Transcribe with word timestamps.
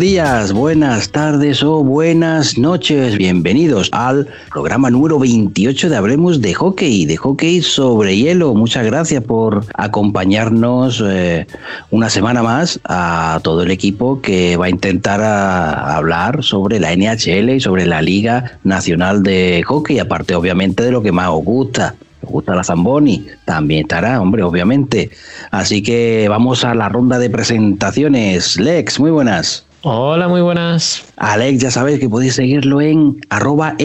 días, 0.00 0.54
buenas 0.54 1.10
tardes 1.10 1.62
o 1.62 1.84
buenas 1.84 2.56
noches. 2.56 3.18
Bienvenidos 3.18 3.90
al 3.92 4.26
programa 4.50 4.88
número 4.88 5.18
28 5.18 5.90
de 5.90 5.96
Hablemos 5.96 6.40
de 6.40 6.54
Hockey, 6.54 7.04
de 7.04 7.18
hockey 7.18 7.60
sobre 7.60 8.16
hielo. 8.16 8.54
Muchas 8.54 8.86
gracias 8.86 9.22
por 9.22 9.62
acompañarnos 9.74 11.04
eh, 11.06 11.46
una 11.90 12.08
semana 12.08 12.42
más 12.42 12.80
a 12.84 13.40
todo 13.42 13.62
el 13.62 13.70
equipo 13.70 14.22
que 14.22 14.56
va 14.56 14.66
a 14.66 14.70
intentar 14.70 15.20
a, 15.20 15.96
hablar 15.98 16.42
sobre 16.42 16.80
la 16.80 16.96
NHL 16.96 17.50
y 17.50 17.60
sobre 17.60 17.84
la 17.84 18.00
Liga 18.00 18.58
Nacional 18.64 19.22
de 19.22 19.62
Hockey, 19.66 19.98
aparte 19.98 20.34
obviamente 20.34 20.82
de 20.82 20.92
lo 20.92 21.02
que 21.02 21.12
más 21.12 21.28
os 21.28 21.44
gusta, 21.44 21.94
me 22.22 22.30
gusta 22.30 22.54
la 22.54 22.64
Zamboni, 22.64 23.26
también 23.44 23.82
estará, 23.82 24.18
hombre, 24.18 24.42
obviamente. 24.44 25.10
Así 25.50 25.82
que 25.82 26.26
vamos 26.30 26.64
a 26.64 26.74
la 26.74 26.88
ronda 26.88 27.18
de 27.18 27.28
presentaciones. 27.28 28.58
Lex, 28.58 28.98
muy 28.98 29.10
buenas. 29.10 29.66
Hola, 29.82 30.28
muy 30.28 30.42
buenas. 30.42 31.02
Alex, 31.16 31.62
ya 31.62 31.70
sabéis 31.70 32.00
que 32.00 32.08
podéis 32.08 32.34
seguirlo 32.34 32.82
en 32.82 33.18
arroba 33.30 33.76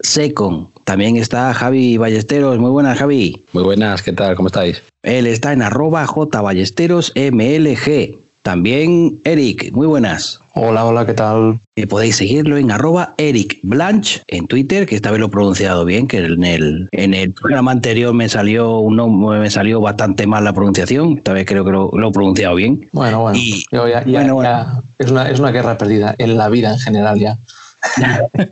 Second. 0.00 0.66
También 0.82 1.16
está 1.16 1.54
Javi 1.54 1.96
Ballesteros. 1.98 2.58
Muy 2.58 2.70
buenas, 2.70 2.98
Javi. 2.98 3.44
Muy 3.52 3.62
buenas, 3.62 4.02
¿qué 4.02 4.12
tal? 4.12 4.34
¿Cómo 4.34 4.48
estáis? 4.48 4.82
Él 5.04 5.28
está 5.28 5.52
en 5.52 5.62
arroba 5.62 6.04
J 6.04 6.40
Ballesteros 6.40 7.12
MLG. 7.14 8.18
También 8.42 9.20
Eric, 9.22 9.70
muy 9.72 9.86
buenas. 9.86 10.40
Hola, 10.60 10.84
hola, 10.84 11.06
¿qué 11.06 11.14
tal? 11.14 11.60
Y 11.76 11.86
podéis 11.86 12.16
seguirlo 12.16 12.56
en 12.56 12.72
arroba 12.72 13.14
Eric 13.16 13.60
Blanche 13.62 14.22
en 14.26 14.48
Twitter, 14.48 14.86
que 14.86 14.96
esta 14.96 15.12
vez 15.12 15.20
lo 15.20 15.26
he 15.26 15.28
pronunciado 15.28 15.84
bien, 15.84 16.08
que 16.08 16.18
en 16.18 16.42
el, 16.42 16.88
en 16.90 17.14
el 17.14 17.30
programa 17.30 17.70
anterior 17.70 18.12
me 18.12 18.28
salió 18.28 18.80
un 18.80 18.98
me 19.38 19.50
salió 19.50 19.80
bastante 19.80 20.26
mal 20.26 20.42
la 20.42 20.52
pronunciación, 20.52 21.18
esta 21.18 21.32
vez 21.32 21.46
creo 21.46 21.64
que 21.64 21.70
lo, 21.70 21.90
he 21.96 22.12
pronunciado 22.12 22.56
bien. 22.56 22.88
Bueno, 22.92 23.20
bueno, 23.20 23.38
es, 24.98 25.10
una, 25.12 25.30
es 25.30 25.38
una 25.38 25.52
guerra 25.52 25.78
perdida 25.78 26.16
en 26.18 26.36
la 26.36 26.48
vida 26.48 26.72
en 26.72 26.80
general 26.80 27.20
ya. 27.20 27.38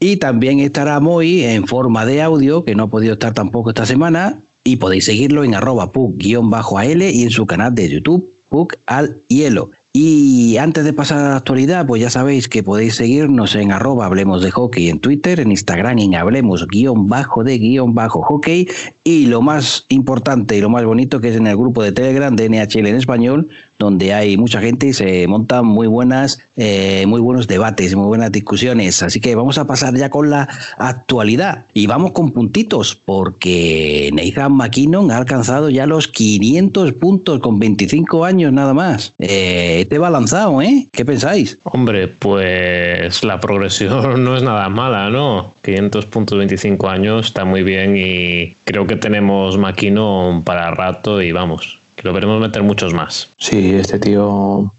y 0.00 0.16
también 0.16 0.60
estará 0.60 0.98
Moy 1.00 1.44
en 1.44 1.66
forma 1.66 2.06
de 2.06 2.22
audio, 2.22 2.64
que 2.64 2.74
no 2.74 2.84
ha 2.84 2.88
podido 2.88 3.12
estar 3.12 3.34
tampoco 3.34 3.68
esta 3.68 3.84
semana, 3.84 4.40
y 4.64 4.76
podéis 4.76 5.04
seguirlo 5.04 5.44
en 5.44 5.54
arroba 5.54 5.92
pug-al 5.92 7.02
y 7.02 7.22
en 7.24 7.30
su 7.30 7.44
canal 7.44 7.74
de 7.74 7.90
YouTube 7.90 8.35
pug 8.48 8.74
al 8.86 9.22
hielo. 9.28 9.70
Y 9.98 10.58
antes 10.58 10.84
de 10.84 10.92
pasar 10.92 11.20
a 11.20 11.28
la 11.30 11.36
actualidad, 11.36 11.86
pues 11.86 12.02
ya 12.02 12.10
sabéis 12.10 12.50
que 12.50 12.62
podéis 12.62 12.96
seguirnos 12.96 13.54
en 13.54 13.72
arroba 13.72 14.04
hablemos 14.04 14.42
de 14.42 14.50
hockey 14.50 14.90
en 14.90 14.98
Twitter, 14.98 15.40
en 15.40 15.50
Instagram 15.50 15.98
en 15.98 16.14
hablemos 16.14 16.66
guion 16.66 17.06
bajo 17.06 17.42
de 17.42 17.56
guion 17.56 17.94
bajo 17.94 18.20
hockey 18.20 18.68
y 19.04 19.24
lo 19.24 19.40
más 19.40 19.86
importante 19.88 20.54
y 20.54 20.60
lo 20.60 20.68
más 20.68 20.84
bonito 20.84 21.18
que 21.18 21.30
es 21.30 21.36
en 21.36 21.46
el 21.46 21.56
grupo 21.56 21.82
de 21.82 21.92
Telegram 21.92 22.36
de 22.36 22.50
NHL 22.50 22.88
en 22.88 22.96
español, 22.96 23.48
donde 23.78 24.14
hay 24.14 24.36
mucha 24.36 24.60
gente 24.60 24.88
y 24.88 24.92
se 24.92 25.26
montan 25.26 25.66
muy 25.66 25.86
buenas, 25.86 26.38
eh, 26.56 27.04
muy 27.06 27.20
buenos 27.20 27.46
debates, 27.46 27.94
muy 27.94 28.06
buenas 28.06 28.32
discusiones. 28.32 29.02
Así 29.02 29.20
que 29.20 29.34
vamos 29.34 29.58
a 29.58 29.66
pasar 29.66 29.94
ya 29.96 30.10
con 30.10 30.30
la 30.30 30.48
actualidad 30.78 31.66
y 31.74 31.86
vamos 31.86 32.12
con 32.12 32.32
puntitos, 32.32 32.96
porque 32.96 34.10
Nathan 34.12 34.52
McKinnon 34.52 35.10
ha 35.10 35.18
alcanzado 35.18 35.70
ya 35.70 35.86
los 35.86 36.08
500 36.08 36.92
puntos 36.94 37.40
con 37.40 37.58
25 37.58 38.24
años 38.24 38.52
nada 38.52 38.74
más. 38.74 39.14
Eh, 39.18 39.80
este 39.82 39.98
va 39.98 40.10
lanzado, 40.10 40.62
¿eh? 40.62 40.88
¿Qué 40.92 41.04
pensáis? 41.04 41.58
Hombre, 41.64 42.08
pues 42.08 43.22
la 43.24 43.40
progresión 43.40 44.24
no 44.24 44.36
es 44.36 44.42
nada 44.42 44.68
mala, 44.68 45.10
¿no? 45.10 45.54
500 45.62 46.06
puntos 46.06 46.38
25 46.38 46.88
años 46.88 47.26
está 47.26 47.44
muy 47.44 47.62
bien 47.62 47.96
y 47.96 48.54
creo 48.64 48.86
que 48.86 48.96
tenemos 48.96 49.58
McKinnon 49.58 50.42
para 50.42 50.70
rato 50.70 51.20
y 51.20 51.32
vamos 51.32 51.78
lo 52.06 52.12
veremos 52.12 52.40
meter 52.40 52.62
muchos 52.62 52.94
más. 52.94 53.28
Sí, 53.36 53.74
este 53.74 53.98
tío, 53.98 54.72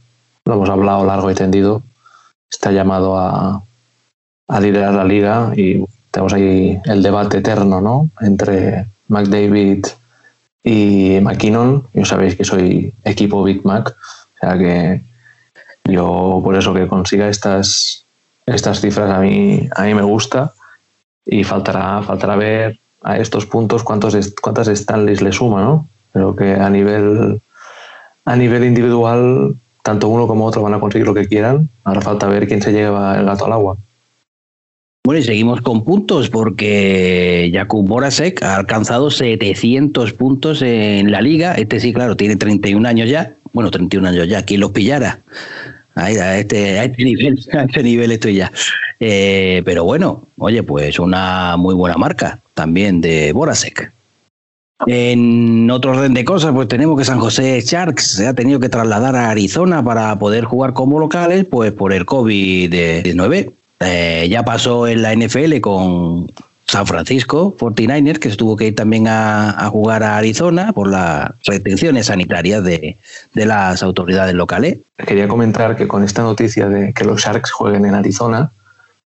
lo 0.46 0.54
hemos 0.54 0.70
hablado 0.70 1.06
largo 1.06 1.30
y 1.30 1.36
tendido, 1.36 1.84
está 2.50 2.72
llamado 2.72 3.18
a, 3.18 3.62
a 4.48 4.60
liderar 4.60 4.94
la 4.94 5.04
liga 5.04 5.52
y 5.56 5.84
tenemos 6.10 6.34
ahí 6.34 6.80
el 6.86 7.04
debate 7.04 7.40
eterno, 7.40 7.82
¿no? 7.82 8.10
Entre 8.22 8.88
McDavid 9.10 9.86
y 10.64 11.20
McKinnon. 11.22 11.88
Yo 11.94 12.06
sabéis 12.06 12.36
que 12.36 12.46
soy 12.46 12.94
equipo 13.04 13.44
Big 13.44 13.66
Mac, 13.66 13.90
o 13.90 14.40
sea 14.40 14.58
que 14.58 15.02
yo 15.84 16.40
por 16.44 16.56
eso 16.56 16.74
que 16.74 16.88
consiga 16.88 17.28
estas, 17.28 18.06
estas 18.46 18.80
cifras 18.80 19.12
a 19.12 19.20
mí, 19.20 19.68
a 19.76 19.84
mí 19.84 19.94
me 19.94 20.02
gusta 20.02 20.54
y 21.26 21.44
faltará, 21.44 22.02
faltará 22.04 22.38
ver 22.38 22.80
a 23.04 23.18
estos 23.18 23.46
puntos 23.46 23.84
cuántos, 23.84 24.16
cuántas 24.42 24.68
Stanleys 24.68 25.22
le 25.22 25.34
suma, 25.34 25.62
¿no? 25.62 25.88
Creo 26.14 26.36
que 26.36 26.54
a 26.54 26.70
nivel, 26.70 27.42
a 28.26 28.36
nivel 28.36 28.64
individual, 28.64 29.56
tanto 29.84 30.10
uno 30.10 30.28
como 30.28 30.46
otro 30.46 30.62
van 30.62 30.74
a 30.74 30.80
conseguir 30.80 31.08
lo 31.08 31.14
que 31.14 31.28
quieran. 31.28 31.70
Ahora 31.84 32.02
falta 32.02 32.28
ver 32.28 32.48
quién 32.48 32.62
se 32.62 32.72
lleva 32.72 33.18
el 33.18 33.26
gato 33.26 33.46
al 33.46 33.54
agua. 33.54 33.78
Bueno, 35.08 35.22
y 35.22 35.24
seguimos 35.24 35.62
con 35.62 35.86
puntos 35.86 36.30
porque 36.30 37.50
Jakub 37.54 37.88
Borasek 37.88 38.44
ha 38.44 38.58
alcanzado 38.58 39.10
700 39.10 40.12
puntos 40.12 40.62
en 40.62 41.12
la 41.12 41.22
liga. 41.22 41.54
Este 41.54 41.80
sí, 41.80 41.94
claro, 41.94 42.18
tiene 42.18 42.36
31 42.36 42.86
años 42.86 43.10
ya. 43.10 43.34
Bueno, 43.54 43.72
31 43.72 44.06
años 44.10 44.28
ya. 44.28 44.44
¿Quién 44.44 44.60
los 44.60 44.72
pillara? 44.72 45.22
A 45.96 46.12
este, 46.12 46.78
a 46.78 46.84
este 46.84 47.04
nivel, 47.06 47.40
a 47.54 47.64
este 47.64 47.84
nivel 47.84 48.12
estoy 48.12 48.36
ya. 48.36 48.52
Eh, 49.00 49.62
pero 49.64 49.86
bueno, 49.86 50.28
oye, 50.38 50.62
pues 50.64 51.00
una 51.00 51.56
muy 51.56 51.74
buena 51.74 51.96
marca 51.96 52.42
también 52.54 53.00
de 53.00 53.32
Borasek. 53.32 53.94
En 54.86 55.70
otro 55.72 55.92
orden 55.92 56.14
de 56.14 56.24
cosas, 56.24 56.52
pues 56.54 56.68
tenemos 56.68 56.98
que 56.98 57.06
San 57.06 57.20
José 57.20 57.60
Sharks 57.62 58.12
se 58.12 58.28
ha 58.28 58.34
tenido 58.36 58.60
que 58.60 58.70
trasladar 58.70 59.16
a 59.16 59.32
Arizona 59.32 59.84
para 59.84 60.18
poder 60.20 60.46
jugar 60.46 60.74
como 60.74 61.00
locales, 61.00 61.46
pues 61.50 61.72
por 61.72 61.94
el 61.94 62.06
COVID-19. 62.06 63.54
Eh, 63.80 64.28
ya 64.30 64.44
pasó 64.44 64.88
en 64.88 65.02
la 65.02 65.16
NFL 65.16 65.60
con 65.62 66.32
San 66.68 66.86
Francisco 66.86 67.56
49ers, 67.58 68.20
que 68.20 68.30
se 68.30 68.38
tuvo 68.38 68.56
que 68.56 68.68
ir 68.68 68.76
también 68.76 69.08
a, 69.08 69.68
jugar 69.72 70.04
a 70.04 70.18
Arizona 70.18 70.74
por 70.74 70.90
las 70.90 71.32
restricciones 71.44 72.08
sanitarias 72.08 72.64
de, 72.64 72.98
de, 73.34 73.46
las 73.46 73.82
autoridades 73.82 74.36
locales. 74.36 74.78
Quería 74.98 75.28
comentar 75.28 75.76
que 75.76 75.88
con 75.88 76.04
esta 76.04 76.22
noticia 76.22 76.68
de 76.68 76.94
que 76.94 77.04
los 77.04 77.22
Sharks 77.22 77.52
jueguen 77.52 77.86
en 77.86 77.96
Arizona, 77.96 78.52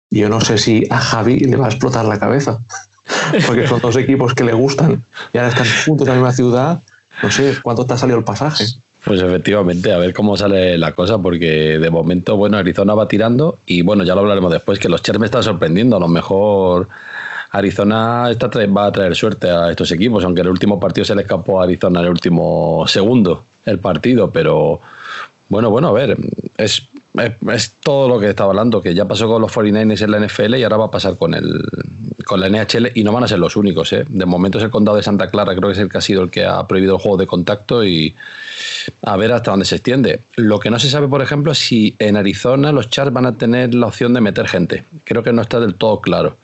yo 0.09 0.29
no 0.29 0.41
sé 0.41 0.57
si 0.57 0.87
a 0.89 0.97
Javi 0.97 1.39
le 1.41 1.57
va 1.57 1.67
a 1.67 1.69
explotar 1.69 2.05
la 2.05 2.17
cabeza 2.17 2.59
porque 3.47 3.67
son 3.67 3.79
dos 3.79 3.95
equipos 3.97 4.33
que 4.33 4.43
le 4.43 4.53
gustan 4.53 5.03
y 5.33 5.37
ahora 5.37 5.49
están 5.49 5.67
juntos 5.85 6.07
en 6.07 6.13
la 6.13 6.19
misma 6.19 6.33
ciudad. 6.33 6.79
No 7.21 7.31
sé 7.31 7.55
cuánto 7.61 7.85
te 7.85 7.93
ha 7.93 7.97
salido 7.97 8.17
el 8.17 8.23
pasaje. 8.23 8.65
Pues 9.03 9.21
efectivamente, 9.21 9.93
a 9.93 9.97
ver 9.97 10.13
cómo 10.13 10.35
sale 10.35 10.77
la 10.77 10.91
cosa, 10.91 11.17
porque 11.17 11.79
de 11.79 11.89
momento, 11.89 12.35
bueno, 12.35 12.57
Arizona 12.57 12.93
va 12.93 13.07
tirando 13.07 13.59
y 13.65 13.81
bueno, 13.81 14.03
ya 14.03 14.13
lo 14.13 14.21
hablaremos 14.21 14.51
después, 14.51 14.77
que 14.77 14.89
los 14.89 15.01
Chers 15.01 15.19
me 15.19 15.25
están 15.25 15.43
sorprendiendo. 15.43 15.95
A 15.95 15.99
lo 15.99 16.07
mejor 16.07 16.89
Arizona 17.51 18.29
está, 18.29 18.49
va 18.67 18.85
a 18.87 18.91
traer 18.91 19.15
suerte 19.15 19.49
a 19.49 19.71
estos 19.71 19.91
equipos, 19.91 20.23
aunque 20.23 20.41
el 20.41 20.49
último 20.49 20.79
partido 20.79 21.05
se 21.05 21.15
le 21.15 21.21
escapó 21.21 21.59
a 21.59 21.63
Arizona 21.63 21.99
en 21.99 22.05
el 22.05 22.11
último 22.11 22.85
segundo 22.87 23.45
el 23.65 23.79
partido, 23.79 24.31
pero 24.31 24.79
bueno, 25.47 25.69
bueno, 25.69 25.89
a 25.89 25.91
ver, 25.91 26.17
es 26.57 26.87
es, 27.53 27.71
todo 27.81 28.07
lo 28.07 28.19
que 28.19 28.29
estaba 28.29 28.51
hablando, 28.51 28.81
que 28.81 28.93
ya 28.93 29.07
pasó 29.07 29.27
con 29.27 29.41
los 29.41 29.51
49ers 29.51 30.01
en 30.01 30.11
la 30.11 30.19
NFL 30.19 30.55
y 30.55 30.63
ahora 30.63 30.77
va 30.77 30.85
a 30.85 30.91
pasar 30.91 31.17
con 31.17 31.33
el 31.33 31.63
con 32.29 32.39
la 32.39 32.47
NHL 32.47 32.91
y 32.93 33.03
no 33.03 33.11
van 33.11 33.23
a 33.23 33.27
ser 33.27 33.39
los 33.39 33.55
únicos. 33.55 33.91
¿eh? 33.91 34.05
De 34.07 34.23
momento 34.23 34.59
es 34.59 34.63
el 34.63 34.69
condado 34.69 34.97
de 34.97 35.01
Santa 35.01 35.29
Clara, 35.29 35.55
creo 35.55 35.69
que 35.69 35.73
es 35.73 35.79
el 35.79 35.89
que 35.89 35.97
ha 35.97 36.01
sido 36.01 36.21
el 36.21 36.29
que 36.29 36.45
ha 36.45 36.67
prohibido 36.67 36.93
el 36.93 37.01
juego 37.01 37.17
de 37.17 37.25
contacto 37.25 37.83
y 37.83 38.13
a 39.01 39.17
ver 39.17 39.33
hasta 39.33 39.49
dónde 39.49 39.65
se 39.65 39.77
extiende. 39.77 40.21
Lo 40.35 40.59
que 40.59 40.69
no 40.69 40.77
se 40.77 40.91
sabe, 40.91 41.07
por 41.07 41.23
ejemplo, 41.23 41.53
es 41.53 41.57
si 41.57 41.95
en 41.97 42.17
Arizona 42.17 42.71
los 42.71 42.91
Chars 42.91 43.11
van 43.11 43.25
a 43.25 43.35
tener 43.35 43.73
la 43.73 43.87
opción 43.87 44.13
de 44.13 44.21
meter 44.21 44.47
gente. 44.47 44.83
Creo 45.05 45.23
que 45.23 45.33
no 45.33 45.41
está 45.41 45.59
del 45.59 45.73
todo 45.73 46.01
claro 46.01 46.37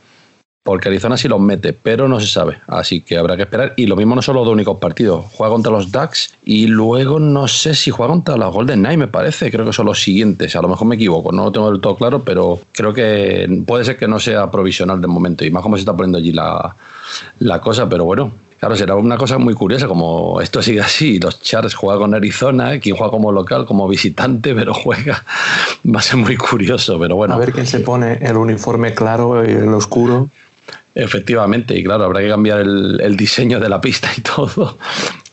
porque 0.65 0.89
Arizona 0.89 1.15
sí 1.15 1.27
los 1.27 1.39
mete, 1.39 1.73
pero 1.73 2.07
no 2.07 2.19
se 2.19 2.25
sabe, 2.25 2.57
así 2.65 3.01
que 3.01 3.19
habrá 3.19 3.35
que 3.35 3.43
esperar. 3.43 3.75
Y 3.77 3.85
lo 3.85 3.95
mismo 3.95 4.15
no 4.15 4.23
son 4.23 4.33
los 4.33 4.45
dos 4.45 4.53
únicos 4.53 4.79
partidos, 4.79 5.25
juega 5.33 5.53
contra 5.53 5.71
los 5.71 5.91
Ducks 5.91 6.33
y 6.43 6.65
luego 6.65 7.19
no 7.19 7.47
sé 7.47 7.75
si 7.75 7.91
juega 7.91 8.11
contra 8.11 8.35
los 8.35 8.51
Golden 8.51 8.79
Knights, 8.79 8.97
me 8.97 9.07
parece, 9.07 9.51
creo 9.51 9.63
que 9.63 9.73
son 9.73 9.85
los 9.85 10.01
siguientes, 10.01 10.55
a 10.55 10.63
lo 10.63 10.67
mejor 10.67 10.87
me 10.87 10.95
equivoco, 10.95 11.31
no 11.31 11.43
lo 11.43 11.51
tengo 11.51 11.69
del 11.69 11.79
todo 11.79 11.95
claro, 11.95 12.23
pero 12.23 12.59
creo 12.71 12.95
que 12.95 13.47
puede 13.67 13.85
ser 13.85 13.95
que 13.95 14.07
no 14.07 14.19
sea 14.19 14.49
provisional 14.49 14.99
de 14.99 15.05
momento, 15.05 15.45
y 15.45 15.51
más 15.51 15.61
como 15.61 15.75
se 15.75 15.81
está 15.81 15.95
poniendo 15.95 16.17
allí 16.17 16.31
la, 16.31 16.75
la 17.37 17.61
cosa, 17.61 17.87
pero 17.87 18.03
bueno, 18.05 18.33
Claro, 18.59 18.75
será 18.77 18.95
una 18.95 19.17
cosa 19.17 19.37
muy 19.37 19.53
curiosa, 19.53 19.85
como 19.85 20.39
esto 20.39 20.61
sigue 20.61 20.79
así, 20.79 21.19
los 21.19 21.41
Chars 21.41 21.75
juegan 21.75 21.99
con 21.99 22.13
Arizona, 22.15 22.79
quien 22.79 22.95
juega 22.95 23.11
como 23.11 23.31
local, 23.31 23.65
como 23.65 23.87
visitante, 23.87 24.55
pero 24.55 24.73
juega, 24.73 25.23
va 25.93 25.99
a 25.99 26.01
ser 26.01 26.17
muy 26.17 26.37
curioso, 26.37 26.97
pero 26.97 27.17
bueno. 27.17 27.33
A 27.33 27.37
ver 27.37 27.51
quién 27.51 27.67
se 27.67 27.81
pone 27.81 28.13
el 28.21 28.37
uniforme 28.37 28.93
claro 28.93 29.43
y 29.45 29.51
el 29.51 29.73
oscuro. 29.73 30.29
Efectivamente, 30.95 31.77
y 31.77 31.83
claro, 31.83 32.05
habrá 32.05 32.21
que 32.21 32.29
cambiar 32.29 32.61
el, 32.61 33.17
diseño 33.17 33.59
de 33.59 33.67
la 33.67 33.81
pista 33.81 34.09
y 34.17 34.21
todo. 34.21 34.77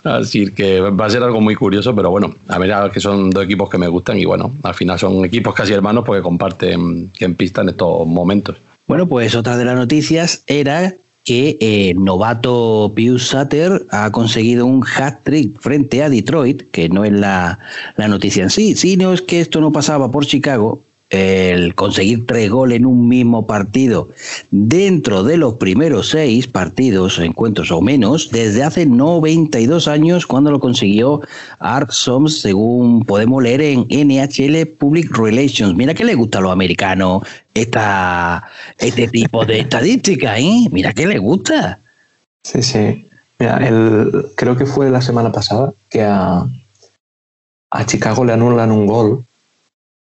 Así 0.02 0.50
que 0.50 0.80
va 0.80 1.06
a 1.06 1.10
ser 1.10 1.22
algo 1.22 1.40
muy 1.40 1.54
curioso, 1.54 1.94
pero 1.94 2.10
bueno, 2.10 2.34
a 2.48 2.58
ver, 2.58 2.90
que 2.90 2.98
son 2.98 3.30
dos 3.30 3.44
equipos 3.44 3.70
que 3.70 3.78
me 3.78 3.86
gustan 3.86 4.18
y 4.18 4.24
bueno, 4.24 4.52
al 4.64 4.74
final 4.74 4.98
son 4.98 5.24
equipos 5.24 5.54
casi 5.54 5.72
hermanos 5.72 6.02
porque 6.04 6.20
comparten 6.20 7.12
en 7.16 7.34
pista 7.36 7.62
en 7.62 7.68
estos 7.68 8.04
momentos. 8.08 8.56
Bueno, 8.88 9.06
pues 9.06 9.36
otra 9.36 9.56
de 9.56 9.64
las 9.64 9.76
noticias 9.76 10.42
era 10.48 10.94
que 11.24 11.56
el 11.60 12.02
novato 12.02 12.92
Pius 12.96 13.28
Sutter 13.28 13.86
ha 13.90 14.10
conseguido 14.10 14.66
un 14.66 14.84
hat-trick 14.84 15.60
frente 15.60 16.02
a 16.02 16.10
Detroit, 16.10 16.68
que 16.72 16.88
no 16.88 17.04
es 17.04 17.12
la, 17.12 17.60
la 17.96 18.08
noticia 18.08 18.42
en 18.42 18.50
sí, 18.50 18.74
sino 18.74 19.12
es 19.12 19.22
que 19.22 19.40
esto 19.40 19.60
no 19.60 19.70
pasaba 19.70 20.10
por 20.10 20.26
Chicago, 20.26 20.82
el 21.12 21.74
conseguir 21.74 22.26
tres 22.26 22.50
goles 22.50 22.78
en 22.78 22.86
un 22.86 23.06
mismo 23.06 23.46
partido 23.46 24.08
dentro 24.50 25.22
de 25.22 25.36
los 25.36 25.54
primeros 25.56 26.08
seis 26.08 26.46
partidos, 26.46 27.18
encuentros 27.18 27.70
o 27.70 27.82
menos, 27.82 28.30
desde 28.32 28.64
hace 28.64 28.86
92 28.86 29.88
años 29.88 30.26
cuando 30.26 30.50
lo 30.50 30.58
consiguió 30.58 31.20
Art 31.58 31.90
Soms, 31.90 32.40
según 32.40 33.04
podemos 33.04 33.42
leer 33.42 33.60
en 33.60 33.86
NHL 33.90 34.66
Public 34.78 35.14
Relations. 35.14 35.74
Mira 35.74 35.92
que 35.92 36.06
le 36.06 36.14
gusta 36.14 36.38
a 36.38 36.40
los 36.40 36.52
americanos 36.52 37.22
esta, 37.52 38.44
este 38.78 39.06
tipo 39.08 39.44
de 39.44 39.60
estadística, 39.60 40.38
¿eh? 40.38 40.66
Mira 40.70 40.94
que 40.94 41.06
le 41.06 41.18
gusta. 41.18 41.78
Sí, 42.42 42.62
sí. 42.62 43.06
Mira, 43.38 43.58
el, 43.58 44.28
creo 44.34 44.56
que 44.56 44.64
fue 44.64 44.88
la 44.88 45.02
semana 45.02 45.30
pasada 45.30 45.74
que 45.90 46.02
a, 46.02 46.46
a 47.70 47.86
Chicago 47.86 48.24
le 48.24 48.32
anulan 48.32 48.72
un 48.72 48.86
gol 48.86 49.26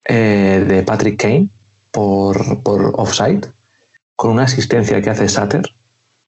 eh, 0.04 0.64
de 0.66 0.82
Patrick 0.82 1.20
Kane 1.20 1.48
por, 1.90 2.62
por 2.62 2.92
offside, 2.96 3.46
con 4.16 4.32
una 4.32 4.44
asistencia 4.44 5.00
que 5.00 5.10
hace 5.10 5.28
Satter, 5.28 5.70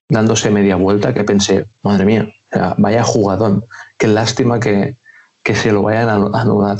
dándose 0.09 0.49
media 0.49 0.75
vuelta, 0.75 1.13
que 1.13 1.23
pensé, 1.23 1.65
madre 1.83 2.05
mía, 2.05 2.33
vaya 2.77 3.03
jugadón, 3.03 3.65
qué 3.97 4.07
lástima 4.07 4.59
que, 4.59 4.95
que 5.43 5.55
se 5.55 5.71
lo 5.71 5.83
vayan 5.83 6.09
a 6.09 6.41
anular. 6.41 6.77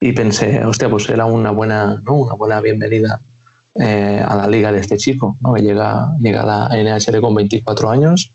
Y 0.00 0.12
pensé, 0.12 0.64
hostia, 0.64 0.88
pues 0.88 1.08
era 1.08 1.26
una 1.26 1.50
buena, 1.50 2.00
¿no? 2.02 2.14
una 2.14 2.34
buena 2.34 2.60
bienvenida 2.60 3.20
eh, 3.74 4.24
a 4.26 4.34
la 4.34 4.46
liga 4.46 4.72
de 4.72 4.80
este 4.80 4.96
chico, 4.96 5.36
¿no? 5.40 5.54
que 5.54 5.62
llega, 5.62 6.14
llega 6.18 6.42
a 6.42 6.70
la 6.70 6.82
NHL 6.82 7.20
con 7.20 7.34
24 7.34 7.90
años. 7.90 8.32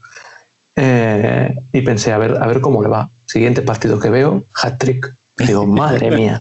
Eh, 0.75 1.57
y 1.71 1.81
pensé, 1.81 2.11
a 2.11 2.17
ver, 2.17 2.37
a 2.41 2.45
ver 2.45 2.61
cómo 2.61 2.83
le 2.83 2.89
va. 2.89 3.09
Siguiente 3.25 3.61
partido 3.61 3.99
que 3.99 4.09
veo, 4.09 4.43
hat 4.61 4.77
trick. 4.77 5.13
Digo, 5.37 5.65
madre 5.65 6.11
mía, 6.11 6.39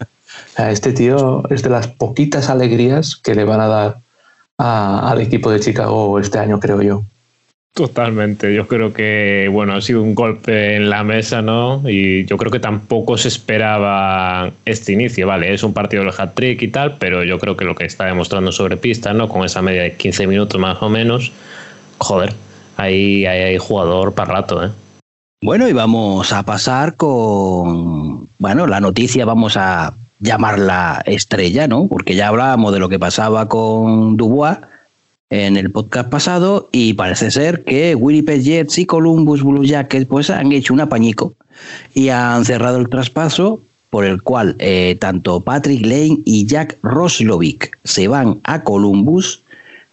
este 0.56 0.92
tío 0.92 1.42
es 1.50 1.62
de 1.62 1.70
las 1.70 1.88
poquitas 1.88 2.48
alegrías 2.48 3.16
que 3.16 3.34
le 3.34 3.44
van 3.44 3.60
a 3.60 3.69
dar 3.69 3.96
al 4.58 5.20
equipo 5.20 5.50
de 5.50 5.60
Chicago 5.60 6.19
este 6.19 6.38
año, 6.38 6.60
creo 6.60 6.81
yo. 6.82 7.02
Totalmente. 7.75 8.54
Yo 8.54 8.69
creo 8.69 8.92
que, 8.92 9.48
bueno, 9.50 9.75
ha 9.75 9.81
sido 9.81 10.00
un 10.00 10.14
golpe 10.14 10.76
en 10.76 10.90
la 10.90 11.02
mesa, 11.02 11.42
¿no? 11.42 11.82
Y 11.90 12.25
yo 12.25 12.36
creo 12.36 12.52
que 12.52 12.60
tampoco 12.60 13.19
se 13.19 13.26
esperaba 13.26 14.52
este 14.64 14.92
inicio, 14.92 15.26
¿vale? 15.26 15.52
Es 15.52 15.64
un 15.64 15.75
partido 15.75 16.04
del 16.04 16.14
hat-trick 16.16 16.62
y 16.62 16.69
tal, 16.69 16.98
pero 16.98 17.25
yo 17.25 17.40
creo 17.40 17.56
que 17.56 17.64
lo 17.64 17.75
que 17.75 17.84
está 17.84 18.04
demostrando 18.04 18.52
sobre 18.52 18.76
pista, 18.76 19.12
¿no? 19.12 19.28
Con 19.28 19.44
esa 19.44 19.60
media 19.60 19.82
de 19.82 19.96
15 19.96 20.28
minutos 20.28 20.60
más 20.60 20.80
o 20.82 20.88
menos, 20.88 21.32
joder, 21.98 22.32
ahí 22.76 23.26
hay 23.26 23.58
jugador 23.58 24.14
para 24.14 24.34
rato, 24.34 24.64
¿eh? 24.64 24.70
Bueno, 25.42 25.69
y 25.69 25.72
vamos 25.72 26.32
a 26.32 26.44
pasar 26.44 26.94
con, 26.94 28.28
bueno, 28.38 28.69
la 28.69 28.78
noticia, 28.80 29.25
vamos 29.25 29.56
a 29.56 29.94
llamarla 30.25 31.03
estrella, 31.05 31.69
¿no? 31.69 31.87
Porque 31.87 32.15
ya 32.15 32.29
hablábamos 32.29 32.73
de 32.73 32.79
lo 32.79 32.88
que 32.88 32.99
pasaba 32.99 33.47
con 33.47 34.17
Dubois 34.17 34.56
en 35.29 35.56
el 35.56 35.71
podcast 35.71 36.09
pasado 36.09 36.71
y 36.73 36.94
parece 36.94 37.31
ser 37.31 37.62
que 37.65 37.94
Winnipeg 37.94 38.43
Jets 38.43 38.79
y 38.79 38.87
Columbus 38.87 39.43
Blue 39.43 39.65
Jackets 39.65 40.06
pues 40.06 40.31
han 40.31 40.50
hecho 40.53 40.73
un 40.73 40.81
apañico 40.81 41.35
y 41.93 42.09
han 42.09 42.44
cerrado 42.44 42.79
el 42.79 42.88
traspaso 42.88 43.61
por 43.91 44.06
el 44.06 44.23
cual 44.23 44.56
eh, 44.59 44.97
tanto 44.99 45.41
Patrick 45.41 45.85
Lane 45.85 46.21
y 46.25 46.47
Jack 46.47 46.79
Roslovic 46.82 47.79
se 47.85 48.09
van 48.09 48.41
a 48.44 48.62
Columbus 48.62 49.43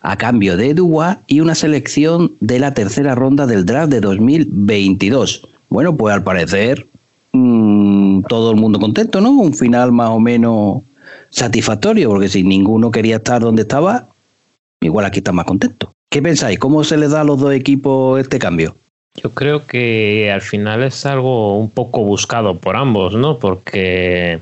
a 0.02 0.18
cambio 0.18 0.56
de 0.56 0.74
Dubois 0.74 1.18
y 1.28 1.42
una 1.42 1.56
selección 1.56 2.32
de 2.40 2.60
la 2.60 2.74
tercera 2.74 3.16
ronda 3.16 3.46
del 3.46 3.66
draft 3.66 3.92
de 3.92 4.00
2022. 4.00 5.48
Bueno, 5.70 5.96
pues 5.96 6.14
al 6.16 6.24
parecer 6.24 6.88
mmm, 7.34 8.22
todo 8.24 8.52
el 8.52 8.58
mundo 8.58 8.80
contento, 8.80 9.22
¿no? 9.22 9.32
Un 9.32 9.54
final 9.54 9.92
más 9.92 10.10
o 10.10 10.20
menos 10.20 10.82
satisfactorio, 11.30 12.10
porque 12.10 12.28
si 12.28 12.44
ninguno 12.44 12.92
quería 12.92 13.18
estar 13.18 13.42
donde 13.42 13.64
estaba, 13.64 14.08
igual 14.82 15.06
aquí 15.06 15.20
está 15.20 15.32
más 15.32 15.46
contento. 15.46 15.92
¿Qué 16.12 16.22
pensáis? 16.22 16.60
¿Cómo 16.60 16.84
se 16.84 16.98
les 16.98 17.12
da 17.12 17.22
a 17.22 17.24
los 17.24 17.40
dos 17.40 17.54
equipos 17.54 18.20
este 18.20 18.38
cambio? 18.38 18.76
Yo 19.16 19.30
creo 19.32 19.66
que 19.66 20.32
al 20.32 20.42
final 20.42 20.84
es 20.84 21.06
algo 21.06 21.58
un 21.58 21.70
poco 21.70 22.02
buscado 22.04 22.58
por 22.58 22.76
ambos, 22.76 23.14
¿no? 23.14 23.40
Porque 23.40 24.40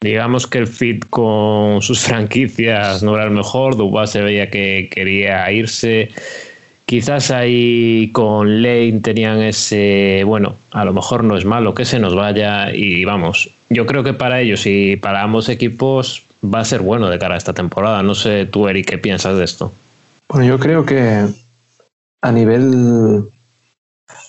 digamos 0.00 0.46
que 0.46 0.58
el 0.58 0.66
fit 0.66 1.06
con 1.08 1.82
sus 1.82 2.00
franquicias 2.00 3.02
no 3.02 3.14
era 3.14 3.24
el 3.24 3.30
mejor, 3.30 3.76
Dubois 3.76 4.10
se 4.10 4.22
veía 4.22 4.50
que 4.50 4.88
quería 4.90 5.50
irse 5.50 6.10
Quizás 6.86 7.32
ahí 7.32 8.10
con 8.12 8.62
Lane 8.62 9.00
tenían 9.02 9.42
ese, 9.42 10.22
bueno, 10.24 10.54
a 10.70 10.84
lo 10.84 10.92
mejor 10.92 11.24
no 11.24 11.36
es 11.36 11.44
malo 11.44 11.74
que 11.74 11.84
se 11.84 11.98
nos 11.98 12.14
vaya 12.14 12.72
y 12.72 13.04
vamos, 13.04 13.50
yo 13.68 13.86
creo 13.86 14.04
que 14.04 14.12
para 14.12 14.40
ellos 14.40 14.66
y 14.66 14.94
para 14.96 15.22
ambos 15.22 15.48
equipos 15.48 16.22
va 16.44 16.60
a 16.60 16.64
ser 16.64 16.82
bueno 16.82 17.10
de 17.10 17.18
cara 17.18 17.34
a 17.34 17.38
esta 17.38 17.52
temporada. 17.52 18.04
No 18.04 18.14
sé 18.14 18.46
tú, 18.46 18.68
Eric, 18.68 18.86
qué 18.86 18.98
piensas 18.98 19.36
de 19.36 19.44
esto. 19.44 19.72
Bueno, 20.28 20.46
yo 20.46 20.60
creo 20.60 20.84
que 20.84 21.26
a 22.22 22.32
nivel, 22.32 23.24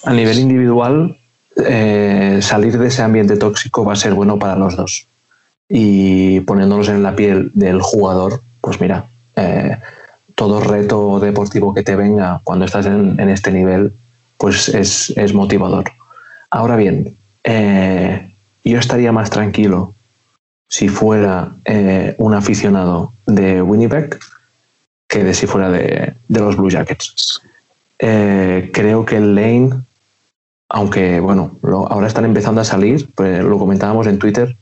a 0.03 0.13
nivel 0.13 0.39
individual, 0.39 1.17
eh, 1.63 2.39
salir 2.41 2.77
de 2.77 2.87
ese 2.87 3.01
ambiente 3.01 3.37
tóxico 3.37 3.85
va 3.85 3.93
a 3.93 3.97
ser 3.97 4.13
bueno 4.13 4.39
para 4.39 4.55
los 4.55 4.75
dos. 4.75 5.07
Y 5.69 6.39
poniéndonos 6.41 6.89
en 6.89 7.03
la 7.03 7.15
piel 7.15 7.51
del 7.53 7.81
jugador, 7.81 8.41
pues 8.61 8.79
mira, 8.79 9.05
eh, 9.35 9.77
todo 10.37 10.61
reto 10.61 11.19
deportivo 11.19 11.73
que 11.73 11.81
te 11.81 11.95
venga 11.95 12.41
cuando 12.43 12.65
estás 12.65 12.85
en, 12.85 13.19
este 13.19 13.51
nivel, 13.51 13.91
pues 14.37 14.69
es, 14.69 15.33
motivador. 15.33 15.85
Ahora 16.51 16.75
bien, 16.75 17.17
eh, 17.43 18.31
yo 18.63 18.77
estaría 18.77 19.11
más 19.11 19.31
tranquilo 19.31 19.95
si 20.69 20.89
fuera 20.89 21.55
eh, 21.65 22.13
un 22.19 22.35
aficionado 22.35 23.13
de 23.25 23.63
Winnipeg 23.63 24.19
que 25.07 25.23
de 25.23 25.33
si 25.33 25.47
fuera 25.47 25.71
de, 25.71 26.13
los 26.29 26.55
Blue 26.55 26.69
Jackets. 26.69 27.41
Eh, 27.97 28.69
creo 28.71 29.07
que 29.07 29.17
el 29.17 29.33
lane, 29.33 29.71
aunque 30.69 31.19
bueno, 31.19 31.57
ahora 31.89 32.05
están 32.05 32.25
empezando 32.25 32.61
a 32.61 32.65
salir, 32.65 33.09
pues 33.15 33.43
lo 33.43 33.57
comentábamos 33.57 34.05
en 34.05 34.19
Twitter, 34.19 34.55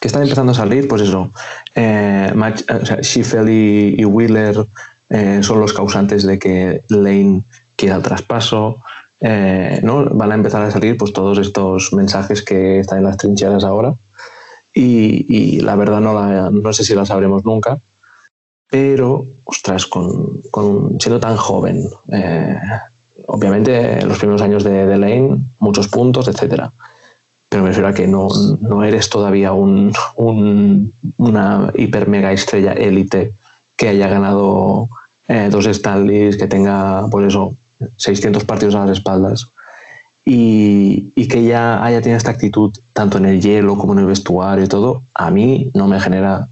que 0.00 0.08
están 0.08 0.22
empezando 0.22 0.50
a 0.50 0.56
salir, 0.56 0.88
pues 0.88 1.02
eso, 1.02 1.30
eh, 1.76 2.32
y, 3.46 4.04
Wheeler 4.04 4.66
eh, 5.10 5.40
son 5.42 5.60
los 5.60 5.72
causantes 5.72 6.24
de 6.24 6.38
que 6.38 6.84
Lane 6.88 7.42
quiera 7.76 7.96
el 7.96 8.02
traspaso. 8.02 8.78
Eh, 9.20 9.80
¿no? 9.82 10.04
Van 10.06 10.32
a 10.32 10.36
empezar 10.36 10.62
a 10.62 10.70
salir 10.70 10.96
pues, 10.96 11.12
todos 11.12 11.36
estos 11.38 11.92
mensajes 11.92 12.42
que 12.42 12.80
están 12.80 12.98
en 12.98 13.04
las 13.04 13.16
trincheras 13.16 13.64
ahora. 13.64 13.94
Y, 14.72 15.60
la 15.60 15.74
verdad 15.74 16.00
no, 16.00 16.50
no 16.50 16.72
sé 16.72 16.84
si 16.84 16.94
la 16.94 17.04
sabremos 17.04 17.44
nunca. 17.44 17.80
Pero, 18.70 19.26
ostras, 19.44 19.84
con, 19.86 20.42
siendo 21.00 21.18
tan 21.18 21.36
joven, 21.36 21.88
eh, 22.12 22.56
obviamente 23.26 24.00
los 24.06 24.18
primeros 24.18 24.42
años 24.42 24.62
de, 24.62 24.96
Lane, 24.96 25.38
muchos 25.58 25.88
puntos, 25.88 26.28
etcétera. 26.28 26.70
Pero 27.48 27.64
me 27.64 27.70
refiero 27.70 27.88
a 27.88 27.94
que 27.94 28.06
no, 28.06 28.28
no 28.60 28.84
eres 28.84 29.10
todavía 29.10 29.52
un, 29.52 29.92
un, 30.14 30.92
una 31.16 31.72
hiper 31.74 32.06
mega 32.06 32.32
estrella 32.32 32.74
élite 32.74 33.32
que 33.76 33.88
haya 33.88 34.08
ganado 34.08 34.88
eh, 35.30 35.48
dos 35.48 35.66
Stanleys, 35.66 36.36
que 36.36 36.48
tenga, 36.48 37.06
pues 37.08 37.28
eso, 37.28 37.56
600 37.96 38.44
partidos 38.44 38.74
a 38.74 38.84
las 38.84 38.98
espaldas. 38.98 39.48
Y, 40.24 41.12
que 41.28 41.44
ya 41.44 41.84
haya 41.84 42.00
tenido 42.00 42.16
esta 42.16 42.32
actitud 42.32 42.76
tanto 42.92 43.18
en 43.18 43.26
el 43.26 43.40
hielo 43.40 43.78
como 43.78 43.92
en 43.92 44.00
el 44.00 44.06
vestuario 44.06 44.64
y 44.64 44.68
todo, 44.68 45.02
a 45.14 45.30
mí 45.30 45.70
no 45.74 45.86
me 45.86 46.00
genera 46.00 46.48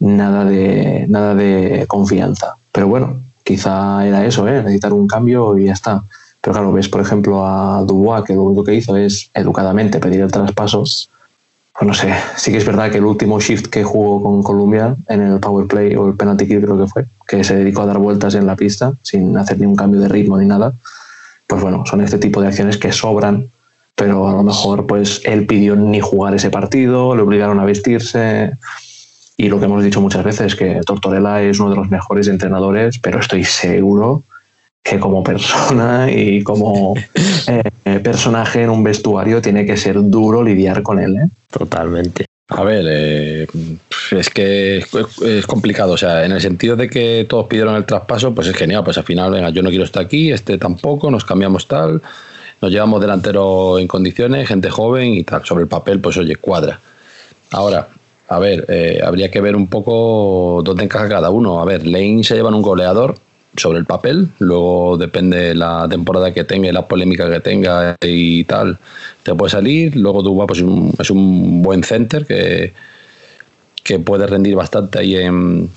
nada 0.00 0.44
de, 0.44 1.06
nada 1.08 1.36
de 1.36 1.84
confianza. 1.86 2.56
Pero 2.72 2.88
bueno, 2.88 3.22
quizá 3.44 4.04
era 4.04 4.26
eso, 4.26 4.48
¿eh? 4.48 4.62
necesitar 4.62 4.92
un 4.92 5.06
cambio 5.06 5.56
y 5.56 5.66
ya 5.66 5.74
está. 5.74 6.02
Pero 6.40 6.54
claro, 6.54 6.72
ves 6.72 6.88
por 6.88 7.00
ejemplo 7.00 7.46
a 7.46 7.84
Dubois, 7.84 8.24
que 8.24 8.34
lo 8.34 8.42
único 8.42 8.64
que 8.64 8.74
hizo 8.74 8.96
es 8.96 9.30
educadamente 9.34 10.00
pedir 10.00 10.22
el 10.22 10.32
traspaso 10.32 10.82
no 11.84 11.94
sé, 11.94 12.12
sí 12.36 12.50
que 12.50 12.58
es 12.58 12.66
verdad 12.66 12.90
que 12.90 12.98
el 12.98 13.04
último 13.04 13.38
shift 13.40 13.66
que 13.66 13.84
jugó 13.84 14.22
con 14.22 14.42
Colombia 14.42 14.96
en 15.08 15.22
el 15.22 15.38
power 15.38 15.66
play 15.66 15.94
o 15.94 16.08
el 16.08 16.16
penalty 16.16 16.46
kill 16.46 16.60
creo 16.60 16.78
que 16.78 16.86
fue, 16.88 17.06
que 17.26 17.44
se 17.44 17.54
dedicó 17.54 17.82
a 17.82 17.86
dar 17.86 17.98
vueltas 17.98 18.34
en 18.34 18.46
la 18.46 18.56
pista 18.56 18.94
sin 19.02 19.36
hacer 19.36 19.60
ni 19.60 19.66
un 19.66 19.76
cambio 19.76 20.00
de 20.00 20.08
ritmo 20.08 20.38
ni 20.38 20.46
nada, 20.46 20.72
pues 21.46 21.62
bueno, 21.62 21.84
son 21.86 22.00
este 22.00 22.18
tipo 22.18 22.40
de 22.40 22.48
acciones 22.48 22.78
que 22.78 22.92
sobran, 22.92 23.48
pero 23.94 24.28
a 24.28 24.32
lo 24.32 24.42
mejor 24.42 24.86
pues 24.86 25.20
él 25.24 25.46
pidió 25.46 25.76
ni 25.76 26.00
jugar 26.00 26.34
ese 26.34 26.50
partido, 26.50 27.14
le 27.14 27.22
obligaron 27.22 27.60
a 27.60 27.64
vestirse 27.64 28.52
y 29.36 29.48
lo 29.48 29.60
que 29.60 29.66
hemos 29.66 29.84
dicho 29.84 30.00
muchas 30.00 30.24
veces 30.24 30.56
que 30.56 30.80
Tortorella 30.84 31.42
es 31.42 31.60
uno 31.60 31.70
de 31.70 31.76
los 31.76 31.90
mejores 31.90 32.26
entrenadores, 32.26 32.98
pero 32.98 33.20
estoy 33.20 33.44
seguro 33.44 34.24
que 34.82 34.98
como 34.98 35.22
persona 35.22 36.10
y 36.10 36.42
como 36.42 36.94
eh, 37.46 38.00
personaje 38.00 38.62
en 38.62 38.70
un 38.70 38.82
vestuario 38.82 39.42
tiene 39.42 39.66
que 39.66 39.76
ser 39.76 39.96
duro 40.00 40.42
lidiar 40.42 40.82
con 40.82 40.98
él. 40.98 41.16
¿eh? 41.16 41.28
Totalmente. 41.50 42.24
A 42.50 42.64
ver, 42.64 42.86
eh, 42.88 43.46
es 44.10 44.30
que 44.30 44.78
es, 44.78 45.46
complicado. 45.46 45.92
O 45.92 45.96
sea, 45.98 46.24
en 46.24 46.32
el 46.32 46.40
sentido 46.40 46.76
de 46.76 46.88
que 46.88 47.26
todos 47.28 47.46
pidieron 47.46 47.76
el 47.76 47.84
traspaso, 47.84 48.34
pues 48.34 48.46
es 48.46 48.56
genial. 48.56 48.82
Pues 48.84 48.96
al 48.96 49.04
final, 49.04 49.30
venga, 49.30 49.50
yo 49.50 49.62
no 49.62 49.68
quiero 49.68 49.84
estar 49.84 50.04
aquí, 50.04 50.32
este 50.32 50.56
tampoco, 50.56 51.10
nos 51.10 51.26
cambiamos 51.26 51.68
tal, 51.68 52.00
nos 52.62 52.70
llevamos 52.70 53.02
delantero 53.02 53.78
en 53.78 53.86
condiciones, 53.86 54.48
gente 54.48 54.70
joven 54.70 55.12
y 55.12 55.24
tal. 55.24 55.44
Sobre 55.44 55.64
el 55.64 55.68
papel, 55.68 56.00
pues 56.00 56.16
oye, 56.16 56.36
cuadra. 56.36 56.80
Ahora, 57.50 57.88
a 58.28 58.38
ver, 58.38 58.64
eh, 58.68 59.00
habría 59.04 59.30
que 59.30 59.42
ver 59.42 59.54
un 59.54 59.68
poco 59.68 60.62
dónde 60.64 60.84
encaja 60.84 61.06
cada 61.06 61.28
uno. 61.28 61.60
A 61.60 61.66
ver, 61.66 61.86
Lane 61.86 62.24
se 62.24 62.34
lleva 62.34 62.48
un 62.48 62.62
goleador 62.62 63.14
sobre 63.58 63.78
el 63.78 63.84
papel, 63.84 64.28
luego 64.38 64.96
depende 64.96 65.54
la 65.54 65.86
temporada 65.88 66.32
que 66.32 66.44
tenga 66.44 66.68
y 66.68 66.72
la 66.72 66.86
polémica 66.86 67.30
que 67.30 67.40
tenga 67.40 67.96
y 68.00 68.44
tal, 68.44 68.78
te 69.22 69.34
puede 69.34 69.50
salir. 69.50 69.96
Luego 69.96 70.22
tú 70.22 70.36
pues, 70.46 70.62
es 70.98 71.10
un 71.10 71.62
buen 71.62 71.82
center 71.82 72.26
que, 72.26 72.72
que 73.82 73.98
puede 73.98 74.26
rendir 74.26 74.54
bastante 74.54 74.98
ahí 74.98 75.16
en, 75.16 75.70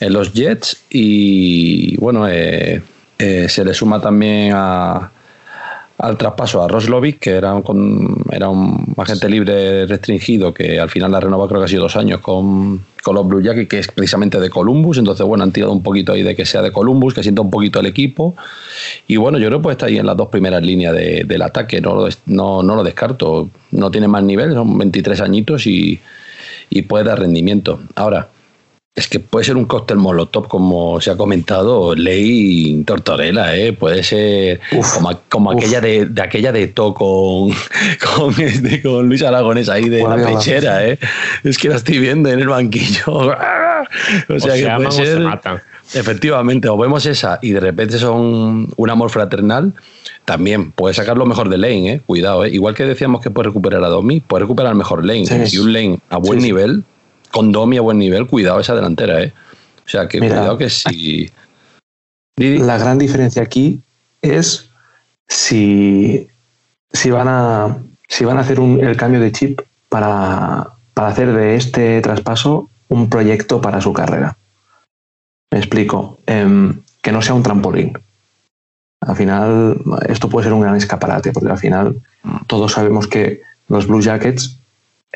en 0.00 0.12
los 0.12 0.32
Jets. 0.32 0.82
Y 0.90 1.96
bueno, 1.96 2.28
eh, 2.28 2.82
eh, 3.18 3.48
se 3.48 3.64
le 3.64 3.74
suma 3.74 4.00
también 4.00 4.52
a, 4.54 5.10
al 6.02 6.16
traspaso 6.16 6.62
a 6.62 6.68
Roslovic, 6.68 7.18
que 7.18 7.30
era 7.30 7.54
un, 7.54 8.24
era 8.30 8.48
un 8.48 8.94
agente 8.96 9.28
libre 9.28 9.86
restringido, 9.86 10.52
que 10.54 10.80
al 10.80 10.88
final 10.88 11.12
la 11.12 11.20
renovó 11.20 11.46
creo 11.46 11.60
que 11.60 11.66
ha 11.66 11.68
sido 11.68 11.82
dos 11.82 11.96
años 11.96 12.20
con, 12.20 12.84
con 13.02 13.14
los 13.14 13.26
Blue 13.26 13.42
Jackets, 13.42 13.68
que 13.68 13.78
es 13.78 13.88
precisamente 13.88 14.40
de 14.40 14.48
Columbus. 14.50 14.98
Entonces, 14.98 15.26
bueno, 15.26 15.44
han 15.44 15.52
tirado 15.52 15.72
un 15.72 15.82
poquito 15.82 16.12
ahí 16.12 16.22
de 16.22 16.34
que 16.34 16.46
sea 16.46 16.62
de 16.62 16.72
Columbus, 16.72 17.14
que 17.14 17.22
sienta 17.22 17.42
un 17.42 17.50
poquito 17.50 17.80
el 17.80 17.86
equipo. 17.86 18.34
Y 19.06 19.16
bueno, 19.16 19.38
yo 19.38 19.48
creo 19.48 19.62
que 19.62 19.70
está 19.70 19.86
ahí 19.86 19.98
en 19.98 20.06
las 20.06 20.16
dos 20.16 20.28
primeras 20.28 20.62
líneas 20.62 20.94
del 20.94 21.42
ataque, 21.42 21.80
no 21.80 21.94
lo, 21.94 22.08
no, 22.26 22.62
no 22.62 22.76
lo 22.76 22.82
descarto. 22.82 23.50
No 23.72 23.90
tiene 23.90 24.08
más 24.08 24.22
nivel, 24.22 24.54
son 24.54 24.78
23 24.78 25.20
añitos 25.20 25.66
y, 25.66 26.00
y 26.70 26.82
puede 26.82 27.04
dar 27.04 27.20
rendimiento. 27.20 27.80
Ahora, 27.94 28.28
es 28.94 29.06
que 29.06 29.20
puede 29.20 29.44
ser 29.44 29.56
un 29.56 29.66
cóctel 29.66 29.98
molotov, 29.98 30.48
como 30.48 31.00
se 31.00 31.10
ha 31.10 31.16
comentado, 31.16 31.94
ley 31.94 32.82
tortorela, 32.84 33.56
¿eh? 33.56 33.72
Puede 33.72 34.02
ser 34.02 34.60
como, 35.28 35.52
aquella 35.52 35.80
de, 35.80 36.10
aquella 36.20 36.50
de 36.52 36.68
To 36.68 36.92
con, 36.92 37.52
este, 38.38 38.82
con, 38.82 39.08
Luis 39.08 39.22
Aragones 39.22 39.68
ahí 39.68 39.88
de 39.88 40.02
la 40.02 40.16
pechera, 40.16 40.86
¿eh? 40.86 40.98
Es 41.44 41.56
que 41.56 41.68
la 41.68 41.76
estoy 41.76 41.98
viendo 41.98 42.30
en 42.30 42.40
el 42.40 42.48
banquillo. 42.48 43.06
o 44.28 44.40
sea 44.40 44.54
que 44.56 44.70
puede 44.76 44.92
ser. 44.92 45.22
Efectivamente, 45.92 46.68
o 46.68 46.76
vemos 46.76 47.04
esa 47.06 47.40
y 47.42 47.50
de 47.50 47.60
repente 47.60 47.98
son 47.98 48.72
un 48.76 48.90
amor 48.90 49.10
fraternal, 49.10 49.72
también 50.24 50.70
puede 50.70 50.94
sacar 50.94 51.16
lo 51.16 51.26
mejor 51.26 51.48
de 51.48 51.58
Lane, 51.58 51.92
¿eh? 51.92 52.00
cuidado. 52.06 52.44
¿eh? 52.44 52.50
Igual 52.50 52.74
que 52.74 52.84
decíamos 52.84 53.20
que 53.20 53.30
puede 53.30 53.48
recuperar 53.48 53.82
a 53.82 53.88
Domi, 53.88 54.20
puede 54.20 54.42
recuperar 54.42 54.74
mejor 54.74 55.04
Lane. 55.04 55.26
Si 55.46 55.58
un 55.58 55.72
Lane 55.72 55.98
a 56.08 56.18
buen 56.18 56.38
nivel, 56.40 56.84
con 57.30 57.52
Domi 57.52 57.78
a 57.78 57.82
buen 57.82 57.98
nivel, 57.98 58.26
cuidado 58.26 58.60
esa 58.60 58.74
delantera, 58.74 59.22
¿eh? 59.22 59.32
O 59.84 59.88
sea, 59.88 60.08
que 60.08 60.18
cuidado 60.18 60.58
que 60.58 60.70
si. 60.70 61.30
La 62.36 62.78
gran 62.78 62.98
diferencia 62.98 63.42
aquí 63.42 63.80
es 64.22 64.70
si, 65.28 66.28
si, 66.92 67.10
van, 67.10 67.28
a, 67.28 67.78
si 68.08 68.24
van 68.24 68.38
a 68.38 68.40
hacer 68.40 68.60
un, 68.60 68.80
el 68.82 68.96
cambio 68.96 69.20
de 69.20 69.30
chip 69.32 69.60
para, 69.88 70.70
para 70.94 71.08
hacer 71.08 71.32
de 71.32 71.56
este 71.56 72.00
traspaso 72.00 72.70
un 72.88 73.10
proyecto 73.10 73.60
para 73.60 73.80
su 73.82 73.92
carrera. 73.92 74.36
Me 75.52 75.58
explico. 75.58 76.18
Em, 76.26 76.80
que 77.02 77.12
no 77.12 77.22
sea 77.22 77.34
un 77.34 77.42
trampolín. 77.42 77.92
Al 79.00 79.16
final, 79.16 79.80
esto 80.08 80.28
puede 80.28 80.44
ser 80.44 80.52
un 80.52 80.60
gran 80.60 80.76
escaparate, 80.76 81.32
porque 81.32 81.50
al 81.50 81.58
final 81.58 81.96
todos 82.46 82.72
sabemos 82.72 83.06
que 83.06 83.42
los 83.68 83.86
Blue 83.86 84.02
Jackets 84.02 84.58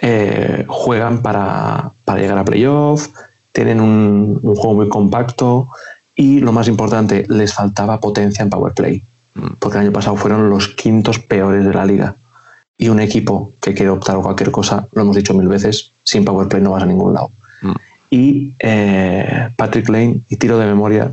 eh, 0.00 0.64
juegan 0.68 1.22
para, 1.22 1.92
llegar 2.16 2.38
a 2.38 2.44
playoff, 2.44 3.08
tienen 3.52 3.80
un, 3.80 4.40
juego 4.40 4.74
muy 4.74 4.88
compacto 4.88 5.68
y 6.14 6.40
lo 6.40 6.52
más 6.52 6.68
importante, 6.68 7.24
les 7.28 7.54
faltaba 7.54 8.00
potencia 8.00 8.42
en 8.42 8.50
power 8.50 8.72
play, 8.72 9.02
mm. 9.34 9.54
porque 9.58 9.78
el 9.78 9.84
año 9.84 9.92
pasado 9.92 10.16
fueron 10.16 10.50
los 10.50 10.68
quintos 10.68 11.18
peores 11.18 11.64
de 11.64 11.72
la 11.72 11.84
liga. 11.84 12.16
Y 12.76 12.88
un 12.88 13.00
equipo 13.00 13.52
que 13.60 13.72
quiere 13.72 13.90
optar 13.90 14.16
a 14.16 14.20
cualquier 14.20 14.50
cosa, 14.50 14.88
lo 14.92 15.02
hemos 15.02 15.16
dicho 15.16 15.32
mil 15.32 15.46
veces, 15.46 15.92
sin 16.02 16.24
power 16.24 16.48
play 16.48 16.60
no 16.60 16.72
vas 16.72 16.82
a 16.82 16.86
ningún 16.86 17.14
lado. 17.14 17.30
Mm. 17.62 17.72
Y 18.10 18.54
eh, 18.58 19.48
Patrick 19.56 19.88
Lane, 19.88 20.20
y 20.28 20.36
tiro 20.36 20.58
de 20.58 20.66
memoria, 20.66 21.12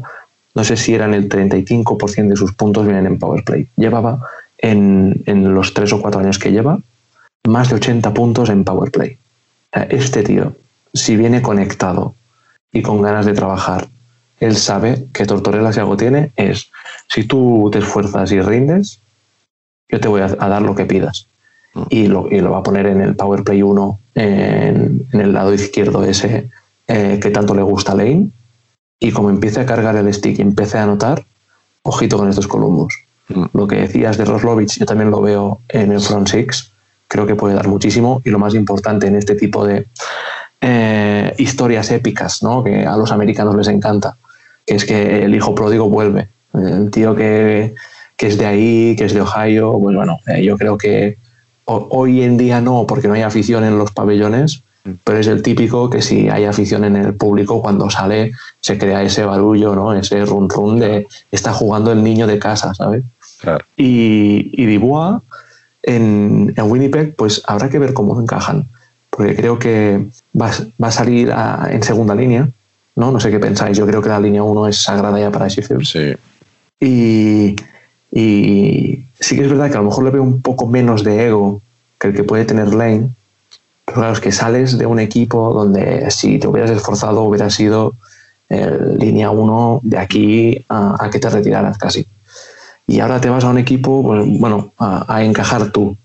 no 0.53 0.63
sé 0.63 0.75
si 0.75 0.93
eran 0.93 1.13
el 1.13 1.29
35% 1.29 2.27
de 2.27 2.35
sus 2.35 2.53
puntos 2.53 2.85
vienen 2.85 3.05
en 3.05 3.19
power 3.19 3.43
play. 3.43 3.67
Llevaba 3.75 4.21
en, 4.57 5.23
en 5.25 5.53
los 5.53 5.73
tres 5.73 5.93
o 5.93 6.01
cuatro 6.01 6.19
años 6.19 6.39
que 6.39 6.51
lleva, 6.51 6.79
más 7.47 7.69
de 7.69 7.75
80 7.75 8.13
puntos 8.13 8.49
en 8.49 8.63
Power 8.63 8.91
Play. 8.91 9.17
Este 9.71 10.23
tío, 10.23 10.55
si 10.93 11.15
viene 11.15 11.41
conectado 11.41 12.15
y 12.71 12.81
con 12.81 13.01
ganas 13.01 13.25
de 13.25 13.33
trabajar, 13.33 13.87
él 14.39 14.55
sabe 14.55 15.07
que 15.13 15.25
Tortorella 15.25 15.71
si 15.71 15.79
algo 15.79 15.97
tiene 15.97 16.31
es, 16.35 16.69
si 17.07 17.23
tú 17.23 17.69
te 17.71 17.79
esfuerzas 17.79 18.31
y 18.31 18.41
rindes, 18.41 18.99
yo 19.89 19.99
te 19.99 20.07
voy 20.07 20.21
a, 20.21 20.27
dar 20.27 20.61
lo 20.61 20.75
que 20.75 20.85
pidas. 20.85 21.27
Mm. 21.73 21.83
Y 21.89 22.07
lo, 22.07 22.27
y 22.29 22.41
lo, 22.41 22.51
va 22.51 22.59
a 22.59 22.63
poner 22.63 22.87
en 22.87 23.01
el 23.01 23.15
Power 23.15 23.43
Play 23.43 23.61
1, 23.61 23.99
en, 24.15 25.07
el 25.11 25.33
lado 25.33 25.53
izquierdo 25.53 26.03
ese 26.03 26.49
eh, 26.87 27.19
que 27.21 27.29
tanto 27.29 27.53
le 27.53 27.61
gusta 27.61 27.91
a 27.91 27.95
Lane. 27.95 28.29
Y 28.99 29.11
como 29.11 29.29
empiece 29.29 29.59
a 29.59 29.65
cargar 29.65 29.95
el 29.95 30.13
stick 30.13 30.39
y 30.39 30.41
empiece 30.41 30.77
a 30.77 30.83
anotar, 30.83 31.23
ojito 31.83 32.17
con 32.17 32.29
estos 32.29 32.47
Columbus. 32.47 32.93
Mm. 33.29 33.45
Lo 33.53 33.67
que 33.67 33.77
decías 33.77 34.17
de 34.17 34.25
Roslovich, 34.25 34.79
yo 34.79 34.85
también 34.85 35.11
lo 35.11 35.21
veo 35.21 35.61
en 35.69 35.91
el 35.91 36.01
Front 36.01 36.29
Six 36.29 36.70
creo 37.11 37.27
que 37.27 37.35
puede 37.35 37.55
dar 37.55 37.67
muchísimo 37.67 38.21
y 38.23 38.29
lo 38.29 38.39
más 38.39 38.55
importante 38.55 39.05
en 39.05 39.17
este 39.17 39.35
tipo 39.35 39.67
de 39.67 39.85
eh, 40.61 41.35
historias 41.37 41.91
épicas, 41.91 42.41
¿no? 42.41 42.63
que 42.63 42.85
a 42.85 42.95
los 42.95 43.11
americanos 43.11 43.53
les 43.57 43.67
encanta, 43.67 44.15
que 44.65 44.75
es 44.75 44.85
que 44.85 45.25
el 45.25 45.35
hijo 45.35 45.53
pródigo 45.53 45.89
vuelve, 45.89 46.29
el 46.53 46.89
tío 46.89 47.13
que, 47.13 47.73
es 48.17 48.37
de 48.37 48.45
ahí, 48.45 48.95
que 48.95 49.05
es 49.05 49.13
de 49.13 49.19
Ohio, 49.19 49.77
pues 49.77 49.93
bueno, 49.93 50.19
eh, 50.25 50.41
yo 50.41 50.57
creo 50.57 50.77
que 50.77 51.17
hoy 51.65 52.21
en 52.21 52.37
día 52.37 52.61
no, 52.61 52.85
porque 52.87 53.09
no 53.09 53.15
hay 53.15 53.23
afición 53.23 53.65
en 53.65 53.77
los 53.77 53.91
pabellones, 53.91 54.63
pero 55.03 55.17
es 55.17 55.27
el 55.27 55.41
típico 55.41 55.89
que 55.89 56.01
si 56.01 56.29
hay 56.29 56.45
afición 56.45 56.85
en 56.85 56.95
el 56.95 57.13
público, 57.13 57.61
cuando 57.61 57.89
sale 57.89 58.31
se 58.61 58.77
crea 58.77 59.03
ese 59.03 59.25
barullo, 59.25 59.75
¿no? 59.75 59.93
ese 59.93 60.23
run 60.23 60.49
run 60.49 60.79
de 60.79 61.07
está 61.29 61.51
jugando 61.51 61.91
el 61.91 62.03
niño 62.03 62.25
de 62.25 62.39
casa, 62.39 62.73
¿sabes? 62.73 63.03
Y, 63.75 64.51
y 64.53 64.77
Dubois, 64.77 65.21
en, 65.83 66.53
Winnipeg, 66.57 67.15
pues 67.15 67.41
habrá 67.47 67.69
que 67.69 67.79
ver 67.79 67.93
cómo 67.93 68.19
encajan, 68.19 68.67
porque 69.09 69.35
creo 69.35 69.59
que 69.59 70.05
va, 70.39 70.51
a 70.81 70.91
salir 70.91 71.33
en 71.69 71.83
segunda 71.83 72.15
línea, 72.15 72.49
¿no? 72.95 73.11
No 73.11 73.19
sé 73.19 73.31
qué 73.31 73.39
pensáis, 73.39 73.77
yo 73.77 73.85
creo 73.85 74.01
que 74.01 74.09
la 74.09 74.19
línea 74.19 74.43
1 74.43 74.67
es 74.67 74.77
sagrada 74.83 75.19
ya 75.19 75.31
para 75.31 75.47
Sheffield. 75.47 75.85
Sí. 75.85 76.15
Y, 76.79 77.55
y 78.11 79.05
sí 79.19 79.35
que 79.35 79.43
es 79.43 79.49
verdad 79.49 79.69
que 79.69 79.77
a 79.77 79.81
lo 79.81 79.89
mejor 79.89 80.03
le 80.03 80.11
veo 80.11 80.23
un 80.23 80.41
poco 80.41 80.67
menos 80.67 81.03
de 81.03 81.27
ego 81.27 81.61
que 81.99 82.07
el 82.07 82.13
que 82.13 82.23
puede 82.23 82.45
tener 82.45 82.73
Lane, 82.73 83.09
pero 83.85 83.97
claro, 83.99 84.13
es 84.13 84.19
que 84.19 84.31
sales 84.31 84.77
de 84.77 84.85
un 84.85 84.99
equipo 84.99 85.53
donde 85.53 86.09
si 86.11 86.39
te 86.39 86.47
hubieras 86.47 86.71
esforzado 86.71 87.23
hubiera 87.23 87.49
sido 87.49 87.95
línea 88.49 89.31
1 89.31 89.79
de 89.83 89.97
aquí 89.97 90.65
a, 90.67 91.05
a 91.05 91.09
que 91.09 91.19
te 91.19 91.29
retiraras 91.29 91.77
casi 91.77 92.05
y 92.91 92.99
ahora 92.99 93.21
te 93.21 93.29
vas 93.29 93.45
a 93.45 93.49
un 93.49 93.57
equipo, 93.57 94.03
pues, 94.03 94.25
bueno, 94.39 94.73
a, 94.77 95.23
encajar 95.23 95.71
tú. 95.71 95.97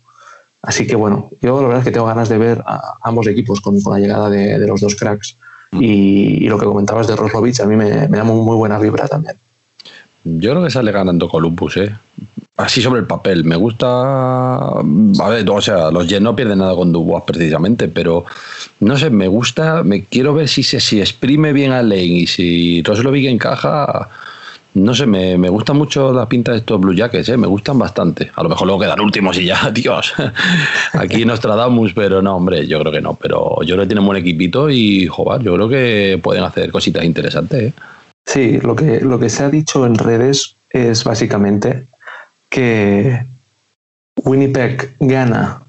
Así 0.63 0.87
que 0.87 0.95
bueno, 0.95 1.31
yo 1.41 1.61
la 1.61 1.67
verdad 1.67 1.79
es 1.81 1.85
que 1.85 1.91
tengo 1.91 2.07
ganas 2.07 2.29
de 2.29 2.39
ver 2.39 2.63
a 2.65 2.95
ambos 3.03 3.27
equipos 3.27 3.61
con, 3.61 3.79
la 3.85 3.99
llegada 3.99 4.31
de, 4.31 4.59
los 4.67 4.81
dos 4.81 4.95
cracks. 4.95 5.37
Mm. 5.73 5.83
Y, 5.83 6.49
lo 6.49 6.59
que 6.59 6.65
comentabas 6.65 7.09
de 7.09 7.17
Roslovich 7.17 7.61
a 7.61 7.67
mí 7.67 7.75
me, 7.75 8.07
da 8.07 8.25
muy, 8.25 8.57
buena 8.57 8.79
vibra 8.79 9.09
también. 9.09 9.37
Yo 10.23 10.53
creo 10.53 10.63
que 10.63 10.71
sale 10.71 10.93
ganando 10.93 11.29
Columbus, 11.29 11.77
¿eh? 11.77 11.93
Así 12.57 12.81
sobre 12.81 13.01
el 13.01 13.07
papel. 13.07 13.45
Me 13.45 13.57
gusta. 13.57 13.87
A 13.89 15.29
ver, 15.29 15.49
o 15.51 15.61
sea, 15.61 15.91
los 15.91 16.07
Jets 16.07 16.23
no 16.23 16.37
pierden 16.37 16.59
nada 16.59 16.75
con 16.75 16.93
Dubois 16.93 17.25
precisamente, 17.27 17.89
pero 17.89 18.25
no 18.81 18.97
sé, 18.97 19.11
me 19.11 19.29
gusta. 19.29 19.83
Me 19.83 20.05
quiero 20.05 20.35
ver 20.35 20.49
si 20.49 20.63
se 20.63 20.81
si 20.81 21.01
exprime 21.01 21.53
bien 21.53 21.73
a 21.73 21.83
Lane 21.83 22.03
y 22.03 22.27
si 22.27 22.83
Roslovich 22.83 23.27
encaja 23.27 24.09
no 24.77 24.95
sé, 24.95 25.07
me, 25.07 25.39
me 25.39 25.49
gusta 25.49 25.73
mucho 25.73 26.13
la 26.13 26.29
pinta 26.29 26.53
de 26.53 26.59
estos 26.59 26.79
Blue 26.79 26.95
Jackets, 26.95 27.31
¿eh? 27.31 27.37
me 27.39 27.47
gustan 27.47 27.79
bastante. 27.79 28.31
A 28.35 28.43
lo 28.43 28.51
mejor 28.51 28.67
luego 28.67 28.83
quedan 28.83 29.01
últimos 29.01 29.39
y 29.39 29.47
ya, 29.47 29.71
Dios. 29.75 30.13
Aquí 30.93 31.25
Nostradamus, 31.25 31.95
pero 31.95 32.21
no, 32.21 32.37
hombre, 32.37 32.67
yo 32.67 32.81
creo 32.81 32.93
que 32.93 33.01
no. 33.01 33.15
Pero 33.15 33.63
yo 33.63 33.75
creo 33.75 33.85
que 33.85 33.89
tienen 33.89 34.05
buen 34.05 34.19
equipito 34.19 34.69
y, 34.69 35.07
joder, 35.07 35.43
yo 35.43 35.55
creo 35.55 35.69
que 35.69 36.21
pueden 36.23 36.45
hacer 36.45 36.71
cositas 36.71 37.05
interesantes. 37.05 37.63
¿eh? 37.63 37.73
Sí, 38.27 38.59
lo 38.59 38.77
que, 38.77 39.01
lo 39.01 39.19
que 39.19 39.31
se 39.31 39.45
ha 39.45 39.49
dicho 39.49 39.87
en 39.87 39.95
redes 39.95 40.57
es 40.69 41.05
básicamente 41.05 41.87
que 42.51 43.25
Winnipeg 44.25 44.95
gana 45.01 45.63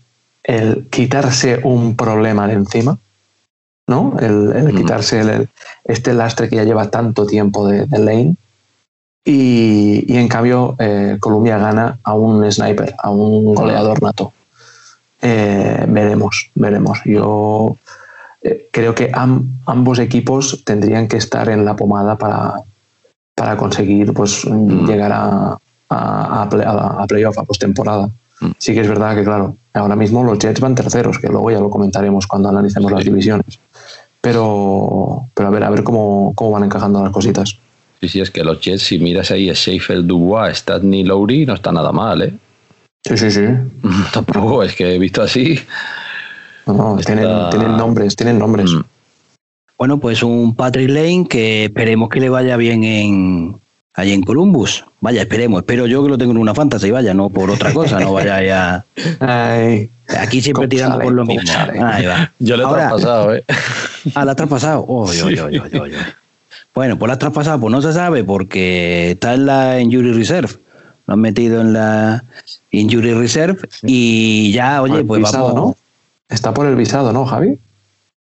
el 0.44 0.88
quitarse 0.90 1.62
un 1.64 1.96
problema 1.96 2.46
de 2.48 2.54
encima, 2.56 2.98
¿no? 3.88 4.18
El, 4.20 4.76
quitarse 4.76 5.22
el, 5.22 5.48
este 5.86 6.14
lastre 6.14 6.50
que 6.50 6.58
ya 6.58 6.66
lleva 6.66 6.90
tanto 6.90 7.26
tiempo 7.26 7.68
de, 7.70 7.86
de 7.86 8.00
Lane 8.00 8.36
y, 9.30 10.18
en 10.18 10.30
cambio, 10.30 10.78
eh, 10.80 11.18
Colombia 11.20 11.58
gana 11.58 11.98
a 12.02 12.14
un 12.14 12.50
sniper, 12.50 12.96
a 12.98 13.10
un 13.10 13.54
goleador 13.54 14.02
nato. 14.02 14.32
eh, 15.22 15.86
veremos, 15.86 16.50
veremos. 16.56 17.02
Yo 17.04 17.76
eh, 18.42 18.70
creo 18.72 18.96
que 18.96 19.12
ambos 19.14 20.00
equipos 20.00 20.64
tendrían 20.64 21.10
que 21.10 21.18
estar 21.18 21.50
en 21.50 21.66
la 21.66 21.76
pomada 21.76 22.18
para, 22.18 22.62
para 23.36 23.58
conseguir 23.58 24.14
pues, 24.14 24.46
mm. 24.46 24.86
llegar 24.86 25.12
a, 25.12 25.58
a, 25.90 26.44
a, 26.44 27.06
playoff, 27.06 27.38
a 27.38 27.44
postemporada. 27.44 28.10
Mm. 28.40 28.52
Sí 28.58 28.74
que 28.74 28.80
es 28.80 28.88
verdad 28.88 29.14
que, 29.14 29.26
claro, 29.26 29.58
ahora 29.74 29.98
mismo 29.98 30.24
los 30.24 30.40
Jets 30.40 30.62
van 30.62 30.74
terceros, 30.74 31.20
que 31.20 31.28
luego 31.28 31.52
ya 31.52 31.60
lo 31.60 31.70
comentaremos 31.70 32.28
cuando 32.28 32.48
analicemos 32.48 32.90
las 32.94 33.04
divisiones. 33.04 33.60
Pero, 34.22 35.26
pero 35.34 35.50
a 35.50 35.52
ver, 35.52 35.66
a 35.66 35.70
ver 35.70 35.84
cómo, 35.84 36.32
cómo 36.34 36.52
van 36.52 36.64
encajando 36.64 37.04
las 37.04 37.12
cositas. 37.12 37.60
Sí, 38.00 38.10
sí, 38.10 38.20
es 38.20 38.30
que 38.30 38.44
los 38.44 38.62
Jets, 38.62 38.84
si 38.84 39.00
miras 39.00 39.32
ahí, 39.32 39.50
es 39.50 39.58
Sheffield, 39.58 40.06
Dubois, 40.06 40.58
Statney, 40.58 41.04
Lowry, 41.04 41.46
no 41.46 41.56
está 41.56 41.72
nada 41.72 41.92
mal, 41.92 42.22
¿eh? 42.22 42.34
Sí, 43.04 43.18
sí, 43.18 43.32
sí. 43.32 43.46
Tampoco, 44.14 44.64
es 44.64 44.76
que 44.76 44.96
he 44.96 45.00
visto 45.00 45.22
así. 45.22 45.60
No, 46.66 46.98
tienen, 46.98 47.26
nombres, 47.78 48.16
tienen 48.16 48.38
nombres. 48.38 48.72
Mm. 48.72 48.82
Bueno, 49.78 50.00
pues 50.00 50.22
un 50.24 50.56
Patrick 50.56 50.90
Lane 50.90 51.28
que 51.30 51.66
esperemos 51.66 52.10
que 52.10 52.20
le 52.20 52.30
vaya 52.30 52.58
bien 52.58 52.84
en 52.84 53.56
allí 53.94 54.14
en 54.14 54.22
Columbus. 54.22 54.84
Vaya, 55.02 55.22
esperemos. 55.22 55.60
Espero 55.60 55.86
yo 55.86 56.04
que 56.04 56.10
lo 56.10 56.18
tengo 56.18 56.32
en 56.32 56.38
una 56.40 56.54
fantasy, 56.54 56.92
vaya, 56.92 57.14
no 57.14 57.30
por 57.30 57.50
otra 57.50 57.74
cosa, 57.74 58.00
no 58.00 58.14
vaya 58.14 58.42
ya. 58.42 58.86
Aquí 60.20 60.42
siempre 60.42 60.68
tirando 60.68 61.00
por 61.00 61.14
lo 61.14 61.26
mismo. 61.26 61.52
Ahí 61.84 62.06
va. 62.06 62.32
Yo 62.40 62.58
le 62.58 62.64
he 62.64 62.68
traspasado, 62.68 63.36
¿eh? 63.36 63.44
Ah, 64.16 64.24
la 64.24 64.32
has 64.32 64.38
traspasado. 64.38 64.86
Oh, 64.88 65.12
yo, 65.12 65.30
yo, 65.30 65.50
yo, 65.50 65.68
yo, 65.68 65.86
Bueno, 66.78 67.00
pues 67.00 67.08
la 67.08 67.14
has 67.14 67.20
traspasado, 67.20 67.60
pues 67.60 67.72
no 67.72 67.82
se 67.82 67.92
sabe 67.92 68.24
porque 68.24 69.10
está 69.10 69.34
en 69.34 69.48
la 69.48 69.82
Injury 69.82 70.14
Reserve. 70.14 70.60
Lo 71.08 71.16
han 71.16 71.22
metido 71.22 71.60
en 71.60 71.74
la 71.74 72.24
Injury 72.70 73.16
Reserve 73.16 73.68
y 73.82 74.52
ya, 74.52 74.84
oye, 74.84 75.04
pues 75.04 75.22
visado, 75.22 75.48
vamos. 75.48 75.70
¿no? 75.70 75.76
Está 76.30 76.54
por 76.54 76.68
el 76.68 76.76
visado, 76.76 77.12
¿no, 77.12 77.26
Javi? 77.26 77.58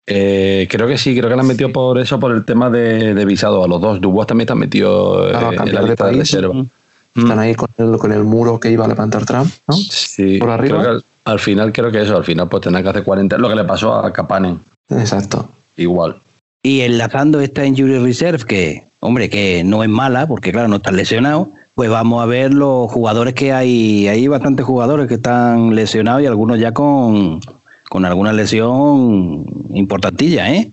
Eh, 0.06 0.68
creo 0.70 0.90
que 0.90 0.98
sí, 0.98 1.16
creo 1.16 1.30
que 1.30 1.38
la 1.38 1.42
han 1.42 1.48
metido 1.48 1.72
por 1.72 1.98
eso, 1.98 2.20
por 2.20 2.34
el 2.34 2.44
tema 2.44 2.70
de, 2.70 3.24
visado 3.24 3.64
a 3.64 3.68
los 3.70 3.80
dos. 3.80 4.02
Dubois 4.02 4.28
también 4.28 4.44
está 4.44 4.56
metido 4.56 5.26
eh, 5.26 5.56
en 5.66 5.74
la 5.74 5.82
lista 5.84 6.08
de, 6.08 6.12
reserva. 6.12 6.54
Mm. 6.54 6.70
Están 7.16 7.40
ahí 7.40 7.56
con 7.56 7.70
el, 7.78 7.98
con 7.98 8.12
el 8.12 8.26
muro 8.26 8.60
que 8.60 8.70
iba 8.70 8.84
a 8.84 8.90
levantar 8.90 9.26
Trump, 9.26 9.54
¿no? 9.70 9.76
Sí, 9.78 10.40
por 10.40 10.50
arriba. 10.50 11.00
al, 11.24 11.40
final 11.40 11.72
creo 11.72 11.94
que 11.94 12.02
eso, 12.02 12.18
al 12.18 12.26
final 12.26 12.50
pues 12.50 12.64
tendrá 12.64 12.84
que 12.84 12.90
hacer 12.90 13.04
40, 13.06 13.38
lo 13.38 13.48
que 13.48 13.56
le 13.56 13.64
pasó 13.64 13.96
a 13.96 14.12
Kapanen. 14.12 14.60
Exacto. 14.90 15.48
Igual. 15.78 16.18
Y 16.64 16.82
enlazando 16.82 17.42
esta 17.42 17.66
Injury 17.66 18.00
Reserve, 18.00 18.46
que, 18.46 18.86
hombre, 19.02 19.30
que 19.30 19.64
no 19.66 19.84
es 19.84 19.90
mala, 19.90 20.28
porque 20.28 20.54
claro, 20.54 20.70
no 20.70 20.78
está 20.78 20.94
lesionado, 20.94 21.52
pues 21.76 21.90
vamos 21.90 22.24
a 22.24 22.26
ver 22.26 22.54
los 22.54 22.90
jugadores 22.90 23.34
que 23.34 23.52
hay. 23.52 24.08
Hay 24.08 24.28
bastantes 24.28 24.66
jugadores 24.66 25.08
que 25.08 25.16
están 25.16 25.76
lesionados 25.76 26.24
y 26.24 26.26
algunos 26.26 26.60
ya 26.60 26.72
con, 26.72 27.42
con 27.90 28.06
alguna 28.06 28.32
lesión 28.32 29.46
importantilla, 29.72 30.54
¿eh? 30.54 30.72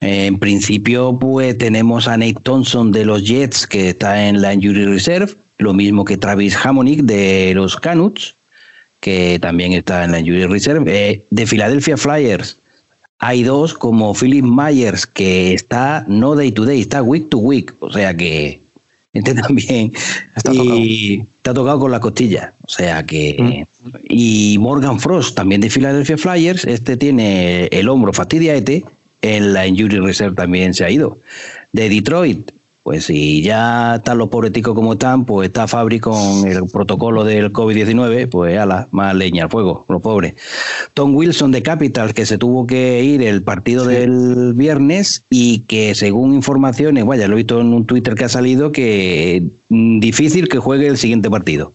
En 0.00 0.38
principio, 0.38 1.18
pues 1.18 1.56
tenemos 1.56 2.08
a 2.08 2.16
Nate 2.16 2.36
Thompson 2.42 2.92
de 2.92 3.06
los 3.06 3.24
Jets, 3.24 3.66
que 3.66 3.88
está 3.88 4.28
en 4.28 4.42
la 4.42 4.52
Injury 4.52 4.84
Reserve, 4.84 5.34
lo 5.58 5.72
mismo 5.72 6.04
que 6.04 6.18
Travis 6.18 6.54
Hammonick 6.54 7.00
de 7.02 7.52
los 7.54 7.76
Canuts, 7.76 8.34
que 9.00 9.38
también 9.40 9.72
está 9.72 10.04
en 10.04 10.12
la 10.12 10.20
Injury 10.20 10.46
Reserve. 10.46 10.84
Eh, 10.86 11.24
de 11.30 11.46
Philadelphia 11.46 11.96
Flyers, 11.96 12.58
hay 13.18 13.42
dos, 13.42 13.74
como 13.74 14.14
Philip 14.14 14.44
Myers, 14.44 15.06
que 15.06 15.54
está 15.54 16.04
no 16.08 16.34
day 16.34 16.52
to 16.52 16.64
day, 16.64 16.80
está 16.80 17.02
week 17.02 17.28
to 17.28 17.38
week, 17.38 17.74
o 17.80 17.90
sea 17.90 18.16
que 18.16 18.60
este 19.14 19.34
también. 19.34 19.92
Está 20.36 20.52
y 20.52 21.24
está 21.36 21.54
tocado 21.54 21.80
con 21.80 21.90
la 21.92 22.00
costilla. 22.00 22.52
O 22.62 22.68
sea 22.68 23.04
que. 23.06 23.36
Mm. 23.38 23.96
Y 24.08 24.56
Morgan 24.58 24.98
Frost, 24.98 25.36
también 25.36 25.60
de 25.60 25.70
Philadelphia 25.70 26.18
Flyers, 26.18 26.64
este 26.64 26.96
tiene 26.96 27.66
el 27.66 27.88
hombro 27.88 28.12
fastidiaete. 28.12 28.84
En 29.22 29.54
la 29.54 29.66
Injury 29.66 30.00
Reserve 30.00 30.36
también 30.36 30.74
se 30.74 30.84
ha 30.84 30.90
ido. 30.90 31.18
De 31.72 31.88
Detroit, 31.88 32.50
pues 32.84 33.06
si 33.06 33.40
ya 33.40 33.94
están 33.96 34.18
los 34.18 34.28
pobreticos 34.28 34.74
como 34.74 34.92
están, 34.92 35.24
pues 35.24 35.48
está 35.48 35.66
Fabri 35.66 36.00
con 36.00 36.46
el 36.46 36.66
protocolo 36.70 37.24
del 37.24 37.50
COVID-19, 37.50 38.28
pues 38.28 38.58
ala, 38.58 38.88
más 38.90 39.14
leña 39.14 39.44
al 39.44 39.50
fuego, 39.50 39.86
los 39.88 40.02
pobres. 40.02 40.34
Tom 40.92 41.16
Wilson 41.16 41.50
de 41.50 41.62
Capitals, 41.62 42.12
que 42.12 42.26
se 42.26 42.36
tuvo 42.36 42.66
que 42.66 43.02
ir 43.02 43.22
el 43.22 43.42
partido 43.42 43.86
del 43.86 44.52
viernes 44.52 45.24
y 45.30 45.60
que 45.60 45.94
según 45.94 46.34
informaciones, 46.34 47.06
vaya, 47.06 47.26
lo 47.26 47.32
he 47.32 47.36
visto 47.38 47.58
en 47.58 47.72
un 47.72 47.86
Twitter 47.86 48.14
que 48.16 48.26
ha 48.26 48.28
salido, 48.28 48.70
que 48.70 49.42
mm, 49.70 50.00
difícil 50.00 50.50
que 50.50 50.58
juegue 50.58 50.86
el 50.86 50.98
siguiente 50.98 51.30
partido 51.30 51.72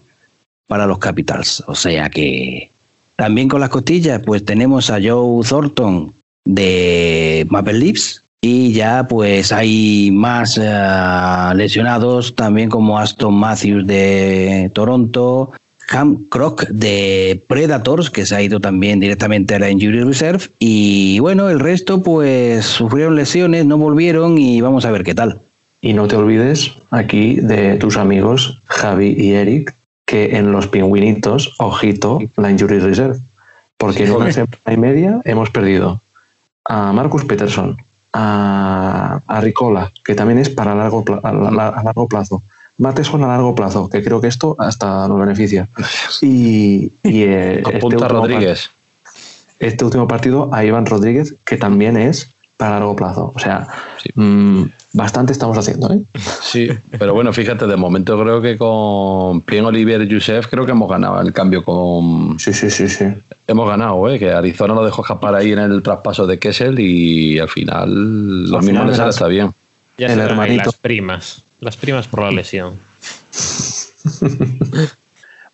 para 0.68 0.86
los 0.86 0.98
Capitals. 0.98 1.64
O 1.66 1.74
sea 1.74 2.08
que 2.08 2.70
también 3.16 3.48
con 3.48 3.60
las 3.60 3.70
costillas, 3.70 4.22
pues 4.24 4.44
tenemos 4.44 4.90
a 4.90 5.00
Joe 5.02 5.44
Thornton 5.44 6.14
de 6.44 7.48
Maple 7.50 7.80
Leafs, 7.80 8.22
y 8.42 8.72
ya 8.72 9.06
pues 9.06 9.52
hay 9.52 10.10
más 10.12 10.58
eh, 10.60 11.54
lesionados 11.54 12.34
también 12.34 12.70
como 12.70 12.98
Aston 12.98 13.34
Matthews 13.34 13.86
de 13.86 14.70
Toronto, 14.74 15.52
Ham 15.90 16.24
Croc 16.28 16.66
de 16.68 17.44
Predators, 17.48 18.08
que 18.08 18.24
se 18.24 18.34
ha 18.34 18.42
ido 18.42 18.60
también 18.60 19.00
directamente 19.00 19.54
a 19.54 19.58
la 19.58 19.70
Injury 19.70 20.04
Reserve. 20.04 20.44
Y 20.58 21.18
bueno, 21.18 21.50
el 21.50 21.60
resto 21.60 22.02
pues 22.02 22.64
sufrieron 22.64 23.16
lesiones, 23.16 23.66
no 23.66 23.76
volvieron 23.76 24.38
y 24.38 24.60
vamos 24.60 24.84
a 24.84 24.90
ver 24.90 25.04
qué 25.04 25.14
tal. 25.14 25.40
Y 25.82 25.92
no 25.92 26.08
te 26.08 26.16
olvides 26.16 26.72
aquí 26.90 27.36
de 27.36 27.76
tus 27.76 27.96
amigos 27.96 28.60
Javi 28.66 29.14
y 29.18 29.32
Eric, 29.32 29.74
que 30.06 30.36
en 30.36 30.52
los 30.52 30.66
pingüinitos, 30.66 31.54
ojito, 31.58 32.20
la 32.36 32.50
Injury 32.50 32.78
Reserve. 32.78 33.18
Porque 33.76 34.04
en 34.04 34.12
una 34.12 34.32
semana 34.32 34.56
y 34.70 34.76
media 34.76 35.20
hemos 35.24 35.50
perdido 35.50 36.02
a 36.66 36.92
Marcus 36.92 37.24
Peterson, 37.24 37.78
a, 38.12 39.40
Ricola, 39.40 39.92
que 40.04 40.14
también 40.14 40.38
es 40.38 40.50
para 40.50 40.74
largo, 40.74 41.04
a, 41.22 41.32
largo 41.32 42.08
plazo. 42.08 42.42
Mateson 42.78 43.22
a 43.24 43.28
largo 43.28 43.54
plazo, 43.54 43.90
que 43.90 44.02
creo 44.02 44.20
que 44.20 44.28
esto 44.28 44.56
hasta 44.58 45.06
nos 45.08 45.18
beneficia. 45.18 45.68
Y, 46.22 46.92
y 47.02 47.22
eh, 47.22 47.62
este 47.72 48.08
Rodríguez. 48.08 48.70
Este 49.58 49.84
último 49.84 50.08
partido 50.08 50.48
a 50.52 50.64
Iván 50.64 50.86
Rodríguez, 50.86 51.34
que 51.44 51.56
también 51.56 51.96
es 51.96 52.30
para 52.56 52.72
largo 52.72 52.96
plazo. 52.96 53.32
O 53.34 53.38
sea, 53.38 53.66
mm, 54.14 54.64
bastante 54.92 55.32
estamos 55.32 55.56
haciendo. 55.56 55.92
¿eh? 55.92 56.00
Sí, 56.42 56.68
pero 56.98 57.14
bueno, 57.14 57.32
fíjate, 57.32 57.66
de 57.66 57.76
momento 57.76 58.20
creo 58.20 58.40
que 58.42 58.56
con 58.56 59.40
Plien 59.42 59.64
Olivier 59.64 60.02
y 60.02 60.08
Youssef 60.08 60.46
creo 60.48 60.64
que 60.66 60.72
hemos 60.72 60.88
ganado 60.88 61.20
el 61.20 61.32
cambio 61.32 61.64
con. 61.64 62.38
Sí, 62.38 62.52
sí, 62.52 62.70
sí, 62.70 62.88
sí. 62.88 63.06
Hemos 63.46 63.68
ganado, 63.68 64.08
¿eh? 64.08 64.18
que 64.18 64.32
Arizona 64.32 64.74
lo 64.74 64.84
dejó 64.84 65.02
escapar 65.02 65.34
ahí 65.34 65.52
en 65.52 65.58
el 65.58 65.82
traspaso 65.82 66.26
de 66.26 66.38
Kessel 66.38 66.78
y 66.78 67.38
al 67.38 67.48
final 67.48 68.50
los 68.50 68.64
mismos 68.64 68.86
les 68.86 68.98
está 68.98 69.26
bien. 69.26 69.52
Ya 69.98 70.12
el 70.12 70.20
hermanito. 70.20 70.64
Las 70.66 70.76
primas, 70.76 71.42
las 71.60 71.76
primas 71.76 72.06
por 72.08 72.22
la 72.22 72.30
lesión. 72.30 72.78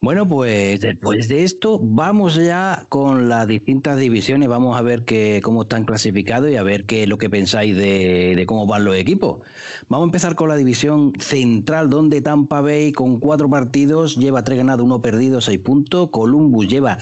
Bueno, 0.00 0.28
pues 0.28 0.82
después 0.82 1.26
de 1.28 1.42
esto 1.42 1.80
vamos 1.82 2.37
ya 2.37 2.87
con 2.90 3.28
las 3.28 3.48
distintas 3.48 3.98
divisiones, 3.98 4.48
vamos 4.48 4.76
a 4.76 4.82
ver 4.82 5.04
que, 5.04 5.40
cómo 5.42 5.62
están 5.62 5.85
clasificados 5.85 6.50
y 6.50 6.56
a 6.56 6.62
ver 6.62 6.85
qué 6.85 7.06
lo 7.06 7.16
que 7.18 7.30
pensáis 7.30 7.74
de, 7.76 8.44
cómo 8.46 8.66
van 8.66 8.85
los 8.85 8.94
equipos. 8.94 9.40
Vamos 9.88 10.04
a 10.04 10.09
empezar 10.09 10.35
con 10.35 10.48
la 10.48 10.56
división 10.56 11.12
central, 11.18 11.88
donde 11.88 12.20
Tampa 12.20 12.61
Bay 12.61 12.92
con 12.92 13.18
cuatro 13.18 13.48
partidos 13.48 14.16
lleva 14.16 14.44
tres 14.44 14.59
ganados, 14.59 14.85
uno 14.85 15.00
perdido, 15.00 15.40
seis 15.40 15.59
puntos. 15.61 16.11
Columbus 16.11 16.68
lleva 16.68 16.98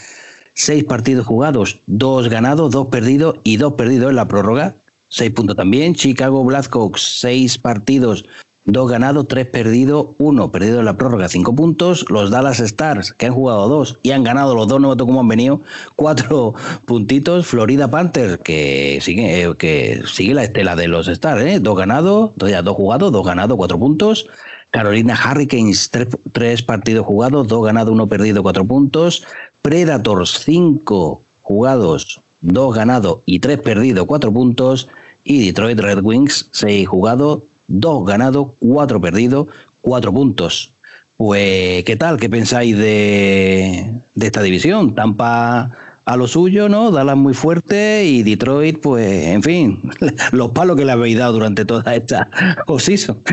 seis 0.55 0.85
partidos 0.85 1.27
jugados, 1.27 1.81
dos 1.87 2.29
ganados, 2.29 2.71
dos 2.71 2.87
perdidos 2.87 3.41
y 3.43 3.57
dos 3.57 3.75
perdidos 3.75 4.11
en 4.11 4.17
la 4.17 4.29
prórroga, 4.29 4.77
seis 5.09 5.33
puntos 5.33 5.57
también. 5.57 5.95
Chicago 5.95 6.45
Blackhawks, 6.45 7.03
seis 7.19 7.59
partidos, 7.59 8.25
Dos 8.67 8.91
ganados, 8.91 9.29
tres 9.29 9.47
perdidos, 9.47 10.09
uno 10.17 10.51
perdido 10.51 10.79
en 10.79 10.87
la 10.87 10.97
prórroga, 10.97 11.29
cinco 11.29 11.55
puntos. 11.55 12.07
Los 12.09 12.31
Dallas 12.31 12.61
Stars, 12.61 13.13
que 13.13 13.27
han 13.27 13.35
jugado 13.35 13.69
dos 13.69 13.99
y 14.03 14.13
han 14.13 14.25
ganado 14.25 14.55
los 14.55 14.67
dos, 14.69 14.81
no 14.81 14.89
me 14.89 14.97
cómo 14.97 15.21
han 15.21 15.29
venido, 15.29 15.61
cuatro 15.97 16.55
puntitos. 16.87 17.47
Florida 17.47 17.91
Panthers, 17.91 18.39
que 18.43 19.01
sigue, 19.03 19.43
eh, 19.43 19.55
que 19.59 20.03
sigue 20.07 20.33
la 20.33 20.45
estela 20.45 20.77
de 20.77 20.89
los 20.89 21.09
Stars, 21.09 21.43
¿eh? 21.43 21.61
dos 21.61 21.77
ganados, 21.77 22.31
dos, 22.37 22.51
dos 22.65 22.75
jugados, 22.75 23.13
dos 23.13 23.27
ganados, 23.27 23.57
cuatro 23.59 23.79
puntos. 23.79 24.27
Carolina 24.71 25.15
Hurricanes, 25.15 25.91
tres, 25.91 26.09
tres 26.33 26.63
partidos 26.63 27.05
jugados, 27.05 27.47
dos 27.47 27.65
ganados, 27.65 27.93
uno 27.93 28.07
perdido, 28.07 28.43
cuatro 28.43 28.65
puntos. 28.65 29.25
Predators, 29.61 30.43
cinco 30.43 31.21
jugados, 31.43 32.23
dos 32.41 32.75
ganados 32.75 33.19
y 33.27 33.41
tres 33.41 33.61
perdidos, 33.61 34.07
cuatro 34.07 34.33
puntos. 34.33 34.89
Y 35.23 35.47
Detroit 35.47 35.79
Red 35.79 36.03
Wings, 36.03 36.49
seis 36.51 36.89
jugados, 36.89 37.41
dos 37.67 38.07
ganados, 38.07 38.49
cuatro 38.59 39.01
perdidos, 39.01 39.49
cuatro 39.81 40.13
puntos. 40.13 40.75
Pues, 41.17 41.85
¿qué 41.85 41.97
tal? 41.97 42.19
¿Qué 42.19 42.29
pensáis 42.29 42.77
de, 42.77 43.95
esta 44.21 44.43
división? 44.43 44.95
Tampa 44.95 45.71
a 46.05 46.17
lo 46.17 46.27
suyo, 46.27 46.69
¿no? 46.69 46.91
Dallas 46.91 47.17
muy 47.17 47.35
fuerte 47.35 48.05
y 48.05 48.23
Detroit, 48.23 48.81
pues, 48.81 49.27
en 49.29 49.43
fin, 49.43 49.91
los 50.33 50.51
palos 50.51 50.77
que 50.77 50.85
le 50.85 50.93
habéis 50.93 51.19
dado 51.19 51.35
durante 51.35 51.65
toda 51.65 51.95
esta 51.95 52.31
osiso. 52.67 53.21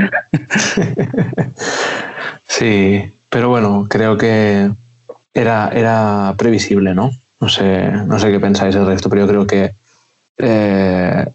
Sí, 2.48 3.02
pero 3.30 3.48
bueno, 3.48 3.88
creo 3.90 4.18
que 4.18 4.70
era, 5.34 5.70
era 5.74 6.36
previsible, 6.38 6.94
¿no? 6.94 7.12
No 7.40 7.48
sé, 7.48 7.90
no 7.90 8.20
sé 8.20 8.30
qué 8.30 8.42
pensáis 8.42 8.76
el 8.76 8.86
resto, 8.86 9.10
pero 9.10 9.22
yo 9.22 9.28
creo 9.30 9.48
que, 9.48 9.74
eh, 10.38 11.26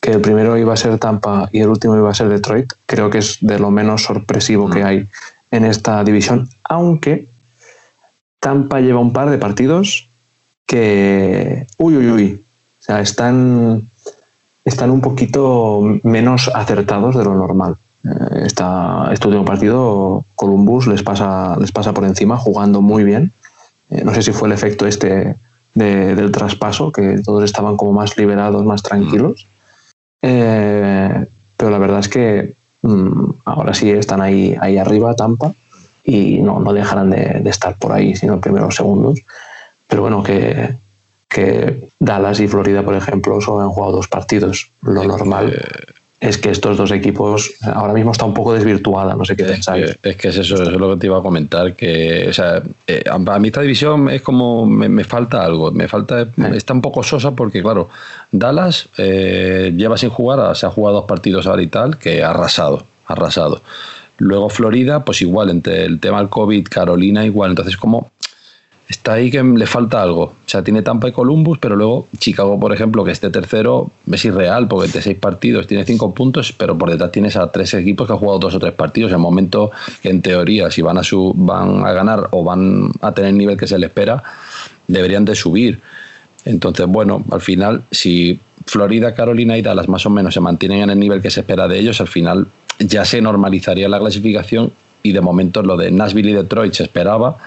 que 0.00 0.12
el 0.12 0.20
primero 0.20 0.56
iba 0.56 0.72
a 0.72 0.76
ser 0.76 0.98
Tampa 0.98 1.48
y 1.52 1.60
el 1.60 1.68
último 1.68 1.96
iba 1.96 2.10
a 2.10 2.14
ser 2.14 2.28
Detroit. 2.28 2.72
Creo 2.86 3.10
que 3.10 3.18
es 3.18 3.38
de 3.40 3.58
lo 3.58 3.70
menos 3.70 4.02
sorpresivo 4.04 4.70
que 4.70 4.82
hay 4.82 5.08
en 5.50 5.64
esta 5.64 6.02
división, 6.04 6.48
aunque 6.64 7.28
Tampa 8.38 8.80
lleva 8.80 9.00
un 9.00 9.12
par 9.12 9.30
de 9.30 9.38
partidos 9.38 10.08
que, 10.66 11.66
uy, 11.76 11.96
uy, 11.96 12.10
uy, 12.10 12.44
o 12.80 12.82
sea, 12.82 13.00
están, 13.00 13.90
están 14.64 14.90
un 14.90 15.00
poquito 15.00 15.98
menos 16.02 16.50
acertados 16.54 17.16
de 17.16 17.24
lo 17.24 17.34
normal. 17.34 17.76
Eh, 18.04 18.42
esta, 18.46 19.10
este 19.12 19.26
último 19.26 19.44
partido, 19.44 20.24
Columbus 20.36 20.86
les 20.86 21.02
pasa, 21.02 21.56
les 21.60 21.72
pasa 21.72 21.92
por 21.92 22.04
encima, 22.04 22.36
jugando 22.36 22.80
muy 22.80 23.04
bien. 23.04 23.32
Eh, 23.90 24.02
no 24.04 24.14
sé 24.14 24.22
si 24.22 24.32
fue 24.32 24.48
el 24.48 24.54
efecto 24.54 24.86
este 24.86 25.36
del 25.74 26.32
traspaso, 26.32 26.90
que 26.90 27.20
todos 27.24 27.44
estaban 27.44 27.76
como 27.76 27.92
más 27.92 28.16
liberados, 28.16 28.64
más 28.64 28.82
tranquilos. 28.82 29.46
Eh, 30.22 31.26
pero 31.56 31.70
la 31.70 31.78
verdad 31.78 32.00
es 32.00 32.08
que 32.08 32.54
mm, 32.82 33.30
ahora 33.44 33.74
sí 33.74 33.90
están 33.90 34.20
ahí, 34.20 34.56
ahí 34.60 34.78
arriba, 34.78 35.14
Tampa, 35.14 35.52
y 36.04 36.38
no, 36.38 36.60
no 36.60 36.72
dejarán 36.72 37.10
de, 37.10 37.40
de 37.40 37.50
estar 37.50 37.76
por 37.76 37.92
ahí, 37.92 38.16
sino 38.16 38.40
primeros 38.40 38.76
segundos. 38.76 39.20
Pero 39.88 40.02
bueno, 40.02 40.22
que, 40.22 40.76
que 41.28 41.88
Dallas 41.98 42.40
y 42.40 42.48
Florida, 42.48 42.82
por 42.84 42.94
ejemplo, 42.94 43.40
solo 43.40 43.60
han 43.60 43.70
jugado 43.70 43.96
dos 43.96 44.08
partidos. 44.08 44.70
Lo 44.82 45.04
normal 45.04 45.56
es 46.20 46.36
que 46.36 46.50
estos 46.50 46.76
dos 46.76 46.90
equipos 46.90 47.50
ahora 47.62 47.94
mismo 47.94 48.12
está 48.12 48.26
un 48.26 48.34
poco 48.34 48.52
desvirtuada, 48.52 49.14
no 49.14 49.24
sé 49.24 49.34
qué 49.34 49.44
pensáis. 49.44 49.96
Es 50.02 50.16
que 50.16 50.28
es 50.28 50.36
eso, 50.36 50.54
eso 50.54 50.64
es 50.64 50.76
lo 50.76 50.90
que 50.90 51.00
te 51.00 51.06
iba 51.06 51.18
a 51.18 51.22
comentar, 51.22 51.74
que 51.74 52.26
o 52.28 52.32
sea, 52.32 52.62
eh, 52.86 53.02
a 53.10 53.38
mí 53.38 53.48
esta 53.48 53.62
división 53.62 54.10
es 54.10 54.20
como 54.20 54.66
me, 54.66 55.02
falta 55.04 55.42
algo, 55.42 55.72
me 55.72 55.88
falta, 55.88 56.28
está 56.54 56.74
un 56.74 56.82
poco 56.82 57.02
sosa 57.02 57.30
porque 57.30 57.62
claro, 57.62 57.88
Dallas 58.30 58.90
eh, 58.98 59.72
lleva 59.74 59.96
sin 59.96 60.10
jugar, 60.10 60.54
se 60.54 60.66
ha 60.66 60.70
jugado 60.70 60.96
dos 60.96 61.06
partidos 61.06 61.46
ahora 61.46 61.62
y 61.62 61.68
tal, 61.68 61.96
que 61.96 62.22
ha 62.22 62.30
arrasado, 62.30 62.84
arrasado. 63.06 63.62
Luego 64.18 64.50
Florida, 64.50 65.02
pues 65.02 65.22
igual, 65.22 65.48
entre 65.48 65.84
el 65.84 66.00
tema 66.00 66.18
del 66.18 66.28
COVID, 66.28 66.66
Carolina 66.68 67.24
igual, 67.24 67.52
entonces 67.52 67.78
como 67.78 68.10
está 68.90 69.14
ahí 69.14 69.30
que 69.30 69.42
le 69.42 69.66
falta 69.66 70.02
algo. 70.02 70.22
O 70.22 70.34
sea, 70.46 70.62
tiene 70.64 70.82
Tampa 70.82 71.08
y 71.08 71.12
Columbus, 71.12 71.58
pero 71.58 71.76
luego 71.76 72.08
Chicago, 72.18 72.58
por 72.58 72.72
ejemplo, 72.72 73.04
que 73.04 73.12
este 73.12 73.30
tercero 73.30 73.90
es 74.10 74.24
irreal, 74.24 74.66
porque 74.66 74.90
de 74.90 75.00
seis 75.00 75.16
partidos 75.16 75.68
tiene 75.68 75.84
cinco 75.84 76.12
puntos, 76.12 76.52
pero 76.52 76.76
por 76.76 76.90
detrás 76.90 77.12
tienes 77.12 77.36
a 77.36 77.50
tres 77.52 77.72
equipos 77.74 78.08
que 78.08 78.12
han 78.12 78.18
jugado 78.18 78.40
dos 78.40 78.54
o 78.56 78.58
tres 78.58 78.74
partidos. 78.74 79.12
En 79.12 79.20
momento 79.20 79.70
en 80.02 80.20
teoría, 80.20 80.70
si 80.72 80.82
van 80.82 80.98
a, 80.98 81.04
su, 81.04 81.32
van 81.36 81.86
a 81.86 81.92
ganar 81.92 82.28
o 82.32 82.42
van 82.42 82.90
a 83.00 83.12
tener 83.12 83.30
el 83.30 83.38
nivel 83.38 83.56
que 83.56 83.68
se 83.68 83.78
les 83.78 83.88
espera, 83.88 84.22
deberían 84.88 85.24
de 85.24 85.36
subir. 85.36 85.80
Entonces, 86.44 86.86
bueno, 86.86 87.24
al 87.30 87.40
final, 87.40 87.84
si 87.92 88.40
Florida, 88.66 89.14
Carolina 89.14 89.56
y 89.56 89.62
Dallas 89.62 89.88
más 89.88 90.04
o 90.04 90.10
menos 90.10 90.34
se 90.34 90.40
mantienen 90.40 90.80
en 90.80 90.90
el 90.90 90.98
nivel 90.98 91.22
que 91.22 91.30
se 91.30 91.40
espera 91.40 91.68
de 91.68 91.78
ellos, 91.78 92.00
al 92.00 92.08
final 92.08 92.48
ya 92.80 93.04
se 93.04 93.20
normalizaría 93.20 93.88
la 93.88 94.00
clasificación 94.00 94.72
y 95.02 95.12
de 95.12 95.20
momento 95.20 95.62
lo 95.62 95.76
de 95.76 95.92
Nashville 95.92 96.30
y 96.30 96.34
Detroit 96.34 96.72
se 96.72 96.82
esperaba 96.82 97.38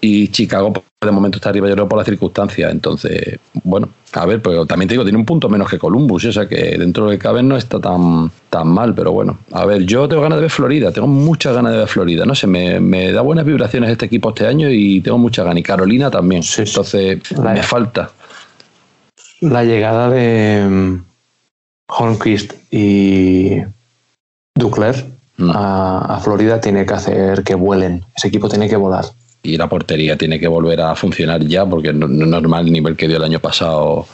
y 0.00 0.28
Chicago 0.28 0.72
pues, 0.72 0.84
de 1.00 1.10
momento 1.10 1.36
está 1.36 1.50
arriba 1.50 1.68
yo 1.68 1.74
creo 1.74 1.88
por 1.88 1.98
las 1.98 2.06
circunstancias. 2.06 2.70
Entonces 2.70 3.38
bueno 3.64 3.88
a 4.12 4.26
ver 4.26 4.42
pero 4.42 4.66
también 4.66 4.88
te 4.88 4.94
digo 4.94 5.04
tiene 5.04 5.18
un 5.18 5.26
punto 5.26 5.48
menos 5.48 5.68
que 5.68 5.78
Columbus 5.78 6.24
o 6.24 6.32
sea 6.32 6.48
que 6.48 6.76
dentro 6.78 7.04
de 7.04 7.12
lo 7.12 7.18
que 7.18 7.22
cabe 7.22 7.42
no 7.42 7.56
está 7.56 7.80
tan 7.80 8.30
tan 8.48 8.68
mal 8.68 8.94
pero 8.94 9.12
bueno. 9.12 9.38
A 9.52 9.64
ver 9.64 9.84
yo 9.84 10.08
tengo 10.08 10.22
ganas 10.22 10.38
de 10.38 10.42
ver 10.42 10.50
Florida 10.50 10.92
tengo 10.92 11.08
muchas 11.08 11.54
ganas 11.54 11.72
de 11.72 11.78
ver 11.78 11.88
Florida 11.88 12.24
no 12.24 12.34
sé 12.34 12.46
me, 12.46 13.12
da 13.12 13.22
buenas 13.22 13.44
vibraciones 13.44 13.90
este 13.90 14.06
equipo 14.06 14.30
este 14.30 14.46
año 14.46 14.68
y 14.70 15.00
tengo 15.00 15.18
muchas 15.18 15.44
ganas 15.44 15.60
y 15.60 15.62
Carolina 15.62 16.10
también. 16.10 16.42
Entonces 16.56 17.18
me 17.38 17.62
falta. 17.62 18.10
La 19.40 19.64
llegada 19.64 20.10
de 20.10 20.66
mm, 20.68 21.04
Holmquist 21.88 22.52
y 22.70 23.62
Ducler 24.54 25.06
mm. 25.38 25.50
a, 25.50 26.16
a 26.16 26.20
Florida 26.20 26.60
tiene 26.60 26.84
que 26.84 26.92
hacer 26.92 27.42
que 27.42 27.54
vuelen 27.54 28.04
ese 28.14 28.28
equipo 28.28 28.50
tiene 28.50 28.68
que 28.68 28.76
volar 28.76 29.06
y 29.42 29.56
la 29.56 29.68
portería 29.68 30.16
tiene 30.16 30.38
que 30.38 30.48
volver 30.48 30.80
a 30.80 30.94
funcionar 30.94 31.44
ya 31.44 31.64
porque 31.64 31.92
no, 31.92 32.06
es 32.06 32.28
normal 32.28 32.66
el 32.66 32.72
nivel 32.72 32.96
que 32.96 33.08
dio 33.08 33.16
el 33.16 33.24
año 33.24 33.40
pasado 33.40 34.06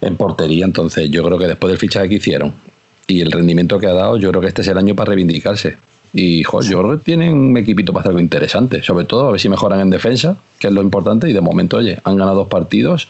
en 0.00 0.16
portería. 0.16 0.64
Entonces 0.64 1.10
yo 1.10 1.22
creo 1.24 1.38
que 1.38 1.46
después 1.46 1.70
del 1.70 1.78
fichaje 1.78 2.08
que 2.08 2.14
hicieron 2.16 2.54
y 3.06 3.20
el 3.20 3.32
rendimiento 3.32 3.78
que 3.78 3.86
ha 3.86 3.92
dado, 3.92 4.16
yo 4.16 4.30
creo 4.30 4.40
que 4.40 4.48
este 4.48 4.62
es 4.62 4.68
el 4.68 4.78
año 4.78 4.94
para 4.94 5.10
reivindicarse. 5.10 5.76
Y 6.14 6.42
jo, 6.44 6.60
yo 6.60 6.78
creo 6.78 6.98
que 6.98 7.04
tienen 7.04 7.34
un 7.34 7.56
equipito 7.56 7.92
para 7.92 8.02
hacer 8.02 8.10
algo 8.10 8.20
interesante, 8.20 8.82
sobre 8.82 9.06
todo 9.06 9.28
a 9.28 9.30
ver 9.32 9.40
si 9.40 9.48
mejoran 9.48 9.80
en 9.80 9.90
defensa, 9.90 10.36
que 10.58 10.68
es 10.68 10.72
lo 10.72 10.82
importante. 10.82 11.28
Y 11.28 11.32
de 11.32 11.40
momento, 11.40 11.78
oye, 11.78 11.98
han 12.04 12.16
ganado 12.16 12.36
dos 12.36 12.48
partidos 12.48 13.08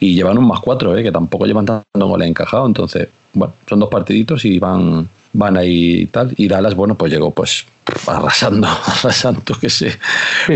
y 0.00 0.14
llevan 0.14 0.38
un 0.38 0.48
más 0.48 0.60
cuatro, 0.60 0.96
¿eh? 0.96 1.02
que 1.02 1.12
tampoco 1.12 1.46
llevan 1.46 1.64
tanto 1.64 2.06
goles 2.06 2.28
encajados. 2.28 2.66
Entonces, 2.66 3.08
bueno, 3.32 3.54
son 3.68 3.80
dos 3.80 3.88
partiditos 3.88 4.44
y 4.44 4.58
van, 4.58 5.08
van 5.34 5.58
ahí 5.58 6.02
y 6.02 6.06
tal. 6.06 6.32
Y 6.36 6.48
Dallas, 6.48 6.74
bueno, 6.74 6.96
pues 6.96 7.12
llegó 7.12 7.30
pues 7.30 7.66
arrasando, 8.06 8.66
arrasando, 8.86 9.54
que 9.60 9.68
sé, 9.68 9.98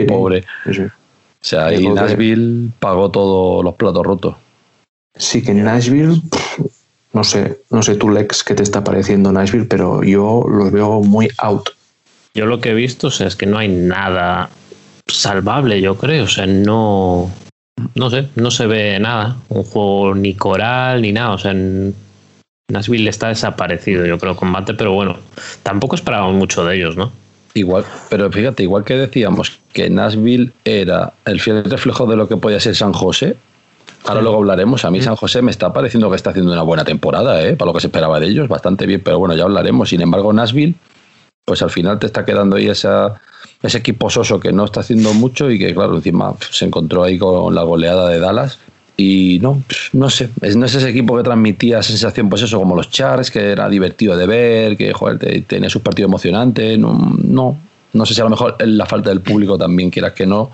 pobre. 0.06 0.44
O 0.66 1.44
sea, 1.44 1.72
y 1.72 1.86
Nashville 1.86 2.70
pagó 2.78 3.10
todos 3.10 3.62
los 3.62 3.74
platos 3.74 4.04
rotos. 4.04 4.36
Sí, 5.14 5.42
que 5.42 5.50
en 5.50 5.64
Nashville, 5.64 6.22
no 7.12 7.24
sé, 7.24 7.60
no 7.70 7.82
sé 7.82 7.96
tú, 7.96 8.08
Lex, 8.08 8.42
qué 8.42 8.54
te 8.54 8.62
está 8.62 8.82
pareciendo 8.82 9.30
Nashville, 9.30 9.66
pero 9.66 10.02
yo 10.02 10.44
lo 10.48 10.70
veo 10.70 11.02
muy 11.02 11.28
out. 11.38 11.70
Yo 12.34 12.46
lo 12.46 12.60
que 12.60 12.70
he 12.70 12.74
visto 12.74 13.08
o 13.08 13.10
sea, 13.10 13.26
es 13.26 13.36
que 13.36 13.46
no 13.46 13.58
hay 13.58 13.68
nada 13.68 14.50
salvable, 15.06 15.80
yo 15.80 15.96
creo. 15.96 16.24
O 16.24 16.28
sea, 16.28 16.46
no. 16.46 17.30
No 17.94 18.10
sé, 18.10 18.28
no 18.34 18.50
se 18.50 18.66
ve 18.66 18.98
nada. 18.98 19.36
Un 19.48 19.62
juego 19.62 20.14
ni 20.14 20.34
coral 20.34 21.02
ni 21.02 21.12
nada. 21.12 21.30
O 21.30 21.38
sea, 21.38 21.54
Nashville 22.70 23.08
está 23.08 23.28
desaparecido, 23.28 24.04
yo 24.04 24.18
creo, 24.18 24.36
combate, 24.36 24.74
pero 24.74 24.92
bueno, 24.92 25.16
tampoco 25.62 25.96
esperábamos 25.96 26.34
mucho 26.34 26.66
de 26.66 26.76
ellos, 26.76 26.98
¿no? 26.98 27.10
Igual, 27.54 27.86
pero 28.10 28.30
fíjate, 28.30 28.62
igual 28.62 28.84
que 28.84 28.94
decíamos 28.94 29.58
que 29.72 29.88
Nashville 29.88 30.52
era 30.66 31.14
el 31.24 31.40
fiel 31.40 31.64
reflejo 31.64 32.04
de 32.04 32.16
lo 32.16 32.28
que 32.28 32.36
podía 32.36 32.60
ser 32.60 32.76
San 32.76 32.92
José, 32.92 33.38
ahora 34.04 34.20
luego 34.20 34.36
hablaremos. 34.36 34.84
A 34.84 34.90
mí 34.90 35.00
San 35.00 35.16
José 35.16 35.40
me 35.40 35.50
está 35.50 35.72
pareciendo 35.72 36.10
que 36.10 36.16
está 36.16 36.28
haciendo 36.28 36.52
una 36.52 36.60
buena 36.60 36.84
temporada, 36.84 37.42
¿eh? 37.42 37.56
para 37.56 37.70
lo 37.70 37.72
que 37.72 37.80
se 37.80 37.86
esperaba 37.86 38.20
de 38.20 38.26
ellos, 38.26 38.48
bastante 38.48 38.84
bien, 38.84 39.00
pero 39.02 39.18
bueno, 39.18 39.34
ya 39.34 39.44
hablaremos. 39.44 39.88
Sin 39.88 40.02
embargo, 40.02 40.30
Nashville, 40.34 40.74
pues 41.46 41.62
al 41.62 41.70
final 41.70 41.98
te 41.98 42.04
está 42.04 42.26
quedando 42.26 42.56
ahí 42.56 42.68
esa, 42.68 43.18
ese 43.62 43.78
equipo 43.78 44.10
soso 44.10 44.38
que 44.38 44.52
no 44.52 44.66
está 44.66 44.80
haciendo 44.80 45.14
mucho 45.14 45.50
y 45.50 45.58
que, 45.58 45.74
claro, 45.74 45.96
encima 45.96 46.34
se 46.50 46.66
encontró 46.66 47.02
ahí 47.02 47.16
con 47.16 47.54
la 47.54 47.62
goleada 47.62 48.10
de 48.10 48.20
Dallas 48.20 48.58
y 49.00 49.38
no, 49.40 49.62
no 49.92 50.10
sé, 50.10 50.28
no 50.56 50.66
es 50.66 50.74
ese 50.74 50.90
equipo 50.90 51.16
que 51.16 51.22
transmitía 51.22 51.80
sensación, 51.84 52.28
pues 52.28 52.42
eso, 52.42 52.58
como 52.58 52.74
los 52.74 52.90
Chars, 52.90 53.30
que 53.30 53.52
era 53.52 53.68
divertido 53.68 54.16
de 54.16 54.26
ver, 54.26 54.76
que 54.76 54.92
joder, 54.92 55.44
tenía 55.46 55.70
sus 55.70 55.82
partidos 55.82 56.08
emocionantes. 56.08 56.76
No, 56.80 57.16
no, 57.22 57.56
no 57.92 58.06
sé 58.06 58.14
si 58.14 58.20
a 58.20 58.24
lo 58.24 58.30
mejor 58.30 58.56
la 58.58 58.86
falta 58.86 59.10
del 59.10 59.20
público 59.20 59.56
también, 59.56 59.90
quieras 59.90 60.14
que 60.14 60.26
no. 60.26 60.50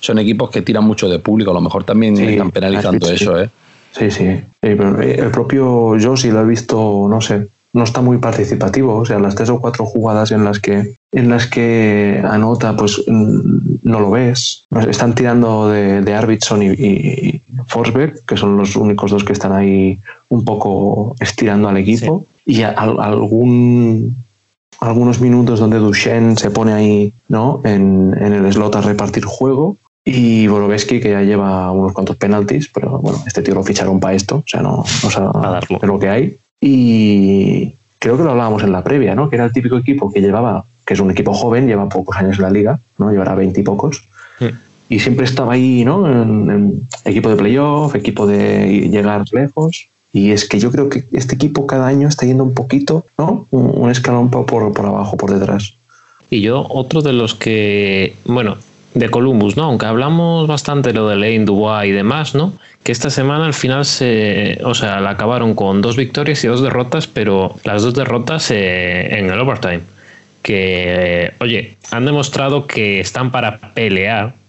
Son 0.00 0.18
equipos 0.18 0.48
que 0.48 0.62
tiran 0.62 0.84
mucho 0.84 1.06
de 1.06 1.18
público, 1.18 1.50
a 1.50 1.54
lo 1.54 1.60
mejor 1.60 1.84
también 1.84 2.16
están 2.16 2.50
penalizando 2.50 3.10
eso, 3.10 3.38
¿eh? 3.38 3.50
Sí, 3.90 4.10
sí. 4.10 4.40
El 4.62 5.30
propio 5.30 5.94
sí 6.16 6.30
lo 6.30 6.40
he 6.40 6.46
visto, 6.46 7.06
no 7.10 7.20
sé, 7.20 7.48
no 7.74 7.84
está 7.84 8.00
muy 8.00 8.18
participativo. 8.18 8.96
O 8.96 9.04
sea, 9.04 9.18
las 9.18 9.34
tres 9.34 9.50
o 9.50 9.60
cuatro 9.60 9.84
jugadas 9.84 10.32
en 10.32 10.44
las 10.44 10.60
que, 10.60 10.96
en 11.12 11.28
las 11.28 11.46
que 11.46 12.22
anota, 12.24 12.74
pues 12.76 13.02
no 13.06 14.00
lo 14.00 14.10
ves. 14.10 14.66
Están 14.88 15.14
tirando 15.14 15.68
de, 15.68 16.00
de 16.00 16.14
Arvidsson 16.14 16.62
y, 16.62 17.41
Forsberg, 17.66 18.24
que 18.26 18.36
son 18.36 18.56
los 18.56 18.76
únicos 18.76 19.10
dos 19.10 19.24
que 19.24 19.32
están 19.32 19.52
ahí 19.52 19.98
un 20.28 20.44
poco 20.44 21.14
estirando 21.20 21.68
al 21.68 21.76
equipo. 21.76 22.26
Y 22.44 22.62
algún 22.62 24.16
algunos 24.80 25.20
minutos 25.20 25.60
donde 25.60 25.78
Duchenne 25.78 26.36
se 26.36 26.50
pone 26.50 26.72
ahí 26.72 27.12
¿no? 27.28 27.60
en, 27.62 28.16
en 28.18 28.32
el 28.32 28.52
slot 28.52 28.74
a 28.74 28.80
repartir 28.80 29.24
juego 29.24 29.76
y 30.04 30.48
Boroveski, 30.48 31.00
que 31.00 31.10
ya 31.10 31.22
lleva 31.22 31.70
unos 31.70 31.92
cuantos 31.92 32.16
penaltis, 32.16 32.68
pero 32.68 32.98
bueno, 32.98 33.22
este 33.26 33.42
tío 33.42 33.54
lo 33.54 33.62
ficharon 33.62 34.00
para 34.00 34.14
esto, 34.14 34.36
o 34.38 34.44
sea, 34.46 34.60
no, 34.60 34.84
no 35.02 35.10
sabe 35.10 35.86
lo 35.86 35.98
que 35.98 36.08
hay. 36.08 36.36
Y 36.60 37.74
creo 37.98 38.16
que 38.16 38.24
lo 38.24 38.32
hablábamos 38.32 38.64
en 38.64 38.72
la 38.72 38.82
previa, 38.82 39.14
¿no? 39.14 39.30
Que 39.30 39.36
era 39.36 39.44
el 39.44 39.52
típico 39.52 39.76
equipo 39.76 40.12
que 40.12 40.20
llevaba, 40.20 40.64
que 40.84 40.94
es 40.94 41.00
un 41.00 41.10
equipo 41.10 41.32
joven, 41.32 41.68
lleva 41.68 41.88
pocos 41.88 42.16
años 42.16 42.36
en 42.38 42.42
la 42.42 42.50
liga, 42.50 42.80
¿no? 42.98 43.10
Llevará 43.10 43.34
veinte 43.36 43.60
y 43.60 43.62
pocos. 43.62 44.04
Y 44.92 44.98
siempre 44.98 45.24
estaba 45.24 45.54
ahí, 45.54 45.86
¿no? 45.86 46.06
En, 46.06 46.86
equipo 47.06 47.30
de 47.30 47.36
playoff, 47.36 47.94
equipo 47.94 48.26
de 48.26 48.90
llegar 48.90 49.24
lejos. 49.32 49.88
Y 50.12 50.32
es 50.32 50.46
que 50.46 50.60
yo 50.60 50.70
creo 50.70 50.90
que 50.90 51.04
este 51.12 51.34
equipo 51.34 51.66
cada 51.66 51.86
año 51.86 52.08
está 52.08 52.26
yendo 52.26 52.44
un 52.44 52.52
poquito, 52.52 53.06
¿no? 53.16 53.46
Un, 53.50 53.90
escalón 53.90 54.30
por, 54.30 54.44
por 54.44 54.84
abajo, 54.84 55.16
por 55.16 55.32
detrás. 55.32 55.76
Y 56.28 56.42
yo, 56.42 56.66
otro 56.68 57.00
de 57.00 57.14
los 57.14 57.34
que, 57.34 58.16
bueno, 58.26 58.58
de 58.92 59.08
Columbus, 59.08 59.56
¿no? 59.56 59.62
Aunque 59.62 59.86
hablamos 59.86 60.46
bastante 60.46 60.90
de 60.90 60.94
lo 60.96 61.08
de 61.08 61.16
Lane, 61.16 61.46
Dubois 61.46 61.88
y 61.88 61.92
demás, 61.92 62.34
¿no? 62.34 62.52
Que 62.82 62.92
esta 62.92 63.08
semana 63.08 63.46
al 63.46 63.54
final 63.54 63.86
se, 63.86 64.58
o 64.62 64.74
sea, 64.74 65.00
la 65.00 65.12
acabaron 65.12 65.54
con 65.54 65.80
dos 65.80 65.96
victorias 65.96 66.44
y 66.44 66.48
dos 66.48 66.60
derrotas, 66.60 67.06
pero 67.06 67.56
las 67.64 67.82
dos 67.82 67.94
derrotas 67.94 68.50
eh, 68.50 69.18
en 69.18 69.30
el 69.30 69.40
overtime. 69.40 69.80
Que, 70.42 71.32
oye, 71.40 71.78
han 71.90 72.04
demostrado 72.04 72.66
que 72.66 73.00
están 73.00 73.30
para 73.30 73.58
pelear 73.72 74.41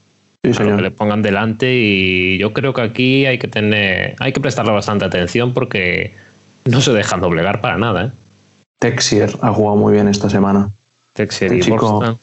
que 0.44 0.82
le 0.82 0.92
pongan 0.92 1.22
delante 1.22 1.74
y 1.74 2.38
yo 2.38 2.52
creo 2.52 2.74
que 2.74 2.82
aquí 2.82 3.26
hay 3.26 3.38
que 3.38 3.48
tener, 3.48 4.16
hay 4.20 4.34
que 4.34 4.42
prestarle 4.42 4.74
bastante 4.74 5.06
atención 5.06 5.54
porque 5.54 6.14
no 6.66 6.82
se 6.82 6.92
dejan 6.92 7.22
doblegar 7.22 7.62
para 7.62 7.78
nada. 7.78 8.06
¿eh? 8.08 8.12
Texier 8.80 9.34
ha 9.42 9.54
jugado 9.54 9.78
muy 9.78 9.94
bien 9.94 10.10
esta 10.10 10.30
semana. 10.30 10.70
Texier 11.14 11.54
y 11.54 11.62
chico, 11.62 12.18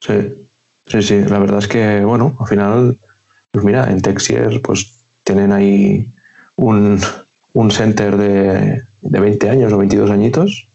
Sí, 0.00 0.14
sí, 0.86 1.02
sí. 1.02 1.20
La 1.20 1.38
verdad 1.38 1.60
es 1.60 1.68
que, 1.68 2.00
bueno, 2.00 2.36
al 2.40 2.48
final, 2.48 2.98
pues 3.52 3.64
mira, 3.64 3.88
en 3.88 4.02
Texier 4.02 4.60
pues 4.60 4.98
tienen 5.22 5.52
ahí 5.52 6.10
un, 6.56 7.00
un 7.52 7.70
center 7.70 8.16
de, 8.16 8.82
de 9.02 9.20
20 9.20 9.50
años 9.50 9.72
o 9.72 9.78
22 9.78 10.10
añitos 10.10 10.66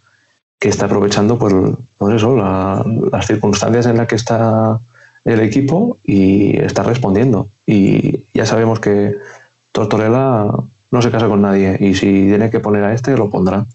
que 0.58 0.70
está 0.70 0.86
aprovechando 0.86 1.38
pues, 1.38 1.54
no 1.54 2.16
eso, 2.16 2.38
las 3.12 3.28
circunstancias 3.28 3.88
en 3.88 3.98
las 3.98 4.08
que 4.08 4.16
está 4.16 4.80
el 5.28 5.42
equipo 5.42 5.98
y 6.04 6.58
está 6.58 6.84
respondiendo. 6.84 7.50
Y 7.66 8.26
ya 8.34 8.46
sabemos 8.46 8.80
que 8.80 9.16
Tortorella 9.74 10.48
no 10.90 11.02
se 11.02 11.12
casa 11.12 11.28
con 11.28 11.42
nadie 11.42 11.78
y 11.80 11.96
si 11.96 12.08
tiene 12.08 12.50
que 12.50 12.62
poner 12.62 12.84
a 12.86 12.94
este, 12.94 13.16
lo 13.18 13.30
pondrá. 13.30 13.66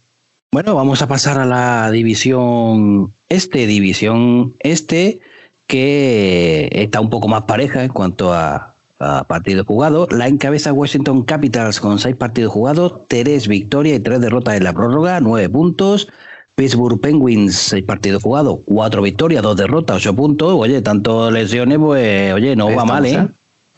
Bueno, 0.50 0.74
vamos 0.74 1.02
a 1.02 1.08
pasar 1.08 1.38
a 1.38 1.44
la 1.44 1.90
división 1.90 3.12
este, 3.28 3.66
división 3.66 4.54
este, 4.60 5.20
que 5.66 6.70
está 6.72 7.00
un 7.00 7.10
poco 7.10 7.28
más 7.28 7.44
pareja 7.44 7.84
en 7.84 7.92
cuanto 7.92 8.32
a, 8.32 8.74
a 8.98 9.24
partidos 9.24 9.66
jugados. 9.66 10.10
La 10.10 10.28
encabeza 10.28 10.72
Washington 10.72 11.22
Capitals 11.24 11.80
con 11.80 11.98
seis 11.98 12.16
partidos 12.16 12.52
jugados, 12.52 13.06
tres 13.08 13.46
victorias 13.46 13.98
y 13.98 14.02
tres 14.02 14.20
derrotas 14.20 14.56
en 14.56 14.64
la 14.64 14.72
prórroga, 14.72 15.20
nueve 15.20 15.50
puntos. 15.50 16.08
Pittsburgh 16.54 17.00
Penguins, 17.00 17.54
seis 17.54 17.84
partidos 17.84 18.22
jugados, 18.22 18.60
cuatro 18.64 19.02
victorias, 19.02 19.42
dos 19.42 19.56
derrotas, 19.56 19.96
ocho 19.96 20.14
puntos. 20.14 20.52
Oye, 20.54 20.82
tanto 20.82 21.30
lesiones, 21.30 21.78
pues, 21.78 22.34
oye, 22.34 22.54
no 22.56 22.74
va 22.74 22.84
mal, 22.84 23.06
¿eh? 23.06 23.14
¿eh? 23.14 23.28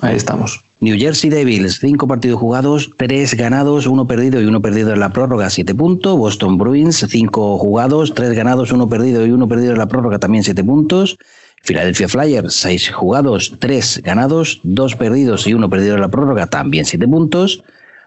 Ahí 0.00 0.16
estamos. 0.16 0.60
New 0.80 0.98
Jersey 0.98 1.30
Devils, 1.30 1.78
cinco 1.80 2.06
partidos 2.06 2.38
jugados, 2.38 2.90
tres 2.98 3.34
ganados, 3.34 3.86
uno 3.86 4.06
perdido 4.06 4.42
y 4.42 4.44
uno 4.44 4.60
perdido 4.60 4.92
en 4.92 5.00
la 5.00 5.10
prórroga, 5.10 5.48
siete 5.48 5.74
puntos. 5.74 6.18
Boston 6.18 6.58
Bruins, 6.58 7.06
cinco 7.08 7.56
jugados, 7.58 8.12
tres 8.12 8.32
ganados, 8.32 8.70
uno 8.70 8.88
perdido 8.88 9.24
y 9.24 9.30
uno 9.30 9.48
perdido 9.48 9.72
en 9.72 9.78
la 9.78 9.86
prórroga, 9.86 10.18
también 10.18 10.44
siete 10.44 10.62
puntos. 10.62 11.16
Philadelphia 11.62 12.08
Flyers, 12.08 12.54
seis 12.54 12.90
jugados, 12.90 13.54
tres 13.60 14.02
ganados, 14.04 14.60
dos 14.62 14.94
perdidos 14.94 15.46
y 15.46 15.54
uno 15.54 15.70
perdido 15.70 15.94
en 15.94 16.02
la 16.02 16.08
prórroga, 16.08 16.46
también 16.48 16.84
siete 16.84 17.08
puntos. 17.08 17.62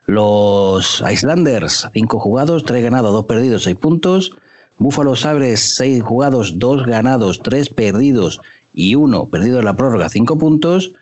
Los 0.06 1.04
Islanders, 1.12 1.88
cinco 1.94 2.20
jugados, 2.20 2.64
tres 2.64 2.84
ganados, 2.84 3.12
dos 3.12 3.26
perdidos, 3.26 3.64
seis 3.64 3.78
puntos. 3.78 4.38
Buffalo 4.80 5.16
Sabres, 5.16 5.76
seis 5.76 6.04
jugados, 6.04 6.60
dos 6.60 6.86
ganados, 6.86 7.42
tres 7.42 7.70
perdidos 7.70 8.42
y 8.74 8.96
uno 8.96 9.28
perdido 9.28 9.60
en 9.60 9.66
la 9.66 9.76
prórroga, 9.76 10.10
cinco 10.10 10.38
puntos. 10.38 10.94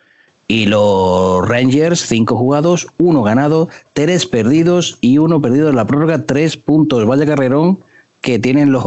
Y 0.48 0.66
los 0.66 1.46
Rangers, 1.48 2.06
cinco 2.06 2.36
jugados, 2.36 2.86
uno 2.98 3.22
ganado, 3.22 3.68
tres 3.94 4.26
perdidos 4.26 4.96
y 5.00 5.18
uno 5.18 5.42
perdido 5.42 5.68
en 5.68 5.76
la 5.76 5.86
prórroga, 5.86 6.24
tres 6.24 6.56
puntos. 6.56 7.04
Vaya 7.04 7.26
carrerón 7.26 7.80
que 8.20 8.38
tienen 8.38 8.70
los, 8.70 8.84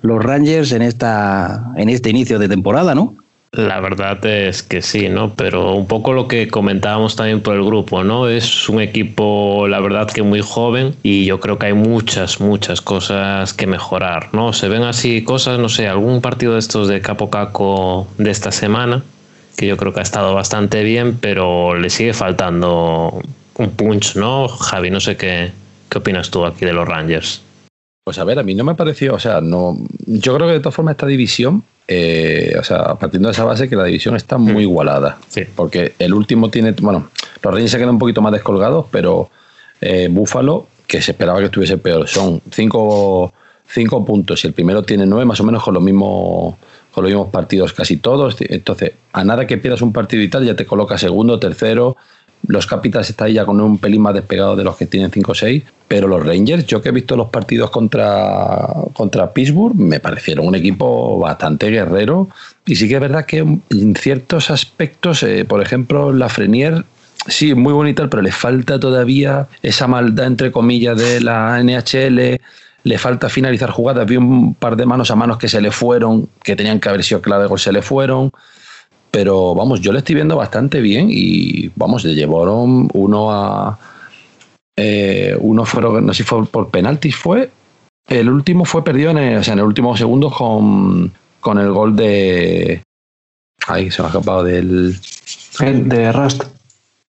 los 0.00 0.24
Rangers 0.24 0.72
en, 0.72 0.82
esta, 0.82 1.72
en 1.76 1.90
este 1.90 2.10
inicio 2.10 2.38
de 2.38 2.48
temporada, 2.48 2.94
¿no? 2.94 3.14
La 3.54 3.78
verdad 3.78 4.24
es 4.26 4.64
que 4.64 4.82
sí, 4.82 5.08
¿no? 5.08 5.32
Pero 5.34 5.74
un 5.74 5.86
poco 5.86 6.12
lo 6.12 6.26
que 6.26 6.48
comentábamos 6.48 7.14
también 7.14 7.40
por 7.40 7.54
el 7.54 7.62
grupo, 7.62 8.02
¿no? 8.02 8.28
Es 8.28 8.68
un 8.68 8.80
equipo, 8.80 9.68
la 9.68 9.78
verdad, 9.78 10.10
que 10.10 10.24
muy 10.24 10.40
joven 10.40 10.96
y 11.04 11.24
yo 11.24 11.38
creo 11.38 11.56
que 11.56 11.66
hay 11.66 11.72
muchas, 11.72 12.40
muchas 12.40 12.80
cosas 12.80 13.54
que 13.54 13.68
mejorar, 13.68 14.30
¿no? 14.34 14.52
Se 14.52 14.68
ven 14.68 14.82
así 14.82 15.22
cosas, 15.22 15.60
no 15.60 15.68
sé, 15.68 15.86
algún 15.86 16.20
partido 16.20 16.54
de 16.54 16.58
estos 16.58 16.88
de 16.88 17.00
Capo 17.00 17.30
Caco 17.30 18.08
de 18.18 18.32
esta 18.32 18.50
semana, 18.50 19.04
que 19.56 19.68
yo 19.68 19.76
creo 19.76 19.92
que 19.92 20.00
ha 20.00 20.02
estado 20.02 20.34
bastante 20.34 20.82
bien, 20.82 21.16
pero 21.20 21.76
le 21.76 21.90
sigue 21.90 22.12
faltando 22.12 23.22
un 23.56 23.70
punch, 23.70 24.16
¿no? 24.16 24.48
Javi, 24.48 24.90
no 24.90 24.98
sé 24.98 25.16
qué, 25.16 25.52
qué 25.88 25.98
opinas 25.98 26.28
tú 26.28 26.44
aquí 26.44 26.64
de 26.64 26.72
los 26.72 26.88
Rangers. 26.88 27.40
Pues 28.04 28.18
a 28.18 28.24
ver, 28.24 28.38
a 28.38 28.42
mí 28.42 28.54
no 28.54 28.64
me 28.64 28.74
pareció, 28.74 29.14
o 29.14 29.18
sea, 29.18 29.40
no, 29.40 29.78
yo 30.06 30.34
creo 30.34 30.46
que 30.46 30.54
de 30.54 30.60
todas 30.60 30.74
formas 30.74 30.92
esta 30.92 31.06
división 31.06 31.64
eh, 31.86 32.56
o 32.58 32.64
sea, 32.64 32.94
partiendo 32.94 33.28
de 33.28 33.32
esa 33.32 33.44
base 33.44 33.68
que 33.68 33.76
la 33.76 33.84
división 33.84 34.16
está 34.16 34.38
muy 34.38 34.66
mm. 34.66 34.68
igualada. 34.68 35.18
Porque 35.54 35.94
el 35.98 36.14
último 36.14 36.50
tiene, 36.50 36.72
bueno, 36.72 37.08
los 37.42 37.54
Reyes 37.54 37.70
se 37.70 37.76
quedan 37.76 37.90
un 37.90 37.98
poquito 37.98 38.22
más 38.22 38.32
descolgados, 38.32 38.86
pero 38.90 39.30
eh, 39.80 40.08
Búfalo, 40.10 40.68
que 40.86 41.02
se 41.02 41.12
esperaba 41.12 41.40
que 41.40 41.46
estuviese 41.46 41.76
peor, 41.78 42.08
son 42.08 42.40
cinco, 42.50 43.32
cinco 43.68 44.04
puntos 44.04 44.44
y 44.44 44.48
el 44.48 44.54
primero 44.54 44.82
tiene 44.82 45.06
nueve, 45.06 45.24
más 45.24 45.40
o 45.40 45.44
menos 45.44 45.62
con 45.62 45.74
los 45.74 45.82
mismos 45.82 46.56
con 46.90 47.02
los 47.02 47.10
mismos 47.10 47.30
partidos 47.30 47.72
casi 47.72 47.96
todos. 47.96 48.36
Entonces, 48.38 48.92
a 49.12 49.24
nada 49.24 49.48
que 49.48 49.58
pierdas 49.58 49.82
un 49.82 49.92
partido 49.92 50.22
y 50.22 50.28
tal, 50.28 50.44
ya 50.46 50.54
te 50.54 50.64
coloca 50.64 50.96
segundo, 50.96 51.40
tercero, 51.40 51.96
los 52.46 52.66
Capitals 52.66 53.10
están 53.10 53.28
ya 53.28 53.44
con 53.44 53.60
un 53.60 53.78
pelín 53.78 54.02
más 54.02 54.14
despegado 54.14 54.56
de 54.56 54.64
los 54.64 54.76
que 54.76 54.86
tienen 54.86 55.10
5-6, 55.10 55.62
pero 55.88 56.08
los 56.08 56.24
Rangers, 56.24 56.66
yo 56.66 56.80
que 56.82 56.90
he 56.90 56.92
visto 56.92 57.16
los 57.16 57.30
partidos 57.30 57.70
contra, 57.70 58.66
contra 58.92 59.32
Pittsburgh, 59.32 59.74
me 59.74 60.00
parecieron 60.00 60.46
un 60.46 60.54
equipo 60.54 61.18
bastante 61.18 61.70
guerrero. 61.70 62.28
Y 62.66 62.76
sí 62.76 62.88
que 62.88 62.94
es 62.94 63.00
verdad 63.00 63.26
que 63.26 63.38
en 63.38 63.96
ciertos 63.96 64.50
aspectos, 64.50 65.22
eh, 65.22 65.44
por 65.44 65.62
ejemplo, 65.62 66.12
la 66.12 66.28
Frenier 66.28 66.84
sí, 67.26 67.54
muy 67.54 67.72
bonita, 67.72 68.08
pero 68.08 68.22
le 68.22 68.32
falta 68.32 68.78
todavía 68.78 69.48
esa 69.62 69.86
maldad, 69.86 70.26
entre 70.26 70.52
comillas, 70.52 70.98
de 70.98 71.20
la 71.20 71.62
NHL. 71.62 72.40
Le 72.84 72.98
falta 72.98 73.28
finalizar 73.28 73.70
jugadas. 73.70 74.06
Vi 74.06 74.16
un 74.16 74.54
par 74.54 74.76
de 74.76 74.84
manos 74.84 75.10
a 75.10 75.16
manos 75.16 75.38
que 75.38 75.48
se 75.48 75.60
le 75.60 75.70
fueron, 75.70 76.28
que 76.42 76.54
tenían 76.54 76.80
que 76.80 76.88
haber 76.88 77.02
sido 77.02 77.22
clave, 77.22 77.46
se 77.56 77.72
le 77.72 77.80
fueron 77.80 78.30
pero 79.14 79.54
vamos, 79.54 79.80
yo 79.80 79.92
le 79.92 79.98
estoy 79.98 80.16
viendo 80.16 80.34
bastante 80.34 80.80
bien 80.80 81.06
y 81.08 81.70
vamos, 81.76 82.04
le 82.04 82.16
llevaron 82.16 82.88
uno 82.94 83.30
a. 83.30 83.78
Eh, 84.76 85.36
uno 85.38 85.64
fueron, 85.64 86.04
no 86.04 86.12
sé 86.12 86.24
si 86.24 86.28
fue 86.28 86.44
por 86.46 86.68
penaltis, 86.68 87.14
fue. 87.14 87.48
El 88.08 88.28
último 88.28 88.64
fue 88.64 88.82
perdido 88.82 89.12
en 89.12 89.18
el, 89.18 89.38
o 89.38 89.44
sea, 89.44 89.52
en 89.52 89.60
el 89.60 89.66
último 89.66 89.96
segundo 89.96 90.32
con, 90.32 91.12
con 91.38 91.58
el 91.60 91.70
gol 91.70 91.94
de. 91.94 92.82
Ay, 93.68 93.92
se 93.92 94.02
me 94.02 94.06
ha 94.06 94.10
escapado 94.10 94.42
del. 94.42 94.98
De 95.60 96.10
Rust. 96.10 96.42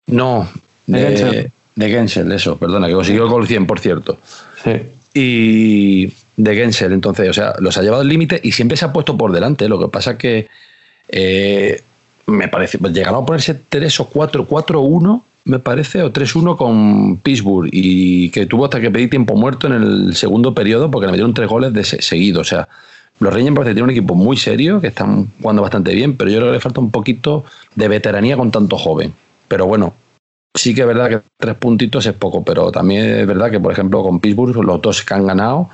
No, 0.06 0.48
de, 0.86 1.52
de 1.74 1.90
Gensel. 1.90 2.32
eso, 2.32 2.60
perdona, 2.60 2.86
que 2.86 2.94
consiguió 2.94 3.24
el 3.24 3.30
gol 3.30 3.48
100, 3.48 3.66
por 3.66 3.80
cierto. 3.80 4.20
Sí. 4.64 4.74
Y 5.16 6.14
de 6.36 6.56
Gensel, 6.56 6.94
entonces, 6.94 7.28
o 7.28 7.34
sea, 7.34 7.56
los 7.58 7.76
ha 7.76 7.82
llevado 7.82 8.04
al 8.04 8.08
límite 8.08 8.40
y 8.44 8.52
siempre 8.52 8.78
se 8.78 8.86
ha 8.86 8.94
puesto 8.94 9.18
por 9.18 9.32
delante. 9.32 9.68
Lo 9.68 9.80
que 9.80 9.88
pasa 9.88 10.12
es 10.12 10.18
que 10.18 10.48
eh, 11.10 11.82
me 12.28 12.48
parece, 12.50 12.78
pues 12.78 12.94
llegaron 12.94 13.24
a 13.24 13.26
ponerse 13.26 13.56
3 13.56 14.00
o 14.02 14.06
4, 14.06 14.48
4-1, 14.48 15.24
me 15.46 15.60
parece, 15.60 16.04
o 16.04 16.12
3-1 16.12 16.58
con 16.58 17.18
Pittsburgh, 17.18 17.70
y 17.72 18.30
que 18.30 18.46
tuvo 18.46 18.66
hasta 18.66 18.82
que 18.82 18.92
pedir 18.92 19.10
tiempo 19.10 19.36
muerto 19.36 19.68
en 19.68 19.74
el 19.74 20.16
segundo 20.16 20.54
periodo 20.54 20.92
porque 20.92 21.06
le 21.06 21.14
metieron 21.14 21.34
tres 21.34 21.48
goles 21.48 21.74
de 21.74 21.84
seguido. 21.84 22.42
O 22.42 22.44
sea, 22.44 22.68
los 23.20 23.34
Reyes 23.34 23.52
parece 23.54 23.70
que 23.70 23.76
tienen 23.76 23.86
un 23.86 23.92
equipo 23.92 24.14
muy 24.14 24.36
serio, 24.36 24.82
que 24.82 24.88
están 24.88 25.32
jugando 25.42 25.62
bastante 25.62 25.94
bien, 25.96 26.18
pero 26.18 26.30
yo 26.30 26.38
creo 26.40 26.50
que 26.50 26.56
le 26.58 26.60
falta 26.60 26.82
un 26.82 26.92
poquito 26.92 27.46
de 27.76 27.88
veteranía 27.88 28.36
con 28.36 28.52
tanto 28.52 28.78
joven. 28.78 29.14
Pero 29.48 29.66
bueno, 29.66 29.96
sí 30.54 30.76
que 30.76 30.82
es 30.82 30.88
verdad 30.88 31.10
que 31.10 31.22
tres 31.38 31.56
puntitos 31.56 32.06
es 32.06 32.14
poco, 32.14 32.44
pero 32.44 32.70
también 32.70 33.06
es 33.06 33.26
verdad 33.26 33.50
que, 33.50 33.60
por 33.60 33.72
ejemplo, 33.72 34.04
con 34.04 34.20
Pittsburgh, 34.20 34.64
los 34.64 34.82
dos 34.82 35.02
que 35.02 35.14
han 35.14 35.26
ganado, 35.26 35.70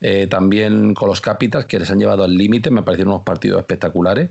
eh, 0.00 0.26
también 0.26 0.94
con 0.94 1.08
los 1.08 1.20
Capitals, 1.20 1.66
que 1.66 1.78
les 1.78 1.90
han 1.90 2.00
llevado 2.00 2.24
al 2.24 2.36
límite, 2.36 2.70
me 2.70 2.82
parecieron 2.82 3.14
unos 3.14 3.24
partidos 3.24 3.60
espectaculares. 3.60 4.30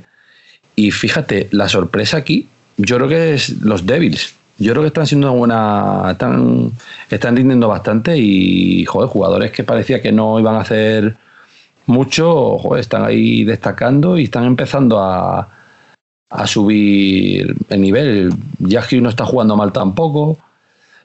Y 0.76 0.90
fíjate, 0.90 1.48
la 1.50 1.68
sorpresa 1.68 2.18
aquí, 2.18 2.46
yo 2.76 2.96
creo 2.96 3.08
que 3.08 3.34
es 3.34 3.62
los 3.62 3.86
Devils. 3.86 4.34
Yo 4.58 4.72
creo 4.72 4.82
que 4.82 4.88
están 4.88 5.06
siendo 5.06 5.32
una 5.32 5.38
buena. 5.38 6.10
Están, 6.12 6.72
están 7.10 7.36
rindiendo 7.36 7.68
bastante 7.68 8.16
y, 8.16 8.84
joder, 8.84 9.08
jugadores 9.08 9.50
que 9.50 9.64
parecía 9.64 10.00
que 10.00 10.12
no 10.12 10.38
iban 10.38 10.54
a 10.54 10.60
hacer 10.60 11.16
mucho, 11.86 12.58
joder, 12.58 12.80
están 12.80 13.04
ahí 13.04 13.44
destacando 13.44 14.18
y 14.18 14.24
están 14.24 14.44
empezando 14.44 15.00
a, 15.00 15.48
a 16.30 16.46
subir 16.46 17.54
el 17.68 17.80
nivel. 17.80 18.34
Yagi 18.58 19.00
no 19.00 19.08
está 19.08 19.24
jugando 19.24 19.56
mal 19.56 19.72
tampoco. 19.72 20.38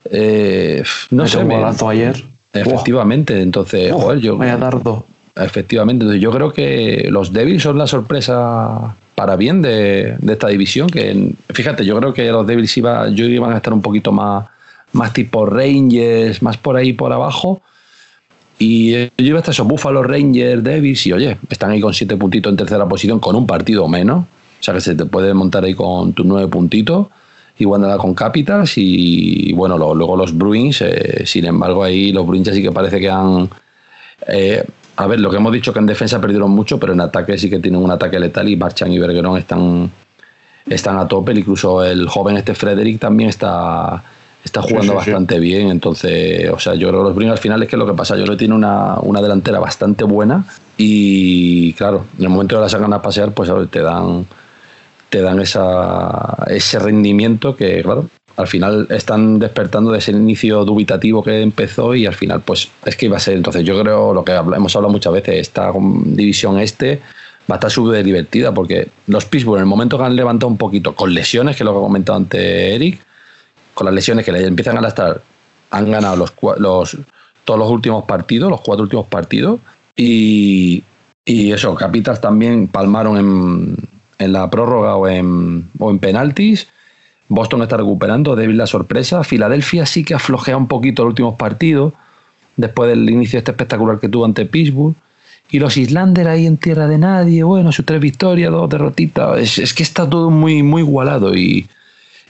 Eh, 0.05 0.83
no 1.11 1.27
sé. 1.27 1.37
Un 1.37 1.51
ayer. 1.89 2.23
Efectivamente, 2.53 3.41
entonces, 3.41 3.93
joder, 3.93 4.19
yo. 4.19 4.37
Vaya 4.37 4.57
dardo. 4.57 5.05
Efectivamente, 5.43 6.19
yo 6.19 6.31
creo 6.31 6.51
que 6.51 7.07
los 7.09 7.33
Devils 7.33 7.63
son 7.63 7.77
la 7.77 7.87
sorpresa 7.87 8.95
para 9.15 9.35
bien 9.35 9.61
de, 9.61 10.15
esta 10.27 10.47
división. 10.47 10.89
Que 10.89 11.33
fíjate, 11.49 11.85
yo 11.85 11.97
creo 11.97 12.13
que 12.13 12.31
los 12.31 12.45
Devils 12.45 12.75
iba, 12.77 13.09
yo 13.09 13.25
iban 13.25 13.53
a 13.53 13.57
estar 13.57 13.73
un 13.73 13.81
poquito 13.81 14.11
más, 14.11 14.47
más 14.93 15.13
tipo 15.13 15.45
Rangers, 15.45 16.41
más 16.41 16.57
por 16.57 16.75
ahí 16.75 16.93
por 16.93 17.13
abajo. 17.13 17.61
Y 18.57 18.91
yo 18.91 19.09
iba 19.17 19.39
hasta 19.39 19.51
esos 19.51 19.67
Buffalo 19.67 20.03
Rangers, 20.03 20.63
Devils, 20.63 21.07
y 21.07 21.13
oye, 21.13 21.37
están 21.49 21.71
ahí 21.71 21.81
con 21.81 21.93
siete 21.93 22.15
puntitos 22.15 22.51
en 22.51 22.57
tercera 22.57 22.87
posición, 22.87 23.19
con 23.19 23.35
un 23.35 23.47
partido 23.47 23.87
menos. 23.87 24.23
O 24.23 24.63
sea 24.63 24.73
que 24.75 24.81
se 24.81 24.95
te 24.95 25.05
puede 25.05 25.33
montar 25.33 25.63
ahí 25.63 25.73
con 25.73 26.13
tus 26.13 26.25
nueve 26.25 26.47
puntitos. 26.47 27.07
Igual 27.57 27.81
nada 27.81 27.97
con 27.97 28.13
Capitals 28.13 28.73
y 28.77 29.53
bueno, 29.53 29.77
luego, 29.77 30.15
los 30.15 30.35
Bruins, 30.35 30.81
eh, 30.81 31.25
sin 31.25 31.45
embargo 31.45 31.83
ahí 31.83 32.11
los 32.11 32.25
Bruins 32.25 32.49
sí 32.49 32.61
que 32.61 32.71
parece 32.71 32.99
que 32.99 33.09
han 33.09 33.49
eh, 34.27 34.63
a 34.95 35.07
ver, 35.07 35.19
lo 35.19 35.29
que 35.29 35.37
hemos 35.37 35.51
dicho 35.51 35.73
que 35.73 35.79
en 35.79 35.85
defensa 35.85 36.19
perdieron 36.19 36.51
mucho, 36.51 36.79
pero 36.79 36.93
en 36.93 37.01
ataque 37.01 37.37
sí 37.37 37.49
que 37.49 37.59
tienen 37.59 37.81
un 37.81 37.91
ataque 37.91 38.19
letal 38.19 38.47
y 38.49 38.55
Barchan 38.55 38.91
y 38.91 38.99
Bergeron 38.99 39.37
están, 39.37 39.91
están 40.67 40.97
a 40.97 41.07
tope, 41.07 41.33
incluso 41.33 41.83
el 41.83 42.07
joven 42.07 42.37
este 42.37 42.53
Frederick 42.53 42.99
también 42.99 43.29
está, 43.29 44.03
está 44.43 44.61
jugando 44.61 44.95
bastante 44.95 45.39
bien, 45.39 45.69
entonces, 45.69 46.49
o 46.51 46.59
sea, 46.59 46.75
yo 46.75 46.89
creo 46.89 47.01
que 47.01 47.07
los 47.09 47.15
Brewers 47.15 47.37
al 47.37 47.41
final 47.41 47.63
es 47.63 47.69
que 47.69 47.77
lo 47.77 47.87
que 47.87 47.93
pasa, 47.93 48.15
yo 48.15 48.23
creo 48.23 48.35
que 48.35 48.39
tiene 48.39 48.55
una, 48.55 48.99
una 49.01 49.21
delantera 49.21 49.59
bastante 49.59 50.03
buena 50.03 50.45
y 50.77 51.73
claro, 51.73 52.05
en 52.17 52.25
el 52.25 52.29
momento 52.29 52.55
de 52.55 52.61
la 52.61 52.69
sacan 52.69 52.93
a 52.93 53.01
pasear, 53.01 53.31
pues 53.33 53.49
te 53.69 53.81
dan 53.81 54.25
te 55.11 55.21
dan 55.21 55.41
esa, 55.41 56.37
ese 56.47 56.79
rendimiento 56.79 57.53
que, 57.55 57.83
claro, 57.83 58.09
al 58.35 58.47
final 58.47 58.87
están 58.89 59.39
despertando 59.39 59.91
de 59.91 59.99
ese 59.99 60.11
inicio 60.11 60.65
dubitativo 60.65 61.23
que 61.23 61.41
empezó 61.41 61.95
y 61.95 62.05
al 62.05 62.13
final, 62.13 62.41
pues 62.41 62.69
es 62.85 62.95
que 62.95 63.07
iba 63.07 63.17
a 63.17 63.19
ser. 63.19 63.35
Entonces, 63.35 63.63
yo 63.63 63.79
creo 63.81 64.13
lo 64.13 64.23
que 64.23 64.33
hemos 64.33 64.75
hablado 64.75 64.91
muchas 64.91 65.13
veces, 65.13 65.35
esta 65.35 65.71
división 66.05 66.59
este 66.59 67.01
va 67.49 67.55
a 67.55 67.57
estar 67.57 67.71
súper 67.71 68.03
divertida 68.03 68.53
porque 68.53 68.89
los 69.07 69.25
Pittsburgh, 69.25 69.57
en 69.57 69.63
el 69.63 69.67
momento 69.67 69.97
que 69.97 70.03
han 70.03 70.15
levantado 70.15 70.49
un 70.49 70.57
poquito 70.57 70.95
con 70.95 71.13
lesiones, 71.13 71.55
que 71.55 71.63
es 71.63 71.65
lo 71.65 71.73
que 71.73 71.79
ha 71.79 71.81
comentado 71.81 72.17
antes 72.17 72.41
Eric, 72.41 72.99
con 73.73 73.85
las 73.85 73.93
lesiones 73.93 74.25
que 74.25 74.31
le 74.31 74.45
empiezan 74.45 74.77
a 74.77 74.81
lastar, 74.81 75.21
han 75.71 75.91
ganado 75.91 76.15
los, 76.15 76.33
los, 76.57 76.97
todos 77.43 77.59
los 77.59 77.69
últimos 77.69 78.05
partidos, 78.05 78.49
los 78.49 78.61
cuatro 78.61 78.83
últimos 78.83 79.07
partidos 79.07 79.59
y, 79.95 80.83
y 81.25 81.51
eso, 81.51 81.73
Capitals 81.75 82.21
también 82.21 82.67
palmaron 82.67 83.17
en 83.17 84.01
en 84.21 84.33
la 84.33 84.49
prórroga 84.49 84.95
o 84.95 85.07
en, 85.07 85.69
o 85.79 85.89
en 85.89 85.99
penaltis. 85.99 86.67
Boston 87.31 87.61
está 87.61 87.77
recuperando, 87.77 88.35
débil 88.35 88.57
la 88.57 88.67
sorpresa. 88.67 89.23
Filadelfia 89.23 89.85
sí 89.85 90.03
que 90.03 90.13
aflojea 90.13 90.57
un 90.57 90.67
poquito 90.67 91.03
los 91.03 91.11
últimos 91.11 91.35
partidos, 91.35 91.93
después 92.57 92.89
del 92.89 93.09
inicio 93.09 93.39
este 93.39 93.51
espectacular 93.51 93.99
que 93.99 94.09
tuvo 94.09 94.25
ante 94.25 94.45
Pittsburgh. 94.45 94.95
Y 95.49 95.59
los 95.59 95.77
Islanders 95.77 96.27
ahí 96.27 96.45
en 96.45 96.57
tierra 96.57 96.89
de 96.89 96.97
nadie, 96.97 97.43
bueno, 97.43 97.71
sus 97.71 97.85
tres 97.85 98.01
victorias, 98.01 98.51
dos 98.51 98.69
derrotitas. 98.69 99.57
Es, 99.59 99.73
que 99.73 99.81
está 99.81 100.09
todo 100.09 100.29
muy, 100.29 100.61
muy 100.61 100.81
igualado 100.81 101.33
y, 101.33 101.65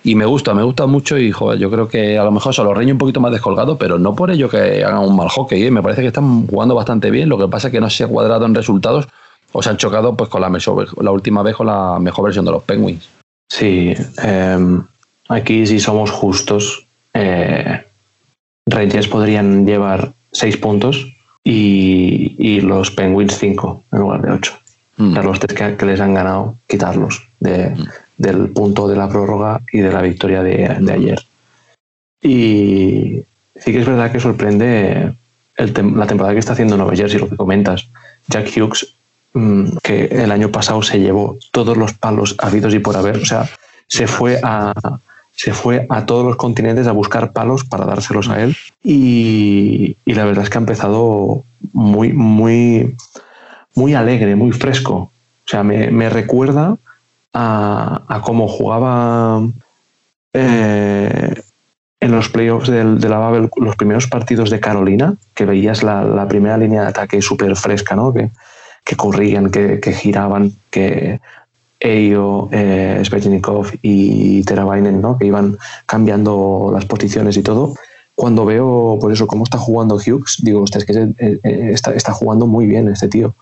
me 0.04 0.26
gusta, 0.26 0.54
me 0.54 0.62
gusta 0.62 0.86
mucho 0.86 1.18
y 1.18 1.32
joder, 1.32 1.58
yo 1.58 1.72
creo 1.72 1.88
que 1.88 2.20
a 2.20 2.24
lo 2.24 2.32
mejor 2.32 2.54
se 2.54 2.64
lo 2.64 2.72
reño 2.72 2.94
un 2.94 3.00
poquito 3.00 3.20
más 3.20 3.32
descolgado, 3.32 3.80
pero 3.80 3.98
no 3.98 4.16
por 4.16 4.30
ello 4.30 4.50
que 4.50 4.84
hagan 4.84 5.00
un 5.00 5.16
mal 5.16 5.30
hockey, 5.30 5.64
¿eh? 5.64 5.72
me 5.72 5.82
parece 5.82 6.02
que 6.02 6.08
están 6.08 6.46
jugando 6.46 6.76
bastante 6.76 7.10
bien, 7.10 7.30
lo 7.30 7.40
que 7.40 7.48
pasa 7.48 7.68
es 7.68 7.72
que 7.72 7.82
no 7.82 7.90
se 7.90 8.04
ha 8.04 8.08
cuadrado 8.08 8.46
en 8.46 8.56
resultados 8.56 9.08
o 9.52 9.62
se 9.62 9.70
han 9.70 9.78
chocado 9.78 10.16
pues 10.16 10.30
con 10.30 10.42
la, 10.42 10.50
la 10.50 11.12
última 11.12 11.44
vez 11.44 11.56
con 11.56 11.68
la 11.68 12.00
mejor 12.00 12.26
versión 12.26 12.46
de 12.46 12.52
los 12.52 12.64
Penguins. 12.64 13.10
Sí, 13.52 13.94
em, 14.24 14.82
aquí 15.32 15.66
si 15.66 15.80
somos 15.80 16.12
justos, 16.12 16.86
eh, 17.14 17.84
Rangers 18.66 19.08
podrían 19.08 19.66
llevar 19.66 20.12
seis 20.32 20.58
puntos 20.58 21.08
y, 21.44 22.62
los 22.62 22.92
Penguins 22.92 23.38
cinco 23.38 23.84
en 23.92 24.00
lugar 24.00 24.22
de 24.22 24.32
ocho. 24.32 24.58
Mm. 24.98 25.18
los 25.24 25.40
tres 25.40 25.78
que, 25.78 25.86
les 25.86 26.00
han 26.00 26.14
ganado, 26.14 26.58
quitarlos 26.68 27.24
de, 27.40 27.70
mm. 27.70 27.88
del 28.18 28.50
punto 28.50 28.88
de 28.88 28.96
la 28.96 29.10
prórroga 29.10 29.62
y 29.72 29.80
de 29.80 29.92
la 29.92 30.02
victoria 30.02 30.44
de, 30.44 30.92
ayer. 30.92 31.20
Y 32.22 33.24
sí 33.56 33.72
que 33.72 33.80
es 33.80 33.86
verdad 33.86 34.12
que 34.12 34.20
sorprende 34.20 35.14
la 35.58 36.08
temporada 36.08 36.34
que 36.34 36.40
está 36.40 36.54
haciendo 36.54 36.78
Nueva 36.78 36.96
Jersey, 36.96 37.20
lo 37.20 37.30
que 37.30 37.38
comentas. 37.38 37.88
Jack 38.28 38.52
Hughes 38.56 38.94
Mm, 39.34 39.78
que 39.82 40.06
el 40.06 40.32
año 40.32 40.52
pasado 40.52 40.82
se 40.84 41.00
llevó 41.00 41.38
todos 41.52 41.78
los 41.78 41.94
palos 41.94 42.36
habidos 42.40 42.74
y 42.74 42.80
por 42.80 42.98
haber. 42.98 43.18
O 43.18 43.26
sea, 43.26 43.50
se 43.88 44.08
fue 44.08 44.40
a, 44.44 44.74
se 45.42 45.54
fue 45.54 45.88
a 45.90 46.06
todos 46.06 46.24
los 46.24 46.36
continentes 46.36 46.86
a 46.86 46.92
buscar 46.92 47.32
palos 47.32 47.64
para 47.64 47.86
dárselos 47.86 48.30
a 48.30 48.44
él. 48.44 48.56
Y, 48.84 49.98
la 50.06 50.24
verdad 50.24 50.44
es 50.44 50.52
que 50.52 50.60
ha 50.60 50.62
empezado 50.62 51.44
muy, 51.74 52.14
muy, 52.14 52.96
muy 53.74 53.96
alegre, 53.96 54.36
muy 54.36 54.52
fresco. 54.52 54.94
O 54.94 55.48
sea, 55.48 55.64
me, 55.64 56.10
recuerda 56.12 56.78
a, 57.34 58.22
cómo 58.24 58.48
jugaba 58.48 59.42
eh, 60.34 61.34
en 62.00 62.12
los 62.12 62.30
playoffs 62.30 62.70
de 62.70 63.10
la 63.10 63.18
Babel, 63.18 63.50
los 63.56 63.76
primeros 63.76 64.06
partidos 64.06 64.52
de 64.52 64.60
Carolina, 64.60 65.16
que 65.34 65.46
veías 65.46 65.82
la, 65.82 66.04
la 66.04 66.28
primera 66.28 66.56
línea 66.56 66.84
de 66.84 66.90
ataque 66.90 67.20
súper 67.20 67.56
fresca, 67.56 67.96
¿no? 67.96 68.14
Que, 68.14 68.30
que 68.84 68.96
corrían, 68.96 69.50
que, 69.50 69.94
giraban, 69.94 70.54
que 70.70 71.20
Eio, 71.82 72.48
eh, 72.52 73.02
y 73.82 74.44
Teravainen, 74.44 75.02
¿no? 75.02 75.18
que 75.18 75.26
iban 75.26 75.58
cambiando 75.88 76.70
las 76.72 76.86
posiciones 76.86 77.36
y 77.38 77.44
todo. 77.44 77.74
Cuando 78.14 78.46
veo, 78.46 79.00
por 79.02 79.12
eso, 79.12 79.26
cómo 79.26 79.44
está 79.44 79.58
jugando 79.58 79.96
Hughes, 79.96 80.38
digo, 80.44 80.64
es 80.64 80.86
que 80.86 80.94
eh, 80.94 81.40
eh, 81.44 81.72
está, 81.74 81.94
está, 81.94 82.14
jugando 82.14 82.46
muy 82.46 82.68
bien 82.68 82.88
este 82.88 83.08
tío. 83.08 83.34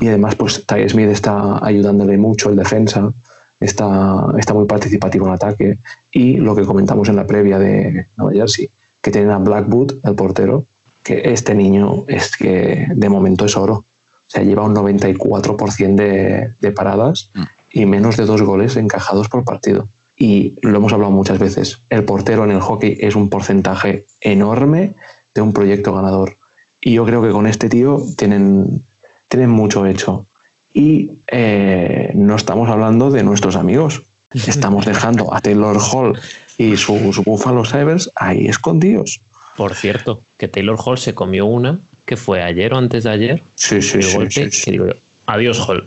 Y 0.00 0.06
además, 0.06 0.36
pues 0.36 0.64
Ty 0.64 0.88
Smith 0.88 1.08
está 1.08 1.58
ayudándole 1.64 2.16
mucho 2.16 2.50
el 2.50 2.56
defensa, 2.56 3.12
está, 3.58 4.28
está 4.38 4.54
muy 4.54 4.66
participativo 4.66 5.26
en 5.26 5.32
ataque. 5.32 5.78
Y 6.12 6.36
lo 6.36 6.54
que 6.54 6.64
comentamos 6.64 7.08
en 7.08 7.16
la 7.16 7.26
previa 7.26 7.58
de 7.58 8.06
Nueva 8.16 8.32
Jersey, 8.32 8.70
que 9.00 9.10
tienen 9.10 9.32
a 9.32 9.38
Blackwood, 9.38 9.94
el 10.04 10.14
portero, 10.14 10.66
que 11.02 11.32
este 11.32 11.52
niño 11.56 12.04
es 12.06 12.36
que 12.36 12.86
de 12.94 13.08
momento 13.08 13.44
es 13.44 13.56
oro 13.56 13.84
se 14.28 14.46
lleva 14.46 14.62
un 14.62 14.74
94% 14.74 15.94
de, 15.94 16.54
de 16.58 16.72
paradas 16.72 17.28
mm. 17.34 17.42
Y 17.72 17.86
menos 17.86 18.16
de 18.16 18.26
dos 18.26 18.42
goles 18.42 18.76
encajados 18.76 19.28
por 19.28 19.44
partido. 19.44 19.88
Y 20.16 20.54
lo 20.62 20.76
hemos 20.76 20.92
hablado 20.92 21.10
muchas 21.10 21.38
veces, 21.38 21.80
el 21.90 22.04
portero 22.04 22.44
en 22.44 22.52
el 22.52 22.60
hockey 22.60 22.96
es 23.00 23.16
un 23.16 23.28
porcentaje 23.28 24.06
enorme 24.20 24.94
de 25.34 25.40
un 25.40 25.52
proyecto 25.52 25.94
ganador. 25.94 26.36
Y 26.80 26.94
yo 26.94 27.04
creo 27.04 27.22
que 27.22 27.30
con 27.30 27.46
este 27.46 27.68
tío 27.68 28.02
tienen, 28.16 28.84
tienen 29.28 29.50
mucho 29.50 29.86
hecho. 29.86 30.26
Y 30.74 31.12
eh, 31.28 32.12
no 32.14 32.36
estamos 32.36 32.68
hablando 32.68 33.10
de 33.10 33.22
nuestros 33.22 33.56
amigos. 33.56 34.02
Estamos 34.34 34.86
dejando 34.86 35.34
a 35.34 35.40
Taylor 35.40 35.78
Hall 35.78 36.18
y 36.56 36.76
su, 36.78 37.12
su 37.12 37.22
Buffalo 37.22 37.64
Sabres 37.64 38.10
ahí 38.14 38.46
escondidos. 38.46 39.20
Por 39.56 39.74
cierto, 39.74 40.22
que 40.38 40.48
Taylor 40.48 40.78
Hall 40.82 40.96
se 40.96 41.14
comió 41.14 41.44
una 41.44 41.78
que 42.06 42.16
fue 42.16 42.42
ayer 42.42 42.72
o 42.72 42.78
antes 42.78 43.04
de 43.04 43.10
ayer. 43.10 43.42
Sí, 43.54 43.82
sí, 43.82 44.02
sí, 44.02 44.78
Adiós, 45.26 45.60
Hall. 45.68 45.86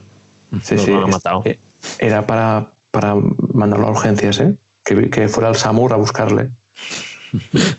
Sí, 0.62 0.78
sí. 0.78 0.92
Ha 0.92 1.08
matado. 1.08 1.42
Eh, 1.46 1.60
era 2.00 2.26
para, 2.26 2.72
para 2.92 3.16
mandarlo 3.54 3.88
a 3.88 3.92
urgencias, 3.92 4.40
¿eh? 4.40 4.56
Que, 4.84 5.10
que 5.10 5.28
fuera 5.28 5.50
al 5.50 5.56
SAMUR 5.56 5.94
a 5.94 5.98
buscarle. 5.98 6.52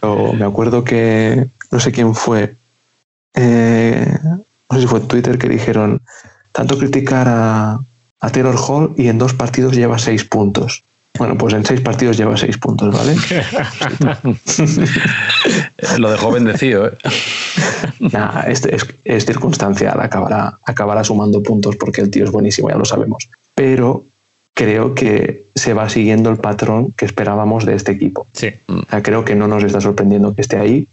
me 0.02 0.44
acuerdo 0.44 0.84
que 0.84 1.46
no 1.70 1.80
sé 1.80 1.92
quién 1.92 2.14
fue. 2.14 2.56
Eh, 3.34 4.18
no 4.68 4.76
sé 4.76 4.82
si 4.82 4.86
fue 4.86 5.00
Twitter 5.00 5.38
que 5.38 5.48
dijeron 5.48 6.00
tanto 6.52 6.78
criticar 6.78 7.28
a, 7.28 7.80
a 8.20 8.30
Taylor 8.30 8.56
Hall 8.56 8.94
y 8.96 9.08
en 9.08 9.18
dos 9.18 9.34
partidos 9.34 9.74
lleva 9.74 9.98
seis 9.98 10.24
puntos. 10.24 10.82
Bueno, 11.18 11.36
pues 11.38 11.54
en 11.54 11.64
seis 11.64 11.80
partidos 11.80 12.16
lleva 12.16 12.36
seis 12.36 12.58
puntos, 12.58 12.94
¿vale? 12.94 13.16
Lo 15.98 16.10
dejó 16.10 16.30
bendecido, 16.30 16.88
¿eh? 16.88 16.92
Nah, 18.00 18.42
es, 18.42 18.62
es, 19.04 19.24
circunstancial, 19.24 19.98
acabará, 20.00 20.58
acabará 20.64 21.04
sumando 21.04 21.42
puntos 21.42 21.76
porque 21.76 22.02
el 22.02 22.10
tío 22.10 22.24
es 22.24 22.30
buenísimo, 22.30 22.68
ya 22.68 22.76
lo 22.76 22.84
sabemos. 22.84 23.28
Pero 23.56 24.04
creo 24.54 24.94
que 24.94 25.46
se 25.56 25.74
va 25.74 25.88
siguiendo 25.88 26.30
el 26.30 26.36
patrón 26.36 26.92
que 26.92 27.04
esperábamos 27.04 27.66
de 27.66 27.74
este 27.74 27.90
equipo. 27.90 28.28
Sí. 28.32 28.50
creo 29.02 29.24
que 29.24 29.34
no 29.34 29.48
nos 29.48 29.64
está 29.64 29.80
sorprendiendo 29.80 30.34
que 30.34 30.42
esté 30.42 30.58
ahí. 30.58 30.86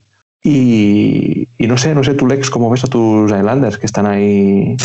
Y, 0.43 1.47
no 1.59 1.77
sé, 1.77 1.93
no 1.93 2.03
sé 2.03 2.15
tú, 2.15 2.25
Lex, 2.25 2.49
cómo 2.49 2.71
ves 2.71 2.83
a 2.83 2.87
tus 2.87 3.31
Islanders 3.31 3.77
que 3.77 3.85
están 3.85 4.07
ahí 4.07 4.75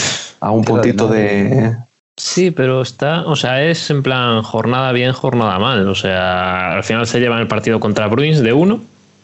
a 0.41 0.51
un 0.51 0.63
puntito 0.65 1.09
de, 1.09 1.75
Sí, 2.19 2.51
pero 2.51 2.83
está, 2.83 3.25
o 3.27 3.37
sea, 3.37 3.63
es 3.63 3.91
en 3.91 4.03
plan 4.03 4.43
jornada 4.43 4.91
bien, 4.91 5.13
jornada 5.13 5.57
mal. 5.61 5.87
O 5.87 5.95
sea, 5.95 6.75
al 6.75 6.83
final 6.83 7.07
se 7.07 7.21
llevan 7.21 7.39
el 7.39 7.47
partido 7.47 7.79
contra 7.79 8.09
Bruins 8.09 8.41
de 8.41 8.53
uno, 8.53 8.81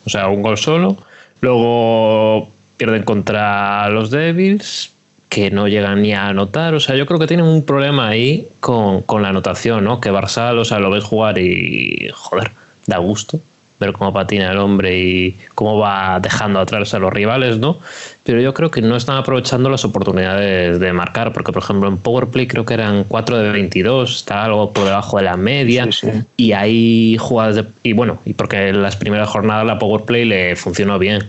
o 0.06 0.10
sea, 0.10 0.28
un 0.28 0.42
gol 0.42 0.56
solo. 0.58 0.96
Luego 1.40 2.48
pierden 2.76 3.02
contra 3.02 3.88
los 3.88 4.12
Devils, 4.12 4.92
que 5.28 5.50
no 5.50 5.68
llegan 5.68 6.02
ni 6.02 6.12
a 6.12 6.28
anotar. 6.28 6.74
O 6.74 6.80
sea, 6.80 6.96
yo 6.96 7.06
creo 7.06 7.18
que 7.18 7.26
tienen 7.26 7.46
un 7.46 7.64
problema 7.64 8.08
ahí 8.08 8.48
con, 8.60 9.02
con 9.02 9.22
la 9.22 9.28
anotación, 9.28 9.84
¿no? 9.84 10.00
Que 10.00 10.10
Barsal, 10.10 10.58
o 10.58 10.64
sea, 10.64 10.78
lo 10.78 10.90
ves 10.90 11.04
jugar 11.04 11.38
y, 11.38 12.08
joder, 12.14 12.52
da 12.86 12.98
gusto 12.98 13.40
ver 13.80 13.92
cómo 13.92 14.12
patina 14.12 14.52
el 14.52 14.58
hombre 14.58 14.98
y 14.98 15.36
cómo 15.54 15.78
va 15.78 16.20
dejando 16.20 16.60
atrás 16.60 16.94
a 16.94 16.98
los 16.98 17.12
rivales, 17.12 17.58
¿no? 17.58 17.78
Pero 18.22 18.40
yo 18.40 18.54
creo 18.54 18.70
que 18.70 18.80
no 18.80 18.96
están 18.96 19.16
aprovechando 19.16 19.68
las 19.68 19.84
oportunidades 19.84 20.78
de 20.80 20.92
marcar, 20.92 21.32
porque 21.32 21.52
por 21.52 21.62
ejemplo 21.62 21.88
en 21.88 21.98
Powerplay 21.98 22.46
creo 22.46 22.64
que 22.64 22.74
eran 22.74 23.04
4 23.04 23.38
de 23.38 23.50
22, 23.50 24.16
está 24.16 24.44
algo 24.44 24.72
por 24.72 24.84
debajo 24.84 25.18
de 25.18 25.24
la 25.24 25.36
media, 25.36 25.88
y 26.36 26.52
hay 26.52 27.16
jugadas 27.18 27.56
de, 27.56 27.64
y 27.82 27.92
bueno, 27.92 28.20
y 28.24 28.34
porque 28.34 28.68
en 28.68 28.82
las 28.82 28.96
primeras 28.96 29.28
jornadas 29.28 29.66
la 29.66 29.78
Powerplay 29.78 30.24
le 30.24 30.56
funcionó 30.56 30.98
bien, 30.98 31.24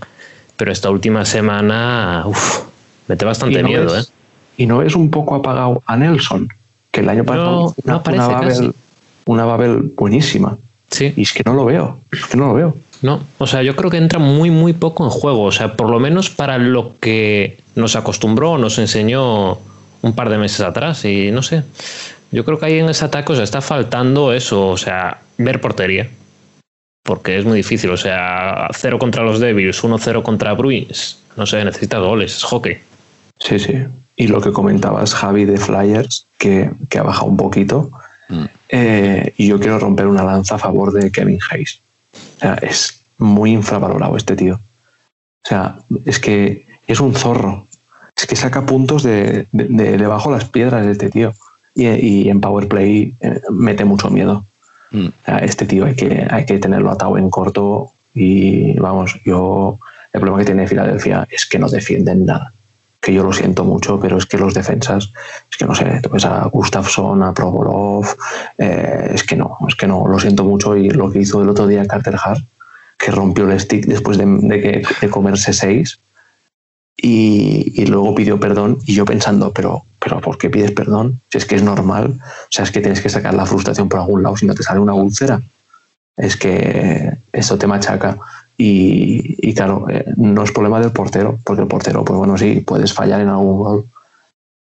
pero 0.55 0.71
esta 0.71 0.89
última 0.89 1.25
semana, 1.25 2.23
uff, 2.25 2.61
mete 3.07 3.25
bastante 3.25 3.63
miedo, 3.63 3.97
¿eh? 3.97 4.03
Y 4.57 4.65
no 4.65 4.81
es 4.81 4.95
un 4.95 5.09
poco 5.09 5.35
apagado 5.35 5.83
a 5.85 5.97
Nelson, 5.97 6.47
que 6.91 7.01
el 7.01 7.09
año 7.09 7.25
pasado 7.25 7.75
no, 7.83 8.01
una, 8.05 8.73
una 9.25 9.45
Babel 9.45 9.93
buenísima. 9.95 10.57
Sí. 10.89 11.13
Y 11.15 11.23
es 11.23 11.33
que 11.33 11.43
no 11.45 11.53
lo 11.53 11.65
veo, 11.65 11.99
es 12.11 12.25
que 12.25 12.37
no 12.37 12.47
lo 12.47 12.53
veo. 12.53 12.75
No, 13.01 13.21
o 13.37 13.47
sea, 13.47 13.61
yo 13.61 13.75
creo 13.75 13.91
que 13.91 13.97
entra 13.97 14.19
muy, 14.19 14.49
muy 14.49 14.73
poco 14.73 15.03
en 15.03 15.09
juego. 15.09 15.43
O 15.43 15.51
sea, 15.51 15.75
por 15.75 15.89
lo 15.89 15.99
menos 15.99 16.29
para 16.29 16.57
lo 16.57 16.95
que 16.99 17.57
nos 17.75 17.95
acostumbró, 17.95 18.57
nos 18.57 18.79
enseñó 18.79 19.59
un 20.01 20.13
par 20.13 20.29
de 20.29 20.37
meses 20.37 20.61
atrás. 20.61 21.03
Y 21.05 21.31
no 21.31 21.43
sé, 21.43 21.63
Yo 22.31 22.45
creo 22.45 22.59
que 22.59 22.65
ahí 22.65 22.79
en 22.79 22.89
ese 22.89 23.05
ataque 23.05 23.33
está 23.41 23.61
faltando 23.61 24.33
eso, 24.33 24.69
o 24.69 24.77
sea, 24.77 25.19
ver 25.37 25.61
portería. 25.61 26.09
Porque 27.03 27.37
es 27.37 27.45
muy 27.45 27.57
difícil, 27.57 27.91
o 27.91 27.97
sea, 27.97 28.67
cero 28.73 28.97
contra 28.97 29.23
los 29.23 29.39
Devils, 29.39 29.83
1-0 29.83 30.23
contra 30.23 30.53
Bruins. 30.53 31.19
No 31.37 31.45
sé, 31.45 31.63
necesitas 31.63 32.01
goles, 32.01 32.37
es 32.37 32.43
hockey. 32.43 32.77
Sí, 33.39 33.59
sí. 33.59 33.85
Y 34.15 34.27
lo 34.27 34.41
que 34.41 34.51
comentabas, 34.51 35.13
Javi, 35.13 35.45
de 35.45 35.57
Flyers, 35.57 36.27
que, 36.37 36.71
que 36.89 36.99
ha 36.99 37.03
bajado 37.03 37.27
un 37.27 37.37
poquito. 37.37 37.91
Mm. 38.29 38.45
Eh, 38.69 39.33
y 39.37 39.47
yo 39.47 39.59
quiero 39.59 39.77
romper 39.79 40.07
una 40.07 40.23
lanza 40.23 40.55
a 40.55 40.59
favor 40.59 40.93
de 40.93 41.11
Kevin 41.11 41.39
Hayes. 41.49 41.81
O 42.13 42.39
sea, 42.39 42.53
es 42.55 43.01
muy 43.17 43.51
infravalorado 43.51 44.15
este 44.17 44.35
tío. 44.35 44.55
O 44.55 45.47
sea, 45.47 45.79
es 46.05 46.19
que 46.19 46.65
es 46.87 46.99
un 46.99 47.13
zorro. 47.13 47.67
Es 48.15 48.25
que 48.25 48.35
saca 48.35 48.65
puntos 48.65 49.03
de, 49.03 49.47
de, 49.51 49.65
de 49.65 49.97
debajo 49.97 50.31
las 50.31 50.45
piedras 50.45 50.85
de 50.85 50.93
este 50.93 51.09
tío. 51.09 51.33
Y, 51.75 51.87
y 51.87 52.29
en 52.29 52.39
Power 52.39 52.69
Play 52.69 53.13
eh, 53.19 53.41
mete 53.51 53.83
mucho 53.83 54.09
miedo. 54.09 54.45
Mm. 54.91 55.07
O 55.07 55.25
sea, 55.25 55.37
este 55.39 55.65
tío 55.65 55.85
hay 55.85 55.95
que, 55.95 56.25
hay 56.29 56.45
que 56.45 56.57
tenerlo 56.57 56.89
atado 56.89 57.17
en 57.17 57.29
corto. 57.29 57.91
Y 58.13 58.79
vamos, 58.79 59.19
yo. 59.25 59.77
El 60.13 60.21
problema 60.21 60.39
que 60.39 60.45
tiene 60.45 60.67
Filadelfia 60.67 61.27
es 61.29 61.45
que 61.45 61.59
no 61.59 61.67
defienden 61.67 62.25
nada. 62.25 62.53
Que 63.05 63.13
yo 63.13 63.23
lo 63.23 63.31
siento 63.31 63.63
mucho, 63.63 63.99
pero 63.99 64.17
es 64.17 64.25
que 64.25 64.39
los 64.39 64.55
defensas, 64.55 65.11
es 65.51 65.57
que 65.57 65.65
no 65.65 65.75
sé, 65.75 65.99
tú 66.01 66.09
ves 66.09 66.25
a 66.25 66.45
Gustafsson, 66.45 67.21
a 67.21 67.35
Provorov, 67.35 68.07
eh, 68.57 69.11
es 69.13 69.23
que 69.23 69.35
no, 69.35 69.59
es 69.67 69.75
que 69.75 69.85
no, 69.85 70.07
lo 70.07 70.17
siento 70.17 70.43
mucho. 70.43 70.75
Y 70.75 70.89
lo 70.89 71.11
que 71.11 71.19
hizo 71.19 71.43
el 71.43 71.49
otro 71.49 71.67
día 71.67 71.85
Carter 71.85 72.15
Hart, 72.15 72.43
que 72.97 73.11
rompió 73.11 73.47
el 73.47 73.59
stick 73.59 73.85
después 73.85 74.17
de, 74.17 74.25
de 74.25 74.59
que, 74.59 74.83
de 75.01 75.09
comerse 75.11 75.53
seis, 75.53 75.99
y, 76.97 77.79
y, 77.79 77.85
luego 77.85 78.15
pidió 78.15 78.39
perdón 78.39 78.79
y 78.87 78.95
yo 78.95 79.05
pensando, 79.05 79.53
pero, 79.53 79.85
pero 79.99 80.19
¿por 80.19 80.39
qué 80.39 80.49
pides 80.49 80.71
perdón? 80.71 81.21
Si 81.29 81.37
es 81.37 81.45
que 81.45 81.55
es 81.55 81.61
normal, 81.61 82.19
o 82.23 82.47
sea, 82.49 82.63
es 82.63 82.71
que 82.71 82.81
tienes 82.81 83.01
que 83.01 83.09
sacar 83.09 83.35
la 83.35 83.45
frustración 83.45 83.87
por 83.87 83.99
algún 83.99 84.23
lado 84.23 84.35
si 84.35 84.47
no 84.47 84.55
te 84.55 84.63
sale 84.63 84.79
una 84.79 84.95
úlcera. 84.95 85.43
Es 86.17 86.37
que 86.37 87.17
eso 87.33 87.57
te 87.59 87.67
machaca. 87.67 88.17
Y, 88.57 89.35
y 89.49 89.53
claro, 89.53 89.85
eh, 89.89 90.13
no 90.15 90.43
es 90.43 90.51
problema 90.51 90.79
del 90.79 90.91
portero, 90.91 91.39
porque 91.43 91.63
el 91.63 91.67
portero, 91.67 92.05
pues 92.05 92.17
bueno, 92.17 92.37
sí, 92.37 92.61
puedes 92.61 92.93
fallar 92.93 93.21
en 93.21 93.27
algún 93.27 93.57
gol, 93.57 93.85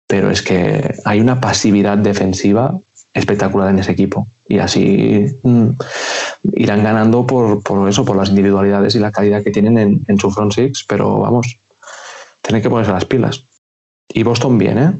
pero 0.07 0.31
es 0.31 0.41
que 0.41 0.95
hay 1.05 1.19
una 1.19 1.39
pasividad 1.39 1.97
defensiva 1.97 2.77
espectacular 3.13 3.69
en 3.69 3.79
ese 3.79 3.91
equipo 3.91 4.27
y 4.47 4.59
así 4.59 5.37
mmm, 5.43 5.69
irán 6.53 6.83
ganando 6.83 7.25
por, 7.25 7.63
por, 7.63 7.87
eso, 7.87 8.03
por 8.03 8.17
las 8.17 8.29
individualidades 8.29 8.95
y 8.95 8.99
la 8.99 9.11
calidad 9.11 9.43
que 9.43 9.51
tienen 9.51 9.77
en, 9.77 10.01
en 10.07 10.19
su 10.19 10.31
front 10.31 10.53
six, 10.53 10.83
pero 10.87 11.19
vamos, 11.19 11.57
tienen 12.41 12.61
que 12.61 12.69
ponerse 12.69 12.91
las 12.91 13.05
pilas. 13.05 13.45
Y 14.09 14.23
Boston 14.23 14.57
bien, 14.57 14.77
¿eh? 14.77 14.93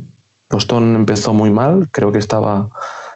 Boston 0.50 0.96
empezó 0.96 1.34
muy 1.34 1.50
mal, 1.50 1.90
creo 1.92 2.12
que 2.12 2.20
estaba 2.20 2.70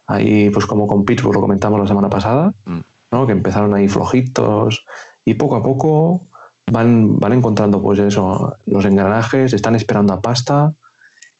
ahí, 0.07 0.49
pues 0.49 0.65
como 0.65 0.87
con 0.87 1.05
Pittsburgh, 1.05 1.35
lo 1.35 1.41
comentamos 1.41 1.79
la 1.79 1.87
semana 1.87 2.09
pasada, 2.09 2.53
Mm. 2.65 2.79
¿no? 3.11 3.25
Que 3.25 3.31
empezaron 3.31 3.73
ahí 3.73 3.87
flojitos 3.87 4.85
y 5.25 5.33
poco 5.35 5.55
a 5.57 5.63
poco 5.63 6.25
van, 6.71 7.19
van 7.19 7.33
encontrando, 7.33 7.81
pues 7.81 7.99
eso, 7.99 8.55
los 8.65 8.85
engranajes, 8.85 9.53
están 9.53 9.75
esperando 9.75 10.13
a 10.13 10.21
pasta 10.21 10.73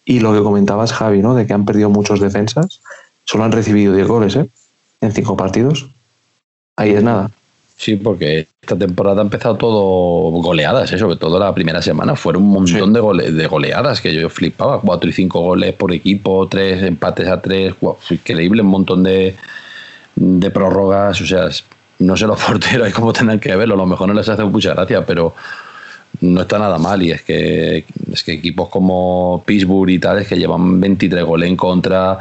y 0.06 0.20
lo 0.20 0.34
que 0.34 0.42
comentabas, 0.42 0.92
Javi, 0.94 1.22
¿no? 1.22 1.36
De 1.36 1.46
que 1.46 1.54
han 1.54 1.66
perdido 1.66 1.90
muchos 1.90 2.20
defensas, 2.20 2.82
solo 3.26 3.44
han 3.44 3.52
recibido 3.52 3.94
10 3.94 4.08
goles, 4.08 4.36
¿eh? 4.36 4.50
En 5.02 5.12
cinco 5.12 5.38
partidos. 5.38 5.90
Ahí 6.78 6.92
es 6.92 7.04
nada. 7.04 7.30
Sí, 7.78 7.96
porque 7.96 8.48
esta 8.62 8.78
temporada 8.78 9.22
ha 9.22 9.24
empezado 9.24 9.56
todo 9.56 9.82
goleadas, 10.42 10.92
¿eh? 10.92 10.98
sobre 10.98 11.16
todo 11.16 11.40
la 11.40 11.54
primera 11.54 11.82
semana. 11.82 12.16
Fueron 12.16 12.44
un 12.44 12.50
montón 12.50 12.90
Sí. 12.90 12.94
de, 12.94 13.00
gole- 13.02 13.32
de 13.32 13.48
goleadas 13.48 14.02
que 14.02 14.14
yo 14.14 14.30
flipaba. 14.30 14.82
Cuatro 14.82 15.10
y 15.10 15.14
cinco 15.14 15.40
goles 15.40 15.74
por 15.76 15.94
equipo, 15.94 16.46
tres 16.50 16.84
empates 16.84 17.30
a 17.30 17.40
tres. 17.42 17.76
Increíble, 18.10 18.62
un 18.64 18.68
montón 18.68 19.04
de, 19.04 19.36
de 20.16 20.52
prórrogas. 20.52 21.22
O 21.22 21.26
sea, 21.26 21.48
no 22.00 22.18
sé 22.18 22.26
los 22.26 22.42
porteros 22.44 22.92
cómo 22.94 23.14
tendrán 23.14 23.40
que 23.40 23.56
verlo. 23.56 23.76
A 23.76 23.78
lo 23.78 23.86
mejor 23.86 24.08
no 24.08 24.14
les 24.14 24.28
hace 24.28 24.44
mucha 24.44 24.74
gracia, 24.74 25.06
pero 25.06 25.36
no 26.22 26.42
está 26.42 26.60
nada 26.60 26.78
mal. 26.78 27.02
Y 27.04 27.12
es 27.12 27.22
que, 27.22 27.86
es 28.12 28.24
que 28.24 28.34
equipos 28.34 28.70
como 28.70 29.44
Pittsburgh 29.46 29.90
y 29.90 30.00
tales 30.00 30.28
que 30.28 30.38
llevan 30.38 30.80
23 30.80 31.24
goles 31.24 31.50
en 31.50 31.56
contra. 31.56 32.18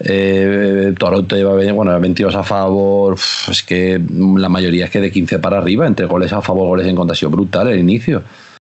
Eh, 0.00 0.94
Toronto 0.96 1.34
lleva 1.34 1.54
bueno, 1.72 1.98
22 1.98 2.34
a 2.34 2.42
favor. 2.42 3.16
Es 3.50 3.62
que 3.62 4.00
la 4.36 4.48
mayoría 4.48 4.86
es 4.86 4.90
que 4.90 5.00
de 5.00 5.10
15 5.10 5.38
para 5.38 5.58
arriba, 5.58 5.86
entre 5.86 6.06
goles 6.06 6.32
a 6.32 6.40
favor, 6.40 6.68
goles 6.68 6.86
en 6.86 6.96
contra. 6.96 7.12
Ha 7.12 7.16
sido 7.16 7.30
brutal 7.30 7.68
el 7.68 7.80
inicio. 7.80 8.22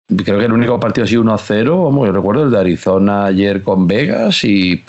Creo 0.08 0.39
que 0.39 0.45
el 0.45 0.52
único 0.52 0.78
partido 0.78 1.06
ha 1.06 1.08
sido 1.08 1.22
1 1.22 1.34
a 1.34 1.38
0. 1.38 1.86
Vamos, 1.86 2.08
yo 2.08 2.12
recuerdo 2.12 2.43
el 2.43 2.52
de 2.52 2.60
Arizona 2.60 3.26
ayer 3.26 3.62
con 3.62 3.88
Vegas 3.88 4.43
y 4.43 4.84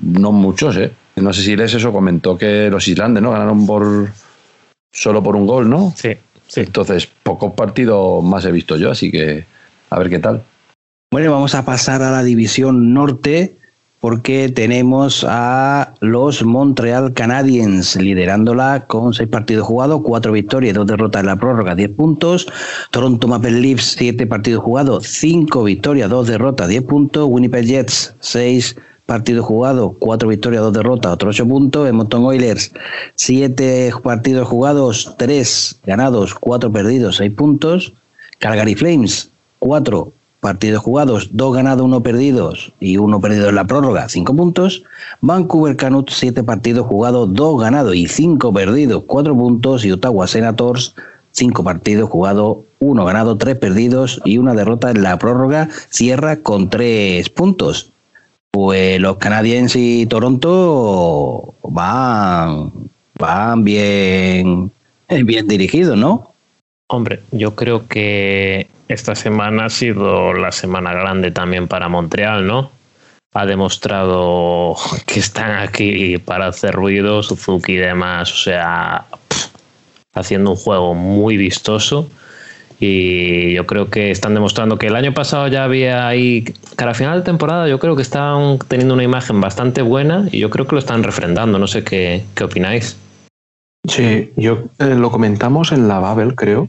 no 0.00 0.32
muchos, 0.32 0.76
¿eh? 0.76 0.92
No 1.16 1.32
sé 1.32 1.42
si 1.42 1.56
les 1.56 1.72
eso 1.72 1.92
comentó 1.92 2.36
que 2.36 2.68
los 2.68 2.86
Islandes, 2.88 3.22
¿no? 3.22 3.30
Ganaron 3.30 3.66
por 3.66 4.10
solo 4.94 5.22
por 5.22 5.36
un 5.36 5.46
gol, 5.46 5.68
¿no? 5.68 5.92
Sí, 5.96 6.16
sí. 6.46 6.60
Entonces, 6.60 7.06
pocos 7.22 7.52
partidos 7.52 8.24
más 8.24 8.44
he 8.46 8.52
visto 8.52 8.76
yo, 8.76 8.90
así 8.90 9.10
que 9.10 9.44
a 9.90 9.98
ver 9.98 10.08
qué 10.08 10.18
tal. 10.18 10.42
Bueno, 11.12 11.32
vamos 11.32 11.54
a 11.54 11.64
pasar 11.64 12.02
a 12.02 12.10
la 12.10 12.22
división 12.22 12.94
norte 12.94 13.56
porque 14.00 14.50
tenemos 14.50 15.24
a 15.26 15.94
los 16.00 16.44
Montreal 16.44 17.14
Canadiens 17.14 17.96
liderándola 17.96 18.84
con 18.86 19.14
seis 19.14 19.30
partidos 19.30 19.66
jugados, 19.66 20.02
cuatro 20.04 20.32
victorias 20.32 20.72
y 20.72 20.74
dos 20.74 20.86
derrotas 20.86 21.20
en 21.20 21.26
la 21.26 21.36
prórroga, 21.36 21.74
10 21.74 21.90
puntos. 21.92 22.46
Toronto 22.90 23.28
Maple 23.28 23.52
Leafs, 23.52 23.94
siete 23.96 24.26
partidos 24.26 24.62
jugados, 24.62 25.06
cinco 25.06 25.64
victorias, 25.64 26.10
dos 26.10 26.26
derrotas, 26.26 26.68
10 26.68 26.82
puntos. 26.82 27.26
Winnipeg 27.30 27.64
Jets, 27.64 28.14
seis 28.20 28.76
partidos 29.06 29.44
jugados, 29.44 29.92
cuatro 29.98 30.28
victorias, 30.28 30.62
dos 30.62 30.72
derrotas, 30.72 31.12
otros 31.12 31.36
ocho 31.36 31.48
puntos. 31.48 31.88
Edmonton 31.88 32.24
Oilers, 32.24 32.72
siete 33.14 33.92
partidos 34.02 34.48
jugados, 34.48 35.14
tres 35.18 35.78
ganados, 35.84 36.34
cuatro 36.34 36.70
perdidos, 36.72 37.16
seis 37.16 37.32
puntos. 37.32 37.92
Calgary 38.38 38.74
Flames, 38.74 39.30
cuatro 39.58 40.12
partidos 40.40 40.82
jugados, 40.82 41.30
dos 41.32 41.54
ganados, 41.54 41.86
uno 41.86 42.02
perdidos 42.02 42.72
y 42.78 42.98
uno 42.98 43.18
perdido 43.20 43.48
en 43.48 43.54
la 43.54 43.66
prórroga, 43.66 44.08
cinco 44.08 44.36
puntos. 44.36 44.82
Vancouver 45.22 45.76
Canucks, 45.76 46.14
siete 46.14 46.42
partidos 46.42 46.86
jugados, 46.86 47.32
dos 47.32 47.60
ganados 47.60 47.94
y 47.94 48.08
cinco 48.08 48.52
perdidos, 48.52 49.04
cuatro 49.06 49.34
puntos. 49.34 49.84
Y 49.84 49.92
Ottawa 49.92 50.26
Senators, 50.26 50.94
cinco 51.30 51.64
partidos 51.64 52.10
jugados, 52.10 52.58
uno 52.78 53.06
ganado, 53.06 53.38
tres 53.38 53.56
perdidos 53.56 54.20
y 54.26 54.36
una 54.36 54.52
derrota 54.52 54.90
en 54.90 55.02
la 55.02 55.16
prórroga, 55.18 55.70
cierra 55.88 56.36
con 56.36 56.68
tres 56.68 57.30
puntos. 57.30 57.93
Pues 58.54 59.00
los 59.00 59.16
Canadiens 59.16 59.74
y 59.74 60.06
Toronto 60.06 61.54
van, 61.64 62.70
van 63.18 63.64
bien, 63.64 64.70
bien 65.08 65.48
dirigidos, 65.48 65.98
¿no? 65.98 66.34
Hombre, 66.88 67.18
yo 67.32 67.56
creo 67.56 67.88
que 67.88 68.68
esta 68.86 69.16
semana 69.16 69.64
ha 69.64 69.70
sido 69.70 70.34
la 70.34 70.52
semana 70.52 70.94
grande 70.94 71.32
también 71.32 71.66
para 71.66 71.88
Montreal, 71.88 72.46
¿no? 72.46 72.70
Ha 73.32 73.44
demostrado 73.44 74.76
que 75.06 75.18
están 75.18 75.58
aquí 75.58 76.18
para 76.18 76.46
hacer 76.46 76.76
ruido, 76.76 77.24
Suzuki 77.24 77.72
y 77.72 77.78
demás, 77.78 78.32
o 78.32 78.36
sea, 78.36 79.06
haciendo 80.14 80.52
un 80.52 80.56
juego 80.56 80.94
muy 80.94 81.36
vistoso. 81.36 82.08
Y 82.80 83.54
yo 83.54 83.66
creo 83.66 83.88
que 83.88 84.10
están 84.10 84.34
demostrando 84.34 84.78
que 84.78 84.88
el 84.88 84.96
año 84.96 85.14
pasado 85.14 85.48
ya 85.48 85.64
había 85.64 86.08
ahí, 86.08 86.44
cara 86.76 86.90
a 86.90 86.94
final 86.94 87.20
de 87.20 87.24
temporada, 87.24 87.68
yo 87.68 87.78
creo 87.78 87.96
que 87.96 88.02
están 88.02 88.58
teniendo 88.68 88.94
una 88.94 89.04
imagen 89.04 89.40
bastante 89.40 89.82
buena 89.82 90.28
y 90.30 90.40
yo 90.40 90.50
creo 90.50 90.66
que 90.66 90.74
lo 90.74 90.80
están 90.80 91.02
refrendando. 91.02 91.58
No 91.58 91.66
sé 91.66 91.84
qué, 91.84 92.24
qué 92.34 92.44
opináis. 92.44 92.96
Sí, 93.86 94.32
yo 94.36 94.64
eh, 94.78 94.94
lo 94.94 95.10
comentamos 95.10 95.72
en 95.72 95.88
la 95.88 95.98
Babel, 95.98 96.34
creo, 96.34 96.68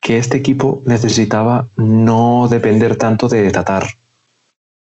que 0.00 0.18
este 0.18 0.36
equipo 0.36 0.82
necesitaba 0.86 1.66
no 1.76 2.46
depender 2.48 2.96
tanto 2.96 3.28
de 3.28 3.50
Tatar. 3.50 3.86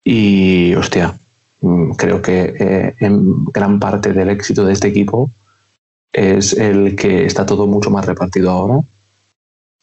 Y, 0.04 0.74
hostia, 0.74 1.14
mm, 1.60 1.92
creo 1.92 2.22
que 2.22 2.54
eh, 2.58 2.94
en 3.00 3.44
gran 3.46 3.78
parte 3.78 4.12
del 4.12 4.30
éxito 4.30 4.64
de 4.64 4.72
este 4.72 4.88
equipo 4.88 5.30
es 6.12 6.52
el 6.52 6.96
que 6.96 7.24
está 7.24 7.44
todo 7.44 7.66
mucho 7.66 7.90
más 7.90 8.06
repartido 8.06 8.50
ahora 8.50 8.84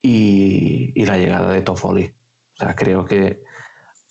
y, 0.01 0.91
y 0.95 1.05
la 1.05 1.17
llegada 1.17 1.51
de 1.51 1.61
Toffoli. 1.61 2.13
O 2.53 2.57
sea, 2.57 2.75
creo 2.75 3.05
que 3.05 3.43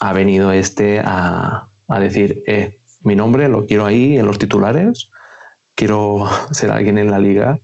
ha 0.01 0.13
venido 0.13 0.53
este 0.53 1.01
a, 1.01 1.69
a 1.89 2.01
decir, 2.01 2.43
eh, 2.47 2.79
mi 3.03 3.15
nombre 3.15 3.49
lo 3.49 3.67
quiero 3.67 3.87
ahí 3.87 4.19
en 4.19 4.27
los 4.27 4.39
titulares, 4.39 5.11
quiero 5.75 6.27
ser 6.53 6.71
alguien 6.71 6.99
en 6.99 7.11
la 7.11 7.19
liga 7.19 7.59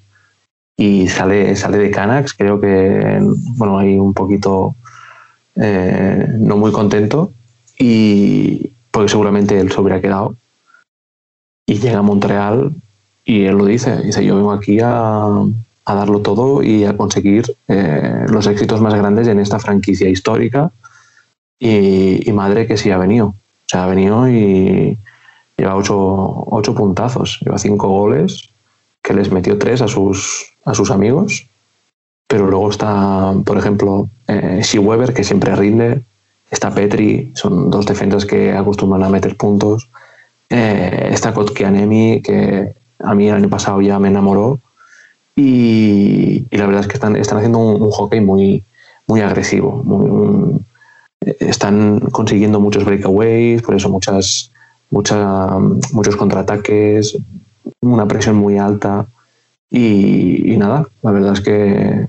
y 0.76 1.08
sale, 1.08 1.54
sale 1.56 1.78
de 1.78 1.90
Canax, 1.90 2.34
creo 2.34 2.60
que, 2.60 3.20
bueno, 3.56 3.78
ahí 3.78 3.96
un 3.96 4.14
poquito 4.14 4.74
eh, 5.54 6.26
no 6.38 6.56
muy 6.56 6.72
contento 6.72 7.32
y 7.78 8.72
porque 8.90 9.08
seguramente 9.08 9.58
él 9.58 9.70
se 9.70 9.80
hubiera 9.80 10.00
quedado 10.00 10.36
y 11.66 11.78
llega 11.78 11.98
a 11.98 12.02
Montreal 12.02 12.72
y 13.24 13.44
él 13.44 13.56
lo 13.56 13.66
dice, 13.66 14.02
dice 14.02 14.24
yo 14.24 14.36
vengo 14.36 14.52
aquí 14.52 14.80
a, 14.82 15.28
a 15.84 15.94
darlo 15.94 16.20
todo 16.20 16.62
y 16.62 16.84
a 16.84 16.96
conseguir 16.96 17.56
eh, 17.68 18.26
los 18.28 18.46
éxitos 18.46 18.80
más 18.80 18.94
grandes 18.94 19.28
en 19.28 19.38
esta 19.38 19.58
franquicia 19.58 20.08
histórica 20.08 20.70
y, 21.58 22.28
y 22.28 22.32
madre 22.32 22.66
que 22.66 22.76
sí 22.76 22.90
ha 22.90 22.98
venido, 22.98 23.26
o 23.26 23.66
sea, 23.66 23.84
ha 23.84 23.86
venido 23.86 24.28
y, 24.28 24.96
lleva 25.56 25.76
ocho, 25.76 26.44
ocho 26.50 26.74
puntazos, 26.74 27.38
lleva 27.40 27.58
cinco 27.58 27.88
goles, 27.88 28.48
que 29.02 29.14
les 29.14 29.30
metió 29.30 29.58
tres 29.58 29.82
a 29.82 29.88
sus, 29.88 30.52
a 30.64 30.74
sus 30.74 30.90
amigos. 30.90 31.46
Pero 32.26 32.46
luego 32.46 32.70
está, 32.70 33.34
por 33.44 33.58
ejemplo, 33.58 34.08
eh, 34.28 34.62
Weber, 34.78 35.12
que 35.12 35.24
siempre 35.24 35.54
rinde. 35.54 36.02
Está 36.50 36.72
Petri, 36.72 37.32
son 37.34 37.70
dos 37.70 37.86
defensas 37.86 38.24
que 38.24 38.52
acostumbran 38.52 39.02
a 39.02 39.08
meter 39.08 39.36
puntos. 39.36 39.88
Eh, 40.48 41.10
está 41.12 41.34
Kotkianemi, 41.34 42.22
que 42.22 42.72
a 42.98 43.14
mí 43.14 43.28
el 43.28 43.34
año 43.34 43.50
pasado 43.50 43.80
ya 43.80 43.98
me 43.98 44.08
enamoró. 44.08 44.60
Y, 45.36 46.46
la 46.50 46.66
verdad 46.66 46.82
es 46.82 46.88
que 46.88 46.94
están, 46.94 47.16
están 47.16 47.38
haciendo 47.38 47.58
un, 47.58 47.90
hockey 47.90 48.20
muy, 48.20 48.64
muy 49.06 49.20
agresivo. 49.20 50.60
están 51.40 52.00
consiguiendo 52.12 52.60
muchos 52.60 52.84
breakaways, 52.84 53.62
por 53.62 53.74
eso 53.74 53.88
muchas, 53.88 54.50
muchos 54.90 56.16
contraataques, 56.16 57.18
una 57.80 58.06
presión 58.06 58.36
muy 58.36 58.58
alta. 58.58 59.06
Y, 59.70 60.56
nada, 60.56 60.86
la 61.02 61.10
verdad 61.10 61.32
es 61.32 61.40
que 61.40 62.06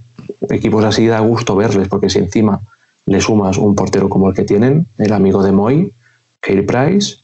equipos 0.49 0.85
así 0.85 1.07
da 1.07 1.19
gusto 1.19 1.55
verles, 1.55 1.87
porque 1.87 2.09
si 2.09 2.19
encima 2.19 2.61
le 3.07 3.21
sumas 3.21 3.57
un 3.57 3.75
portero 3.75 4.09
como 4.09 4.29
el 4.29 4.35
que 4.35 4.43
tienen, 4.43 4.87
el 4.97 5.13
amigo 5.13 5.43
de 5.43 5.51
Moy, 5.51 5.93
Kyle 6.41 6.65
Price, 6.65 7.17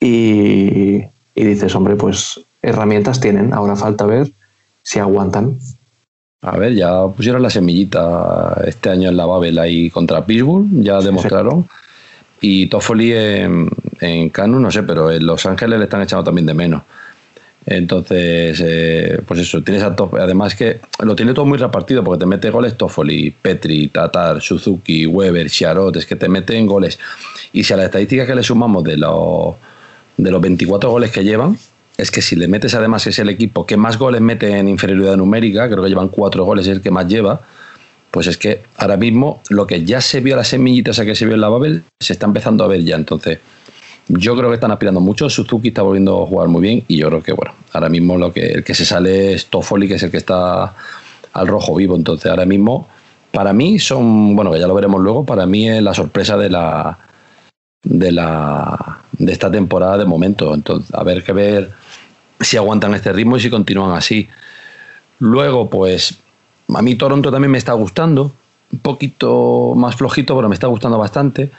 y, 0.00 1.04
y 1.34 1.44
dices, 1.44 1.74
hombre, 1.74 1.96
pues 1.96 2.40
herramientas 2.60 3.20
tienen, 3.20 3.54
ahora 3.54 3.76
falta 3.76 4.04
ver 4.04 4.32
si 4.82 4.98
aguantan. 4.98 5.58
A 6.42 6.56
ver, 6.56 6.74
ya 6.74 7.06
pusieron 7.06 7.42
la 7.42 7.50
semillita 7.50 8.60
este 8.66 8.90
año 8.90 9.08
en 9.10 9.16
la 9.16 9.26
Babel 9.26 9.58
ahí 9.58 9.90
contra 9.90 10.26
Pittsburgh, 10.26 10.66
ya 10.72 10.98
demostraron. 11.00 11.68
Y 12.40 12.66
Toffoli 12.66 13.12
en, 13.12 13.68
en 14.00 14.28
Canu, 14.30 14.58
no 14.58 14.70
sé, 14.70 14.82
pero 14.82 15.12
en 15.12 15.24
Los 15.24 15.46
Ángeles 15.46 15.78
le 15.78 15.84
están 15.84 16.02
echando 16.02 16.24
también 16.24 16.46
de 16.46 16.54
menos. 16.54 16.82
Entonces, 17.64 18.60
eh, 18.64 19.20
pues 19.24 19.40
eso, 19.40 19.62
tienes 19.62 19.84
a 19.84 19.94
Además 20.20 20.56
que 20.56 20.80
lo 20.98 21.14
tiene 21.14 21.32
todo 21.32 21.46
muy 21.46 21.58
repartido 21.58 22.02
porque 22.02 22.20
te 22.20 22.26
mete 22.26 22.50
goles 22.50 22.76
Toffoli, 22.76 23.30
Petri, 23.30 23.88
Tatar, 23.88 24.40
Suzuki, 24.40 25.06
Weber, 25.06 25.48
Chiarot, 25.48 25.96
es 25.96 26.06
que 26.06 26.16
te 26.16 26.28
meten 26.28 26.66
goles. 26.66 26.98
Y 27.52 27.62
si 27.62 27.72
a 27.72 27.76
la 27.76 27.84
estadística 27.84 28.26
que 28.26 28.34
le 28.34 28.42
sumamos 28.42 28.82
de 28.82 28.96
los, 28.96 29.54
de 30.16 30.30
los 30.30 30.40
24 30.40 30.90
goles 30.90 31.12
que 31.12 31.22
llevan, 31.22 31.56
es 31.96 32.10
que 32.10 32.22
si 32.22 32.36
le 32.36 32.48
metes 32.48 32.74
además 32.74 33.04
que 33.04 33.10
es 33.10 33.18
el 33.18 33.28
equipo 33.28 33.66
que 33.66 33.76
más 33.76 33.98
goles 33.98 34.20
mete 34.20 34.58
en 34.58 34.68
inferioridad 34.68 35.16
numérica, 35.16 35.68
creo 35.68 35.82
que 35.82 35.88
llevan 35.88 36.08
cuatro 36.08 36.44
goles, 36.44 36.66
es 36.66 36.72
el 36.72 36.82
que 36.82 36.90
más 36.90 37.06
lleva, 37.06 37.42
pues 38.10 38.26
es 38.26 38.36
que 38.36 38.62
ahora 38.76 38.96
mismo 38.96 39.40
lo 39.48 39.66
que 39.66 39.84
ya 39.84 40.00
se 40.00 40.20
vio 40.20 40.36
las 40.36 40.48
semillitas 40.48 40.98
a 40.98 41.04
que 41.04 41.14
se 41.14 41.24
vio 41.24 41.34
en 41.34 41.40
la 41.40 41.48
Babel, 41.48 41.82
se 41.98 42.12
está 42.12 42.26
empezando 42.26 42.62
a 42.62 42.66
ver 42.66 42.84
ya. 42.84 42.96
Entonces, 42.96 43.38
yo 44.08 44.36
creo 44.36 44.50
que 44.50 44.56
están 44.56 44.70
aspirando 44.70 45.00
mucho. 45.00 45.30
Suzuki 45.30 45.68
está 45.68 45.80
volviendo 45.80 46.22
a 46.22 46.26
jugar 46.26 46.48
muy 46.48 46.60
bien 46.60 46.84
y 46.88 46.98
yo 46.98 47.08
creo 47.08 47.22
que, 47.22 47.32
bueno, 47.32 47.54
ahora 47.72 47.88
mismo 47.88 48.18
lo 48.18 48.32
que, 48.32 48.46
el 48.46 48.64
que 48.64 48.74
se 48.74 48.84
sale 48.84 49.32
es 49.32 49.46
Toffoli, 49.46 49.88
que 49.88 49.94
es 49.94 50.02
el 50.02 50.10
que 50.10 50.18
está 50.18 50.74
al 51.32 51.46
rojo 51.46 51.74
vivo. 51.74 51.96
Entonces, 51.96 52.30
ahora 52.30 52.44
mismo, 52.44 52.88
para 53.30 53.54
mí 53.54 53.78
son, 53.78 54.36
bueno, 54.36 54.52
que 54.52 54.60
ya 54.60 54.66
lo 54.66 54.74
veremos 54.74 55.00
luego, 55.00 55.24
para 55.24 55.46
mí 55.46 55.70
es 55.70 55.82
la 55.82 55.94
sorpresa 55.94 56.36
de 56.36 56.50
la 56.50 56.98
de 57.82 58.12
la 58.12 59.00
de 59.12 59.32
esta 59.32 59.50
temporada 59.50 59.98
de 59.98 60.04
momento. 60.04 60.52
Entonces, 60.54 60.92
a 60.94 61.02
ver 61.02 61.24
que 61.24 61.32
ver 61.32 61.81
si 62.42 62.56
aguantan 62.56 62.94
este 62.94 63.12
ritmo 63.12 63.36
y 63.36 63.40
si 63.40 63.50
continúan 63.50 63.96
así. 63.96 64.28
Luego, 65.18 65.70
pues 65.70 66.18
a 66.74 66.82
mí 66.82 66.94
Toronto 66.94 67.30
también 67.30 67.50
me 67.50 67.58
está 67.58 67.72
gustando, 67.72 68.32
un 68.72 68.78
poquito 68.78 69.72
más 69.76 69.96
flojito, 69.96 70.34
pero 70.34 70.48
me 70.48 70.54
está 70.54 70.66
gustando 70.66 70.98
bastante. 70.98 71.50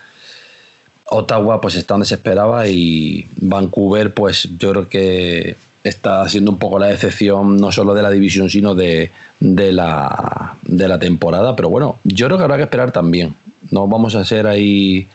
Ottawa 1.05 1.61
pues 1.61 1.75
está 1.75 1.93
donde 1.93 2.07
se 2.07 2.15
esperaba 2.15 2.67
y 2.67 3.27
Vancouver 3.41 4.13
pues 4.13 4.49
yo 4.57 4.71
creo 4.71 4.89
que 4.89 5.55
está 5.83 6.27
siendo 6.29 6.51
un 6.51 6.57
poco 6.57 6.79
la 6.79 6.91
excepción 6.91 7.57
no 7.57 7.71
solo 7.71 7.93
de 7.93 8.01
la 8.01 8.09
división 8.09 8.49
sino 8.49 8.73
de, 8.73 9.11
de, 9.39 9.71
la, 9.73 10.55
de 10.61 10.87
la 10.87 10.97
temporada, 10.97 11.55
pero 11.55 11.69
bueno, 11.69 11.99
yo 12.03 12.27
creo 12.27 12.37
que 12.37 12.43
habrá 12.43 12.57
que 12.57 12.63
esperar 12.63 12.91
también. 12.91 13.35
No 13.69 13.87
vamos 13.87 14.15
a 14.15 14.23
ser 14.23 14.47
ahí 14.47 15.07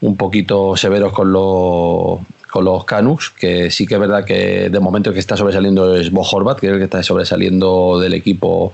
un 0.00 0.16
poquito 0.16 0.76
severos 0.76 1.12
con 1.12 1.32
los, 1.32 2.20
los 2.64 2.84
Canucks, 2.84 3.30
que 3.30 3.70
sí 3.70 3.86
que 3.86 3.94
es 3.94 4.00
verdad 4.00 4.24
que 4.24 4.68
de 4.70 4.80
momento 4.80 5.12
que 5.12 5.18
está 5.18 5.36
sobresaliendo 5.36 5.96
es 5.96 6.10
Bo 6.10 6.22
Horvat, 6.22 6.58
que 6.58 6.66
es 6.66 6.72
el 6.72 6.78
que 6.78 6.84
está 6.84 7.02
sobresaliendo 7.02 7.98
del 8.00 8.14
equipo 8.14 8.72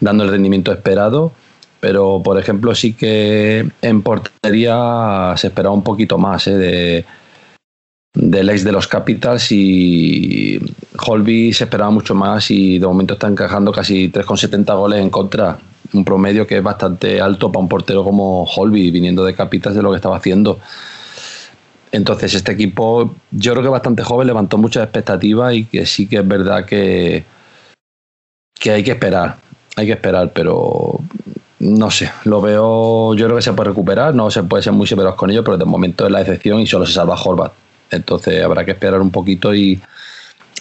dando 0.00 0.24
el 0.24 0.30
rendimiento 0.30 0.72
esperado 0.72 1.32
pero 1.80 2.20
por 2.22 2.38
ejemplo 2.38 2.74
sí 2.74 2.92
que 2.92 3.66
en 3.80 4.02
portería 4.02 5.34
se 5.36 5.48
esperaba 5.48 5.74
un 5.74 5.82
poquito 5.82 6.18
más 6.18 6.46
¿eh? 6.46 6.56
de, 6.56 7.04
del 8.14 8.62
de 8.62 8.72
los 8.72 8.86
Capitals 8.86 9.50
y 9.50 10.60
Holby 11.06 11.52
se 11.54 11.64
esperaba 11.64 11.90
mucho 11.90 12.14
más 12.14 12.50
y 12.50 12.78
de 12.78 12.86
momento 12.86 13.14
está 13.14 13.28
encajando 13.28 13.72
casi 13.72 14.10
3,70 14.10 14.76
goles 14.76 15.00
en 15.00 15.10
contra, 15.10 15.58
un 15.94 16.04
promedio 16.04 16.46
que 16.46 16.58
es 16.58 16.62
bastante 16.62 17.20
alto 17.20 17.50
para 17.50 17.62
un 17.62 17.68
portero 17.68 18.04
como 18.04 18.44
Holby 18.44 18.90
viniendo 18.90 19.24
de 19.24 19.34
Capitals 19.34 19.74
de 19.74 19.82
lo 19.82 19.90
que 19.90 19.96
estaba 19.96 20.18
haciendo. 20.18 20.58
Entonces 21.92 22.34
este 22.34 22.52
equipo 22.52 23.14
yo 23.30 23.52
creo 23.52 23.64
que 23.64 23.68
bastante 23.68 24.02
joven, 24.02 24.26
levantó 24.26 24.58
muchas 24.58 24.84
expectativas 24.84 25.54
y 25.54 25.64
que 25.64 25.86
sí 25.86 26.06
que 26.06 26.18
es 26.18 26.28
verdad 26.28 26.64
que, 26.64 27.24
que 28.54 28.70
hay 28.70 28.84
que 28.84 28.92
esperar, 28.92 29.36
hay 29.76 29.86
que 29.86 29.92
esperar, 29.92 30.32
pero 30.32 31.00
no 31.58 31.90
sé, 31.90 32.10
lo 32.24 32.40
veo, 32.40 33.14
yo 33.14 33.26
creo 33.26 33.36
que 33.36 33.42
se 33.42 33.52
puede 33.52 33.70
recuperar, 33.70 34.14
no 34.14 34.30
se 34.30 34.42
puede 34.44 34.62
ser 34.62 34.72
muy 34.72 34.86
severos 34.86 35.14
con 35.14 35.30
ellos, 35.30 35.44
pero 35.44 35.58
de 35.58 35.64
momento 35.64 36.06
es 36.06 36.12
la 36.12 36.20
excepción 36.20 36.60
y 36.60 36.66
solo 36.66 36.86
se 36.86 36.92
salva 36.92 37.20
Horvat. 37.22 37.52
Entonces 37.90 38.42
habrá 38.42 38.64
que 38.64 38.70
esperar 38.70 39.00
un 39.00 39.10
poquito 39.10 39.54
y 39.54 39.80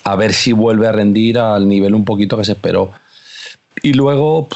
a 0.03 0.15
ver 0.15 0.33
si 0.33 0.51
vuelve 0.51 0.87
a 0.87 0.91
rendir 0.91 1.37
al 1.37 1.67
nivel 1.67 1.93
un 1.93 2.05
poquito 2.05 2.35
que 2.37 2.45
se 2.45 2.53
esperó. 2.53 2.91
Y 3.81 3.93
luego, 3.93 4.49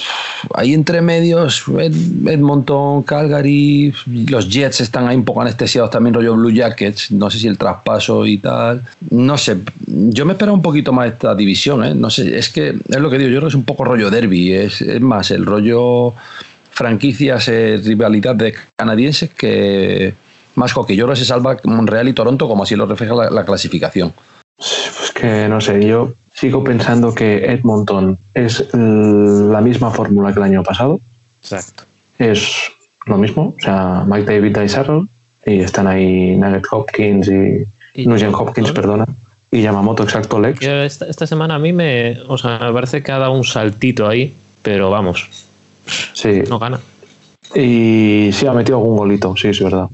ahí 0.54 0.74
entre 0.74 1.02
medios, 1.02 1.64
Edmonton, 1.68 3.04
Calgary, 3.04 3.94
los 4.30 4.50
Jets 4.50 4.82
están 4.82 5.08
ahí 5.08 5.16
un 5.16 5.26
poco 5.26 5.41
anestesiados 5.41 5.89
también, 5.89 6.14
rollo 6.14 6.36
Blue 6.36 6.52
Jackets, 6.52 7.12
no 7.12 7.30
sé 7.30 7.39
si 7.39 7.48
el 7.48 7.58
traspaso 7.58 8.26
y 8.26 8.38
tal. 8.38 8.84
No 9.10 9.38
sé, 9.38 9.58
yo 9.88 10.26
me 10.26 10.34
espero 10.34 10.54
un 10.54 10.62
poquito 10.62 10.91
más 10.91 11.08
esta 11.08 11.36
división, 11.36 11.84
¿eh? 11.84 11.96
no 11.96 12.10
sé, 12.10 12.38
es 12.38 12.50
que 12.50 12.70
es 12.70 13.00
lo 13.00 13.10
que 13.10 13.18
digo, 13.18 13.30
yo 13.30 13.38
creo 13.38 13.48
que 13.48 13.54
es 13.54 13.56
un 13.56 13.66
poco 13.66 13.86
rollo 13.86 14.10
derby, 14.10 14.54
es, 14.54 14.84
más 15.02 15.32
el 15.32 15.46
rollo 15.46 16.14
franquicias, 16.72 17.48
eh, 17.50 17.80
rivalidad 17.84 18.36
de 18.36 18.56
canadienses 18.76 19.30
que 19.30 20.14
más 20.56 20.74
hockey. 20.74 20.96
Yo 20.96 21.06
creo 21.06 21.14
que 21.14 21.20
se 21.20 21.26
salva 21.26 21.58
Montreal 21.64 22.08
y 22.08 22.14
Toronto 22.14 22.48
como 22.48 22.64
así 22.64 22.76
lo 22.76 22.86
refleja 22.86 23.14
la, 23.14 23.30
la 23.30 23.46
clasificación. 23.46 24.14
Pues 24.58 25.12
que 25.14 25.48
no 25.48 25.62
sé, 25.62 25.86
yo 25.86 26.14
sigo 26.36 26.64
pensando 26.64 27.14
que 27.14 27.46
Edmonton 27.46 28.18
es 28.34 28.68
la 28.74 29.62
misma 29.62 29.92
fórmula 29.92 30.34
que 30.34 30.40
el 30.40 30.46
año 30.46 30.64
pasado. 30.64 31.00
Exacto. 31.42 31.84
Es 32.20 32.72
lo 33.06 33.18
mismo, 33.18 33.56
o 33.58 33.62
sea, 33.62 34.06
Mike 34.08 34.26
David 34.26 34.58
y 34.58 35.52
y 35.52 35.60
están 35.60 35.88
ahí 35.88 36.38
Nugget 36.38 36.66
Hopkins 36.72 37.28
y, 37.28 37.66
¿Y 37.96 38.08
Nugent 38.08 38.34
Hopkins, 38.34 38.72
perdona, 38.72 39.06
y 39.52 39.62
Yamamoto, 39.62 40.04
exacto, 40.04 40.40
Lex. 40.40 40.62
Esta, 40.62 41.06
esta, 41.06 41.28
semana 41.28 41.56
a 41.56 41.60
mí 41.60 41.74
me, 41.74 42.20
o 42.28 42.38
sea, 42.38 42.58
me 42.60 42.74
parece 42.74 43.04
que 43.04 43.12
ha 43.12 43.20
dado 43.20 43.34
un 43.34 43.44
saltito 43.44 44.08
ahí, 44.08 44.34
pero 44.62 44.90
vamos, 44.90 45.30
sí. 46.14 46.42
no 46.50 46.58
gana. 46.58 46.80
Y 47.54 48.32
sí, 48.34 48.48
ha 48.48 48.54
metido 48.54 48.80
algún 48.80 48.98
golito, 48.98 49.36
sí, 49.38 49.50
es 49.50 49.62
verdad. 49.62 49.90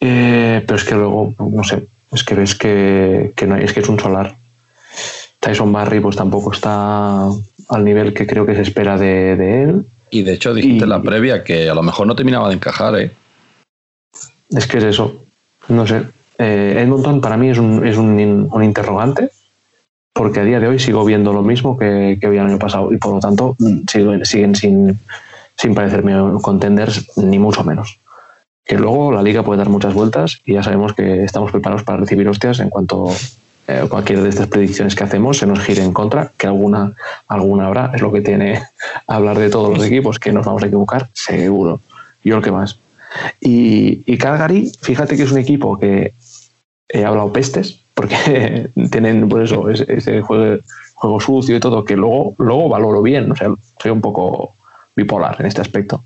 Eh, 0.00 0.62
pero 0.66 0.76
es 0.76 0.84
que 0.84 0.94
luego, 0.96 1.34
no 1.38 1.62
sé, 1.62 1.86
es 2.10 2.24
que 2.24 2.34
ves 2.34 2.54
que, 2.56 3.32
que 3.36 3.46
no, 3.46 3.56
es 3.56 3.72
que 3.72 3.80
es 3.80 3.88
un 3.88 4.00
solar. 4.00 4.34
Tyson 5.44 5.72
Barry 5.72 6.00
pues 6.00 6.16
tampoco 6.16 6.52
está 6.52 7.28
al 7.68 7.84
nivel 7.84 8.14
que 8.14 8.26
creo 8.26 8.46
que 8.46 8.54
se 8.54 8.62
espera 8.62 8.96
de, 8.96 9.62
él. 9.62 9.84
Y 10.10 10.22
de 10.22 10.32
hecho 10.32 10.54
dijiste 10.54 10.84
en 10.84 10.90
la 10.90 11.02
previa 11.02 11.44
que 11.44 11.68
a 11.68 11.74
lo 11.74 11.82
mejor 11.82 12.06
no 12.06 12.16
terminaba 12.16 12.48
de 12.48 12.54
encajar, 12.54 12.98
¿eh? 12.98 13.12
Es 14.50 14.66
que 14.66 14.78
es 14.78 14.84
eso. 14.84 15.22
No 15.68 15.86
sé. 15.86 16.02
Eh, 16.38 16.76
Edmonton 16.78 17.20
para 17.20 17.36
mí 17.36 17.50
es, 17.50 17.58
un, 17.58 17.86
es 17.86 17.96
un, 17.96 18.62
interrogante 18.62 19.30
porque 20.12 20.40
a 20.40 20.44
día 20.44 20.60
de 20.60 20.68
hoy 20.68 20.78
sigo 20.78 21.04
viendo 21.04 21.32
lo 21.32 21.42
mismo 21.42 21.76
que, 21.76 22.18
que 22.20 22.26
el 22.26 22.38
año 22.38 22.58
pasado 22.58 22.92
y 22.92 22.96
por 22.96 23.14
lo 23.14 23.20
tanto 23.20 23.56
siguen, 23.88 24.24
siguen 24.24 24.54
sin, 24.54 24.98
sin 25.56 25.74
parecerme 25.74 26.14
contenders 26.40 27.06
ni 27.18 27.38
mucho 27.38 27.64
menos. 27.64 27.98
Que 28.64 28.78
luego 28.78 29.12
la 29.12 29.22
liga 29.22 29.42
puede 29.42 29.58
dar 29.58 29.68
muchas 29.68 29.92
vueltas 29.92 30.40
y 30.44 30.54
ya 30.54 30.62
sabemos 30.62 30.94
que 30.94 31.22
estamos 31.22 31.50
preparados 31.50 31.82
para 31.82 31.98
recibir 31.98 32.28
hostias 32.28 32.60
en 32.60 32.70
cuanto 32.70 33.10
eh, 33.66 33.86
cualquiera 33.88 34.22
de 34.22 34.28
estas 34.28 34.48
predicciones 34.48 34.94
que 34.94 35.04
hacemos 35.04 35.38
se 35.38 35.46
nos 35.46 35.60
gire 35.60 35.82
en 35.82 35.92
contra, 35.92 36.32
que 36.36 36.46
alguna, 36.46 36.92
alguna 37.28 37.66
habrá, 37.66 37.92
es 37.94 38.02
lo 38.02 38.12
que 38.12 38.20
tiene 38.20 38.62
hablar 39.06 39.38
de 39.38 39.50
todos 39.50 39.76
los 39.76 39.86
equipos, 39.86 40.18
que 40.18 40.32
nos 40.32 40.44
vamos 40.44 40.62
a 40.62 40.66
equivocar, 40.66 41.08
seguro. 41.12 41.80
Yo 42.22 42.36
lo 42.36 42.42
que 42.42 42.52
más. 42.52 42.78
Y, 43.40 44.02
y 44.06 44.18
Calgary, 44.18 44.72
fíjate 44.80 45.16
que 45.16 45.22
es 45.22 45.32
un 45.32 45.38
equipo 45.38 45.78
que 45.78 46.14
he 46.88 47.04
hablado 47.04 47.32
pestes, 47.32 47.80
porque 47.94 48.70
tienen 48.90 49.28
por 49.28 49.42
eso 49.42 49.70
ese, 49.70 50.20
juego, 50.20 50.60
juego, 50.94 51.20
sucio 51.20 51.56
y 51.56 51.60
todo, 51.60 51.84
que 51.84 51.96
luego, 51.96 52.34
luego 52.38 52.68
valoro 52.68 53.02
bien, 53.02 53.30
o 53.32 53.36
sea, 53.36 53.54
soy 53.80 53.90
un 53.90 54.00
poco 54.00 54.54
bipolar 54.94 55.36
en 55.40 55.46
este 55.46 55.60
aspecto. 55.60 56.04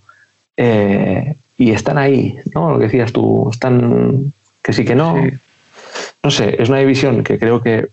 Eh, 0.57 1.35
y 1.57 1.73
están 1.73 1.99
ahí, 1.99 2.39
¿no? 2.55 2.73
Lo 2.73 2.79
que 2.79 2.85
decías 2.85 3.13
tú, 3.13 3.49
están 3.51 4.33
que 4.63 4.73
sí 4.73 4.85
que 4.85 4.95
no. 4.95 5.17
No 6.23 6.31
sé, 6.31 6.61
es 6.61 6.69
una 6.69 6.79
división 6.79 7.23
que 7.23 7.39
creo 7.39 7.62
que 7.62 7.91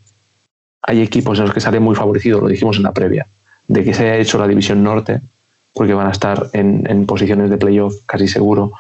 hay 0.81 1.01
equipos 1.01 1.37
en 1.39 1.45
los 1.45 1.53
que 1.53 1.61
sale 1.61 1.79
muy 1.79 1.95
favorecido, 1.95 2.41
lo 2.41 2.47
dijimos 2.47 2.77
en 2.77 2.83
la 2.83 2.93
previa, 2.93 3.27
de 3.67 3.83
que 3.83 3.93
se 3.93 4.03
haya 4.03 4.17
hecho 4.17 4.37
la 4.37 4.47
división 4.47 4.83
norte, 4.83 5.21
porque 5.73 5.93
van 5.93 6.07
a 6.07 6.11
estar 6.11 6.49
en, 6.53 7.05
posiciones 7.05 7.49
de 7.49 7.57
playoff 7.57 7.95
casi 8.05 8.27
seguro, 8.27 8.73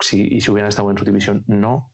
si, 0.00 0.22
y 0.22 0.40
si 0.40 0.50
hubieran 0.50 0.70
estado 0.70 0.90
en 0.90 0.98
su 0.98 1.04
división, 1.04 1.44
no. 1.46 1.92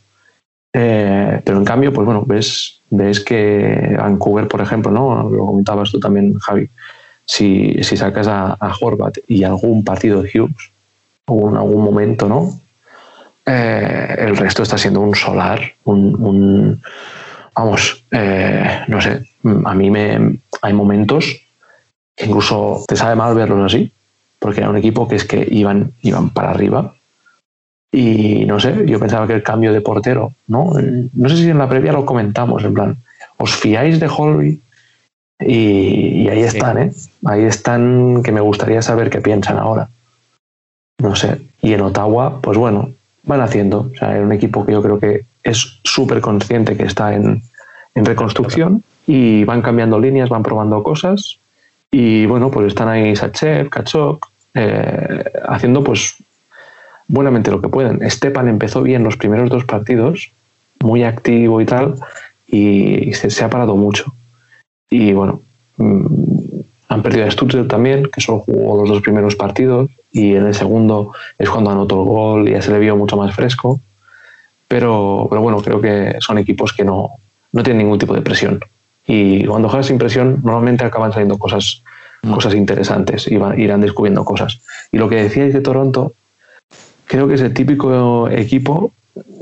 Eh, 0.72 1.40
pero 1.44 1.58
en 1.58 1.64
cambio, 1.64 1.92
pues 1.92 2.04
bueno, 2.04 2.24
ves, 2.26 2.80
que 3.20 3.96
Vancouver, 3.98 4.46
por 4.46 4.60
ejemplo, 4.60 4.92
¿no? 4.92 5.28
Lo 5.28 5.46
comentabas 5.46 5.90
tú 5.90 5.98
también, 5.98 6.34
Javi, 6.38 6.68
si, 7.24 7.82
sacas 7.82 8.28
a, 8.28 8.52
a 8.52 8.74
Horvat 8.80 9.18
y 9.26 9.42
algún 9.42 9.84
partido 9.84 10.22
de 10.22 10.30
Hughes, 10.30 10.70
o 11.26 11.50
en 11.50 11.56
algún 11.56 11.82
momento, 11.82 12.28
¿no? 12.28 12.60
Eh, 13.48 14.16
el 14.18 14.36
resto 14.36 14.64
está 14.64 14.76
siendo 14.76 15.00
un 15.00 15.14
solar, 15.14 15.60
un, 15.84 16.82
vamos, 17.54 18.04
eh, 18.10 18.80
no 18.88 19.00
sé, 19.00 19.22
a 19.64 19.74
mí 19.74 19.88
me 19.88 20.40
hay 20.62 20.72
momentos 20.72 21.24
que 22.16 22.26
incluso 22.26 22.84
te 22.88 22.96
sabe 22.96 23.14
mal 23.14 23.36
verlos 23.36 23.72
así, 23.72 23.92
porque 24.40 24.60
era 24.60 24.70
un 24.70 24.76
equipo 24.76 25.06
que 25.06 25.16
es 25.16 25.24
que 25.24 25.46
iban, 25.48 25.92
iban 26.02 26.30
para 26.30 26.50
arriba. 26.50 26.94
Y 27.92 28.44
no 28.46 28.58
sé, 28.58 28.84
yo 28.86 28.98
pensaba 28.98 29.26
que 29.26 29.34
el 29.34 29.42
cambio 29.42 29.72
de 29.72 29.80
portero, 29.80 30.32
¿no? 30.48 30.72
No 31.12 31.28
sé 31.28 31.36
si 31.36 31.48
en 31.48 31.58
la 31.58 31.68
previa 31.68 31.92
lo 31.92 32.04
comentamos, 32.04 32.64
en 32.64 32.74
plan, 32.74 32.96
¿os 33.36 33.54
fiáis 33.54 34.00
de 34.00 34.08
Holby? 34.08 34.60
Y, 35.38 36.28
ahí 36.28 36.40
están, 36.40 36.78
¿eh? 36.78 36.92
Ahí 37.24 37.44
están 37.44 38.22
que 38.22 38.32
me 38.32 38.40
gustaría 38.40 38.82
saber 38.82 39.08
qué 39.08 39.20
piensan 39.20 39.58
ahora. 39.58 39.88
No 40.98 41.14
sé. 41.14 41.42
Y 41.60 41.74
en 41.74 41.82
Ottawa, 41.82 42.40
pues 42.40 42.58
bueno, 42.58 42.92
van 43.26 43.40
haciendo. 43.42 43.90
O 43.92 43.96
sea, 43.96 44.16
es 44.16 44.24
un 44.24 44.32
equipo 44.32 44.64
que 44.64 44.72
yo 44.72 44.82
creo 44.82 44.98
que 44.98 45.26
es 45.42 45.78
súper 45.84 46.20
consciente 46.20 46.76
que 46.76 46.84
está 46.84 47.14
en, 47.14 47.42
reconstrucción 47.94 48.82
y 49.06 49.44
van 49.44 49.62
cambiando 49.62 49.98
líneas, 49.98 50.28
van 50.28 50.42
probando 50.42 50.82
cosas. 50.82 51.38
Y 51.90 52.26
bueno, 52.26 52.50
pues 52.50 52.66
están 52.66 52.88
ahí 52.88 53.16
Sachev, 53.16 53.70
Kachok, 53.70 54.26
eh, 54.52 55.24
haciendo 55.48 55.82
pues 55.82 56.16
buenamente 57.08 57.50
lo 57.50 57.62
que 57.62 57.68
pueden. 57.68 58.08
Stepan 58.10 58.48
empezó 58.48 58.82
bien 58.82 59.02
los 59.02 59.16
primeros 59.16 59.48
dos 59.48 59.64
partidos, 59.64 60.30
muy 60.80 61.04
activo 61.04 61.60
y 61.62 61.66
tal, 61.66 61.94
y 62.46 63.12
se, 63.14 63.44
ha 63.44 63.48
parado 63.48 63.76
mucho. 63.76 64.14
Y 64.90 65.12
bueno, 65.12 65.40
mm, 65.78 66.06
han 66.88 67.02
perdido 67.02 67.26
a 67.26 67.30
Stuttgart 67.30 67.68
también, 67.68 68.10
que 68.12 68.20
solo 68.20 68.40
jugó 68.40 68.76
los 68.80 68.90
dos 68.90 69.02
primeros 69.02 69.36
partidos, 69.36 69.90
y 70.16 70.34
en 70.34 70.46
el 70.46 70.54
segundo 70.54 71.12
es 71.38 71.50
cuando 71.50 71.70
anotó 71.70 72.00
el 72.00 72.08
gol 72.08 72.48
y 72.48 72.52
ya 72.52 72.62
se 72.62 72.72
le 72.72 72.78
vio 72.78 72.96
mucho 72.96 73.18
más 73.18 73.34
fresco. 73.34 73.80
Pero, 74.66 75.26
pero 75.28 75.42
bueno, 75.42 75.60
creo 75.60 75.78
que 75.78 76.16
son 76.20 76.38
equipos 76.38 76.72
que 76.72 76.84
no, 76.84 77.10
no 77.52 77.62
tienen 77.62 77.84
ningún 77.84 77.98
tipo 77.98 78.14
de 78.14 78.22
presión. 78.22 78.60
Y 79.06 79.44
cuando 79.44 79.68
juegas 79.68 79.88
sin 79.88 79.98
presión, 79.98 80.40
normalmente 80.42 80.86
acaban 80.86 81.12
saliendo 81.12 81.38
cosas, 81.38 81.82
mm. 82.22 82.32
cosas 82.32 82.54
interesantes 82.54 83.28
y 83.30 83.36
van, 83.36 83.60
irán 83.60 83.82
descubriendo 83.82 84.24
cosas. 84.24 84.58
Y 84.90 84.96
lo 84.96 85.10
que 85.10 85.16
decíais 85.16 85.52
de 85.52 85.60
Toronto, 85.60 86.14
creo 87.04 87.28
que 87.28 87.34
es 87.34 87.42
el 87.42 87.52
típico 87.52 88.30
equipo, 88.30 88.92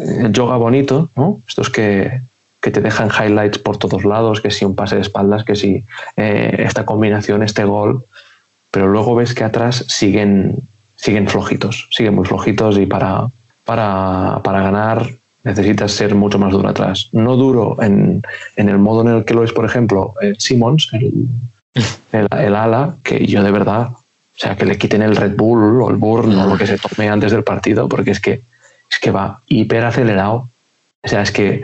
el 0.00 0.32
yoga 0.32 0.56
bonito, 0.56 1.08
¿no? 1.14 1.40
Estos 1.46 1.70
que, 1.70 2.20
que 2.60 2.72
te 2.72 2.80
dejan 2.80 3.10
highlights 3.10 3.58
por 3.60 3.76
todos 3.76 4.04
lados, 4.04 4.40
que 4.40 4.50
si 4.50 4.64
un 4.64 4.74
pase 4.74 4.96
de 4.96 5.02
espaldas, 5.02 5.44
que 5.44 5.54
si 5.54 5.84
eh, 6.16 6.64
esta 6.66 6.84
combinación, 6.84 7.44
este 7.44 7.64
gol, 7.64 8.04
pero 8.74 8.88
luego 8.88 9.14
ves 9.14 9.34
que 9.34 9.44
atrás 9.44 9.84
siguen, 9.86 10.56
siguen 10.96 11.28
flojitos, 11.28 11.86
siguen 11.92 12.16
muy 12.16 12.26
flojitos 12.26 12.76
y 12.76 12.86
para, 12.86 13.28
para, 13.64 14.40
para 14.42 14.62
ganar 14.62 15.10
necesitas 15.44 15.92
ser 15.92 16.16
mucho 16.16 16.40
más 16.40 16.50
duro 16.50 16.68
atrás. 16.68 17.08
No 17.12 17.36
duro 17.36 17.80
en, 17.80 18.20
en, 18.56 18.68
el 18.68 18.78
modo 18.78 19.02
en 19.02 19.16
el 19.16 19.24
que 19.24 19.32
lo 19.32 19.44
es, 19.44 19.52
por 19.52 19.64
ejemplo, 19.64 20.14
eh, 20.20 20.34
Simmons, 20.38 20.90
el, 20.92 22.26
el, 22.32 22.54
ala, 22.56 22.96
que 23.04 23.24
yo 23.24 23.44
de 23.44 23.52
verdad, 23.52 23.90
o 23.92 24.38
sea, 24.38 24.56
que 24.56 24.64
le 24.64 24.76
quiten 24.76 25.02
el 25.02 25.14
Red 25.14 25.36
Bull 25.36 25.80
o 25.80 25.88
el 25.88 25.96
Burn 25.96 26.36
o 26.36 26.48
lo 26.48 26.58
que 26.58 26.66
se 26.66 26.76
tome 26.76 27.08
antes 27.08 27.30
del 27.30 27.44
partido, 27.44 27.88
porque 27.88 28.10
es 28.10 28.18
que, 28.18 28.40
es 28.90 28.98
que 28.98 29.12
va 29.12 29.40
hiper 29.46 29.84
acelerado. 29.84 30.48
O 31.00 31.08
sea, 31.08 31.22
es 31.22 31.30
que 31.30 31.62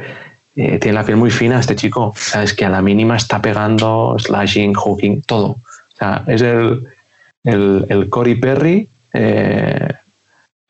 eh, 0.55 0.79
tiene 0.79 0.93
la 0.93 1.05
piel 1.05 1.17
muy 1.17 1.33
fina 1.33 1.59
este 1.59 1.75
chico. 1.75 2.11
O 2.11 2.15
sea, 2.15 2.45
es 2.45 2.55
que 2.55 2.67
a 2.67 2.69
la 2.69 2.83
mínima 2.83 3.17
está 3.17 3.43
pegando, 3.43 4.15
slashing, 4.17 4.75
hooking, 4.75 5.23
todo. 5.23 5.49
O 5.49 5.97
sea, 5.99 6.23
es 6.29 6.41
el, 6.43 6.87
el, 7.45 7.87
el 7.89 8.09
Cory 8.09 8.35
Perry 8.35 8.89
eh, 9.13 9.89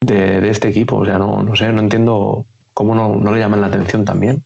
de, 0.01 0.49
este 0.49 0.68
equipo. 0.68 0.97
O 0.97 1.05
sea, 1.05 1.18
no, 1.18 1.43
no 1.43 1.57
sé, 1.57 1.73
no 1.73 1.81
entiendo 1.81 2.47
cómo 2.75 2.95
no, 2.95 3.16
no, 3.16 3.33
le 3.33 3.41
llaman 3.41 3.61
la 3.61 3.68
atención 3.68 4.05
también. 4.05 4.45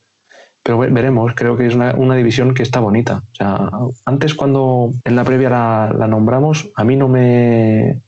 Pero 0.62 0.78
veremos, 0.78 1.34
creo 1.34 1.56
que 1.56 1.66
es 1.66 1.74
una, 1.74 1.94
una, 1.94 2.14
división 2.14 2.54
que 2.54 2.62
está 2.62 2.80
bonita. 2.80 3.22
O 3.32 3.34
sea, 3.34 3.70
antes 4.06 4.34
cuando 4.34 4.92
en 5.04 5.14
la 5.14 5.24
previa 5.24 5.50
la, 5.50 5.94
la 5.96 6.08
nombramos, 6.08 6.68
a 6.74 6.84
mí 6.84 6.96
no 6.96 7.06
me, 7.06 8.00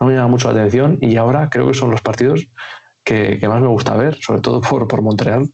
no 0.00 0.06
me 0.06 0.14
llama 0.14 0.28
mucho 0.28 0.50
la 0.50 0.58
atención 0.58 0.98
y 1.02 1.16
ahora 1.16 1.50
creo 1.50 1.66
que 1.66 1.74
son 1.74 1.90
los 1.90 2.00
partidos 2.00 2.46
que, 3.04 3.38
que 3.38 3.48
más 3.48 3.60
me 3.60 3.68
gusta 3.68 3.94
ver, 3.94 4.16
sobre 4.22 4.40
todo 4.40 4.62
por, 4.62 4.88
por 4.88 5.02
Montreal. 5.02 5.50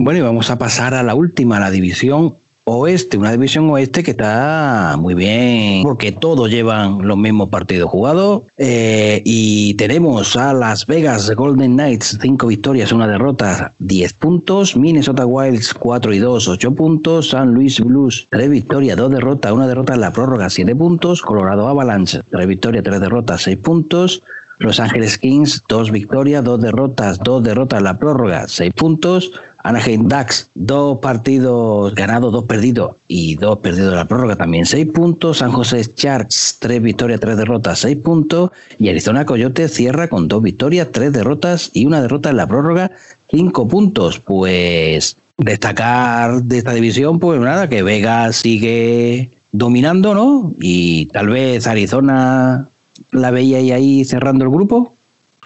Bueno, 0.00 0.18
y 0.18 0.22
vamos 0.22 0.50
a 0.50 0.58
pasar 0.58 0.94
a 0.94 1.02
la 1.04 1.14
última, 1.14 1.60
la 1.60 1.70
división 1.70 2.36
oeste, 2.68 3.16
una 3.16 3.32
división 3.32 3.68
oeste 3.70 4.02
que 4.02 4.12
está 4.12 4.96
muy 4.98 5.14
bien, 5.14 5.82
porque 5.82 6.12
todos 6.12 6.50
llevan 6.50 7.06
los 7.06 7.16
mismos 7.16 7.48
partidos 7.48 7.90
jugados. 7.90 8.42
Eh, 8.56 9.22
y 9.24 9.74
tenemos 9.74 10.36
a 10.36 10.52
Las 10.52 10.86
Vegas 10.86 11.30
Golden 11.34 11.74
Knights, 11.74 12.18
5 12.20 12.46
victorias, 12.46 12.92
una 12.92 13.08
derrota, 13.08 13.72
10 13.78 14.12
puntos. 14.14 14.76
Minnesota 14.76 15.24
Wilds, 15.24 15.74
4 15.74 16.12
y 16.12 16.18
2, 16.18 16.48
8 16.48 16.74
puntos. 16.74 17.30
San 17.30 17.54
Luis 17.54 17.80
Blues, 17.80 18.26
3 18.30 18.50
victorias, 18.50 18.96
2 18.96 19.10
derrotas, 19.10 19.52
una 19.52 19.66
derrota 19.66 19.94
en 19.94 20.00
la 20.00 20.12
prórroga, 20.12 20.50
7 20.50 20.74
puntos. 20.76 21.22
Colorado 21.22 21.66
Avalanche, 21.66 22.20
3 22.30 22.46
victorias, 22.46 22.84
3 22.84 23.00
derrotas, 23.00 23.42
6 23.42 23.56
puntos. 23.58 24.22
Los 24.58 24.80
Ángeles 24.80 25.18
Kings, 25.18 25.62
2 25.68 25.92
victorias, 25.92 26.42
2 26.42 26.60
derrotas, 26.60 27.18
2 27.20 27.44
derrotas 27.44 27.78
en 27.78 27.84
la 27.84 27.98
prórroga, 27.98 28.48
6 28.48 28.74
puntos. 28.74 29.32
Anaheim 29.64 30.06
Ducks, 30.06 30.50
dos 30.54 30.98
partidos 30.98 31.94
ganados, 31.94 32.32
dos 32.32 32.44
perdidos 32.44 32.96
y 33.08 33.34
dos 33.34 33.58
perdidos 33.58 33.90
de 33.90 33.96
la 33.96 34.04
prórroga, 34.04 34.36
también 34.36 34.66
seis 34.66 34.86
puntos. 34.90 35.38
San 35.38 35.52
José 35.52 35.82
Sharks, 35.96 36.56
tres 36.58 36.80
victorias, 36.80 37.20
tres 37.20 37.36
derrotas, 37.36 37.80
seis 37.80 37.96
puntos. 37.96 38.50
Y 38.78 38.88
Arizona 38.88 39.26
Coyote 39.26 39.68
cierra 39.68 40.08
con 40.08 40.28
dos 40.28 40.42
victorias, 40.42 40.88
tres 40.92 41.12
derrotas 41.12 41.70
y 41.74 41.86
una 41.86 42.00
derrota 42.00 42.30
en 42.30 42.36
la 42.36 42.46
prórroga, 42.46 42.92
cinco 43.30 43.66
puntos. 43.66 44.20
Pues 44.20 45.16
destacar 45.36 46.42
de 46.42 46.58
esta 46.58 46.72
división, 46.72 47.18
pues 47.18 47.40
nada, 47.40 47.68
que 47.68 47.82
Vega 47.82 48.32
sigue 48.32 49.30
dominando, 49.52 50.14
¿no? 50.14 50.52
Y 50.60 51.06
tal 51.06 51.28
vez 51.28 51.66
Arizona 51.66 52.68
la 53.10 53.30
veía 53.30 53.74
ahí 53.74 54.04
cerrando 54.04 54.44
el 54.44 54.50
grupo. 54.50 54.94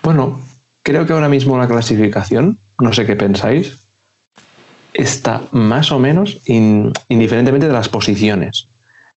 Bueno, 0.02 0.40
creo 0.82 1.06
que 1.06 1.12
ahora 1.12 1.28
mismo 1.28 1.58
la 1.58 1.68
clasificación, 1.68 2.58
no 2.80 2.92
sé 2.92 3.06
qué 3.06 3.16
pensáis, 3.16 3.82
está 4.95 5.43
más 5.53 5.93
o 5.93 5.99
menos 5.99 6.38
indiferentemente 6.47 7.66
de 7.66 7.72
las 7.72 7.88
posiciones. 7.88 8.68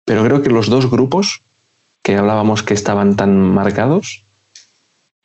Pero 0.06 0.24
creo 0.24 0.42
que 0.42 0.50
los 0.50 0.70
dos 0.70 0.90
grupos 0.90 1.42
que 2.02 2.16
hablábamos 2.16 2.64
que 2.64 2.74
estaban 2.74 3.16
tan 3.16 3.36
marcados 3.36 4.24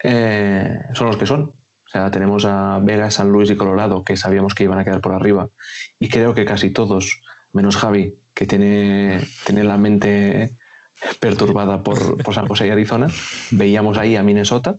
eh, 0.02 0.80
son 0.94 1.08
los 1.08 1.16
que 1.16 1.26
son. 1.26 1.52
O 1.86 1.90
sea, 1.90 2.10
tenemos 2.10 2.44
a 2.44 2.78
Vega, 2.82 3.10
San 3.10 3.30
Luis 3.30 3.50
y 3.50 3.56
Colorado, 3.56 4.02
que 4.02 4.16
sabíamos 4.16 4.54
que 4.54 4.64
iban 4.64 4.78
a 4.78 4.84
quedar 4.84 5.00
por 5.00 5.12
arriba. 5.12 5.48
Y 5.98 6.08
creo 6.08 6.34
que 6.34 6.44
casi 6.44 6.70
todos, 6.70 7.20
menos 7.52 7.76
Javi, 7.76 8.14
que 8.32 8.46
tiene, 8.46 9.20
tiene 9.44 9.64
la 9.64 9.76
mente 9.76 10.52
perturbada 11.18 11.82
por, 11.82 12.22
por 12.22 12.34
San 12.34 12.46
José 12.46 12.68
y 12.68 12.70
Arizona, 12.70 13.08
veíamos 13.50 13.98
ahí 13.98 14.16
a 14.16 14.22
Minnesota 14.22 14.76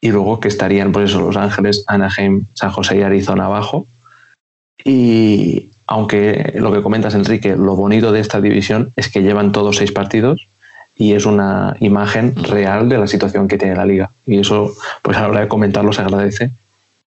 y 0.00 0.10
luego 0.10 0.40
que 0.40 0.48
estarían, 0.48 0.92
por 0.92 1.02
eso, 1.02 1.20
Los 1.20 1.36
Ángeles, 1.36 1.84
Anaheim, 1.86 2.46
San 2.54 2.70
José 2.70 2.98
y 2.98 3.02
Arizona 3.02 3.46
abajo 3.46 3.86
y 4.82 5.70
aunque 5.86 6.52
lo 6.56 6.72
que 6.72 6.82
comentas, 6.82 7.14
Enrique, 7.14 7.56
lo 7.56 7.76
bonito 7.76 8.12
de 8.12 8.20
esta 8.20 8.40
división 8.40 8.92
es 8.96 9.08
que 9.10 9.22
llevan 9.22 9.52
todos 9.52 9.76
seis 9.76 9.92
partidos 9.92 10.46
y 10.96 11.12
es 11.12 11.26
una 11.26 11.76
imagen 11.80 12.34
real 12.36 12.88
de 12.88 12.98
la 12.98 13.06
situación 13.06 13.48
que 13.48 13.58
tiene 13.58 13.76
la 13.76 13.84
liga. 13.84 14.10
Y 14.26 14.38
eso, 14.38 14.72
pues 15.02 15.16
a 15.16 15.22
la 15.22 15.28
hora 15.28 15.40
de 15.40 15.48
comentarlo 15.48 15.92
se 15.92 16.02
agradece. 16.02 16.50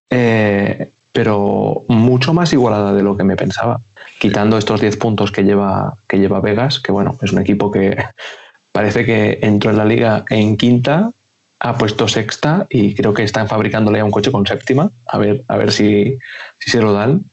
Eh, 0.09 0.89
pero 1.11 1.83
mucho 1.87 2.33
más 2.33 2.53
igualada 2.53 2.93
de 2.93 3.01
lo 3.01 3.17
que 3.17 3.23
me 3.23 3.35
pensaba. 3.35 3.81
Quitando 4.19 4.57
estos 4.57 4.81
10 4.81 4.97
puntos 4.97 5.31
que 5.31 5.43
lleva, 5.43 5.97
que 6.07 6.17
lleva 6.17 6.41
Vegas, 6.41 6.79
que 6.79 6.91
bueno, 6.91 7.17
es 7.21 7.31
un 7.31 7.39
equipo 7.39 7.71
que 7.71 7.97
parece 8.71 9.05
que 9.05 9.39
entró 9.41 9.71
en 9.71 9.77
la 9.77 9.85
liga 9.85 10.25
en 10.29 10.57
quinta, 10.57 11.11
ha 11.59 11.77
puesto 11.77 12.07
sexta 12.07 12.67
y 12.69 12.93
creo 12.93 13.15
que 13.15 13.23
están 13.23 13.47
fabricándole 13.47 13.99
a 13.99 14.05
un 14.05 14.11
coche 14.11 14.31
con 14.31 14.45
séptima. 14.45 14.91
A 15.07 15.17
ver, 15.17 15.43
a 15.47 15.57
ver 15.57 15.71
si, 15.71 16.19
si 16.59 16.69
se 16.69 16.81
lo 16.81 16.93
dan. 16.93 17.23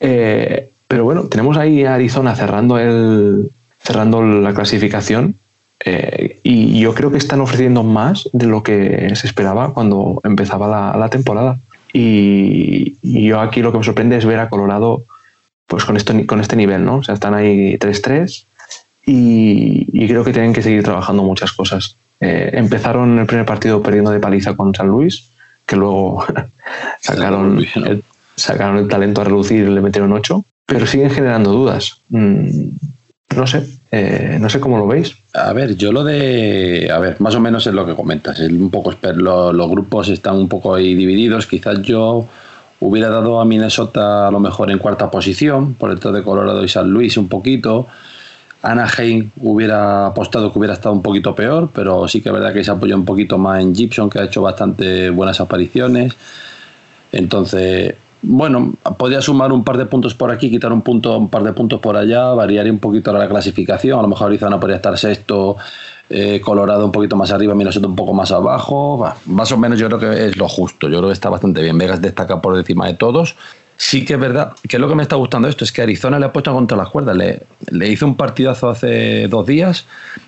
Eh, 0.00 0.70
pero 0.88 1.04
bueno, 1.04 1.24
tenemos 1.24 1.56
ahí 1.56 1.84
a 1.84 1.94
Arizona 1.94 2.34
cerrando, 2.34 2.78
el, 2.78 3.50
cerrando 3.82 4.22
la 4.22 4.52
clasificación 4.54 5.36
eh, 5.84 6.40
y 6.42 6.80
yo 6.80 6.94
creo 6.94 7.10
que 7.10 7.18
están 7.18 7.40
ofreciendo 7.40 7.82
más 7.82 8.28
de 8.32 8.46
lo 8.46 8.62
que 8.62 9.12
se 9.14 9.26
esperaba 9.26 9.72
cuando 9.72 10.20
empezaba 10.24 10.96
la, 10.96 11.08
temporada. 11.08 11.58
Y, 11.92 12.96
yo 13.02 13.40
aquí 13.40 13.62
lo 13.62 13.72
que 13.72 13.78
me 13.78 13.84
sorprende 13.84 14.16
es 14.16 14.24
ver 14.24 14.40
a 14.40 14.48
Colorado 14.48 15.04
pues 15.66 15.84
con, 15.84 15.96
esto, 15.96 16.14
con 16.26 16.40
este 16.40 16.56
nivel, 16.56 16.84
¿no? 16.84 16.96
O 16.96 17.02
sea, 17.02 17.14
están 17.14 17.34
ahí 17.34 17.76
3-3 17.78 18.44
y, 19.06 20.06
creo 20.08 20.24
que 20.24 20.32
tienen 20.32 20.52
que 20.52 20.62
seguir 20.62 20.82
trabajando 20.82 21.22
muchas 21.22 21.52
cosas. 21.52 21.96
Eh, 22.20 22.50
empezaron 22.54 23.18
el 23.18 23.26
primer 23.26 23.46
partido 23.46 23.82
perdiendo 23.82 24.10
de 24.10 24.20
paliza 24.20 24.54
con 24.54 24.74
San 24.74 24.88
Luis, 24.88 25.30
que 25.64 25.76
luego 25.76 26.24
sacaron, 27.00 27.64
el, 27.76 28.04
sacaron 28.40 28.78
el 28.78 28.88
talento 28.88 29.20
a 29.20 29.24
relucir 29.24 29.66
y 29.66 29.70
le 29.70 29.80
metieron 29.80 30.12
8, 30.12 30.44
pero 30.66 30.86
siguen 30.86 31.10
generando 31.10 31.52
dudas. 31.52 32.02
Mm, 32.08 32.68
no 33.36 33.46
sé, 33.46 33.66
eh, 33.92 34.38
no 34.40 34.48
sé 34.48 34.58
cómo 34.60 34.78
lo 34.78 34.86
veis. 34.86 35.16
A 35.34 35.52
ver, 35.52 35.76
yo 35.76 35.92
lo 35.92 36.02
de. 36.02 36.90
A 36.92 36.98
ver, 36.98 37.20
más 37.20 37.34
o 37.34 37.40
menos 37.40 37.66
es 37.66 37.74
lo 37.74 37.86
que 37.86 37.94
comentas. 37.94 38.40
un 38.40 38.70
poco, 38.70 38.92
los 39.02 39.70
grupos 39.70 40.08
están 40.08 40.36
un 40.36 40.48
poco 40.48 40.74
ahí 40.74 40.94
divididos. 40.94 41.46
Quizás 41.46 41.80
yo 41.82 42.26
hubiera 42.80 43.10
dado 43.10 43.40
a 43.40 43.44
Minnesota 43.44 44.28
a 44.28 44.30
lo 44.30 44.40
mejor 44.40 44.70
en 44.70 44.78
cuarta 44.78 45.10
posición, 45.10 45.74
por 45.74 45.90
el 45.90 46.00
todo 46.00 46.12
de 46.12 46.22
Colorado 46.22 46.64
y 46.64 46.68
San 46.68 46.90
Luis 46.90 47.16
un 47.16 47.28
poquito. 47.28 47.86
Anaheim 48.62 49.30
hubiera 49.40 50.06
apostado 50.06 50.52
que 50.52 50.58
hubiera 50.58 50.74
estado 50.74 50.94
un 50.94 51.02
poquito 51.02 51.34
peor, 51.34 51.70
pero 51.72 52.06
sí 52.08 52.20
que 52.20 52.28
es 52.28 52.32
verdad 52.32 52.52
que 52.52 52.62
se 52.62 52.70
apoya 52.70 52.94
un 52.94 53.06
poquito 53.06 53.38
más 53.38 53.62
en 53.62 53.74
Gibson, 53.74 54.10
que 54.10 54.18
ha 54.18 54.24
hecho 54.24 54.42
bastante 54.42 55.08
buenas 55.10 55.40
apariciones. 55.40 56.14
Entonces, 57.12 57.94
bueno, 58.22 58.74
podría 58.98 59.20
sumar 59.20 59.52
un 59.52 59.64
par 59.64 59.78
de 59.78 59.86
puntos 59.86 60.14
por 60.14 60.30
aquí, 60.30 60.50
quitar 60.50 60.72
un 60.72 60.82
punto, 60.82 61.16
un 61.16 61.28
par 61.28 61.42
de 61.42 61.52
puntos 61.52 61.80
por 61.80 61.96
allá, 61.96 62.32
variaría 62.34 62.72
un 62.72 62.78
poquito 62.78 63.12
la 63.12 63.28
clasificación. 63.28 63.98
A 63.98 64.02
lo 64.02 64.08
mejor 64.08 64.28
Arizona 64.28 64.60
podría 64.60 64.76
estar 64.76 64.96
sexto, 64.98 65.56
eh, 66.08 66.40
Colorado 66.40 66.84
un 66.84 66.92
poquito 66.92 67.16
más 67.16 67.30
arriba, 67.30 67.54
Minnesota 67.54 67.86
un 67.86 67.96
poco 67.96 68.12
más 68.12 68.30
abajo. 68.32 69.10
más 69.26 69.52
o 69.52 69.56
menos 69.56 69.78
yo 69.78 69.86
creo 69.86 69.98
que 69.98 70.26
es 70.26 70.36
lo 70.36 70.48
justo. 70.48 70.88
Yo 70.88 70.98
creo 70.98 71.08
que 71.08 71.14
está 71.14 71.30
bastante 71.30 71.62
bien. 71.62 71.78
Vegas 71.78 72.02
destaca 72.02 72.40
por 72.42 72.58
encima 72.58 72.86
de 72.86 72.94
todos 72.94 73.36
sí 73.80 74.04
que 74.04 74.12
es 74.12 74.20
verdad 74.20 74.52
que 74.68 74.78
lo 74.78 74.90
que 74.90 74.94
me 74.94 75.02
está 75.02 75.16
gustando 75.16 75.48
esto 75.48 75.64
es 75.64 75.72
que 75.72 75.80
Arizona 75.80 76.18
le 76.18 76.26
ha 76.26 76.32
puesto 76.34 76.52
contra 76.52 76.76
las 76.76 76.90
cuerdas. 76.90 77.16
Le, 77.16 77.88
hizo 77.88 78.04
un 78.04 78.14
partidazo 78.14 78.68
hace 78.68 79.26
dos 79.26 79.46
días 79.46 79.86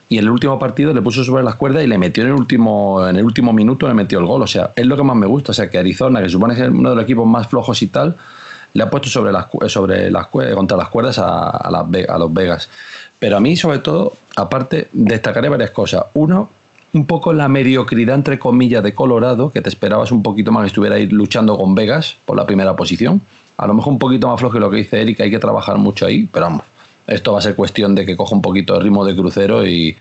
y 0.09 0.17
en 0.17 0.25
el 0.25 0.31
último 0.31 0.59
partido 0.59 0.95
le 0.95 1.03
puso 1.03 1.23
sobre 1.23 1.45
las 1.45 1.57
cuerdas 1.57 1.85
y 1.85 1.87
le 1.87 1.99
metió 1.99 2.23
en 2.23 2.31
el 2.31 2.35
último, 2.35 3.07
en 3.07 3.17
el 3.17 3.25
último 3.27 3.53
minuto, 3.53 3.87
le 3.87 3.93
metió 3.93 4.21
el 4.21 4.25
gol. 4.25 4.41
O 4.41 4.47
sea, 4.47 4.73
es 4.75 4.87
lo 4.87 4.97
que 4.97 5.03
más 5.03 5.17
me 5.17 5.27
gusta. 5.27 5.51
O 5.51 5.55
sea, 5.55 5.69
que 5.69 5.77
Arizona, 5.77 6.23
que 6.23 6.31
supone 6.31 6.55
que 6.55 6.63
es 6.63 6.69
uno 6.71 6.89
de 6.89 6.97
los 6.97 7.05
equipos 7.05 7.27
más 7.27 7.47
flojos 7.47 7.83
y 7.83 7.89
tal, 7.89 8.17
le 8.73 8.83
ha 8.85 8.89
puesto 8.89 9.11
sobre 9.11 9.33
las, 9.33 9.49
sobre 9.67 10.11
las, 10.11 10.29
contra 10.29 10.79
las 10.79 10.89
cuerdas 10.89 11.19
a, 11.19 11.51
a, 11.51 11.69
a 11.69 12.19
los 12.19 12.33
Vegas. 12.33 12.71
Pero 13.19 13.37
a 13.37 13.41
mí, 13.41 13.55
sobre 13.55 13.81
todo, 13.81 14.15
aparte, 14.35 14.89
destacaré 14.93 15.51
varias 15.51 15.73
cosas. 15.73 16.07
Uno, 16.15 16.49
un 16.95 17.05
poco 17.05 17.35
la 17.35 17.49
mediocridad, 17.49 18.15
entre 18.15 18.39
comillas, 18.39 18.83
de 18.83 18.95
Colorado, 18.95 19.53
que 19.53 19.61
te 19.61 19.69
esperabas 19.69 20.11
un 20.11 20.23
poquito 20.23 20.53
más 20.53 20.63
que 20.63 20.69
estuviera 20.69 20.97
ahí 20.97 21.07
luchando 21.07 21.59
con 21.59 21.75
Vegas 21.75 22.17
por 22.25 22.35
la 22.39 22.47
primera 22.47 22.75
posición 22.77 23.21
a 23.63 23.67
lo 23.67 23.75
mejor 23.75 23.93
un 23.93 23.99
poquito 23.99 24.27
más 24.29 24.41
flojo 24.41 24.55
que 24.55 24.61
lo 24.61 24.71
que 24.71 24.79
dice 24.79 25.01
Eric, 25.01 25.21
hay 25.21 25.31
que 25.31 25.39
trabajar 25.39 25.79
mucho 25.79 26.07
ahí, 26.07 26.29
pero 26.33 26.47
vamos, 26.47 26.65
esto 27.07 27.33
va 27.33 27.39
a 27.39 27.43
ser 27.43 27.55
cuestión 27.55 27.95
de 27.95 28.05
que 28.05 28.17
coja 28.17 28.35
un 28.35 28.43
poquito 28.43 28.75
el 28.77 28.83
ritmo 28.83 29.05
de 29.05 29.15
crucero 29.15 29.65
y, 29.65 29.97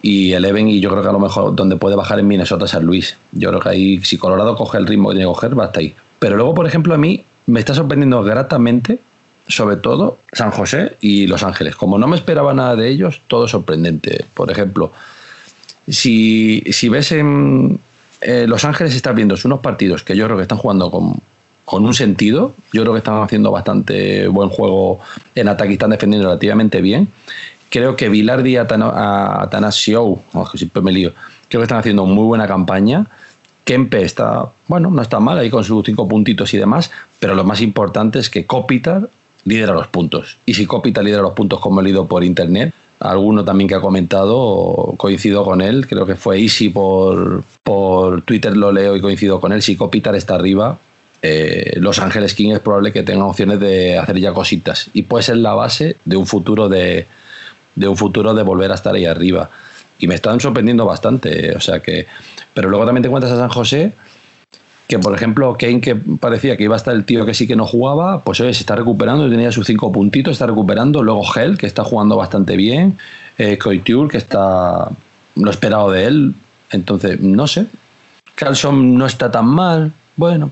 y 0.00 0.32
eleven 0.32 0.68
y 0.68 0.80
yo 0.80 0.90
creo 0.90 1.02
que 1.02 1.08
a 1.08 1.12
lo 1.12 1.18
mejor 1.18 1.54
donde 1.54 1.76
puede 1.76 1.96
bajar 1.96 2.18
en 2.18 2.28
Minnesota 2.28 2.66
San 2.66 2.84
Luis. 2.84 3.16
Yo 3.32 3.50
creo 3.50 3.60
que 3.60 3.68
ahí 3.68 4.04
si 4.04 4.16
Colorado 4.16 4.56
coge 4.56 4.78
el 4.78 4.86
ritmo 4.86 5.10
que 5.10 5.16
tiene 5.16 5.30
que 5.30 5.34
coger, 5.34 5.58
va 5.58 5.66
hasta 5.66 5.80
ahí. 5.80 5.94
Pero 6.18 6.36
luego, 6.36 6.54
por 6.54 6.66
ejemplo, 6.66 6.94
a 6.94 6.98
mí 6.98 7.24
me 7.46 7.60
está 7.60 7.74
sorprendiendo 7.74 8.22
gratamente, 8.22 9.00
sobre 9.48 9.76
todo 9.76 10.18
San 10.32 10.50
José 10.50 10.96
y 11.00 11.26
Los 11.26 11.42
Ángeles. 11.42 11.76
Como 11.76 11.98
no 11.98 12.06
me 12.08 12.16
esperaba 12.16 12.54
nada 12.54 12.74
de 12.74 12.88
ellos, 12.88 13.20
todo 13.26 13.46
sorprendente. 13.48 14.24
Por 14.34 14.50
ejemplo, 14.50 14.92
si, 15.88 16.64
si 16.70 16.88
ves 16.88 17.12
en 17.12 17.78
eh, 18.22 18.46
Los 18.48 18.64
Ángeles 18.64 18.94
estás 18.94 19.14
viendo 19.14 19.36
unos 19.44 19.60
partidos 19.60 20.02
que 20.02 20.16
yo 20.16 20.24
creo 20.24 20.36
que 20.36 20.44
están 20.44 20.58
jugando 20.58 20.90
con 20.90 21.20
con 21.64 21.84
un 21.84 21.94
sentido. 21.94 22.54
Yo 22.72 22.82
creo 22.82 22.92
que 22.92 22.98
están 22.98 23.22
haciendo 23.22 23.50
bastante 23.50 24.28
buen 24.28 24.48
juego 24.48 25.00
en 25.34 25.48
ataque 25.48 25.70
y 25.70 25.72
están 25.74 25.90
defendiendo 25.90 26.28
relativamente 26.28 26.80
bien. 26.80 27.08
Creo 27.70 27.96
que 27.96 28.08
Vilardi 28.08 28.52
y 28.52 28.56
Atanasio, 28.56 30.18
siempre 30.54 30.82
me 30.82 30.92
lío, 30.92 31.12
creo 31.48 31.60
que 31.60 31.64
están 31.64 31.78
haciendo 31.78 32.04
muy 32.04 32.24
buena 32.24 32.46
campaña. 32.46 33.06
Kempe 33.64 34.02
está, 34.02 34.50
bueno, 34.66 34.90
no 34.90 35.00
está 35.00 35.20
mal 35.20 35.38
ahí 35.38 35.48
con 35.48 35.62
sus 35.64 35.84
cinco 35.84 36.08
puntitos 36.08 36.52
y 36.52 36.58
demás, 36.58 36.90
pero 37.20 37.34
lo 37.34 37.44
más 37.44 37.60
importante 37.60 38.18
es 38.18 38.28
que 38.28 38.44
Kopitar 38.44 39.08
lidera 39.44 39.72
los 39.72 39.88
puntos. 39.88 40.38
Y 40.44 40.54
si 40.54 40.66
Kopitar 40.66 41.04
lidera 41.04 41.22
los 41.22 41.32
puntos, 41.32 41.60
como 41.60 41.80
he 41.80 41.84
leído 41.84 42.06
por 42.06 42.24
internet, 42.24 42.74
alguno 42.98 43.44
también 43.44 43.68
que 43.68 43.74
ha 43.74 43.80
comentado, 43.80 44.94
coincido 44.96 45.44
con 45.44 45.60
él, 45.60 45.86
creo 45.86 46.06
que 46.06 46.16
fue 46.16 46.40
Easy 46.40 46.68
por, 46.68 47.44
por 47.62 48.22
Twitter, 48.22 48.56
lo 48.56 48.72
leo 48.72 48.96
y 48.96 49.00
coincido 49.00 49.40
con 49.40 49.52
él. 49.52 49.62
Si 49.62 49.76
Kopitar 49.76 50.14
está 50.14 50.34
arriba, 50.34 50.78
eh, 51.22 51.74
Los 51.76 52.00
Ángeles 52.00 52.34
King 52.34 52.50
es 52.52 52.60
probable 52.60 52.92
que 52.92 53.04
tengan 53.04 53.26
opciones 53.26 53.60
de 53.60 53.96
hacer 53.96 54.18
ya 54.18 54.32
cositas 54.32 54.90
y 54.92 55.02
puede 55.02 55.22
ser 55.22 55.36
la 55.36 55.54
base 55.54 55.96
de 56.04 56.16
un 56.16 56.26
futuro 56.26 56.68
de, 56.68 57.06
un 57.76 57.96
futuro 57.96 58.34
de 58.34 58.42
volver 58.42 58.72
a 58.72 58.74
estar 58.74 58.94
ahí 58.94 59.06
arriba. 59.06 59.48
Y 60.00 60.08
me 60.08 60.16
están 60.16 60.40
sorprendiendo 60.40 60.84
bastante, 60.84 61.54
o 61.54 61.60
sea 61.60 61.80
que. 61.80 62.06
Pero 62.52 62.68
luego 62.68 62.84
también 62.84 63.02
te 63.02 63.08
encuentras 63.08 63.32
a 63.32 63.38
San 63.38 63.50
José, 63.50 63.92
que 64.88 64.98
por 64.98 65.14
ejemplo, 65.14 65.56
Kane, 65.56 65.80
que 65.80 65.94
parecía 65.94 66.56
que 66.56 66.64
iba 66.64 66.74
a 66.74 66.76
estar 66.76 66.94
el 66.94 67.04
tío 67.04 67.24
que 67.24 67.34
sí 67.34 67.46
que 67.46 67.54
no 67.54 67.66
jugaba, 67.66 68.24
pues 68.24 68.40
hoy 68.40 68.52
se 68.52 68.60
está 68.60 68.74
recuperando, 68.74 69.30
tenía 69.30 69.52
sus 69.52 69.66
cinco 69.66 69.92
puntitos, 69.92 70.32
está 70.32 70.48
recuperando. 70.48 71.04
Luego 71.04 71.22
Hell, 71.34 71.56
que 71.56 71.66
está 71.66 71.84
jugando 71.84 72.16
bastante 72.16 72.56
bien. 72.56 72.98
Eh, 73.38 73.58
Couture, 73.58 74.08
que 74.08 74.18
está 74.18 74.90
lo 75.36 75.50
esperado 75.50 75.92
de 75.92 76.04
él. 76.04 76.34
Entonces, 76.72 77.20
no 77.20 77.46
sé. 77.46 77.66
Carlson 78.34 78.98
no 78.98 79.06
está 79.06 79.30
tan 79.30 79.46
mal. 79.46 79.92
Bueno, 80.16 80.50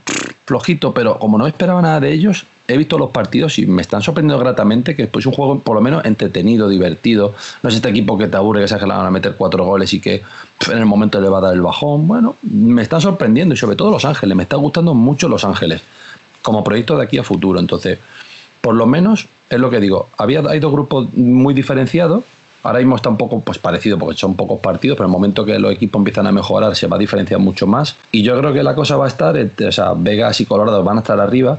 flojito, 0.51 0.93
pero 0.93 1.17
como 1.17 1.39
no 1.39 1.47
esperaba 1.47 1.81
nada 1.81 2.01
de 2.01 2.13
ellos, 2.13 2.45
he 2.67 2.77
visto 2.77 2.99
los 2.99 3.11
partidos 3.11 3.57
y 3.61 3.67
me 3.67 3.83
están 3.83 4.03
sorprendiendo 4.03 4.43
gratamente 4.43 4.97
que 4.97 5.09
es 5.17 5.27
un 5.27 5.33
juego 5.33 5.61
por 5.61 5.77
lo 5.77 5.81
menos 5.81 6.05
entretenido, 6.05 6.69
divertido. 6.69 7.35
No 7.63 7.69
es 7.69 7.77
este 7.77 7.89
equipo 7.89 8.19
que 8.19 8.27
te 8.27 8.37
aburre, 8.37 8.61
que 8.61 8.67
sabes 8.67 8.83
que 8.83 8.89
le 8.89 8.97
van 8.97 9.07
a 9.07 9.13
meter 9.13 9.37
cuatro 9.39 9.65
goles 9.65 9.95
y 9.95 10.01
que 10.01 10.25
en 10.69 10.79
el 10.79 10.87
momento 10.87 11.21
le 11.21 11.29
va 11.29 11.39
a 11.39 11.41
dar 11.41 11.55
el 11.55 11.63
bajón. 11.63 12.09
Bueno, 12.09 12.35
me 12.43 12.83
están 12.83 13.01
sorprendiendo 13.01 13.55
y 13.55 13.57
sobre 13.57 13.77
todo 13.77 13.93
Los 13.93 14.05
Ángeles. 14.05 14.37
Me 14.37 14.43
está 14.43 14.57
gustando 14.57 14.93
mucho 14.93 15.29
Los 15.29 15.45
Ángeles 15.45 15.83
como 16.43 16.65
proyecto 16.65 16.97
de 16.97 17.05
aquí 17.05 17.17
a 17.17 17.23
futuro. 17.23 17.61
Entonces, 17.61 18.01
por 18.61 18.75
lo 18.75 18.87
menos 18.87 19.29
es 19.49 19.61
lo 19.61 19.71
que 19.71 19.79
digo. 19.79 20.09
Había, 20.19 20.41
hay 20.49 20.59
dos 20.59 20.73
grupos 20.73 21.15
muy 21.15 21.55
diferenciados 21.55 22.25
Ahora 22.63 22.79
mismo 22.79 22.97
está 22.97 23.09
un 23.09 23.17
poco 23.17 23.41
pues, 23.41 23.59
parecido 23.59 23.99
porque 23.99 24.19
son 24.19 24.35
pocos 24.35 24.61
partidos, 24.61 24.97
pero 24.97 25.07
en 25.07 25.11
el 25.11 25.13
momento 25.13 25.45
que 25.45 25.59
los 25.59 25.73
equipos 25.73 26.01
empiezan 26.01 26.27
a 26.27 26.33
mejorar 26.33 26.77
se 26.77 26.87
va 26.87 26.97
a 26.97 26.99
diferenciar 26.99 27.41
mucho 27.41 27.67
más. 27.67 27.97
Y 28.13 28.23
yo 28.23 28.39
creo 28.39 28.53
que 28.53 28.63
la 28.63 28.75
cosa 28.75 28.97
va 28.97 29.07
a 29.07 29.09
estar, 29.09 29.37
o 29.37 29.73
sea, 29.73 29.95
Vegas 29.97 30.41
y 30.41 30.47
Colorado 30.47 30.85
van 30.85 30.99
a 30.99 31.01
estar 31.01 31.19
arriba. 31.19 31.59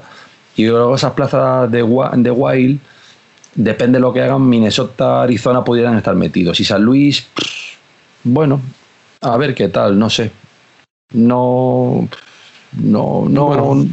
Y 0.55 0.65
luego 0.65 0.95
esas 0.95 1.13
plazas 1.13 1.71
de, 1.71 1.79
de 1.79 2.31
Wild, 2.31 2.79
depende 3.55 3.97
de 3.97 4.01
lo 4.01 4.13
que 4.13 4.21
hagan, 4.21 4.47
Minnesota, 4.47 5.23
Arizona 5.23 5.63
pudieran 5.63 5.97
estar 5.97 6.15
metidos. 6.15 6.59
Y 6.59 6.65
San 6.65 6.83
Luis, 6.83 7.25
bueno, 8.23 8.61
a 9.21 9.37
ver 9.37 9.55
qué 9.55 9.69
tal, 9.69 9.97
no 9.97 10.09
sé. 10.09 10.31
No, 11.13 12.07
no, 12.73 13.25
no, 13.27 13.85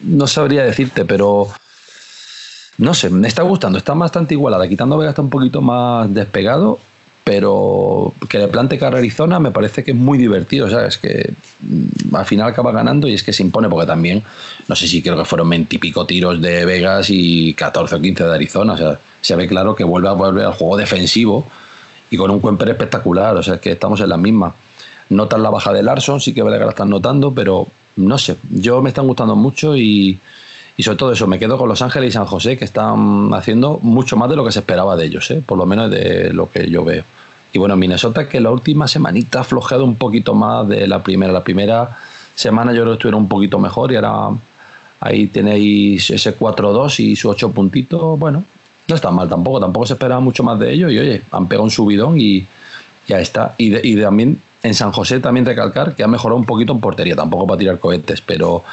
no 0.00 0.26
sabría 0.26 0.64
decirte, 0.64 1.04
pero 1.04 1.48
no 2.78 2.94
sé, 2.94 3.10
me 3.10 3.28
está 3.28 3.42
gustando, 3.42 3.78
está 3.78 3.94
bastante 3.94 4.34
igualada. 4.34 4.68
Quitando 4.68 4.98
Vega 4.98 5.10
está 5.10 5.22
un 5.22 5.30
poquito 5.30 5.62
más 5.62 6.12
despegado, 6.12 6.78
pero 7.24 8.14
que 8.28 8.38
le 8.38 8.48
plante 8.48 8.78
cara 8.78 8.96
a 8.96 8.98
Arizona 8.98 9.40
me 9.40 9.50
parece 9.50 9.82
que 9.82 9.92
es 9.92 9.96
muy 9.96 10.18
divertido, 10.18 10.70
¿sabes? 10.70 10.98
Que 10.98 11.32
mm, 11.60 12.14
al 12.14 12.24
final 12.26 12.48
acaba 12.48 12.70
ganando 12.72 13.08
y 13.08 13.14
es 13.14 13.22
que 13.22 13.32
se 13.32 13.42
impone, 13.42 13.68
porque 13.68 13.86
también, 13.86 14.22
no 14.68 14.76
sé 14.76 14.86
si 14.86 15.02
creo 15.02 15.16
que 15.16 15.24
fueron 15.24 15.48
20 15.48 15.74
y 15.74 15.78
pico 15.78 16.06
tiros 16.06 16.40
de 16.40 16.64
Vegas 16.64 17.08
y 17.10 17.54
14 17.54 17.96
o 17.96 18.00
15 18.00 18.24
de 18.24 18.34
Arizona, 18.34 18.74
o 18.74 18.76
sea, 18.76 19.00
se 19.20 19.34
ve 19.34 19.48
claro 19.48 19.74
que 19.74 19.82
vuelve 19.82 20.08
a 20.08 20.12
volver 20.12 20.46
al 20.46 20.52
juego 20.52 20.76
defensivo 20.76 21.46
y 22.10 22.16
con 22.16 22.30
un 22.30 22.40
Cuemper 22.40 22.68
espectacular, 22.68 23.36
o 23.36 23.42
sea, 23.42 23.54
es 23.54 23.60
que 23.60 23.72
estamos 23.72 24.00
en 24.00 24.10
la 24.10 24.16
misma. 24.16 24.54
Notan 25.08 25.42
la 25.42 25.50
baja 25.50 25.72
de 25.72 25.82
Larson, 25.82 26.20
sí 26.20 26.32
que 26.32 26.42
vale 26.42 26.58
la 26.58 26.68
están 26.68 26.90
notando, 26.90 27.32
pero 27.32 27.66
no 27.96 28.18
sé, 28.18 28.36
yo 28.50 28.82
me 28.82 28.90
están 28.90 29.06
gustando 29.06 29.34
mucho 29.34 29.76
y 29.76 30.20
y 30.76 30.82
sobre 30.82 30.98
todo 30.98 31.12
eso, 31.12 31.26
me 31.26 31.38
quedo 31.38 31.56
con 31.56 31.68
Los 31.68 31.80
Ángeles 31.80 32.10
y 32.10 32.12
San 32.12 32.26
José, 32.26 32.56
que 32.58 32.64
están 32.64 33.32
haciendo 33.32 33.78
mucho 33.82 34.16
más 34.16 34.28
de 34.28 34.36
lo 34.36 34.44
que 34.44 34.52
se 34.52 34.58
esperaba 34.58 34.94
de 34.96 35.06
ellos, 35.06 35.30
¿eh? 35.30 35.42
por 35.44 35.56
lo 35.56 35.64
menos 35.64 35.90
de 35.90 36.32
lo 36.32 36.50
que 36.50 36.70
yo 36.70 36.84
veo. 36.84 37.04
Y 37.52 37.58
bueno, 37.58 37.76
Minnesota, 37.76 38.28
que 38.28 38.40
la 38.40 38.50
última 38.50 38.86
semanita 38.86 39.38
ha 39.38 39.40
aflojado 39.42 39.84
un 39.84 39.94
poquito 39.94 40.34
más 40.34 40.68
de 40.68 40.86
la 40.86 41.02
primera. 41.02 41.32
La 41.32 41.42
primera 41.42 41.96
semana 42.34 42.72
yo 42.72 42.82
creo 42.82 42.92
que 42.92 42.96
estuvieron 42.96 43.22
un 43.22 43.28
poquito 43.28 43.58
mejor 43.58 43.92
y 43.92 43.96
ahora 43.96 44.36
ahí 45.00 45.28
tenéis 45.28 46.10
ese 46.10 46.38
4-2 46.38 47.00
y 47.00 47.16
sus 47.16 47.30
8 47.30 47.52
puntitos. 47.52 48.18
Bueno, 48.18 48.44
no 48.86 48.94
está 48.94 49.10
mal 49.10 49.30
tampoco, 49.30 49.60
tampoco 49.60 49.86
se 49.86 49.94
esperaba 49.94 50.20
mucho 50.20 50.42
más 50.42 50.58
de 50.58 50.70
ellos 50.70 50.92
y 50.92 50.98
oye, 50.98 51.22
han 51.30 51.48
pegado 51.48 51.64
un 51.64 51.70
subidón 51.70 52.20
y 52.20 52.46
ya 53.08 53.20
está. 53.20 53.54
Y, 53.56 53.74
y 53.88 53.98
también 54.02 54.42
en 54.62 54.74
San 54.74 54.92
José 54.92 55.20
también 55.20 55.46
recalcar 55.46 55.94
que 55.94 56.02
ha 56.02 56.08
mejorado 56.08 56.38
un 56.38 56.44
poquito 56.44 56.72
en 56.72 56.80
portería, 56.80 57.16
tampoco 57.16 57.46
para 57.46 57.58
tirar 57.58 57.78
cohetes, 57.78 58.20
pero 58.20 58.64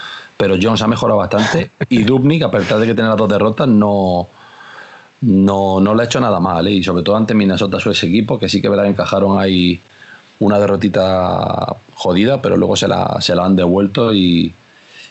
pero 0.44 0.58
Jones 0.62 0.82
ha 0.82 0.88
mejorado 0.88 1.20
bastante 1.20 1.72
y 1.88 2.04
Dubnik, 2.04 2.44
a 2.44 2.52
pesar 2.52 2.78
de 2.78 2.86
que 2.86 2.94
tiene 2.94 3.08
las 3.08 3.18
dos 3.18 3.30
derrotas, 3.30 3.66
no, 3.66 4.28
no, 5.22 5.80
no 5.80 5.96
le 5.96 6.02
ha 6.02 6.06
hecho 6.06 6.20
nada 6.20 6.42
mal. 6.42 6.68
¿eh? 6.68 6.72
Y 6.72 6.84
sobre 6.84 7.02
todo 7.02 7.16
ante 7.16 7.34
Minnesota, 7.34 7.80
su 7.80 7.92
ese 7.92 8.08
equipo, 8.08 8.38
que 8.38 8.50
sí 8.50 8.62
que 8.62 8.68
verdad 8.68 8.88
encajaron 8.88 9.40
ahí 9.40 9.80
una 10.40 10.60
derrotita 10.60 11.78
jodida, 11.94 12.42
pero 12.42 12.58
luego 12.58 12.76
se 12.76 12.90
la, 12.90 13.22
se 13.22 13.34
la 13.34 13.46
han 13.46 13.56
devuelto 13.56 14.14
y, 14.14 14.54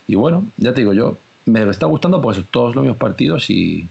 bueno, 0.07 0.49
ya 0.59 0.75
te 0.75 0.83
digo 0.83 0.93
yo, 0.93 1.17
me 1.47 1.63
está 1.63 1.87
gustando 1.87 2.21
pues 2.21 2.39
todos 2.51 2.75
los 2.75 2.85
mismos 2.85 2.99
partidos 2.99 3.49
y, 3.49 3.89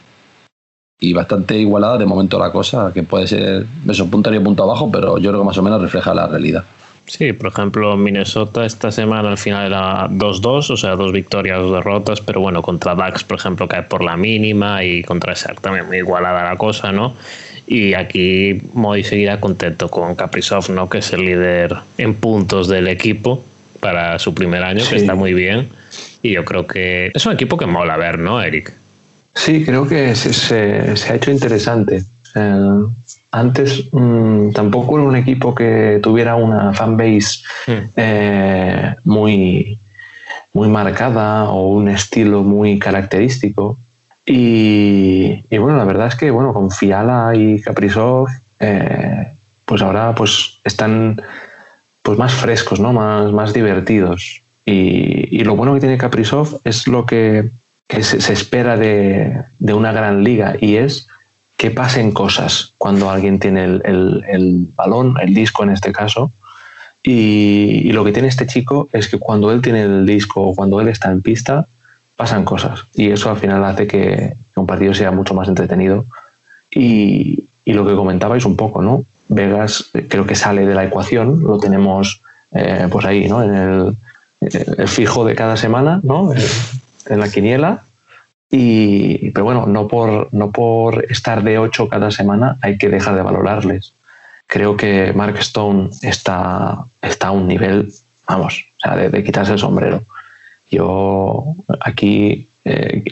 y 1.00 1.14
bastante 1.14 1.58
igualada 1.58 1.98
de 1.98 2.06
momento 2.06 2.38
la 2.38 2.52
cosa, 2.52 2.92
que 2.94 3.02
puede 3.02 3.26
ser 3.26 3.66
eso, 3.90 4.08
punto 4.12 4.30
arriba 4.30 4.44
y 4.44 4.46
punto 4.46 4.62
abajo, 4.62 4.92
pero 4.92 5.18
yo 5.18 5.32
creo 5.32 5.42
que 5.42 5.48
más 5.48 5.58
o 5.58 5.64
menos 5.64 5.82
refleja 5.82 6.14
la 6.14 6.28
realidad. 6.28 6.66
Sí, 7.06 7.34
por 7.34 7.52
ejemplo, 7.52 7.98
Minnesota 7.98 8.66
esta 8.66 8.90
semana 8.90 9.30
al 9.30 9.38
final 9.38 9.68
era 9.68 10.08
2-2, 10.08 10.70
o 10.70 10.78
sea, 10.78 10.96
dos 10.96 11.12
victorias, 11.12 11.60
dos 11.60 11.74
derrotas, 11.74 12.22
pero 12.22 12.40
bueno, 12.40 12.62
contra 12.62 12.96
Dax, 12.96 13.24
por 13.24 13.38
ejemplo, 13.38 13.68
cae 13.68 13.84
por 13.84 14.02
la 14.04 14.16
mínima 14.16 14.84
y 14.84 15.04
contra 15.04 15.34
Shark 15.34 15.60
también 15.60 15.88
muy 15.88 15.98
igualada 15.98 16.44
la 16.44 16.56
cosa, 16.56 16.92
¿no? 16.92 17.16
Y 17.68 17.94
aquí 17.94 18.62
Moy 18.74 19.04
seguirá 19.04 19.40
contento 19.40 19.90
con 19.90 20.16
Kaprizov, 20.16 20.70
¿no? 20.72 20.90
Que 20.90 21.00
es 21.00 21.12
el 21.14 21.26
líder 21.26 21.76
en 21.98 22.16
puntos 22.16 22.68
del 22.68 22.88
equipo 22.88 23.44
para 23.80 24.18
su 24.20 24.34
primer 24.34 24.64
año, 24.64 24.84
que 24.90 24.96
está 24.96 25.16
muy 25.16 25.34
bien. 25.34 25.70
Y 26.22 26.32
yo 26.32 26.46
creo 26.46 26.68
que 26.68 27.12
es 27.14 27.26
un 27.26 27.34
equipo 27.34 27.58
que 27.58 27.66
mola 27.66 27.98
ver, 27.98 28.20
¿no, 28.20 28.42
Eric? 28.42 28.74
Sí, 29.36 29.64
creo 29.66 29.88
que 29.88 30.16
se, 30.16 30.34
se, 30.34 31.12
ha 31.12 31.16
hecho 31.16 31.32
interesante. 31.32 32.04
Antes 33.32 33.86
mm, 33.92 34.52
tampoco 34.52 34.98
era 34.98 35.08
un 35.08 35.16
equipo 35.16 35.56
que 35.56 36.00
tuviera 36.04 36.36
una 36.36 36.74
fanbase 36.74 37.42
mm. 37.68 37.72
eh, 37.96 38.96
muy, 39.06 39.80
muy 40.54 40.68
marcada 40.68 41.50
o 41.50 41.68
un 41.68 41.90
estilo 41.90 42.44
muy 42.44 42.80
característico. 42.80 43.78
Y, 44.26 45.44
bueno, 45.58 45.78
la 45.78 45.86
verdad 45.86 46.08
es 46.08 46.16
que 46.16 46.32
bueno, 46.32 46.54
con 46.54 46.72
Fiala 46.72 47.34
y 47.36 47.62
Kaprizov, 47.62 48.28
eh, 48.60 49.28
pues 49.66 49.82
ahora 49.82 50.14
pues 50.14 50.60
están 50.64 51.22
pues 52.02 52.18
más 52.18 52.34
frescos, 52.34 52.80
¿no? 52.80 52.94
más, 52.94 53.32
más 53.32 53.54
divertidos. 53.54 54.42
Y, 54.66 55.36
y 55.36 55.44
lo 55.44 55.56
bueno 55.56 55.74
que 55.74 55.80
tiene 55.80 55.98
Kaprizov 55.98 56.60
es 56.64 56.88
lo 56.88 57.06
que 57.06 57.50
que 57.92 58.04
se, 58.04 58.32
espera 58.32 58.78
de, 58.78 59.44
una 59.60 59.92
gran 59.92 60.24
liga 60.24 60.56
y 60.60 60.78
es 60.78 61.08
que 61.62 61.70
pasen 61.70 62.12
cosas 62.12 62.74
cuando 62.80 63.12
alguien 63.12 63.38
tiene 63.38 63.66
el, 63.66 64.68
balón, 64.76 65.18
el 65.22 65.36
disco 65.36 65.62
en 65.62 65.70
este 65.70 65.92
caso. 65.92 66.32
Y, 67.04 67.92
lo 67.92 68.04
que 68.04 68.12
tiene 68.12 68.30
este 68.30 68.48
chico 68.48 68.90
es 68.92 69.08
que 69.08 69.20
cuando 69.20 69.52
él 69.52 69.62
tiene 69.62 69.84
el 69.84 70.08
disco 70.08 70.42
o 70.42 70.56
cuando 70.56 70.82
él 70.82 70.88
está 70.88 71.12
en 71.12 71.22
pista, 71.22 71.68
pasan 72.16 72.46
cosas. 72.46 72.86
Y 72.96 73.12
eso 73.12 73.30
al 73.30 73.38
final 73.38 73.64
hace 73.64 73.86
que, 73.86 74.34
un 74.56 74.66
partido 74.66 74.96
sea 74.96 75.12
mucho 75.12 75.36
más 75.36 75.48
entretenido. 75.50 76.08
Y, 76.74 77.44
lo 77.68 77.86
que 77.86 77.94
comentabais 77.94 78.44
un 78.44 78.58
poco, 78.58 78.82
¿no? 78.82 79.06
Vegas 79.30 79.86
eh, 79.94 80.08
creo 80.10 80.26
que 80.26 80.34
sale 80.34 80.66
de 80.66 80.74
la 80.74 80.84
ecuación, 80.84 81.44
lo 81.44 81.60
tenemos 81.60 82.24
eh, 82.54 82.88
pues 82.90 83.06
ahí, 83.06 83.30
¿no? 83.30 83.44
En 83.44 83.54
el, 83.54 83.96
el, 84.80 84.88
fijo 84.88 85.24
de 85.26 85.36
cada 85.36 85.58
semana, 85.58 86.00
¿no? 86.02 86.34
en 87.06 87.20
la 87.20 87.30
quiniela. 87.30 87.84
Y, 88.54 89.32
pero 89.32 89.46
bueno, 89.46 89.66
no 89.66 89.88
por, 89.88 90.28
no 90.34 90.52
por 90.52 91.06
estar 91.10 91.42
de 91.42 91.58
8 91.58 91.88
cada 91.88 92.12
semana 92.12 92.58
hay 92.62 92.78
que 92.78 92.90
dejar 92.90 93.16
de 93.16 93.22
valorarles. 93.22 93.94
Creo 94.46 94.76
que 94.76 95.14
Mark 95.14 95.38
Stone 95.40 95.90
está, 96.02 96.84
está 97.02 97.28
a 97.30 97.32
un 97.32 97.48
nivel, 97.48 97.94
vamos, 98.28 98.66
o 98.76 98.80
sea, 98.82 98.98
de, 98.98 99.24
quitarse 99.24 99.54
el 99.54 99.60
sombrero. 99.60 100.04
Yo 100.70 101.56
aquí, 101.80 102.50
eh, 102.66 103.04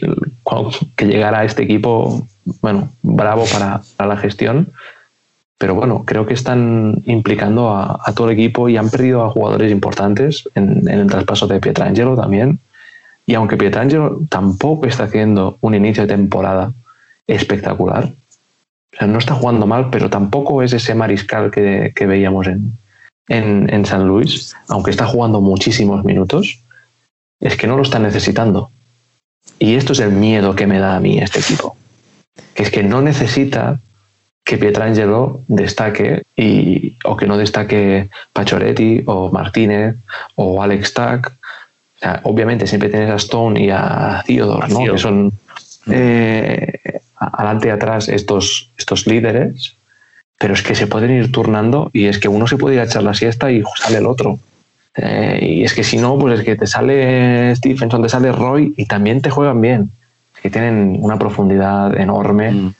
que 0.96 1.06
llegara 1.06 1.40
a 1.40 1.44
este 1.44 1.62
equipo, 1.62 2.26
bueno, 2.60 2.92
bravo 3.00 3.44
para, 3.50 3.80
la 4.06 4.16
gestión, 4.18 4.70
pero 5.56 5.74
bueno, 5.74 6.04
creo 6.04 6.26
que 6.26 6.34
están 6.34 7.02
implicando 7.06 7.74
a, 7.74 8.12
todo 8.14 8.28
el 8.28 8.34
equipo 8.34 8.68
y 8.68 8.76
han 8.76 8.90
perdido 8.90 9.24
a 9.24 9.30
jugadores 9.30 9.72
importantes 9.72 10.46
en, 10.54 10.86
en 10.86 10.98
el 10.98 11.06
traspaso 11.06 11.46
de 11.46 11.60
Pietrangelo 11.60 12.14
también 12.14 12.60
y 13.30 13.34
aunque 13.36 13.56
Pietrangelo 13.56 14.22
tampoco 14.28 14.88
está 14.88 15.04
haciendo 15.04 15.56
un 15.60 15.76
inicio 15.76 16.02
de 16.02 16.16
temporada 16.16 16.72
espectacular, 17.28 18.12
no 19.00 19.18
está 19.20 19.34
jugando 19.34 19.68
mal, 19.68 19.88
pero 19.90 20.10
tampoco 20.10 20.64
es 20.64 20.72
ese 20.72 20.96
mariscal 20.96 21.52
que, 21.52 21.92
veíamos 22.08 22.48
en, 22.48 22.76
en, 23.28 23.86
San 23.86 24.08
Luis, 24.08 24.56
aunque 24.66 24.90
está 24.90 25.06
jugando 25.06 25.40
muchísimos 25.40 26.04
minutos, 26.04 26.58
es 27.38 27.56
que 27.56 27.68
no 27.68 27.76
lo 27.76 27.84
está 27.84 28.00
necesitando. 28.00 28.72
Y 29.60 29.76
esto 29.76 29.92
es 29.92 30.00
el 30.00 30.10
miedo 30.10 30.56
que 30.56 30.66
me 30.66 30.80
da 30.80 30.96
a 30.96 31.00
mí 31.00 31.18
este 31.18 31.38
equipo. 31.38 31.76
Que 32.54 32.64
es 32.64 32.70
que 32.72 32.82
no 32.82 33.00
necesita 33.00 33.78
que 34.44 34.58
Pietrangelo 34.58 35.42
destaque 35.46 36.22
y, 36.34 36.96
o 37.04 37.16
que 37.16 37.28
no 37.28 37.38
destaque 37.38 38.08
Pachoretti 38.32 39.04
o 39.06 39.30
Martínez 39.30 39.94
o 40.34 40.60
Alex 40.60 40.94
Tack 40.94 41.32
obviamente 42.22 42.66
siempre 42.66 42.88
tienes 42.88 43.10
a 43.10 43.16
Stone 43.16 43.62
y 43.62 43.70
a 43.70 44.22
Theodore, 44.26 44.68
¿no? 44.68 44.92
que 44.92 44.98
son 44.98 45.32
eh, 45.90 47.00
adelante 47.16 47.68
y 47.68 47.70
atrás 47.70 48.08
estos, 48.08 48.70
estos 48.76 49.06
líderes, 49.06 49.76
pero 50.38 50.54
es 50.54 50.62
que 50.62 50.74
se 50.74 50.86
pueden 50.86 51.10
ir 51.10 51.32
turnando 51.32 51.90
y 51.92 52.06
es 52.06 52.18
que 52.18 52.28
uno 52.28 52.46
se 52.46 52.56
puede 52.56 52.76
ir 52.76 52.80
a 52.80 52.84
echar 52.84 53.02
la 53.02 53.14
siesta 53.14 53.50
y 53.50 53.62
sale 53.76 53.98
el 53.98 54.06
otro. 54.06 54.38
Eh, 54.96 55.38
y 55.42 55.64
es 55.64 55.74
que 55.74 55.84
si 55.84 55.98
no, 55.98 56.18
pues 56.18 56.40
es 56.40 56.44
que 56.44 56.56
te 56.56 56.66
sale 56.66 57.54
Stephenson, 57.54 58.02
te 58.02 58.08
sale 58.08 58.32
Roy 58.32 58.74
y 58.76 58.86
también 58.86 59.20
te 59.20 59.30
juegan 59.30 59.60
bien. 59.60 59.90
Es 60.34 60.40
que 60.42 60.50
tienen 60.50 60.96
una 61.00 61.18
profundidad 61.18 61.98
enorme 61.98 62.52
mm. 62.52 62.74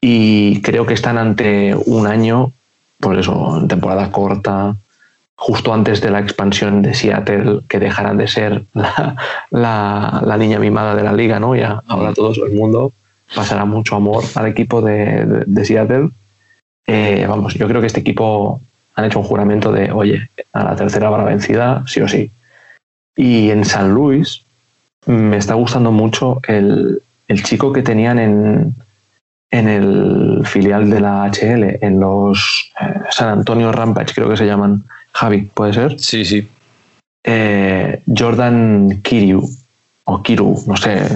y 0.00 0.62
creo 0.62 0.86
que 0.86 0.94
están 0.94 1.18
ante 1.18 1.74
un 1.74 2.06
año, 2.06 2.52
por 2.98 3.18
eso, 3.18 3.58
en 3.60 3.68
temporada 3.68 4.10
corta, 4.10 4.76
justo 5.36 5.72
antes 5.72 6.00
de 6.00 6.10
la 6.10 6.20
expansión 6.20 6.82
de 6.82 6.94
Seattle, 6.94 7.60
que 7.68 7.78
dejarán 7.78 8.16
de 8.16 8.26
ser 8.26 8.64
la, 9.50 10.36
niña 10.38 10.58
mimada 10.58 10.94
de 10.94 11.04
la 11.04 11.12
liga, 11.12 11.38
¿no? 11.38 11.54
Ya 11.54 11.82
ahora 11.86 12.12
todo 12.14 12.32
el 12.44 12.54
mundo 12.54 12.92
pasará 13.34 13.64
mucho 13.64 13.96
amor 13.96 14.24
al 14.34 14.46
equipo 14.46 14.80
de, 14.80 15.64
Seattle. 15.64 16.10
Eh, 16.86 17.26
vamos, 17.28 17.54
yo 17.54 17.68
creo 17.68 17.80
que 17.80 17.86
este 17.86 18.00
equipo 18.00 18.60
han 18.94 19.04
hecho 19.04 19.18
un 19.18 19.26
juramento 19.26 19.72
de, 19.72 19.92
oye, 19.92 20.30
a 20.52 20.64
la 20.64 20.76
tercera 20.76 21.10
va 21.10 21.24
vencida, 21.24 21.84
sí 21.86 22.00
o 22.00 22.08
sí. 22.08 22.30
Y 23.14 23.50
en 23.50 23.64
San 23.64 23.92
Luis 23.92 24.42
me 25.06 25.36
está 25.36 25.54
gustando 25.54 25.92
mucho 25.92 26.40
el, 26.46 27.02
chico 27.44 27.72
que 27.72 27.82
tenían 27.82 28.18
en, 28.18 28.74
en 29.50 29.68
el 29.68 30.46
filial 30.46 30.88
de 30.88 31.00
la 31.00 31.30
HL, 31.30 31.84
en 31.84 32.00
los 32.00 32.72
eh, 32.80 33.00
San 33.10 33.28
Antonio 33.28 33.70
Rampage, 33.72 34.14
creo 34.14 34.30
que 34.30 34.36
se 34.36 34.46
llaman, 34.46 34.84
Javi, 35.16 35.48
¿puede 35.54 35.72
ser? 35.72 35.98
Sí, 35.98 36.26
sí. 36.26 36.46
Eh, 37.24 38.02
Jordan 38.06 39.00
Kiriu, 39.02 39.48
o 40.04 40.22
Kiru, 40.22 40.62
no 40.66 40.76
sé, 40.76 41.08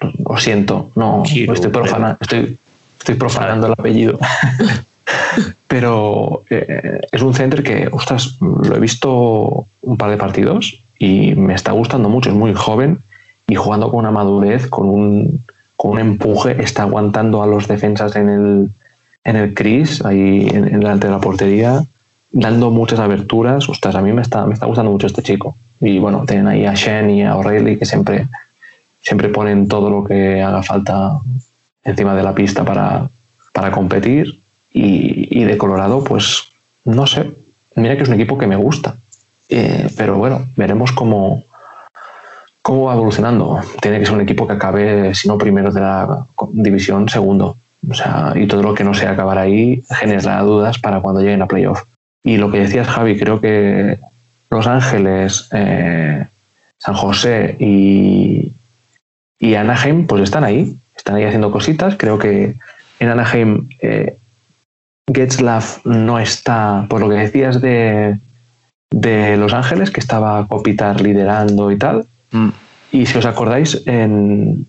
lo 0.00 0.36
siento, 0.36 0.90
no, 0.96 1.22
estoy, 1.24 1.54
estoy, 1.54 3.14
profanando 3.14 3.68
el 3.68 3.72
apellido. 3.72 4.18
Pero 5.68 6.42
eh, 6.50 7.00
es 7.12 7.22
un 7.22 7.34
center 7.34 7.62
que, 7.62 7.88
ostras, 7.92 8.36
lo 8.40 8.74
he 8.74 8.80
visto 8.80 9.66
un 9.80 9.96
par 9.96 10.10
de 10.10 10.16
partidos 10.16 10.82
y 10.98 11.36
me 11.36 11.54
está 11.54 11.70
gustando 11.70 12.08
mucho, 12.08 12.30
es 12.30 12.36
muy 12.36 12.52
joven 12.52 12.98
y 13.46 13.54
jugando 13.54 13.90
con 13.90 14.00
una 14.00 14.10
madurez, 14.10 14.66
con 14.66 14.88
un, 14.88 15.44
con 15.76 15.92
un 15.92 16.00
empuje, 16.00 16.60
está 16.60 16.82
aguantando 16.82 17.44
a 17.44 17.46
los 17.46 17.68
defensas 17.68 18.16
en 18.16 18.28
el, 18.28 18.70
en 19.22 19.36
el 19.36 19.54
Cris, 19.54 20.04
ahí 20.04 20.48
en, 20.48 20.66
en 20.66 20.80
delante 20.80 21.06
de 21.06 21.12
la 21.12 21.20
portería 21.20 21.86
dando 22.30 22.70
muchas 22.70 22.98
aberturas. 22.98 23.68
Ostras, 23.68 23.94
a 23.94 24.02
mí 24.02 24.12
me 24.12 24.22
está, 24.22 24.46
me 24.46 24.54
está 24.54 24.66
gustando 24.66 24.90
mucho 24.90 25.06
este 25.06 25.22
chico. 25.22 25.56
Y 25.80 25.98
bueno, 25.98 26.24
tienen 26.26 26.48
ahí 26.48 26.64
a 26.64 26.74
Shen 26.74 27.10
y 27.10 27.22
a 27.22 27.36
O'Reilly 27.36 27.78
que 27.78 27.84
siempre, 27.84 28.28
siempre 29.00 29.28
ponen 29.28 29.68
todo 29.68 29.90
lo 29.90 30.04
que 30.04 30.42
haga 30.42 30.62
falta 30.62 31.18
encima 31.84 32.14
de 32.14 32.22
la 32.22 32.34
pista 32.34 32.64
para, 32.64 33.08
para 33.52 33.70
competir. 33.70 34.40
Y, 34.72 35.44
de 35.44 35.56
Colorado, 35.56 36.04
pues 36.04 36.44
no 36.84 37.06
sé. 37.06 37.32
Mira 37.76 37.96
que 37.96 38.02
es 38.02 38.08
un 38.08 38.16
equipo 38.16 38.36
que 38.36 38.46
me 38.46 38.56
gusta. 38.56 38.96
Eh, 39.48 39.88
pero 39.96 40.18
bueno, 40.18 40.46
veremos 40.56 40.92
cómo, 40.92 41.44
cómo 42.60 42.84
va 42.84 42.94
evolucionando. 42.94 43.60
Tiene 43.80 43.98
que 43.98 44.06
ser 44.06 44.14
un 44.14 44.20
equipo 44.20 44.46
que 44.46 44.52
acabe, 44.54 45.14
si 45.14 45.28
no 45.28 45.38
primero 45.38 45.72
de 45.72 45.80
la 45.80 46.26
división, 46.52 47.08
segundo. 47.08 47.56
O 47.88 47.94
sea, 47.94 48.32
y 48.34 48.46
todo 48.46 48.62
lo 48.62 48.74
que 48.74 48.84
no 48.84 48.92
sea 48.92 49.12
acabar 49.12 49.38
ahí 49.38 49.82
generará 49.88 50.42
dudas 50.42 50.78
para 50.78 51.00
cuando 51.00 51.20
lleguen 51.20 51.42
a 51.42 51.46
playoff. 51.46 51.84
Y 52.26 52.38
lo 52.38 52.50
que 52.50 52.58
decías, 52.58 52.88
Javi, 52.88 53.16
creo 53.16 53.40
que 53.40 54.00
Los 54.50 54.66
Ángeles, 54.66 55.48
eh, 55.52 56.26
San 56.76 56.94
José 56.94 57.56
y, 57.60 58.52
Anaheim, 59.54 60.08
pues 60.08 60.22
están 60.22 60.42
ahí, 60.42 60.76
están 60.96 61.14
ahí 61.14 61.22
haciendo 61.22 61.52
cositas. 61.52 61.94
Creo 61.96 62.18
que 62.18 62.56
en 62.98 63.08
Anaheim 63.08 63.68
eh, 63.80 64.18
Getzlaff 65.14 65.86
no 65.86 66.18
está, 66.18 66.86
por 66.90 67.00
lo 67.00 67.08
que 67.08 67.14
decías 67.14 67.60
de, 67.60 68.18
de 68.90 69.36
Los 69.36 69.54
Ángeles, 69.54 69.92
que 69.92 70.00
estaba 70.00 70.48
Copitar 70.48 71.00
liderando 71.00 71.70
y 71.70 71.78
tal. 71.78 72.06
Mm. 72.32 72.48
Y 72.90 73.06
si 73.06 73.18
os 73.18 73.24
acordáis, 73.24 73.82
en, 73.86 74.66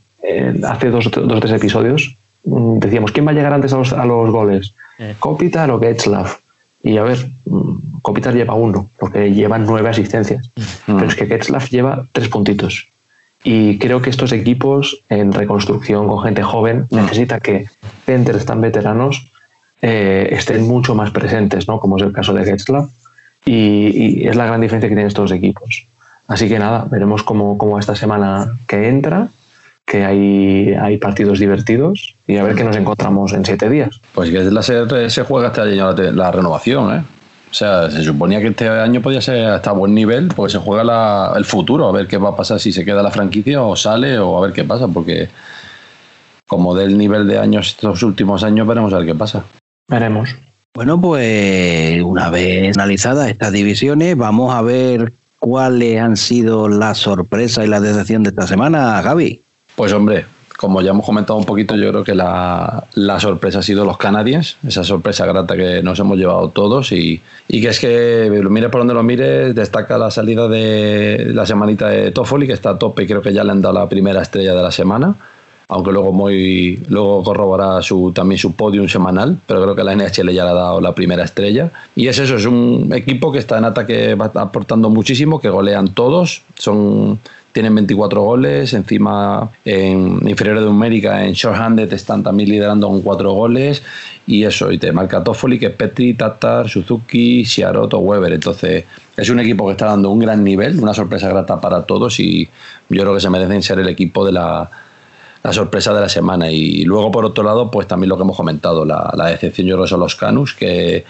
hace 0.63 0.91
dos 0.91 1.07
o 1.07 1.09
tres 1.09 1.53
episodios 1.53 2.15
mm, 2.43 2.77
decíamos, 2.77 3.11
¿quién 3.11 3.25
va 3.25 3.31
a 3.31 3.33
llegar 3.33 3.53
antes 3.53 3.73
a 3.73 3.77
los, 3.77 3.93
a 3.93 4.05
los 4.05 4.29
goles? 4.29 4.75
Eh. 4.99 5.15
¿Kopitar 5.17 5.71
o 5.71 5.79
Getzlaff? 5.79 6.37
Y 6.83 6.97
a 6.97 7.03
ver, 7.03 7.31
mm, 7.45 8.01
Kopitar 8.01 8.33
lleva 8.33 8.53
uno, 8.53 8.89
porque 8.99 9.33
lleva 9.33 9.57
nueve 9.57 9.89
asistencias. 9.89 10.49
Mm. 10.87 10.95
Pero 10.95 11.07
es 11.07 11.15
que 11.15 11.25
Getzlaff 11.25 11.69
lleva 11.69 12.07
tres 12.11 12.29
puntitos. 12.29 12.87
Y 13.43 13.77
creo 13.77 14.01
que 14.01 14.09
estos 14.09 14.31
equipos 14.31 15.01
en 15.09 15.31
reconstrucción 15.31 16.07
con 16.07 16.23
gente 16.23 16.43
joven 16.43 16.87
mm. 16.89 16.95
necesita 16.95 17.39
que 17.39 17.67
centers 18.05 18.45
tan 18.45 18.61
veteranos 18.61 19.27
eh, 19.81 20.29
estén 20.31 20.67
mucho 20.67 20.95
más 20.95 21.11
presentes, 21.11 21.67
¿no? 21.67 21.79
como 21.79 21.97
es 21.97 22.03
el 22.03 22.13
caso 22.13 22.33
de 22.33 22.45
Getzlaff. 22.45 22.89
Y, 23.45 24.23
y, 24.23 24.27
es 24.27 24.35
la 24.35 24.45
gran 24.45 24.61
diferencia 24.61 24.89
que 24.89 24.95
tienen 24.95 25.07
estos 25.07 25.31
equipos. 25.31 25.87
Así 26.27 26.49
que 26.49 26.59
nada, 26.59 26.85
veremos 26.89 27.23
cómo, 27.23 27.57
cómo 27.57 27.79
esta 27.79 27.95
semana 27.95 28.57
que 28.67 28.89
entra 28.89 29.29
que 29.87 30.03
hay, 30.03 30.73
hay 30.73 30.97
partidos 30.97 31.39
divertidos 31.39 32.15
y 32.27 32.35
a 32.35 32.43
ver 32.43 32.55
qué 32.55 32.65
nos 32.65 32.75
encontramos 32.75 33.31
en 33.31 33.45
siete 33.45 33.69
días. 33.69 34.01
Pues 34.13 34.29
que 34.29 34.43
la 34.43 34.61
se, 34.61 35.09
se 35.09 35.23
juega 35.23 35.47
este 35.47 35.61
año 35.61 35.93
la, 35.93 36.29
renovación, 36.29 36.93
¿eh? 36.93 37.03
O 37.49 37.53
sea, 37.53 37.89
se 37.89 38.03
suponía 38.03 38.41
que 38.41 38.47
este 38.47 38.67
año 38.67 39.01
podía 39.01 39.21
ser 39.21 39.45
hasta 39.45 39.71
buen 39.71 39.95
nivel, 39.95 40.27
porque 40.35 40.51
se 40.51 40.59
juega 40.59 41.31
el 41.37 41.45
futuro, 41.45 41.87
a 41.87 41.93
ver 41.93 42.05
qué 42.05 42.17
va 42.17 42.31
a 42.31 42.35
pasar 42.35 42.59
si 42.59 42.73
se 42.73 42.83
queda 42.83 43.01
la 43.01 43.11
franquicia 43.11 43.61
o 43.61 43.77
sale 43.77 44.19
o 44.19 44.37
a 44.37 44.41
ver 44.41 44.51
qué 44.51 44.65
pasa, 44.65 44.89
porque 44.89 45.29
como 46.45 46.75
del 46.75 46.97
nivel 46.97 47.25
de 47.25 47.39
años 47.39 47.69
estos 47.69 48.03
últimos 48.03 48.43
años, 48.43 48.67
veremos 48.67 48.91
a 48.91 48.97
ver 48.97 49.05
qué 49.05 49.15
pasa. 49.15 49.45
Veremos. 49.87 50.35
Bueno, 50.75 50.99
pues 50.99 52.01
una 52.03 52.29
vez 52.29 52.77
analizadas 52.77 53.29
estas 53.29 53.53
divisiones, 53.53 54.17
vamos 54.17 54.53
a 54.53 54.61
ver 54.61 55.13
cuáles 55.39 56.01
han 56.01 56.17
sido 56.17 56.67
las 56.67 56.97
sorpresas 56.97 57.63
y 57.63 57.69
la 57.69 57.79
decepción 57.79 58.23
de 58.23 58.29
esta 58.29 58.47
semana, 58.47 59.01
Gaby. 59.01 59.46
Pues 59.77 59.93
hombre, 59.93 60.25
como 60.57 60.81
ya 60.81 60.89
hemos 60.89 61.05
comentado 61.05 61.37
un 61.37 61.45
poquito, 61.45 61.75
yo 61.75 61.91
creo 61.91 62.03
que 62.03 62.15
la, 62.15 62.87
sorpresa 63.19 63.59
ha 63.59 63.61
sido 63.61 63.85
los 63.85 63.99
Canadiens, 63.99 64.57
esa 64.67 64.83
sorpresa 64.83 65.27
grata 65.27 65.55
que 65.55 65.83
nos 65.83 65.99
hemos 65.99 66.17
llevado 66.17 66.49
todos 66.49 66.91
y, 66.91 67.21
que 67.47 67.67
es 67.67 67.79
que, 67.79 68.27
lo 68.41 68.49
mire 68.49 68.69
por 68.69 68.81
donde 68.81 68.95
lo 68.95 69.03
mire, 69.03 69.53
destaca 69.53 69.99
la 69.99 70.09
salida 70.09 70.47
de 70.47 71.27
la 71.31 71.45
semanita 71.45 71.89
de 71.89 72.09
Toffoli, 72.09 72.47
que 72.47 72.53
está 72.53 72.71
a 72.71 72.79
tope 72.79 73.03
y 73.03 73.05
creo 73.05 73.21
que 73.21 73.31
ya 73.31 73.43
le 73.43 73.51
han 73.51 73.61
dado 73.61 73.75
la 73.75 73.87
primera 73.87 74.23
estrella 74.23 74.55
de 74.55 74.63
la 74.63 74.71
semana, 74.71 75.13
aunque 75.67 75.91
luego 75.91 76.11
muy 76.11 76.83
luego 76.89 77.21
corroborará 77.21 77.83
su, 77.83 78.11
también 78.11 78.39
su 78.39 78.55
podium 78.55 78.87
semanal, 78.87 79.37
pero 79.45 79.61
creo 79.61 79.75
que 79.75 79.83
la 79.83 79.95
NHL 79.95 80.31
ya 80.31 80.43
le 80.43 80.49
ha 80.49 80.53
dado 80.53 80.81
la 80.81 80.95
primera 80.95 81.23
estrella. 81.23 81.69
Y 81.95 82.07
es 82.07 82.17
eso, 82.17 82.35
es 82.35 82.47
un 82.47 82.89
equipo 82.95 83.31
que 83.31 83.37
está 83.37 83.59
en 83.59 83.65
ataque, 83.65 84.17
aportando 84.33 84.89
muchísimo, 84.89 85.39
que 85.39 85.51
golean 85.51 85.89
todos, 85.89 86.41
son 86.57 87.19
tienen 87.57 87.73
24 87.73 88.21
goles, 88.21 88.71
encima 88.75 89.49
en 89.65 90.19
inferior 90.29 90.59
de 90.59 90.65
numérica 90.67 91.25
en 91.25 91.33
shorthanded 91.33 91.91
están 91.91 92.21
también 92.21 92.49
liderando 92.49 92.87
con 92.87 93.01
4 93.01 93.31
goles 93.31 93.81
y 94.27 94.43
eso, 94.43 94.71
y 94.71 94.77
te 94.77 94.91
marca 94.91 95.23
Toffoli, 95.23 95.57
que 95.57 95.65
es 95.65 95.71
Petri, 95.71 96.13
Tatar, 96.13 96.69
Suzuki, 96.69 97.45
Siarot 97.45 97.91
o 97.95 97.97
Weber, 97.97 98.33
entonces 98.33 98.83
es 99.15 99.29
un 99.31 99.39
equipo 99.39 99.65
que 99.65 99.71
está 99.71 99.87
dando 99.87 100.11
un 100.11 100.19
gran 100.19 100.43
nivel, 100.43 100.79
una 100.79 100.93
sorpresa 100.93 101.29
grata 101.29 101.59
para 101.59 101.81
todos 101.81 102.19
y 102.19 102.47
yo 102.89 103.01
creo 103.01 103.15
que 103.15 103.21
se 103.21 103.29
merecen 103.31 103.63
ser 103.63 103.79
el 103.79 103.89
equipo 103.89 104.23
de 104.23 104.33
la, 104.33 104.69
sorpresa 105.49 105.95
de 105.95 106.01
la 106.01 106.09
semana. 106.09 106.51
Y 106.51 106.83
luego, 106.83 107.09
por 107.09 107.25
otro 107.25 107.43
lado, 107.43 107.71
pues 107.71 107.87
también 107.87 108.09
lo 108.09 108.17
que 108.17 108.21
hemos 108.21 108.37
comentado, 108.37 108.85
la, 108.85 109.11
la 109.17 109.29
decepción 109.29 109.65
yo 109.65 109.77
creo 109.77 109.87
son 109.87 110.01
los 110.01 110.15
Canus, 110.15 110.53
que 110.53 111.05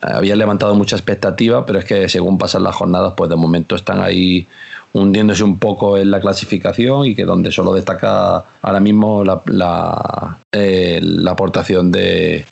habían 0.00 0.38
levantado 0.38 0.76
mucha 0.76 0.94
expectativa, 0.94 1.66
pero 1.66 1.80
es 1.80 1.84
que 1.84 2.08
según 2.08 2.38
pasan 2.38 2.62
las 2.62 2.76
jornadas, 2.76 3.14
pues 3.16 3.28
de 3.28 3.34
momento 3.34 3.74
están 3.74 4.00
ahí 4.00 4.46
hundiéndose 4.92 5.44
un 5.44 5.58
poco 5.58 5.98
en 5.98 6.10
la 6.10 6.20
clasificación 6.20 7.06
y 7.06 7.14
que 7.14 7.24
donde 7.24 7.50
solo 7.50 7.74
destaca 7.74 8.44
ahora 8.62 8.80
mismo 8.80 9.24
la, 9.24 9.42
la, 9.46 10.38
eh, 10.52 11.00
aportación 11.28 11.90
de, 11.92 12.44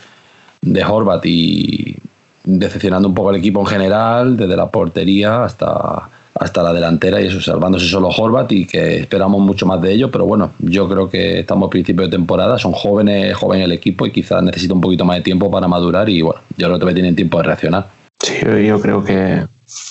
de 0.61 0.85
Horvat 0.85 1.25
y 1.25 1.97
decepcionando 2.45 3.09
un 3.09 3.15
poco 3.15 3.31
al 3.31 3.37
equipo 3.37 3.61
en 3.61 3.67
general, 3.67 4.37
desde 4.37 4.57
la 4.57 4.71
portería 4.71 5.45
hasta, 5.45 6.09
hasta 6.35 6.63
la 6.63 6.73
delantera 6.73 7.21
y 7.21 7.27
eso, 7.27 7.41
salvándose 7.41 7.89
solo 7.89 8.09
Horvat 8.09 8.53
y 8.53 8.67
que 8.67 8.99
esperamos 8.99 9.41
mucho 9.41 9.67
más 9.67 9.81
de 9.81 9.93
ello, 9.93 10.11
pero 10.11 10.27
bueno, 10.27 10.53
yo 10.59 10.89
creo 10.89 11.09
que 11.09 11.41
estamos 11.41 11.67
a 11.67 11.71
principio 11.71 12.05
de 12.05 12.11
temporada, 12.11 12.59
son 12.59 12.73
jóvenes, 12.73 13.35
joven 13.35 13.63
el 13.63 13.73
equipo 13.73 14.07
y 14.07 14.13
quizás 14.13 14.43
necesita 14.43 14.75
un 14.75 14.81
poquito 14.81 15.05
más 15.05 15.17
de 15.17 15.23
tiempo 15.23 15.51
para 15.51 15.67
madurar 15.67 16.09
y 16.09 16.23
bueno, 16.23 16.41
yo 16.57 16.69
creo 16.69 16.79
que 16.79 16.95
tienen 16.95 17.17
tiempo 17.17 17.39
de 17.39 17.45
reaccionar. 17.45 17.89
Sí, 18.21 18.35
yo 18.67 18.81
creo 18.81 19.05
que 19.05 19.47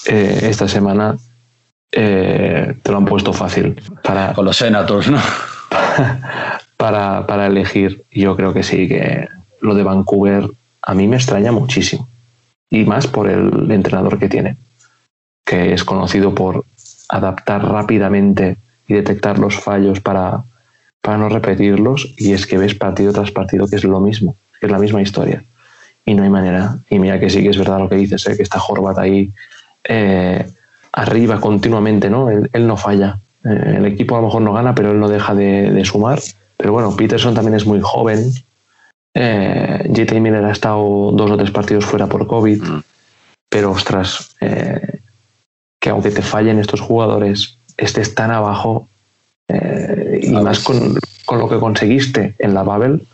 eh, 0.07 0.39
esta 0.43 0.67
semana 0.67 1.17
eh, 1.97 2.75
te 2.83 2.91
lo 2.91 2.97
han 2.97 3.05
puesto 3.05 3.31
fácil. 3.31 3.81
Para, 4.03 4.33
Con 4.33 4.43
los 4.45 4.57
Senators, 4.57 5.09
¿no? 5.09 5.19
para, 6.77 7.25
para 7.25 7.47
elegir, 7.47 8.03
yo 8.11 8.35
creo 8.35 8.53
que 8.53 8.63
sí, 8.63 8.87
que 8.87 9.29
lo 9.61 9.73
de 9.73 9.83
Vancouver 9.83 10.49
a 10.81 10.93
mí 10.93 11.07
me 11.07 11.15
extraña 11.15 11.53
muchísimo. 11.53 12.07
Y 12.69 12.83
más 12.83 13.07
por 13.07 13.29
el 13.29 13.71
entrenador 13.71 14.19
que 14.19 14.27
tiene, 14.27 14.57
que 15.45 15.73
es 15.73 15.85
conocido 15.85 16.35
por 16.35 16.65
adaptar 17.07 17.65
rápidamente 17.65 18.57
y 18.89 18.95
detectar 18.95 19.39
los 19.39 19.55
fallos 19.55 20.01
para, 20.01 20.43
para 21.01 21.17
no 21.17 21.29
repetirlos. 21.29 22.13
Y 22.17 22.33
es 22.33 22.45
que 22.45 22.57
ves 22.57 22.75
partido 22.75 23.13
tras 23.13 23.31
partido 23.31 23.67
que 23.69 23.77
es 23.77 23.85
lo 23.85 24.01
mismo, 24.01 24.35
que 24.59 24.65
es 24.65 24.71
la 24.71 24.79
misma 24.79 25.01
historia. 25.01 25.45
Y 26.03 26.13
no 26.13 26.23
hay 26.23 26.29
manera. 26.29 26.77
Y 26.89 26.99
mira 26.99 27.21
que 27.21 27.29
sí 27.29 27.41
que 27.41 27.51
es 27.51 27.57
verdad 27.57 27.79
lo 27.79 27.87
que 27.87 27.95
dices, 27.95 28.27
¿eh? 28.27 28.35
que 28.35 28.43
está 28.43 28.59
Horvat 28.61 28.97
ahí 28.97 29.31
eh, 29.85 30.45
arriba 30.95 31.41
continuamente, 31.41 32.09
¿no? 32.09 32.29
Él, 32.29 32.67
no 32.67 32.77
falla. 32.77 33.19
Eh, 33.43 33.75
el 33.77 33.85
equipo 33.85 34.15
a 34.15 34.21
lo 34.21 34.27
mejor 34.27 34.41
no 34.41 34.53
gana, 34.53 34.73
pero 34.73 34.91
él 34.91 34.99
no 34.99 35.09
deja 35.09 35.35
de, 35.35 35.83
sumar. 35.85 36.19
Pero 36.57 36.71
bueno, 36.71 36.95
Peterson 36.95 37.35
también 37.35 37.55
es 37.55 37.65
muy 37.65 37.81
joven. 37.81 38.31
Eh, 39.13 39.89
JT 39.89 40.19
Miller 40.21 40.43
ha 40.45 40.51
estado 40.51 41.11
dos 41.11 41.31
o 41.31 41.37
tres 41.37 41.51
partidos 41.51 41.85
fuera 41.85 42.07
por 42.07 42.25
COVID. 42.25 42.63
Mm. 42.63 42.81
Pero 43.49 43.71
ostras, 43.71 44.35
eh, 44.39 44.99
que 45.81 45.89
aunque 45.89 46.11
te 46.11 46.21
fallen 46.21 46.59
estos 46.59 46.79
jugadores, 46.79 47.57
estés 47.77 48.15
tan 48.15 48.31
abajo 48.31 48.87
eh, 49.49 50.21
y 50.23 50.31
más 50.31 50.59
con, 50.59 50.95
lo 51.31 51.49
que 51.49 51.59
conseguiste 51.59 52.35
en 52.39 52.53
la 52.53 52.63
Babel, 52.63 53.05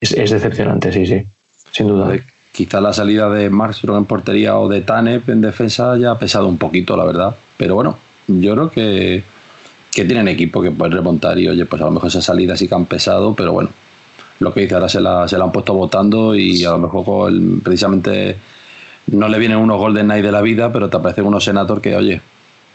es, 0.00 0.12
es 0.12 0.30
decepcionante, 0.30 0.90
sí, 0.90 1.06
sí, 1.06 1.26
sin 1.70 1.88
duda 1.88 2.16
quizá 2.54 2.80
la 2.80 2.92
salida 2.92 3.28
de 3.28 3.50
Markstrom 3.50 3.98
en 3.98 4.04
portería 4.04 4.56
o 4.56 4.68
de 4.68 4.80
Tanep 4.80 5.28
en 5.28 5.40
defensa 5.40 5.98
ya 5.98 6.12
ha 6.12 6.18
pesado 6.18 6.46
un 6.46 6.56
poquito, 6.56 6.96
la 6.96 7.04
verdad. 7.04 7.34
Pero 7.56 7.74
bueno, 7.74 7.98
yo 8.28 8.54
creo 8.54 8.70
que, 8.70 9.24
que 9.92 10.04
tienen 10.04 10.28
equipo 10.28 10.62
que 10.62 10.70
pueden 10.70 10.92
remontar 10.92 11.36
y 11.36 11.48
oye, 11.48 11.66
pues 11.66 11.82
a 11.82 11.86
lo 11.86 11.90
mejor 11.90 12.08
esa 12.08 12.22
salida 12.22 12.56
sí 12.56 12.68
que 12.68 12.74
han 12.76 12.86
pesado, 12.86 13.34
pero 13.34 13.52
bueno, 13.52 13.70
lo 14.38 14.54
que 14.54 14.60
dice 14.60 14.74
ahora 14.76 14.88
se 14.88 15.00
la, 15.00 15.26
se 15.26 15.36
la 15.36 15.44
han 15.44 15.52
puesto 15.52 15.74
votando 15.74 16.36
y 16.36 16.64
a 16.64 16.70
lo 16.70 16.78
mejor 16.78 17.32
precisamente 17.60 18.36
no 19.08 19.26
le 19.28 19.38
vienen 19.40 19.58
unos 19.58 19.78
Golden 19.78 20.06
Knight 20.06 20.24
de 20.24 20.32
la 20.32 20.40
vida, 20.40 20.72
pero 20.72 20.88
te 20.88 20.96
aparecen 20.96 21.26
unos 21.26 21.42
Senator 21.42 21.80
que, 21.80 21.96
oye, 21.96 22.20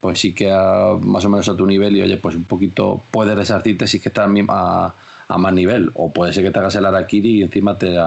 pues 0.02 0.20
sí 0.20 0.34
que 0.34 0.52
a, 0.52 0.98
más 1.02 1.24
o 1.24 1.30
menos 1.30 1.48
a 1.48 1.56
tu 1.56 1.66
nivel 1.66 1.96
y 1.96 2.02
oye, 2.02 2.18
pues 2.18 2.36
un 2.36 2.44
poquito 2.44 3.02
puedes 3.12 3.34
resarcirte 3.34 3.88
si 3.88 3.98
es 3.98 4.04
que 4.04 4.10
estás 4.10 4.30
a, 4.50 4.94
a, 5.30 5.38
más 5.38 5.54
nivel. 5.54 5.90
O 5.96 6.12
puede 6.12 6.34
ser 6.34 6.44
que 6.44 6.52
te 6.52 6.60
hagas 6.60 6.76
el 6.76 6.86
Arakiri 6.86 7.40
y 7.40 7.44
encima 7.44 7.78
te, 7.78 7.98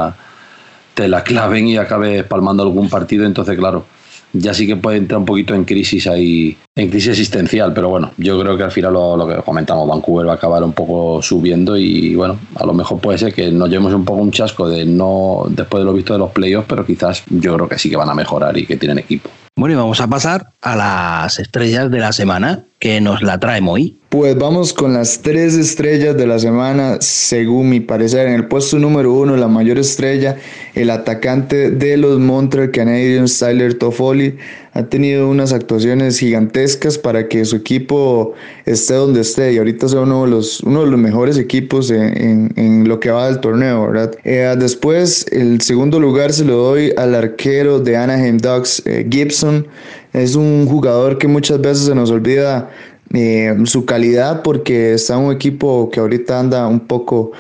te 0.95 1.09
la 1.09 1.23
claven 1.23 1.69
y 1.69 1.77
acabes 1.77 2.25
palmando 2.25 2.63
algún 2.63 2.89
partido, 2.89 3.25
entonces 3.25 3.57
claro, 3.57 3.85
ya 4.33 4.55
sí 4.55 4.67
que 4.67 4.77
puede 4.77 4.99
entrar 4.99 5.19
un 5.19 5.27
poquito 5.27 5.55
en 5.55 5.65
crisis 5.65 6.07
ahí, 6.07 6.57
en 6.75 6.89
crisis 6.89 7.11
existencial, 7.11 7.73
pero 7.75 7.89
bueno, 7.89 8.13
yo 8.17 8.41
creo 8.41 8.57
que 8.57 8.63
al 8.63 8.71
final 8.71 8.93
lo, 8.95 9.27
que 9.27 9.43
comentamos, 9.43 9.89
Vancouver 9.89 10.27
va 10.27 10.33
a 10.33 10.37
acabar 10.37 10.63
un 10.63 10.73
poco 10.73 11.21
subiendo 11.23 11.77
y 11.77 12.15
bueno, 12.15 12.39
a 12.55 12.65
lo 12.65 12.73
mejor 12.73 13.01
puede 13.01 13.19
ser 13.19 13.35
que 13.35 13.51
nos 13.51 13.69
llevemos 13.69 13.93
un 13.93 14.05
poco 14.05 14.23
un 14.23 14.31
chasco 14.31 14.69
de 14.69 14.85
no 14.85 15.45
después 15.49 15.83
de 15.83 15.85
lo 15.85 15.93
visto 15.93 16.13
de 16.13 16.19
los 16.19 16.31
playoffs, 16.31 16.67
pero 16.69 16.87
quizás 16.87 17.23
yo 17.29 17.55
creo 17.55 17.69
que 17.69 17.79
sí 17.79 17.91
que 17.91 17.97
van 17.97 18.09
a 18.09 18.15
mejorar 18.15 18.57
y 18.57 18.67
que 18.67 18.77
tienen 18.77 18.99
equipo. 18.99 19.29
Bueno, 19.55 19.75
y 19.75 19.77
vamos 19.77 20.01
a 20.01 20.07
pasar 20.07 20.47
a 20.63 20.77
las 20.77 21.39
estrellas 21.39 21.91
de 21.91 21.99
la 21.99 22.13
semana 22.13 22.65
que 22.83 23.01
nos 23.01 23.23
la 23.23 23.39
trae 23.39 23.61
hoy. 23.65 23.97
Pues 24.09 24.37
vamos 24.37 24.73
con 24.73 24.93
las 24.93 25.23
tres 25.23 25.55
estrellas 25.55 26.17
de 26.17 26.27
la 26.27 26.41
semana, 26.41 26.97
según 27.01 27.69
mi 27.69 27.79
parecer. 27.79 28.27
En 28.27 28.35
el 28.35 28.49
puesto 28.49 28.77
número 28.77 29.13
uno, 29.15 29.37
la 29.37 29.47
mayor 29.47 29.79
estrella, 29.79 30.37
el 30.75 30.91
atacante 30.91 31.71
de 31.71 31.97
los 31.97 32.19
Montreal 32.19 32.73
Canadiens, 32.73 33.39
Tyler 33.39 33.75
Toffoli, 33.75 34.37
ha 34.75 34.83
tenido 34.83 35.29
unas 35.29 35.53
actuaciones 35.53 36.19
gigantescas 36.19 36.99
para 36.99 37.29
que 37.29 37.45
su 37.45 37.57
equipo 37.57 38.35
esté 38.67 38.95
donde 38.95 39.21
esté 39.21 39.53
y 39.53 39.59
ahorita 39.59 39.89
sea 39.89 40.01
uno 40.01 40.25
de 40.25 40.31
los, 40.31 40.61
uno 40.63 40.85
de 40.85 40.91
los 40.91 40.99
mejores 40.99 41.39
equipos 41.39 41.91
en, 41.91 42.53
en, 42.57 42.89
lo 42.89 42.99
que 42.99 43.11
va 43.11 43.27
del 43.27 43.39
torneo, 43.39 43.87
¿verdad? 43.87 44.13
Eh, 44.25 44.55
después, 44.59 45.27
el 45.31 45.61
segundo 45.61 46.01
lugar 46.01 46.33
se 46.33 46.45
lo 46.45 46.57
doy 46.57 46.93
al 46.97 47.15
arquero 47.15 47.79
de 47.79 47.97
Anaheim 47.97 48.39
Ducks, 48.39 48.83
eh, 48.87 49.07
Gibson. 49.09 49.69
Es 50.13 50.35
un 50.37 50.67
jugador 50.67 51.19
que 51.19 51.29
muchas 51.29 51.61
veces 51.61 51.87
se 51.87 51.95
nos 51.95 52.11
olvida 52.11 52.71
eh, 53.15 53.55
su 53.65 53.85
calidad 53.85 54.43
porque 54.43 54.95
está 54.95 55.17
un 55.17 55.33
equipo 55.33 55.91
que 55.91 56.01
ahorita 56.01 56.39
anda 56.39 56.67
un 56.67 56.81
poco, 56.81 57.33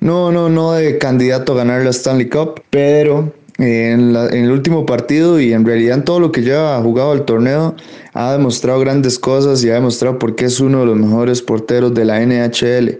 no, 0.00 0.32
no, 0.32 0.48
no 0.48 0.72
de 0.72 0.98
candidato 0.98 1.52
a 1.52 1.56
ganar 1.56 1.82
la 1.82 1.90
Stanley 1.90 2.28
Cup, 2.28 2.62
pero 2.70 3.32
en, 3.58 4.14
el 4.16 4.50
último 4.50 4.84
partido 4.84 5.40
y 5.40 5.52
en 5.52 5.64
realidad 5.64 5.98
en 5.98 6.04
todo 6.04 6.20
lo 6.20 6.32
que 6.32 6.42
lleva 6.42 6.80
jugado 6.82 7.14
el 7.14 7.22
torneo 7.22 7.74
ha 8.12 8.32
demostrado 8.32 8.80
grandes 8.80 9.18
cosas 9.18 9.64
y 9.64 9.70
ha 9.70 9.74
demostrado 9.74 10.18
por 10.18 10.34
qué 10.34 10.46
es 10.46 10.60
uno 10.60 10.80
de 10.80 10.86
los 10.86 10.96
mejores 10.96 11.42
porteros 11.42 11.94
de 11.94 12.04
la 12.04 12.20
NHL. 12.20 12.98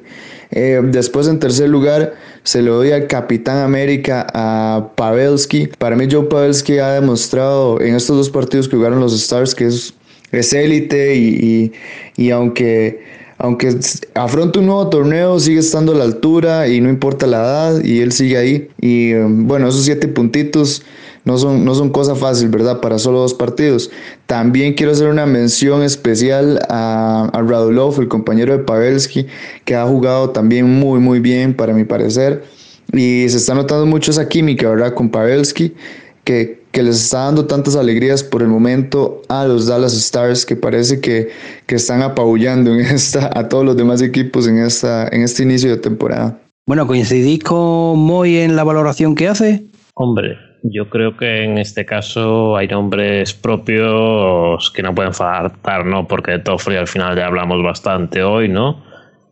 Eh, 0.51 0.81
después 0.85 1.29
en 1.29 1.39
tercer 1.39 1.69
lugar 1.69 2.15
se 2.43 2.63
lo 2.63 2.77
doy 2.77 2.93
al 2.93 3.07
Capitán 3.07 3.59
América 3.59 4.27
a 4.33 4.91
Pavelski. 4.95 5.69
Para 5.79 5.97
mí 5.97 6.07
Joe 6.11 6.25
Pavelski 6.25 6.79
ha 6.79 6.93
demostrado 6.93 7.81
en 7.81 7.95
estos 7.95 8.17
dos 8.17 8.31
partidos 8.31 8.69
que 8.69 8.77
jugaron 8.77 9.01
los 9.01 9.13
Stars 9.13 9.55
que 9.55 9.67
es, 9.67 9.95
es 10.33 10.53
élite 10.53 11.17
y, 11.17 11.73
y, 12.17 12.23
y 12.23 12.31
aunque 12.31 13.17
aunque 13.39 13.77
afronta 14.15 14.61
un 14.61 14.67
nuevo 14.67 14.89
torneo, 14.89 15.39
sigue 15.39 15.61
estando 15.61 15.93
a 15.93 15.97
la 15.97 16.05
altura 16.05 16.69
y 16.69 16.81
no 16.81 16.89
importa 16.89 17.27
la 17.27 17.39
edad 17.39 17.85
y 17.85 18.01
él 18.01 18.13
sigue 18.13 18.39
ahí. 18.39 18.69
Y 18.81 19.13
um, 19.15 19.47
bueno, 19.47 19.69
esos 19.69 19.85
siete 19.85 20.09
puntitos 20.09 20.83
no 21.27 21.37
son, 21.39 21.65
no 21.65 21.75
son 21.75 21.91
cosa 21.91 22.15
fácil, 22.15 22.49
¿verdad? 22.49 22.81
Para 22.81 22.99
solo 22.99 23.19
dos 23.19 23.35
partidos. 23.35 23.91
También 24.27 24.75
quiero 24.75 24.93
hacer 24.93 25.09
una 25.09 25.27
mención 25.27 25.83
especial 25.83 26.61
a, 26.69 27.29
a 27.33 27.43
Radulov, 27.43 28.01
el 28.01 28.07
compañero 28.07 28.57
de 28.57 28.63
Pavelski, 28.63 29.27
que 29.65 29.75
ha 29.75 29.85
jugado 29.85 30.31
también 30.31 30.71
muy, 30.71 31.01
muy 31.01 31.19
bien, 31.19 31.53
para 31.53 31.75
mi 31.75 31.85
parecer. 31.85 32.45
Y 32.93 33.29
se 33.29 33.39
está 33.39 33.55
notando 33.55 33.87
mucho 33.87 34.13
esa 34.13 34.29
química, 34.29 34.71
¿verdad? 34.71 34.95
Con 34.95 35.11
Pavelski, 35.11 35.75
que, 36.23 36.63
que 36.71 36.83
les 36.85 37.03
está 37.03 37.25
dando 37.25 37.47
tantas 37.47 37.75
alegrías 37.75 38.23
por 38.23 38.41
el 38.43 38.49
momento 38.49 39.23
a 39.29 39.47
los 39.47 39.67
Dallas 39.67 39.95
Stars 39.95 40.47
que 40.47 40.55
parece 40.55 41.01
que, 41.01 41.31
que 41.67 41.75
están 41.75 42.03
apabullando 42.03 42.73
en 42.73 42.81
esta, 42.81 43.31
a 43.37 43.49
todos 43.49 43.65
los 43.65 43.77
demás 43.77 44.01
equipos 44.01 44.47
en, 44.47 44.59
esta, 44.59 45.09
en 45.09 45.23
este 45.23 45.43
inicio 45.43 45.71
de 45.71 45.79
temporada. 45.79 46.39
Bueno, 46.69 46.87
¿coincidís 46.87 47.43
con 47.43 47.99
Moy 47.99 48.37
en 48.37 48.55
la 48.55 48.63
valoración 48.63 49.17
que 49.17 49.27
hace? 49.27 49.67
Hombre, 49.95 50.37
yo 50.71 50.89
creo 50.89 51.17
que 51.17 51.45
en 51.45 51.59
este 51.59 51.85
caso 51.85 52.57
hay 52.57 52.69
nombres 52.69 53.35
propios 53.35 54.71
que 54.71 54.83
no 54.83 54.95
pueden 54.95 55.15
faltar, 55.15 55.85
¿no? 55.85 56.07
Porque 56.07 56.33
de 56.33 56.39
Toffoli 56.41 56.77
al 56.77 56.89
final 56.89 57.17
ya 57.17 57.27
hablamos 57.27 57.63
bastante 57.63 58.23
hoy, 58.23 58.49
¿no? 58.49 58.85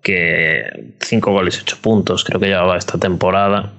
Que 0.02 0.94
cinco 1.00 1.32
goles, 1.32 1.60
ocho 1.60 1.78
puntos, 1.80 2.24
creo 2.24 2.40
que 2.40 2.48
llevaba 2.48 2.76
esta 2.76 2.98
temporada. 2.98 3.72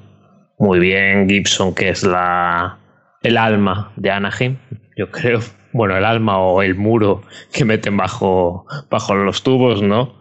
Muy 0.58 0.80
bien, 0.80 1.30
Gibson, 1.30 1.74
que 1.76 1.90
es 1.90 2.04
la, 2.04 2.78
el 3.22 3.38
alma 3.38 3.92
de 3.96 4.12
Anaheim, 4.12 4.58
yo 4.96 5.12
creo. 5.12 5.40
Bueno, 5.74 5.98
el 5.98 6.06
alma 6.06 6.40
o 6.40 6.62
el 6.62 6.76
muro 6.76 7.24
que 7.52 7.66
meten 7.66 7.98
bajo, 7.98 8.66
bajo 8.90 9.16
los 9.16 9.44
tubos, 9.44 9.82
¿no? 9.82 10.14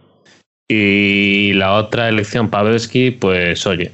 Y 0.67 1.53
la 1.53 1.73
otra 1.75 2.09
elección, 2.09 2.49
Pavelski, 2.49 3.11
pues 3.11 3.65
oye, 3.67 3.91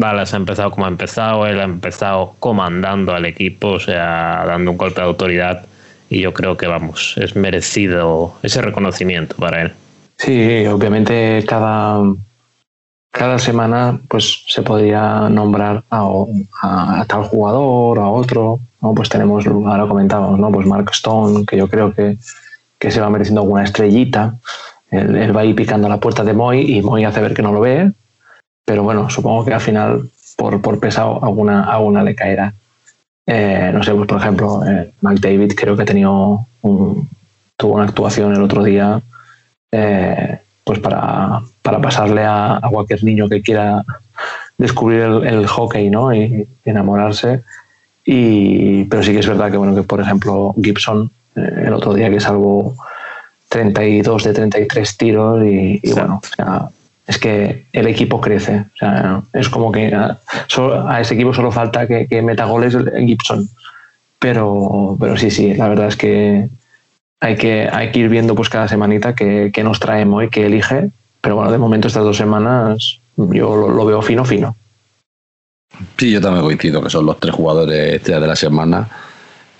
Dallas 0.00 0.34
ha 0.34 0.36
empezado 0.36 0.70
como 0.70 0.86
ha 0.86 0.88
empezado, 0.88 1.46
él 1.46 1.60
ha 1.60 1.64
empezado 1.64 2.34
comandando 2.40 3.14
al 3.14 3.24
equipo, 3.24 3.68
o 3.68 3.80
sea, 3.80 4.44
dando 4.46 4.72
un 4.72 4.76
golpe 4.76 5.00
de 5.00 5.06
autoridad 5.06 5.64
y 6.08 6.20
yo 6.20 6.32
creo 6.32 6.56
que 6.56 6.66
vamos, 6.66 7.14
es 7.16 7.34
merecido 7.34 8.34
ese 8.42 8.62
reconocimiento 8.62 9.36
para 9.36 9.62
él. 9.62 9.72
Sí, 10.16 10.64
obviamente 10.66 11.44
cada, 11.46 12.00
cada 13.10 13.38
semana 13.38 14.00
pues 14.08 14.44
se 14.46 14.62
podría 14.62 15.28
nombrar 15.28 15.82
a, 15.90 17.04
tal 17.08 17.24
jugador, 17.24 17.98
a 17.98 18.08
otro, 18.08 18.60
¿no? 18.80 18.94
Pues 18.94 19.08
tenemos, 19.08 19.46
ahora 19.46 19.86
comentamos, 19.86 20.38
¿no? 20.38 20.50
Pues 20.50 20.66
Mark 20.66 20.90
Stone, 20.92 21.44
que 21.46 21.56
yo 21.56 21.68
creo 21.68 21.92
que, 21.92 22.16
que 22.78 22.90
se 22.90 23.00
va 23.00 23.10
mereciendo 23.10 23.40
alguna 23.40 23.64
estrellita. 23.64 24.36
Él, 24.90 25.36
va 25.36 25.40
ahí 25.40 25.54
picando 25.54 25.88
la 25.88 25.98
puerta 25.98 26.22
de 26.22 26.32
Moy 26.32 26.60
y 26.60 26.82
Moy 26.82 27.04
hace 27.04 27.20
ver 27.20 27.34
que 27.34 27.42
no 27.42 27.52
lo 27.52 27.60
ve, 27.60 27.92
pero 28.64 28.82
bueno, 28.82 29.10
supongo 29.10 29.44
que 29.44 29.54
al 29.54 29.60
final 29.60 30.10
por, 30.36 30.60
por 30.60 30.80
pesado 30.80 31.22
alguna, 31.22 31.64
alguna 31.64 32.02
le 32.02 32.14
caerá. 32.14 32.54
Eh, 33.26 33.70
no 33.72 33.82
sé, 33.82 33.92
pues 33.94 34.06
por 34.06 34.18
ejemplo, 34.18 34.62
eh, 34.66 34.92
McDavid 35.00 35.54
creo 35.54 35.76
que 35.76 35.82
ha 35.82 35.86
tenido 35.86 36.46
un, 36.62 37.08
tuvo 37.56 37.74
una 37.74 37.84
actuación 37.84 38.34
el 38.34 38.42
otro 38.42 38.62
día 38.62 39.00
eh, 39.72 40.38
pues 40.64 40.78
para, 40.78 41.42
para 41.62 41.80
pasarle 41.80 42.24
a, 42.24 42.60
cualquier 42.70 43.04
niño 43.04 43.28
que 43.28 43.42
quiera 43.42 43.84
descubrir 44.56 45.02
el, 45.02 45.46
hockey 45.46 45.90
¿no? 45.90 46.14
y, 46.14 46.46
enamorarse. 46.64 47.42
Y, 48.06 48.84
pero 48.84 49.02
sí 49.02 49.12
que 49.12 49.20
es 49.20 49.28
verdad 49.28 49.50
que, 49.50 49.56
bueno, 49.56 49.74
que 49.74 49.82
por 49.82 50.00
ejemplo 50.00 50.54
Gibson 50.62 51.10
eh, 51.36 51.64
el 51.66 51.72
otro 51.72 51.94
día 51.94 52.10
que 52.10 52.20
salvó 52.20 52.76
32 53.48 54.24
de 54.24 54.32
33 54.32 54.96
tiros 54.96 55.44
y, 55.44 55.80
bueno, 55.92 56.20
es 57.06 57.18
que 57.18 57.66
el 57.72 57.86
equipo 57.86 58.20
crece. 58.20 58.64
Es 59.32 59.48
como 59.48 59.70
que 59.70 59.94
a, 59.94 60.18
ese 61.00 61.14
equipo 61.14 61.34
solo 61.34 61.52
falta 61.52 61.86
que, 61.86 62.06
que 62.06 62.22
meta 62.22 62.44
goles 62.44 62.76
Gibson. 62.98 63.48
Pero, 64.18 64.96
pero 64.98 65.16
sí, 65.16 65.30
sí, 65.30 65.54
la 65.54 65.68
verdad 65.68 65.88
es 65.88 65.96
que 65.96 66.48
hay 67.20 67.36
que, 67.36 67.68
hay 67.70 67.90
que 67.90 68.00
ir 68.00 68.08
viendo 68.08 68.34
pues 68.34 68.48
cada 68.48 68.68
semanita 68.68 69.14
qué, 69.14 69.52
nos 69.62 69.80
trae 69.80 70.04
Moy, 70.04 70.30
qué 70.30 70.46
elige. 70.46 70.90
Pero 71.20 71.36
bueno, 71.36 71.52
de 71.52 71.58
momento 71.58 71.88
estas 71.88 72.04
dos 72.04 72.16
semanas 72.16 73.00
yo 73.16 73.56
lo, 73.56 73.84
veo 73.84 74.02
fino, 74.02 74.24
fino. 74.24 74.56
Sí, 75.96 76.10
yo 76.10 76.20
también 76.20 76.44
coincido 76.44 76.82
que 76.82 76.90
son 76.90 77.06
los 77.06 77.18
tres 77.18 77.34
jugadores 77.34 78.02
de 78.02 78.20
la 78.20 78.36
semana. 78.36 78.88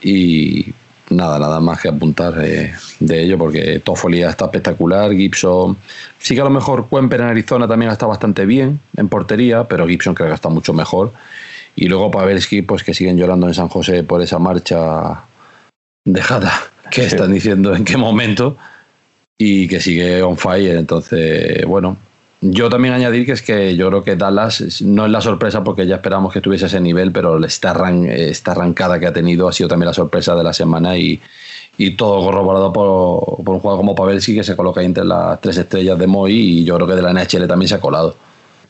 Y 0.00 0.72
nada, 1.14 1.38
nada 1.38 1.60
más 1.60 1.80
que 1.80 1.88
apuntar 1.88 2.34
de, 2.34 2.74
ello, 3.00 3.38
porque 3.38 3.80
Toffoli 3.80 4.22
está 4.22 4.46
espectacular, 4.46 5.12
Gibson, 5.12 5.76
sí 6.18 6.34
que 6.34 6.40
a 6.40 6.44
lo 6.44 6.50
mejor 6.50 6.88
Cuemper 6.88 7.20
en 7.20 7.28
Arizona 7.28 7.68
también 7.68 7.90
está 7.90 8.06
bastante 8.06 8.46
bien 8.46 8.80
en 8.96 9.08
portería, 9.08 9.64
pero 9.64 9.86
Gibson 9.86 10.14
creo 10.14 10.28
que 10.28 10.34
está 10.34 10.48
mucho 10.48 10.72
mejor. 10.72 11.12
Y 11.76 11.86
luego 11.86 12.10
Pavelski, 12.10 12.62
pues 12.62 12.84
que 12.84 12.94
siguen 12.94 13.16
llorando 13.16 13.48
en 13.48 13.54
San 13.54 13.68
José 13.68 14.04
por 14.04 14.22
esa 14.22 14.38
marcha 14.38 15.24
dejada 16.04 16.52
que 16.90 17.04
están 17.04 17.32
diciendo 17.32 17.74
en 17.74 17.84
qué 17.84 17.96
momento 17.96 18.56
y 19.36 19.66
que 19.66 19.80
sigue 19.80 20.22
on 20.22 20.36
fire. 20.36 20.76
Entonces, 20.76 21.64
bueno, 21.66 21.96
yo 22.46 22.68
también 22.68 22.92
añadir 22.92 23.24
que 23.24 23.32
es 23.32 23.40
que 23.40 23.74
yo 23.74 23.88
creo 23.88 24.04
que 24.04 24.16
Dallas 24.16 24.82
no 24.82 25.06
es 25.06 25.10
la 25.10 25.22
sorpresa 25.22 25.64
porque 25.64 25.86
ya 25.86 25.96
esperamos 25.96 26.30
que 26.30 26.42
tuviese 26.42 26.66
ese 26.66 26.78
nivel, 26.78 27.10
pero 27.10 27.42
esta, 27.42 27.70
arrancada 27.70 29.00
que 29.00 29.06
ha 29.06 29.12
tenido 29.14 29.48
ha 29.48 29.52
sido 29.52 29.70
también 29.70 29.86
la 29.86 29.94
sorpresa 29.94 30.34
de 30.34 30.44
la 30.44 30.52
semana 30.52 30.94
y, 30.98 31.20
todo 31.96 32.22
corroborado 32.22 32.70
por, 32.70 33.42
por, 33.42 33.54
un 33.54 33.60
jugador 33.60 33.80
como 33.80 33.94
Pavelski 33.94 34.34
que 34.34 34.44
se 34.44 34.54
coloca 34.54 34.82
entre 34.82 35.04
las 35.04 35.40
tres 35.40 35.56
estrellas 35.56 35.98
de 35.98 36.06
Moy 36.06 36.32
y 36.34 36.64
yo 36.64 36.76
creo 36.76 36.86
que 36.86 36.94
de 36.94 37.02
la 37.02 37.14
NHL 37.14 37.48
también 37.48 37.68
se 37.68 37.76
ha 37.76 37.80
colado. 37.80 38.14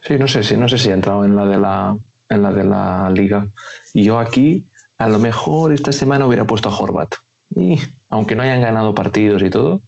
Sí, 0.03 0.17
no 0.19 0.29
sé 0.29 0.45
si 0.45 0.57
no 0.57 0.69
sé 0.69 0.79
si 0.79 0.91
ha 0.91 0.95
entrado 0.95 1.25
en 1.25 1.35
la 1.35 1.45
de 1.45 1.59
la 1.59 1.97
en 2.29 2.43
la 2.43 2.53
de 2.53 2.65
la 2.65 3.11
liga. 3.11 3.49
Y 3.93 4.05
yo 4.05 4.21
aquí 4.21 4.67
a 4.99 5.09
lo 5.09 5.19
mejor 5.19 5.73
esta 5.73 5.91
semana 5.91 6.27
hubiera 6.27 6.47
puesto 6.47 6.69
a 6.69 6.79
Horvat. 6.79 7.15
Y 7.57 7.79
aunque 8.09 8.37
no 8.37 8.45
hayan 8.45 8.63
ganado 8.63 8.95
partidos 8.95 9.43
y 9.43 9.51
todo, 9.51 9.81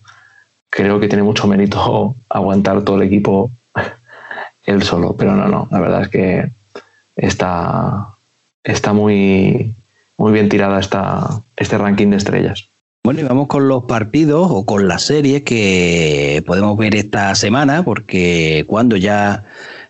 creo 0.69 0.99
que 0.99 1.07
tiene 1.07 1.23
mucho 1.23 1.47
mérito 1.47 2.15
aguantar 2.29 2.83
todo 2.83 2.97
el 2.97 3.07
equipo 3.07 3.49
él 4.67 4.83
solo. 4.83 5.15
Pero 5.17 5.35
no, 5.35 5.47
no, 5.47 5.67
la 5.71 5.79
verdad 5.79 6.01
es 6.03 6.09
que 6.09 6.49
está, 7.15 8.09
está 8.63 8.93
muy, 8.93 9.73
muy 10.17 10.31
bien 10.31 10.49
tirada 10.49 10.79
esta, 10.79 11.41
este 11.55 11.77
ranking 11.79 12.11
de 12.11 12.17
estrellas. 12.17 12.67
Bueno, 13.03 13.21
y 13.21 13.23
vamos 13.23 13.47
con 13.47 13.69
los 13.69 13.85
partidos 13.85 14.49
o 14.51 14.65
con 14.65 14.87
las 14.87 15.03
series 15.03 15.43
que 15.43 16.43
podemos 16.45 16.77
ver 16.77 16.93
esta 16.93 17.33
semana, 17.35 17.83
porque 17.83 18.65
cuando 18.67 18.97
ya 18.97 19.45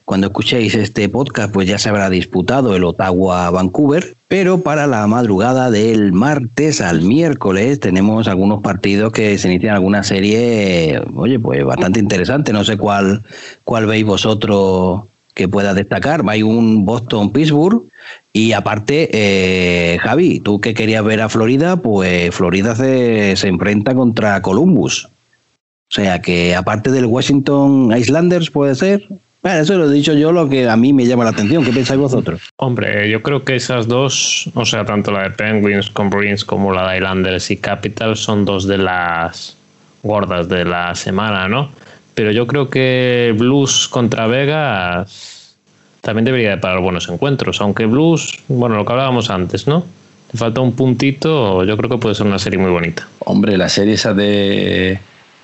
cuando 0.07 0.27
escuchéis 0.27 0.73
este 0.73 1.09
podcast, 1.09 1.51
pues 1.51 1.67
ya 1.67 1.77
se 1.77 1.89
habrá 1.89 2.09
disputado 2.09 2.73
el 2.77 2.85
Ottawa-Vancouver, 2.85 4.13
pero 4.29 4.61
para 4.61 4.87
la 4.87 5.05
madrugada 5.05 5.69
del 5.69 6.13
martes 6.13 6.79
al 6.79 7.01
miércoles 7.01 7.81
tenemos 7.81 8.29
algunos 8.29 8.61
partidos 8.61 9.11
que 9.11 9.37
se 9.37 9.49
inician 9.51 9.75
alguna 9.75 10.03
serie, 10.03 11.01
oye, 11.13 11.37
pues 11.39 11.65
bastante 11.65 11.99
interesante. 11.99 12.53
No 12.53 12.63
sé 12.63 12.77
cuál, 12.77 13.25
cuál 13.65 13.85
veis 13.85 14.05
vosotros 14.05 15.01
que 15.33 15.49
pueda 15.49 15.73
destacar. 15.73 16.23
Hay 16.29 16.41
un 16.41 16.85
Boston-Pittsburgh 16.85 17.83
y 18.31 18.53
aparte, 18.53 19.09
eh, 19.11 19.97
Javi, 19.99 20.39
tú 20.39 20.61
que 20.61 20.73
querías 20.73 21.03
ver 21.03 21.19
a 21.19 21.27
Florida, 21.27 21.75
pues 21.81 22.33
Florida 22.33 22.77
se, 22.77 23.35
se 23.35 23.49
enfrenta 23.49 23.93
contra 23.93 24.41
Columbus. 24.41 25.03
O 25.03 25.93
sea 25.93 26.21
que 26.21 26.55
aparte 26.55 26.91
del 26.91 27.07
Washington 27.07 27.93
Islanders 27.93 28.49
puede 28.49 28.73
ser, 28.73 29.05
bueno, 29.47 29.61
eso 29.61 29.77
lo 29.77 29.89
he 29.89 29.93
dicho 29.93 30.13
yo, 30.13 30.33
lo 30.33 30.49
que 30.49 30.67
a 30.67 30.75
mí 30.75 30.91
me 30.91 31.05
llama 31.05 31.23
la 31.23 31.29
atención. 31.29 31.63
¿Qué 31.63 31.71
pensáis 31.71 31.97
vosotros? 31.97 32.41
Hombre, 32.57 33.09
yo 33.09 33.23
creo 33.23 33.45
que 33.45 33.55
esas 33.55 33.87
dos, 33.87 34.49
o 34.55 34.65
sea, 34.65 34.83
tanto 34.83 35.09
la 35.11 35.23
de 35.23 35.31
Penguins 35.31 35.89
con 35.89 36.09
Bruins 36.09 36.43
como 36.43 36.73
la 36.73 36.89
de 36.91 36.97
Islanders 36.97 37.49
y 37.49 37.55
Capitals 37.55 38.19
son 38.19 38.43
dos 38.43 38.67
de 38.67 38.77
las 38.77 39.55
gordas 40.03 40.49
de 40.49 40.65
la 40.65 40.93
semana, 40.95 41.47
¿no? 41.47 41.69
Pero 42.13 42.31
yo 42.31 42.45
creo 42.45 42.69
que 42.69 43.33
Blues 43.37 43.87
contra 43.87 44.27
Vegas 44.27 45.55
también 46.01 46.25
debería 46.25 46.49
de 46.49 46.57
parar 46.57 46.81
buenos 46.81 47.07
encuentros, 47.07 47.61
aunque 47.61 47.85
Blues, 47.85 48.37
bueno, 48.49 48.75
lo 48.75 48.83
que 48.83 48.91
hablábamos 48.91 49.29
antes, 49.29 49.65
¿no? 49.65 49.85
Le 50.33 50.39
falta 50.39 50.59
un 50.59 50.73
puntito, 50.73 51.63
yo 51.63 51.77
creo 51.77 51.89
que 51.89 51.97
puede 51.99 52.15
ser 52.15 52.25
una 52.25 52.39
serie 52.39 52.59
muy 52.59 52.71
bonita. 52.71 53.07
Hombre, 53.19 53.57
la 53.57 53.69
serie 53.69 53.93
esa 53.93 54.13
de 54.13 54.99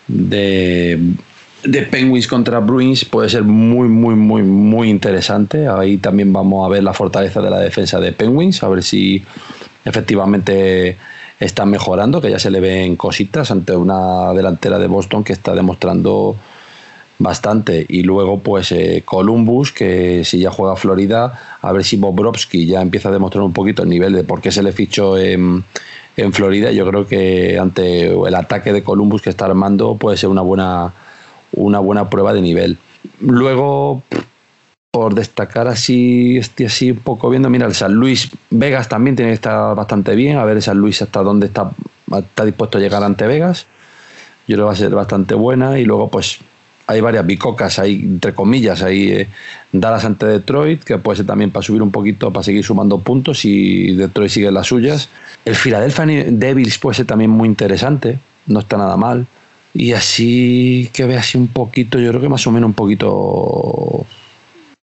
de 0.07 0.99
de 1.63 1.83
Penguins 1.83 2.27
contra 2.27 2.59
Bruins 2.59 3.05
puede 3.05 3.29
ser 3.29 3.43
muy, 3.43 3.87
muy, 3.87 4.15
muy, 4.15 4.43
muy 4.43 4.89
interesante. 4.89 5.67
Ahí 5.67 5.97
también 5.97 6.33
vamos 6.33 6.65
a 6.65 6.69
ver 6.69 6.83
la 6.83 6.93
fortaleza 6.93 7.41
de 7.41 7.49
la 7.49 7.59
defensa 7.59 7.99
de 7.99 8.11
Penguins, 8.11 8.63
a 8.63 8.67
ver 8.67 8.83
si 8.83 9.23
efectivamente 9.85 10.97
están 11.39 11.69
mejorando, 11.69 12.21
que 12.21 12.29
ya 12.29 12.39
se 12.39 12.51
le 12.51 12.59
ven 12.59 12.95
cositas 12.95 13.51
ante 13.51 13.75
una 13.75 14.33
delantera 14.33 14.79
de 14.79 14.87
Boston 14.87 15.23
que 15.23 15.33
está 15.33 15.53
demostrando 15.53 16.35
bastante. 17.19 17.85
Y 17.87 18.03
luego, 18.03 18.39
pues 18.39 18.71
eh, 18.71 19.03
Columbus, 19.05 19.71
que 19.71 20.23
si 20.25 20.39
ya 20.39 20.51
juega 20.51 20.75
Florida, 20.75 21.57
a 21.61 21.71
ver 21.71 21.83
si 21.83 21.97
Bobrovsky 21.97 22.65
ya 22.65 22.81
empieza 22.81 23.09
a 23.09 23.11
demostrar 23.11 23.43
un 23.43 23.53
poquito 23.53 23.83
el 23.83 23.89
nivel 23.89 24.13
de 24.13 24.23
por 24.23 24.41
qué 24.41 24.51
se 24.51 24.63
le 24.63 24.73
fichó 24.73 25.17
en, 25.17 25.63
en 26.17 26.33
Florida. 26.33 26.71
Yo 26.71 26.87
creo 26.87 27.07
que 27.07 27.57
ante 27.57 28.07
el 28.07 28.35
ataque 28.35 28.73
de 28.73 28.83
Columbus 28.83 29.21
que 29.21 29.29
está 29.29 29.45
armando 29.45 29.95
puede 29.95 30.17
ser 30.17 30.29
una 30.29 30.41
buena 30.41 30.93
una 31.53 31.79
buena 31.79 32.09
prueba 32.09 32.33
de 32.33 32.41
nivel. 32.41 32.77
Luego, 33.19 34.03
por 34.91 35.15
destacar 35.15 35.67
así, 35.67 36.37
estoy 36.37 36.67
así 36.67 36.91
un 36.91 36.99
poco 36.99 37.29
viendo, 37.29 37.49
mira, 37.49 37.65
el 37.65 37.73
San 37.73 37.93
Luis 37.93 38.29
Vegas 38.49 38.89
también 38.89 39.15
tiene 39.15 39.31
que 39.31 39.35
estar 39.35 39.75
bastante 39.75 40.15
bien, 40.15 40.37
a 40.37 40.45
ver 40.45 40.57
el 40.57 40.63
San 40.63 40.77
Luis 40.77 41.01
hasta 41.01 41.23
dónde 41.23 41.47
está, 41.47 41.71
está 42.15 42.45
dispuesto 42.45 42.77
a 42.77 42.81
llegar 42.81 43.03
ante 43.03 43.25
Vegas. 43.27 43.67
Yo 44.47 44.55
creo 44.55 44.65
que 44.65 44.67
va 44.67 44.73
a 44.73 44.75
ser 44.75 44.91
bastante 44.93 45.35
buena 45.35 45.79
y 45.79 45.85
luego 45.85 46.09
pues 46.09 46.39
hay 46.85 47.01
varias 47.01 47.25
bicocas 47.25 47.79
ahí, 47.79 48.01
entre 48.03 48.33
comillas, 48.33 48.83
ahí 48.83 49.09
eh, 49.09 49.29
Dallas 49.71 50.05
ante 50.05 50.25
Detroit, 50.25 50.83
que 50.83 50.97
puede 50.97 51.17
ser 51.17 51.25
también 51.25 51.51
para 51.51 51.63
subir 51.63 51.81
un 51.81 51.91
poquito, 51.91 52.31
para 52.31 52.43
seguir 52.43 52.63
sumando 52.63 52.99
puntos 52.99 53.45
y 53.45 53.95
Detroit 53.95 54.29
sigue 54.29 54.51
las 54.51 54.67
suyas. 54.67 55.09
El 55.45 55.55
Philadelphia 55.55 56.25
Devils 56.29 56.77
puede 56.77 56.95
ser 56.97 57.05
también 57.05 57.31
muy 57.31 57.47
interesante, 57.47 58.19
no 58.47 58.59
está 58.59 58.77
nada 58.77 58.97
mal. 58.97 59.27
Y 59.73 59.93
así 59.93 60.89
que 60.93 61.05
ve 61.05 61.17
así 61.17 61.37
un 61.37 61.47
poquito, 61.47 61.99
yo 61.99 62.09
creo 62.09 62.21
que 62.21 62.29
más 62.29 62.45
o 62.45 62.51
menos 62.51 62.67
un 62.67 62.73
poquito 62.73 64.05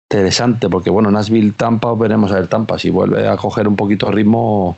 interesante, 0.09 0.67
porque 0.67 0.89
bueno, 0.89 1.11
Nashville 1.11 1.51
Tampa, 1.51 1.93
veremos 1.93 2.31
a 2.31 2.35
ver 2.35 2.47
Tampa, 2.47 2.79
si 2.79 2.89
vuelve 2.89 3.27
a 3.27 3.37
coger 3.37 3.67
un 3.67 3.75
poquito 3.75 4.09
ritmo, 4.11 4.75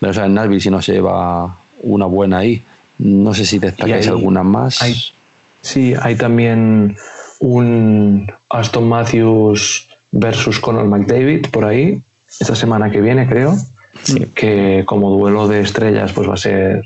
veremos 0.00 0.18
a 0.18 0.22
ver 0.22 0.30
Nashville 0.30 0.60
si 0.60 0.70
no 0.70 0.82
se 0.82 1.00
va 1.00 1.56
una 1.82 2.06
buena 2.06 2.38
ahí. 2.38 2.62
No 2.98 3.32
sé 3.32 3.46
si 3.46 3.58
destacáis 3.58 4.06
alguna 4.06 4.42
más. 4.42 4.80
sí, 5.62 5.94
hay 6.00 6.14
también 6.16 6.96
un 7.40 8.30
Aston 8.50 8.88
Matthews 8.88 9.88
versus 10.12 10.60
Conor 10.60 10.86
McDavid 10.86 11.48
por 11.48 11.64
ahí, 11.64 12.02
esta 12.40 12.54
semana 12.54 12.90
que 12.90 13.00
viene 13.00 13.26
creo, 13.26 13.56
que 14.34 14.84
como 14.86 15.10
duelo 15.10 15.48
de 15.48 15.60
estrellas 15.60 16.12
pues 16.12 16.28
va 16.28 16.34
a 16.34 16.38
ser 16.38 16.84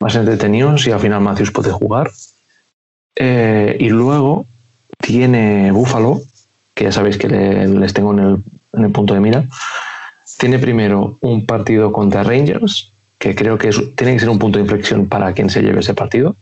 más 0.00 0.16
entretenido 0.16 0.76
si 0.78 0.90
al 0.90 1.00
final 1.00 1.20
Matthews 1.20 1.52
puede 1.52 1.70
jugar. 1.70 2.10
Eh, 3.16 3.76
y 3.78 3.90
luego 3.90 4.46
tiene 4.98 5.70
Buffalo, 5.72 6.22
que 6.74 6.84
ya 6.84 6.92
sabéis 6.92 7.18
que 7.18 7.28
les 7.28 7.92
tengo 7.92 8.12
en 8.12 8.42
el, 8.72 8.90
punto 8.92 9.14
de 9.14 9.20
mira. 9.20 9.44
Tiene 10.38 10.58
primero 10.58 11.18
un 11.20 11.44
partido 11.44 11.92
contra 11.92 12.22
Rangers, 12.22 12.92
que 13.18 13.34
creo 13.34 13.58
que 13.58 13.70
tiene 13.96 14.14
que 14.14 14.20
ser 14.20 14.30
un 14.30 14.38
punto 14.38 14.58
de 14.58 14.64
inflexión 14.64 15.08
para 15.08 15.32
quien 15.34 15.50
se 15.50 15.60
lleve 15.60 15.80
ese 15.80 15.92
partido, 15.92 16.34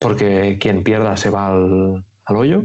porque 0.00 0.58
quien 0.60 0.82
pierda 0.82 1.16
se 1.16 1.30
va 1.30 1.48
al, 1.48 2.04
hoyo. 2.26 2.64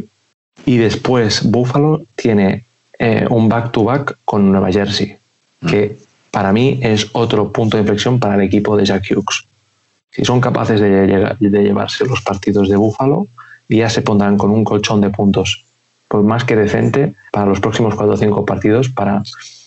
Y 0.65 0.77
después 0.77 1.43
Buffalo 1.43 2.03
tiene 2.15 2.65
eh, 2.97 3.27
un 3.29 3.49
back-to-back 3.49 4.17
con 4.25 4.51
Nueva 4.51 4.71
Jersey, 4.71 5.17
mm. 5.61 5.67
que 5.67 5.97
para 6.31 6.51
mí 6.51 6.79
es 6.81 7.07
otro 7.13 7.51
punto 7.51 7.77
de 7.77 7.81
inflexión 7.81 8.19
para 8.19 8.35
el 8.35 8.41
equipo 8.41 8.75
de 8.75 8.85
Jack 8.85 9.05
Hughes. 9.11 9.45
Si 10.15 10.23
son 10.23 10.39
capaces 10.39 10.79
de, 10.79 11.35
llevarse 11.39 12.05
los 12.05 12.21
partidos 12.21 12.69
de 12.69 12.77
Búfalo, 12.77 13.27
ya 13.67 13.89
se 13.89 14.01
pondrán 14.01 14.37
con 14.37 14.51
un 14.51 14.63
colchón 14.63 15.01
de 15.01 15.09
puntos 15.09 15.65
pues 16.07 16.23
más 16.23 16.45
que 16.45 16.55
decente 16.55 17.15
para 17.31 17.47
los 17.47 17.59
próximos 17.59 17.95
4 17.95 18.13
o 18.13 18.17
5 18.17 18.45
partidos 18.45 18.89
para 18.89 19.23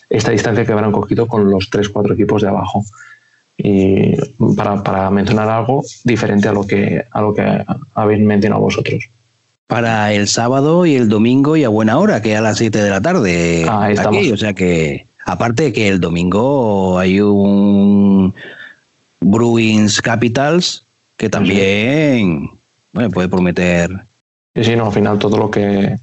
esta 0.09 0.31
distancia 0.31 0.65
que 0.65 0.73
habrán 0.73 0.93
cogido 0.93 1.27
con 1.27 1.51
los 1.51 1.71
3-4 1.71 2.15
equipos 2.15 2.41
de 2.41 2.49
abajo. 2.49 2.85
Y 3.59 4.15
para, 4.57 5.11
mencionar 5.11 5.51
algo 5.51 5.85
diferente 6.05 6.49
a 6.49 6.53
lo 6.53 6.67
que, 6.67 7.05
a 7.11 7.21
lo 7.21 7.35
que 7.35 7.65
habéis 7.95 8.21
mencionado 8.21 8.63
vosotros. 8.63 9.05
Para 9.67 10.15
el 10.15 10.29
sábado 10.29 10.87
y 10.87 10.95
el 10.95 11.11
domingo 11.11 11.57
y 11.57 11.65
a 11.65 11.69
buena 11.69 11.99
hora, 11.99 12.23
que 12.23 12.37
a 12.37 12.41
las 12.41 12.57
7 12.57 12.81
de 12.81 12.89
la 12.89 13.03
tarde. 13.03 13.67
Ah, 13.69 13.83
ahí 13.83 13.95
estamos. 13.95 14.33
o 14.33 14.37
sea 14.39 14.55
que, 14.55 15.07
aparte 15.27 15.73
que 15.75 15.89
el 15.89 16.01
domingo 16.01 16.99
hay 16.99 17.21
un 17.21 18.33
Bruins 19.21 20.01
Capitals, 20.01 20.85
que 21.17 21.29
también 21.29 22.51
bueno, 22.93 23.11
puede 23.11 23.29
prometer. 23.29 23.91
Sí, 24.55 24.65
sí, 24.65 24.77
no, 24.77 24.87
al 24.87 24.93
final 24.93 25.19
todo 25.19 25.37
lo 25.37 25.51
que 25.51 25.99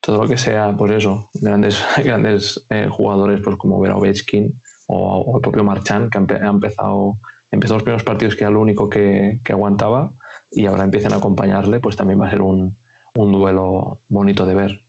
todo 0.00 0.22
lo 0.22 0.28
que 0.28 0.36
sea, 0.36 0.74
pues 0.76 0.92
eso, 0.92 1.30
grandes, 1.34 1.78
grandes 2.04 2.64
eh, 2.70 2.88
jugadores 2.90 3.40
pues 3.40 3.56
como 3.56 3.80
Vera 3.80 3.96
Ovechkin 3.96 4.60
o, 4.88 5.36
el 5.36 5.40
propio 5.40 5.64
Marchand, 5.64 6.10
que 6.10 6.18
ha, 6.18 6.48
empezado, 6.48 7.16
empezó 7.50 7.74
los 7.74 7.84
primeros 7.84 8.02
partidos 8.02 8.34
que 8.34 8.42
era 8.42 8.50
lo 8.50 8.60
único 8.60 8.90
que, 8.90 9.38
que, 9.44 9.52
aguantaba 9.52 10.10
y 10.50 10.66
ahora 10.66 10.84
empiezan 10.84 11.12
a 11.12 11.16
acompañarle, 11.16 11.78
pues 11.78 11.96
también 11.96 12.20
va 12.20 12.26
a 12.26 12.30
ser 12.30 12.42
un, 12.42 12.76
un 13.14 13.32
duelo 13.32 14.00
bonito 14.08 14.44
de 14.44 14.54
ver. 14.54 14.82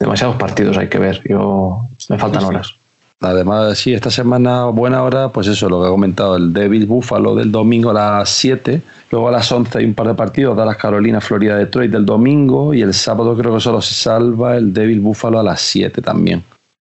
Demasiados 0.00 0.36
partidos 0.36 0.76
hay 0.76 0.88
que 0.88 0.98
ver, 0.98 1.22
yo 1.28 1.88
me 2.08 2.18
faltan 2.18 2.44
horas. 2.44 2.77
Además, 3.20 3.76
sí, 3.78 3.92
esta 3.92 4.12
semana, 4.12 4.66
buena 4.66 5.02
hora, 5.02 5.30
pues 5.30 5.48
eso, 5.48 5.68
lo 5.68 5.80
que 5.80 5.88
he 5.88 5.90
comentado, 5.90 6.36
el 6.36 6.52
David 6.52 6.86
Buffalo 6.86 7.34
del 7.34 7.50
domingo 7.50 7.90
a 7.90 7.94
las 7.94 8.28
7, 8.28 8.80
luego 9.10 9.28
a 9.28 9.32
las 9.32 9.50
11 9.50 9.78
hay 9.78 9.84
un 9.86 9.94
par 9.94 10.06
de 10.06 10.14
partidos, 10.14 10.56
Dallas 10.56 10.76
Carolina, 10.76 11.20
Florida, 11.20 11.56
Detroit 11.56 11.90
del 11.90 12.06
domingo, 12.06 12.72
y 12.72 12.82
el 12.82 12.94
sábado 12.94 13.36
creo 13.36 13.54
que 13.54 13.60
solo 13.60 13.82
se 13.82 13.94
salva 13.94 14.56
el 14.56 14.72
David 14.72 15.00
Buffalo 15.00 15.40
a 15.40 15.42
las 15.42 15.60
7 15.62 16.00
también. 16.00 16.44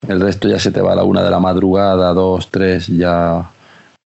El 0.08 0.22
resto 0.22 0.48
ya 0.48 0.58
se 0.58 0.72
te 0.72 0.80
va 0.80 0.94
a 0.94 0.96
la 0.96 1.04
una 1.04 1.22
de 1.22 1.30
la 1.30 1.40
madrugada, 1.40 2.14
2, 2.14 2.48
3, 2.50 2.88
ya. 2.88 3.52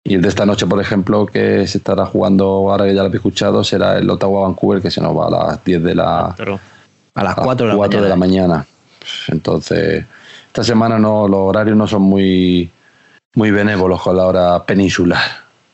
Y 0.04 0.14
el 0.14 0.22
de 0.22 0.28
esta 0.28 0.46
noche, 0.46 0.66
por 0.68 0.80
ejemplo, 0.80 1.26
que 1.26 1.66
se 1.66 1.78
estará 1.78 2.06
jugando, 2.06 2.44
ahora 2.44 2.86
que 2.86 2.94
ya 2.94 3.02
lo 3.02 3.12
he 3.12 3.16
escuchado, 3.16 3.64
será 3.64 3.98
el 3.98 4.08
Ottawa 4.08 4.42
Vancouver, 4.42 4.80
que 4.80 4.92
se 4.92 5.00
nos 5.00 5.16
va 5.16 5.26
a 5.26 5.30
las 5.30 5.64
10 5.64 5.82
de 5.82 5.94
la. 5.96 6.36
a 7.14 7.24
las 7.24 7.34
4 7.34 7.66
de 7.66 7.72
la 7.72 7.76
mañana. 7.76 8.02
De 8.02 8.08
la 8.08 8.16
mañana. 8.16 8.66
Entonces 9.28 10.04
esta 10.52 10.64
semana 10.64 10.98
no, 10.98 11.26
los 11.26 11.40
horarios 11.40 11.78
no 11.78 11.86
son 11.86 12.02
muy, 12.02 12.70
muy 13.34 13.50
benévolos 13.50 14.02
con 14.02 14.18
la 14.18 14.26
hora 14.26 14.66
peninsular. 14.66 15.22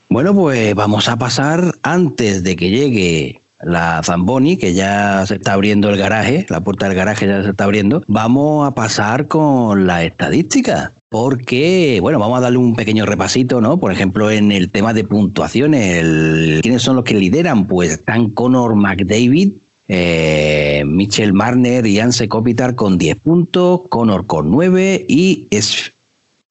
Bueno, 0.09 0.33
pues 0.33 0.73
vamos 0.77 1.09
a 1.09 1.17
pasar 1.17 1.75
antes 1.83 2.45
de 2.45 2.55
que 2.55 2.71
llegue 2.71 3.43
la 3.61 4.01
Zamboni, 4.05 4.57
que 4.57 4.75
ya 4.75 5.27
se 5.27 5.35
está 5.35 5.55
abriendo 5.55 5.91
el 5.91 5.97
garaje, 5.97 6.47
la 6.49 6.61
puerta 6.61 6.87
del 6.87 6.97
garaje 6.97 7.27
ya 7.27 7.43
se 7.43 7.51
está 7.51 7.65
abriendo, 7.65 8.05
vamos 8.07 8.69
a 8.69 8.71
pasar 8.77 9.27
con 9.27 9.89
la 9.89 10.05
estadística. 10.05 10.93
Porque, 11.09 11.99
bueno, 12.01 12.21
vamos 12.21 12.39
a 12.39 12.43
darle 12.43 12.59
un 12.59 12.77
pequeño 12.77 13.05
repasito, 13.05 13.61
¿no? 13.61 13.81
Por 13.81 13.91
ejemplo, 13.91 14.31
en 14.31 14.53
el 14.53 14.71
tema 14.71 14.93
de 14.95 15.03
puntuaciones, 15.03 16.61
¿quiénes 16.61 16.83
son 16.83 16.95
los 16.95 17.05
que 17.05 17.15
lideran? 17.15 17.67
Pues 17.67 17.93
están 17.95 18.31
Conor 18.31 18.77
McDavid 18.77 19.55
eh, 19.89 20.85
Michel 20.87 21.33
Marner 21.33 21.87
y 21.87 21.99
Anse 21.99 22.29
Kopitar 22.29 22.75
con 22.75 22.99
10 22.99 23.21
puntos, 23.21 23.83
Connor 23.89 24.27
con 24.27 24.51
9 24.51 25.07
y 25.09 25.49
es, 25.51 25.93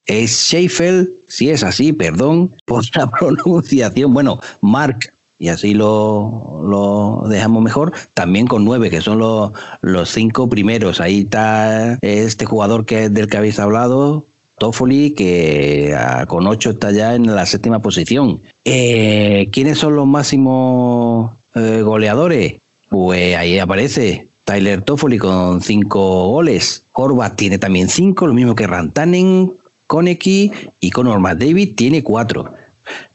es 0.05 0.31
si 0.31 1.49
es 1.49 1.63
así, 1.63 1.93
perdón 1.93 2.55
por 2.65 2.83
la 2.95 3.09
pronunciación, 3.11 4.13
bueno, 4.13 4.39
Mark, 4.61 5.13
y 5.39 5.49
así 5.49 5.73
lo, 5.75 6.61
lo 6.63 7.29
dejamos 7.29 7.61
mejor, 7.61 7.93
también 8.13 8.47
con 8.47 8.65
9, 8.65 8.89
que 8.89 9.01
son 9.01 9.19
los, 9.19 9.51
los 9.81 10.09
cinco 10.09 10.49
primeros. 10.49 10.99
Ahí 10.99 11.21
está 11.21 11.99
este 12.01 12.45
jugador 12.45 12.85
que, 12.85 13.09
del 13.09 13.27
que 13.27 13.37
habéis 13.37 13.59
hablado, 13.59 14.25
Toffoli, 14.57 15.11
que 15.11 15.95
ah, 15.95 16.25
con 16.27 16.47
8 16.47 16.71
está 16.71 16.91
ya 16.91 17.13
en 17.13 17.35
la 17.35 17.45
séptima 17.45 17.79
posición. 17.79 18.41
Eh, 18.65 19.47
¿Quiénes 19.51 19.77
son 19.77 19.95
los 19.95 20.07
máximos 20.07 21.31
eh, 21.53 21.81
goleadores? 21.83 22.55
Pues 22.89 23.35
ahí 23.35 23.59
aparece 23.59 24.29
Tyler 24.45 24.81
Toffoli 24.81 25.17
con 25.17 25.61
cinco 25.61 26.29
goles. 26.29 26.83
Horvath 26.93 27.35
tiene 27.35 27.57
también 27.57 27.89
cinco, 27.89 28.27
lo 28.27 28.33
mismo 28.33 28.55
que 28.55 28.65
Rantanen, 28.65 29.51
Konecki 29.87 30.51
y 30.79 30.91
Conor 30.91 31.21
David 31.37 31.75
tiene 31.75 32.03
cuatro. 32.03 32.53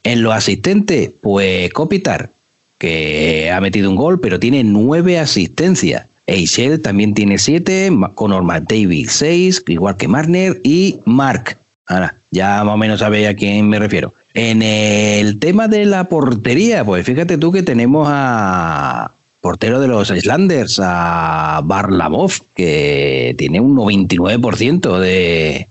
En 0.02 0.22
los 0.22 0.34
asistentes, 0.34 1.10
pues 1.20 1.72
Kopitar, 1.72 2.30
que 2.78 3.50
ha 3.50 3.60
metido 3.60 3.88
un 3.88 3.96
gol, 3.96 4.20
pero 4.20 4.38
tiene 4.38 4.62
nueve 4.64 5.18
asistencias. 5.18 6.06
Eichel 6.26 6.80
también 6.80 7.14
tiene 7.14 7.38
siete, 7.38 7.90
Conor 8.14 8.44
David 8.66 9.08
seis, 9.10 9.62
igual 9.66 9.96
que 9.96 10.08
Marner 10.08 10.60
y 10.62 11.00
Mark. 11.04 11.58
Ahora, 11.86 12.16
ya 12.30 12.62
más 12.64 12.74
o 12.74 12.78
menos 12.78 13.00
sabéis 13.00 13.28
a 13.28 13.34
quién 13.34 13.68
me 13.68 13.78
refiero. 13.78 14.14
En 14.34 14.62
el 14.62 15.38
tema 15.38 15.68
de 15.68 15.84
la 15.84 16.08
portería, 16.08 16.84
pues 16.84 17.04
fíjate 17.04 17.38
tú 17.38 17.52
que 17.52 17.62
tenemos 17.62 18.06
a, 18.10 19.12
portero 19.42 19.80
de 19.80 19.88
los 19.88 20.08
Islanders, 20.10 20.80
a 20.80 21.60
Barlamov, 21.64 22.30
que 22.54 23.34
tiene 23.36 23.60
un 23.60 23.76
99% 23.76 24.98
de, 24.98 25.68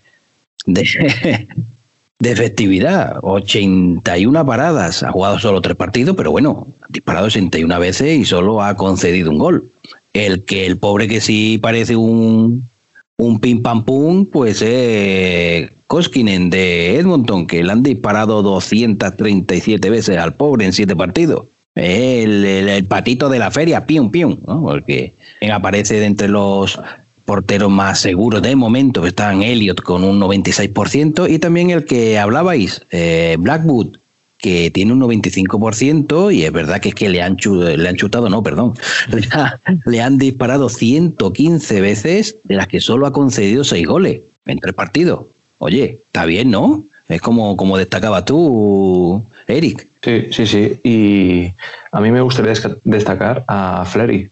de, 0.66 1.48
de, 2.20 2.32
efectividad, 2.32 3.20
81 3.22 4.46
paradas, 4.46 5.04
ha 5.04 5.12
jugado 5.12 5.40
solo 5.40 5.62
tres 5.62 5.78
partidos, 5.78 6.18
pero 6.18 6.32
bueno, 6.32 6.68
ha 6.82 6.88
disparado 6.90 7.30
61 7.30 7.80
veces 7.80 8.20
y 8.20 8.26
solo 8.26 8.62
ha 8.62 8.76
concedido 8.76 9.32
un 9.32 9.40
gol. 9.40 9.72
El 10.12 10.44
que 10.44 10.66
el 10.66 10.78
pobre 10.78 11.08
que 11.08 11.22
sí 11.22 11.58
parece 11.58 11.96
un, 11.96 12.70
un 13.16 13.40
pim 13.40 13.62
pam 13.62 13.86
pum, 13.86 14.26
pues 14.26 14.62
es 14.62 15.72
Koskinen 15.88 16.50
de 16.50 16.98
Edmonton, 17.00 17.48
que 17.48 17.64
le 17.64 17.72
han 17.72 17.84
disparado 17.84 18.44
237 18.44 19.90
veces 19.90 20.18
al 20.18 20.34
pobre 20.34 20.66
en 20.66 20.74
siete 20.74 20.94
partidos. 20.94 21.46
El, 21.76 22.86
patito 22.88 23.30
de 23.30 23.40
la 23.40 23.50
feria, 23.50 23.86
pium, 23.86 24.12
pium, 24.12 24.38
porque 24.38 25.16
aparece 25.52 26.00
de 26.00 26.06
entre 26.06 26.28
los 26.28 26.80
porteros 27.26 27.72
más 27.72 28.02
seguros 28.02 28.42
de 28.42 28.56
momento. 28.56 29.06
Están 29.06 29.42
Elliot 29.42 29.82
con 29.82 30.04
un 30.04 30.20
96% 30.20 31.30
y 31.30 31.40
también 31.40 31.70
el 31.70 31.86
que 31.86 32.20
hablabais, 32.20 32.86
eh, 32.92 33.38
Blackwood, 33.40 33.98
que 34.38 34.72
tiene 34.72 34.92
un 34.92 35.00
95% 35.02 36.34
y 36.34 36.44
es 36.44 36.52
verdad 36.52 36.82
que 36.82 36.90
es 36.90 36.96
que 36.96 37.10
le 37.10 37.22
han, 37.22 37.38
le 37.38 37.88
han 37.88 37.96
chutado, 37.96 38.28
no, 38.28 38.42
perdón, 38.44 38.74
le, 39.86 40.02
han 40.02 40.18
disparado 40.18 40.68
115 40.68 41.80
veces 41.80 42.38
de 42.44 42.56
las 42.56 42.68
que 42.68 42.82
solo 42.82 43.06
ha 43.06 43.14
concedido 43.14 43.64
6 43.64 43.88
goles 43.88 44.22
en 44.46 44.60
tres 44.60 44.74
partidos. 44.74 45.28
Oye, 45.60 46.00
está 46.08 46.26
bien, 46.26 46.50
¿no? 46.50 46.84
Es 47.08 47.22
como, 47.22 47.56
como 47.56 47.78
destacabas 47.78 48.26
tú, 48.26 49.26
Eric. 49.48 49.88
Sí, 50.02 50.28
sí, 50.32 50.48
sí. 50.48 50.80
Y 50.84 51.54
a 51.92 52.00
mí 52.02 52.12
me 52.12 52.22
gustaría 52.22 52.54
destacar 52.84 53.44
a 53.48 53.86
Flery, 53.86 54.30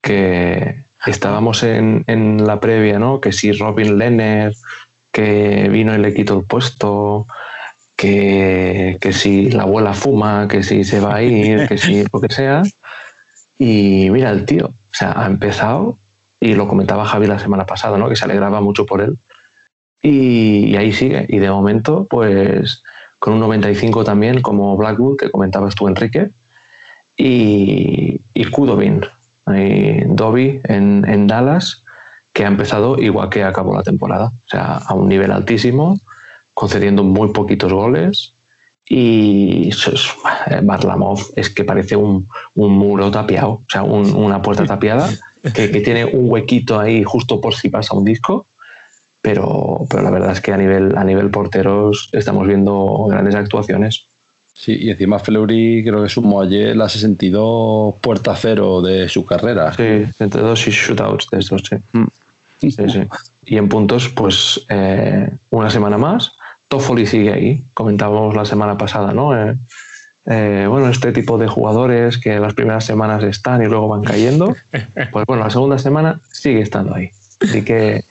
que 0.00 0.84
estábamos 1.06 1.62
en, 1.62 2.04
en 2.06 2.46
la 2.46 2.60
previa, 2.60 2.98
¿no? 2.98 3.20
Que 3.20 3.32
si 3.32 3.52
Robin 3.52 3.98
Lenner, 3.98 4.54
que 5.12 5.68
vino 5.70 5.94
y 5.94 5.98
le 5.98 6.14
quitó 6.14 6.38
el 6.38 6.44
puesto, 6.44 7.26
que, 7.96 8.98
que, 9.00 9.12
si 9.12 9.50
la 9.50 9.62
abuela 9.62 9.94
fuma, 9.94 10.48
que 10.48 10.62
si 10.62 10.84
se 10.84 11.00
va 11.00 11.16
a 11.16 11.22
ir, 11.22 11.68
que 11.68 11.78
si 11.78 12.04
lo 12.12 12.20
que 12.20 12.32
sea. 12.32 12.62
Y 13.58 14.08
mira 14.10 14.30
el 14.30 14.46
tío, 14.46 14.66
o 14.66 14.94
sea, 14.94 15.12
ha 15.16 15.26
empezado, 15.26 15.98
y 16.40 16.54
lo 16.54 16.66
comentaba 16.66 17.06
Javi 17.06 17.26
la 17.26 17.38
semana 17.38 17.66
pasada, 17.66 17.98
¿no? 17.98 18.08
Que 18.08 18.16
se 18.16 18.24
alegraba 18.24 18.60
mucho 18.60 18.86
por 18.86 19.00
él. 19.00 19.18
Y, 20.02 20.66
y 20.66 20.76
ahí 20.76 20.92
sigue. 20.92 21.26
Y 21.28 21.38
de 21.38 21.50
momento, 21.50 22.06
pues 22.10 22.82
con 23.24 23.32
un 23.32 23.40
95 23.40 24.04
también, 24.04 24.42
como 24.42 24.76
Blackwood, 24.76 25.16
que 25.16 25.30
comentabas 25.30 25.74
tú, 25.74 25.88
Enrique, 25.88 26.28
y, 27.16 28.20
y 28.34 28.44
Kudobin, 28.50 29.00
Dobby 29.46 30.60
en, 30.64 31.06
en, 31.08 31.26
Dallas, 31.26 31.84
que 32.34 32.44
ha 32.44 32.48
empezado 32.48 32.98
igual 33.00 33.30
que 33.30 33.42
acabó 33.42 33.74
la 33.74 33.82
temporada, 33.82 34.26
o 34.26 34.48
sea, 34.50 34.74
a 34.76 34.92
un 34.92 35.08
nivel 35.08 35.32
altísimo, 35.32 35.98
concediendo 36.52 37.02
muy 37.02 37.32
poquitos 37.32 37.72
goles. 37.72 38.34
Y 38.86 39.70
Barlamov 40.62 41.20
es 41.34 41.48
que 41.48 41.64
parece 41.64 41.96
un, 41.96 42.28
un 42.54 42.72
muro 42.76 43.10
tapiado, 43.10 43.52
o 43.52 43.64
sea, 43.70 43.84
un, 43.84 44.14
una 44.14 44.42
puerta 44.42 44.66
tapiada 44.66 45.08
que, 45.54 45.70
que, 45.70 45.80
tiene 45.80 46.04
un 46.04 46.30
huequito 46.30 46.78
ahí 46.78 47.02
justo 47.02 47.40
por 47.40 47.54
si 47.54 47.70
pasa 47.70 47.96
un 47.96 48.04
disco 48.04 48.46
pero, 49.24 49.86
pero 49.88 50.02
la 50.02 50.10
verdad 50.10 50.32
es 50.32 50.42
que 50.42 50.52
a 50.52 50.58
nivel, 50.58 50.98
a 50.98 51.02
nivel 51.02 51.30
porteros 51.30 52.10
estamos 52.12 52.46
viendo 52.46 53.06
grandes 53.08 53.34
actuaciones. 53.34 54.06
Sí, 54.52 54.76
y 54.78 54.90
encima 54.90 55.18
Fleury 55.18 55.82
creo 55.82 56.02
que 56.02 56.10
sumó 56.10 56.42
ayer 56.42 56.76
la 56.76 56.90
62 56.90 57.94
puerta 58.02 58.36
cero 58.36 58.82
de 58.82 59.08
su 59.08 59.24
carrera. 59.24 59.72
Sí, 59.72 60.04
entre 60.18 60.42
dos 60.42 60.68
y 60.68 60.72
shootouts 60.72 61.28
de 61.32 61.38
estos, 61.38 61.62
sí. 61.62 61.76
Mm. 61.92 62.06
sí, 62.58 62.70
sí. 62.70 63.00
Y 63.46 63.56
en 63.56 63.70
puntos, 63.70 64.10
pues 64.10 64.64
eh, 64.68 65.30
una 65.48 65.70
semana 65.70 65.96
más. 65.96 66.32
Toffoli 66.68 67.06
sigue 67.06 67.32
ahí, 67.32 67.64
comentábamos 67.72 68.36
la 68.36 68.44
semana 68.44 68.76
pasada, 68.76 69.14
¿no? 69.14 69.34
Eh, 69.34 69.56
eh, 70.26 70.66
bueno, 70.68 70.90
este 70.90 71.12
tipo 71.12 71.38
de 71.38 71.48
jugadores 71.48 72.18
que 72.18 72.38
las 72.38 72.52
primeras 72.52 72.84
semanas 72.84 73.24
están 73.24 73.62
y 73.62 73.66
luego 73.66 73.88
van 73.88 74.02
cayendo, 74.02 74.54
pues 75.12 75.24
bueno, 75.26 75.44
la 75.44 75.50
segunda 75.50 75.78
semana 75.78 76.20
sigue 76.30 76.60
estando 76.60 76.94
ahí. 76.94 77.10
Así 77.40 77.62
que 77.62 78.04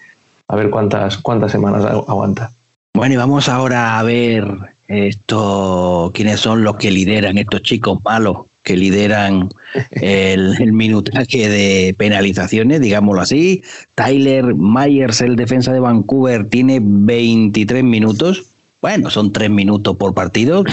a 0.47 0.55
ver 0.55 0.69
cuántas, 0.69 1.17
cuántas 1.17 1.51
semanas 1.51 1.85
aguanta. 1.85 2.51
Bueno, 2.93 3.15
y 3.15 3.17
vamos 3.17 3.49
ahora 3.49 3.97
a 3.97 4.03
ver 4.03 4.45
esto, 4.87 6.11
quiénes 6.13 6.39
son 6.39 6.63
los 6.63 6.77
que 6.77 6.91
lideran, 6.91 7.37
estos 7.37 7.63
chicos 7.63 7.99
malos 8.03 8.45
que 8.63 8.77
lideran 8.77 9.49
el, 9.91 10.55
el, 10.61 10.73
minutaje 10.73 11.49
de 11.49 11.95
penalizaciones, 11.97 12.81
digámoslo 12.81 13.21
así. 13.21 13.63
Tyler 13.95 14.55
Myers, 14.55 15.21
el 15.21 15.35
defensa 15.35 15.73
de 15.73 15.79
Vancouver, 15.79 16.47
tiene 16.49 16.79
23 16.81 17.83
minutos. 17.83 18.43
Bueno, 18.81 19.09
son 19.09 19.31
3 19.31 19.49
minutos 19.49 19.95
por 19.97 20.13
partido. 20.13 20.63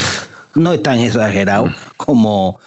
No 0.54 0.72
es 0.72 0.82
tan 0.82 0.98
exagerado 0.98 1.70
como 1.96 2.58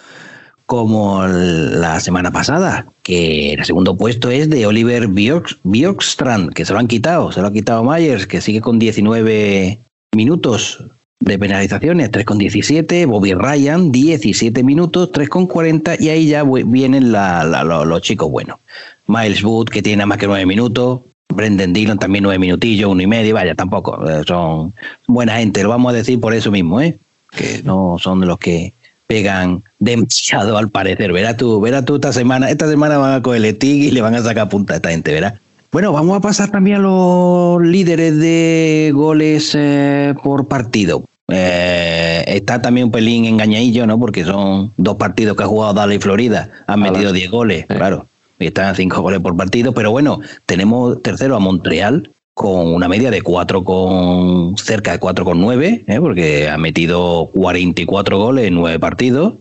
como 0.66 1.26
la 1.26 2.00
semana 2.00 2.30
pasada, 2.30 2.86
que 3.02 3.52
el 3.52 3.64
segundo 3.64 3.96
puesto 3.96 4.30
es 4.30 4.48
de 4.48 4.66
Oliver 4.66 5.08
Bjorkstrand, 5.08 6.52
que 6.52 6.64
se 6.64 6.72
lo 6.72 6.78
han 6.78 6.88
quitado, 6.88 7.32
se 7.32 7.40
lo 7.40 7.48
ha 7.48 7.52
quitado 7.52 7.84
Myers, 7.84 8.26
que 8.26 8.40
sigue 8.40 8.60
con 8.60 8.78
19 8.78 9.78
minutos 10.14 10.82
de 11.20 11.38
penalizaciones, 11.38 12.10
3 12.10 12.24
con 12.24 12.38
17, 12.38 13.06
Bobby 13.06 13.34
Ryan, 13.34 13.92
17 13.92 14.62
minutos, 14.62 15.12
3 15.12 15.28
con 15.28 15.46
40, 15.46 15.96
y 16.00 16.08
ahí 16.08 16.26
ya 16.28 16.44
vienen 16.44 17.12
los 17.12 18.02
chicos 18.02 18.30
buenos. 18.30 18.58
Miles 19.06 19.42
Wood, 19.42 19.68
que 19.68 19.82
tiene 19.82 20.06
más 20.06 20.18
que 20.18 20.26
9 20.26 20.46
minutos, 20.46 21.00
Brendan 21.28 21.72
Dillon 21.72 21.98
también 21.98 22.24
9 22.24 22.38
minutillos, 22.38 22.90
uno 22.90 23.02
y 23.02 23.06
medio, 23.06 23.34
vaya, 23.34 23.54
tampoco, 23.54 24.08
eh, 24.08 24.22
son 24.26 24.74
buena 25.06 25.36
gente, 25.36 25.62
lo 25.62 25.70
vamos 25.70 25.92
a 25.92 25.96
decir 25.96 26.20
por 26.20 26.34
eso 26.34 26.50
mismo, 26.50 26.80
¿eh? 26.80 26.96
que 27.30 27.62
no 27.64 27.96
son 27.98 28.26
los 28.26 28.38
que 28.38 28.72
pegan 29.06 29.62
demasiado 29.78 30.56
al 30.56 30.70
parecer. 30.70 31.12
Verás 31.12 31.36
tú, 31.36 31.60
verás 31.60 31.84
tú 31.84 31.96
esta 31.96 32.12
semana, 32.12 32.50
esta 32.50 32.68
semana 32.68 32.98
van 32.98 33.14
a 33.14 33.22
coger 33.22 33.44
el 33.44 33.58
TIG 33.58 33.84
y 33.84 33.90
le 33.90 34.00
van 34.00 34.14
a 34.14 34.22
sacar 34.22 34.48
punta 34.48 34.74
a 34.74 34.76
esta 34.76 34.90
gente, 34.90 35.12
¿verdad? 35.12 35.38
Bueno, 35.72 35.92
vamos 35.92 36.16
a 36.16 36.20
pasar 36.20 36.50
también 36.50 36.76
a 36.76 36.80
los 36.80 37.60
líderes 37.60 38.18
de 38.18 38.92
goles 38.94 39.52
eh, 39.54 40.14
por 40.22 40.46
partido. 40.46 41.04
Eh, 41.28 42.22
está 42.26 42.60
también 42.62 42.86
un 42.86 42.92
pelín 42.92 43.24
engañadillo, 43.24 43.86
¿no? 43.86 43.98
Porque 43.98 44.24
son 44.24 44.72
dos 44.76 44.96
partidos 44.96 45.36
que 45.36 45.42
ha 45.42 45.46
jugado 45.46 45.74
Dallas 45.74 45.96
y 45.96 46.00
Florida. 46.00 46.50
Han 46.66 46.80
metido 46.80 47.12
10 47.12 47.30
goles, 47.30 47.66
claro. 47.66 48.06
Y 48.38 48.46
están 48.46 48.76
5 48.76 49.00
goles 49.00 49.20
por 49.20 49.36
partido. 49.36 49.72
Pero 49.72 49.90
bueno, 49.90 50.20
tenemos 50.46 51.02
tercero 51.02 51.34
a 51.34 51.40
Montreal, 51.40 52.10
con 52.34 52.74
una 52.74 52.88
media 52.88 53.10
de 53.10 53.22
4 53.22 53.64
con 53.64 54.56
cerca 54.58 54.92
de 54.92 55.00
4,9, 55.00 55.84
¿eh? 55.86 56.00
porque 56.00 56.48
ha 56.48 56.58
metido 56.58 57.30
44 57.32 58.18
goles 58.18 58.46
en 58.46 58.54
9 58.54 58.78
partidos. 58.80 59.34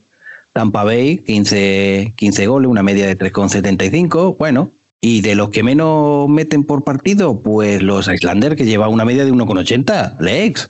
Tampa 0.53 0.83
Bay, 0.83 1.17
15, 1.17 2.13
15 2.15 2.47
goles, 2.47 2.69
una 2.69 2.83
media 2.83 3.07
de 3.07 3.17
3,75. 3.17 4.37
Bueno, 4.37 4.71
y 5.01 5.21
de 5.21 5.33
los 5.33 5.49
que 5.49 5.63
menos 5.63 6.29
meten 6.29 6.63
por 6.63 6.83
partido, 6.83 7.41
pues 7.41 7.81
los 7.81 8.07
Islanders, 8.07 8.55
que 8.55 8.65
lleva 8.65 8.87
una 8.87 9.03
media 9.03 9.25
de 9.25 9.33
1,80. 9.33 10.19
Lex, 10.19 10.69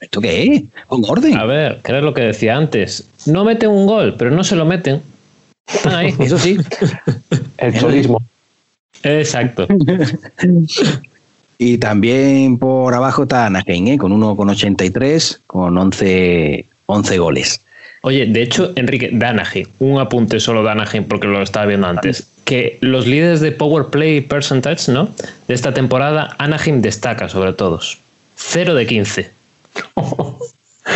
¿esto 0.00 0.20
qué 0.20 0.42
es? 0.44 0.62
Con 0.86 1.02
orden. 1.08 1.38
A 1.38 1.46
ver, 1.46 1.80
¿qué 1.82 1.96
es 1.96 2.04
lo 2.04 2.12
que 2.12 2.20
decía 2.22 2.56
antes? 2.56 3.08
No 3.24 3.46
meten 3.46 3.70
un 3.70 3.86
gol, 3.86 4.14
pero 4.18 4.30
no 4.30 4.44
se 4.44 4.54
lo 4.54 4.66
meten. 4.66 5.00
Están 5.66 5.94
ahí. 5.94 6.14
Eso 6.20 6.38
sí. 6.38 6.58
El 7.56 7.78
turismo. 7.78 8.22
Exacto. 9.02 9.66
Y 11.62 11.76
también 11.76 12.58
por 12.58 12.94
abajo 12.94 13.24
está 13.24 13.44
Anaheim, 13.44 13.88
¿eh? 13.88 13.98
con 13.98 14.18
1,83, 14.18 15.40
con 15.46 15.76
11, 15.76 16.64
11 16.86 17.18
goles. 17.18 17.60
Oye, 18.00 18.24
de 18.24 18.40
hecho, 18.40 18.72
Enrique, 18.76 19.10
de 19.12 19.26
Anaheim, 19.26 19.66
un 19.78 20.00
apunte 20.00 20.40
solo 20.40 20.62
de 20.62 20.70
Anaheim 20.70 21.04
porque 21.04 21.26
lo 21.28 21.42
estaba 21.42 21.66
viendo 21.66 21.86
antes, 21.86 22.26
que 22.46 22.78
los 22.80 23.06
líderes 23.06 23.42
de 23.42 23.52
Power 23.52 23.88
Play 23.88 24.22
Percentage, 24.22 24.90
¿no? 24.90 25.10
De 25.48 25.54
esta 25.54 25.74
temporada, 25.74 26.34
Anaheim 26.38 26.80
destaca 26.80 27.28
sobre 27.28 27.52
todos. 27.52 27.98
0 28.36 28.74
de 28.74 28.86
15. 28.86 29.30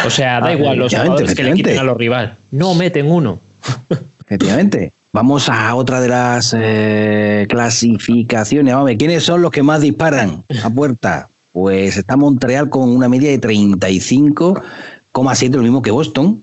O 0.07 0.11
sea, 0.11 0.41
da 0.41 0.49
ah, 0.49 0.53
igual 0.55 0.79
los 0.79 0.93
jugadores 0.93 1.35
que 1.35 1.45
le 1.45 1.55
quiten 1.55 1.79
a 1.79 1.85
los 1.85 1.97
rivales. 1.97 2.33
No 2.51 2.75
meten 2.75 3.11
uno. 3.11 3.39
Efectivamente. 4.25 4.93
Vamos 5.15 5.49
a 5.49 5.75
otra 5.77 6.01
de 6.01 6.09
las 6.09 6.57
eh, 6.59 7.47
clasificaciones. 7.49 8.75
Vamos 8.75 8.87
a 8.87 8.91
ver, 8.91 8.99
¿quiénes 8.99 9.23
son 9.23 9.43
los 9.43 9.53
que 9.53 9.63
más 9.63 9.81
disparan 9.81 10.43
a 10.65 10.71
puerta? 10.71 11.29
Pues 11.53 11.97
está 11.97 12.17
Montreal 12.17 12.69
con 12.69 12.91
una 12.91 13.09
media 13.09 13.31
de 13.31 13.41
35,7, 13.41 15.51
lo 15.51 15.63
mismo 15.63 15.83
que 15.83 15.93
Boston, 15.93 16.43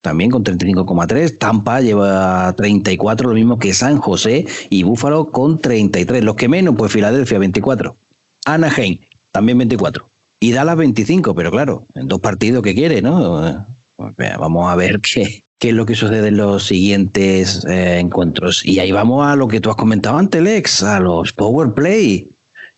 también 0.00 0.30
con 0.30 0.44
35,3. 0.44 1.38
Tampa 1.38 1.80
lleva 1.80 2.52
34, 2.52 3.30
lo 3.30 3.34
mismo 3.34 3.58
que 3.58 3.74
San 3.74 3.98
José 3.98 4.46
y 4.70 4.84
Búfalo 4.84 5.32
con 5.32 5.58
33. 5.58 6.22
Los 6.22 6.36
que 6.36 6.48
menos, 6.48 6.76
pues 6.78 6.92
Filadelfia 6.92 7.40
24. 7.40 7.96
Anaheim 8.44 9.00
también 9.32 9.58
24. 9.58 10.08
Y 10.38 10.52
Dallas 10.52 10.76
25, 10.76 11.34
pero 11.34 11.50
claro, 11.50 11.84
en 11.96 12.06
dos 12.06 12.20
partidos 12.20 12.62
que 12.62 12.76
quiere, 12.76 13.02
¿no? 13.02 13.66
Pues, 13.96 14.14
vamos 14.38 14.70
a 14.70 14.76
ver 14.76 15.00
qué, 15.00 15.43
qué 15.64 15.70
es 15.70 15.76
lo 15.76 15.86
que 15.86 15.94
sucede 15.94 16.28
en 16.28 16.36
los 16.36 16.66
siguientes 16.66 17.64
eh, 17.64 17.98
encuentros. 17.98 18.66
Y 18.66 18.80
ahí 18.80 18.92
vamos 18.92 19.26
a 19.26 19.34
lo 19.34 19.48
que 19.48 19.62
tú 19.62 19.70
has 19.70 19.76
comentado 19.76 20.18
antes, 20.18 20.42
Lex, 20.42 20.82
a 20.82 21.00
los 21.00 21.32
Power 21.32 21.72
Play. 21.72 22.28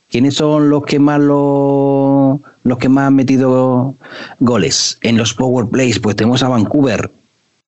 ¿Quiénes 0.08 0.34
son 0.36 0.70
los 0.70 0.84
que 0.84 1.00
más 1.00 1.18
lo, 1.18 2.40
los 2.62 2.78
que 2.78 2.88
más 2.88 3.08
han 3.08 3.16
metido 3.16 3.96
goles 4.38 4.98
en 5.00 5.16
los 5.16 5.34
Power 5.34 5.66
Plays? 5.66 5.98
Pues 5.98 6.14
tenemos 6.14 6.44
a 6.44 6.48
Vancouver 6.48 7.10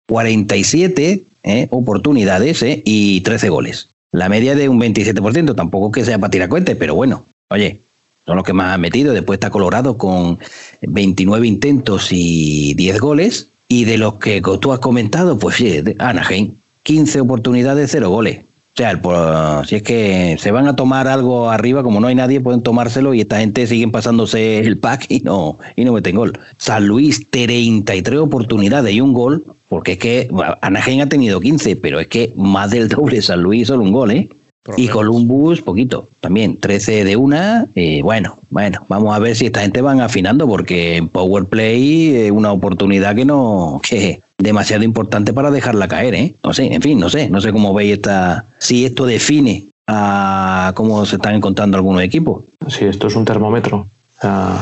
47 0.07 1.25
eh, 1.43 1.67
oportunidades 1.71 2.63
eh, 2.63 2.81
y 2.85 3.21
13 3.23 3.49
goles. 3.49 3.89
La 4.13 4.29
media 4.29 4.55
de 4.55 4.69
un 4.69 4.81
27%, 4.81 5.57
tampoco 5.57 5.91
que 5.91 6.05
sea 6.05 6.21
para 6.21 6.31
tirar 6.31 6.49
cuenta, 6.49 6.77
pero 6.79 6.95
bueno, 6.95 7.27
oye, 7.51 7.81
son 8.25 8.37
los 8.37 8.45
que 8.45 8.53
más 8.53 8.73
han 8.73 8.81
metido. 8.81 9.13
Después 9.13 9.39
está 9.39 9.51
Colorado 9.51 9.99
con 9.99 10.39
29 10.83 11.45
intentos 11.45 12.13
y 12.13 12.75
10 12.75 13.01
goles. 13.01 13.49
Y 13.69 13.85
de 13.85 13.99
los 13.99 14.15
que 14.15 14.41
tú 14.61 14.73
has 14.73 14.79
comentado, 14.79 15.39
pues 15.39 15.57
sí, 15.57 15.83
Anaheim, 15.99 16.55
15 16.83 17.21
oportunidades, 17.21 17.91
0 17.93 18.09
goles. 18.11 18.41
sea, 18.75 18.93
el 18.93 19.01
por- 19.01 19.67
si 19.67 19.75
es 19.77 19.83
que 19.83 20.37
se 20.39 20.53
van 20.53 20.69
a 20.69 20.77
tomar 20.77 21.09
algo 21.09 21.51
arriba, 21.51 21.83
como 21.83 21.99
no 22.01 22.07
hay 22.07 22.15
nadie, 22.15 22.41
pueden 22.41 22.63
tomárselo 22.63 23.13
y 23.13 23.21
esta 23.23 23.41
gente 23.41 23.67
siguen 23.67 23.91
pasándose 23.91 24.59
el 24.61 24.79
pack 24.79 25.07
y 25.09 25.19
no, 25.21 25.59
y 25.75 25.85
no 25.85 25.93
meten 25.93 26.15
gol. 26.17 26.39
San 26.59 26.87
Luis, 26.87 27.27
33 27.29 28.21
oportunidades 28.21 28.95
y 28.95 29.01
un 29.01 29.13
gol, 29.13 29.45
porque 29.69 29.93
es 29.93 29.99
que 29.99 30.29
bueno, 30.31 30.57
Anaheim 30.63 31.01
ha 31.01 31.07
tenido 31.09 31.41
15, 31.41 31.75
pero 31.77 31.99
es 31.99 32.07
que 32.07 32.33
más 32.37 32.71
del 32.71 32.89
doble 32.89 33.21
San 33.21 33.43
Luis 33.43 33.67
solo 33.67 33.83
un 33.83 33.93
gol, 33.93 34.13
¿eh? 34.13 34.29
Por 34.69 34.79
Y. 34.79 34.89
Columbus, 34.89 35.63
poquito, 35.63 36.11
también 36.21 36.59
13 36.59 37.05
de 37.05 37.17
una. 37.17 37.69
Y 37.75 38.03
bueno, 38.03 38.37
bueno, 38.51 38.85
vamos 38.89 39.17
a 39.17 39.19
ver 39.19 39.35
si 39.35 39.47
esta 39.47 39.63
gente 39.63 39.81
van 39.81 40.03
afinando, 40.03 40.47
porque 40.47 40.97
en 40.97 41.09
Power 41.09 41.47
Play 41.47 42.15
es 42.15 42.31
una 42.31 42.53
oportunidad 42.53 43.17
que 43.17 43.25
no, 43.25 43.81
que 43.89 44.11
es 44.11 44.19
demasiado 44.37 44.85
importante 44.85 45.33
para 45.33 45.51
dejarla 45.51 45.89
caer, 45.89 46.15
¿eh? 46.15 46.35
No 46.45 46.53
sé, 46.53 46.73
en 46.73 46.83
fin, 46.83 47.01
no 47.01 47.09
sé, 47.09 47.31
no 47.31 47.41
sé 47.41 47.51
cómo 47.51 47.73
veis 47.73 47.95
esta, 47.95 48.45
si 48.59 48.85
esto 48.85 49.07
define 49.07 49.69
a 49.87 50.73
cómo 50.75 51.07
se 51.07 51.17
están 51.17 51.37
encontrando 51.37 51.79
algunos 51.79 52.03
equipos. 52.03 52.45
Sí, 52.69 52.85
esto 52.85 53.07
es 53.07 53.17
un 53.17 53.25
termómetro. 53.25 53.89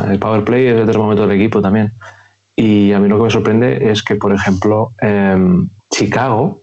El 0.08 0.20
power 0.20 0.44
play 0.44 0.68
es 0.68 0.74
el 0.74 0.86
termómetro 0.86 1.26
del 1.26 1.36
equipo 1.36 1.60
también. 1.60 1.92
Y 2.54 2.92
a 2.92 3.00
mí 3.00 3.08
lo 3.08 3.18
que 3.18 3.24
me 3.24 3.30
sorprende 3.30 3.90
es 3.90 4.04
que, 4.04 4.14
por 4.14 4.32
ejemplo, 4.32 4.92
em, 5.00 5.68
Chicago, 5.90 6.60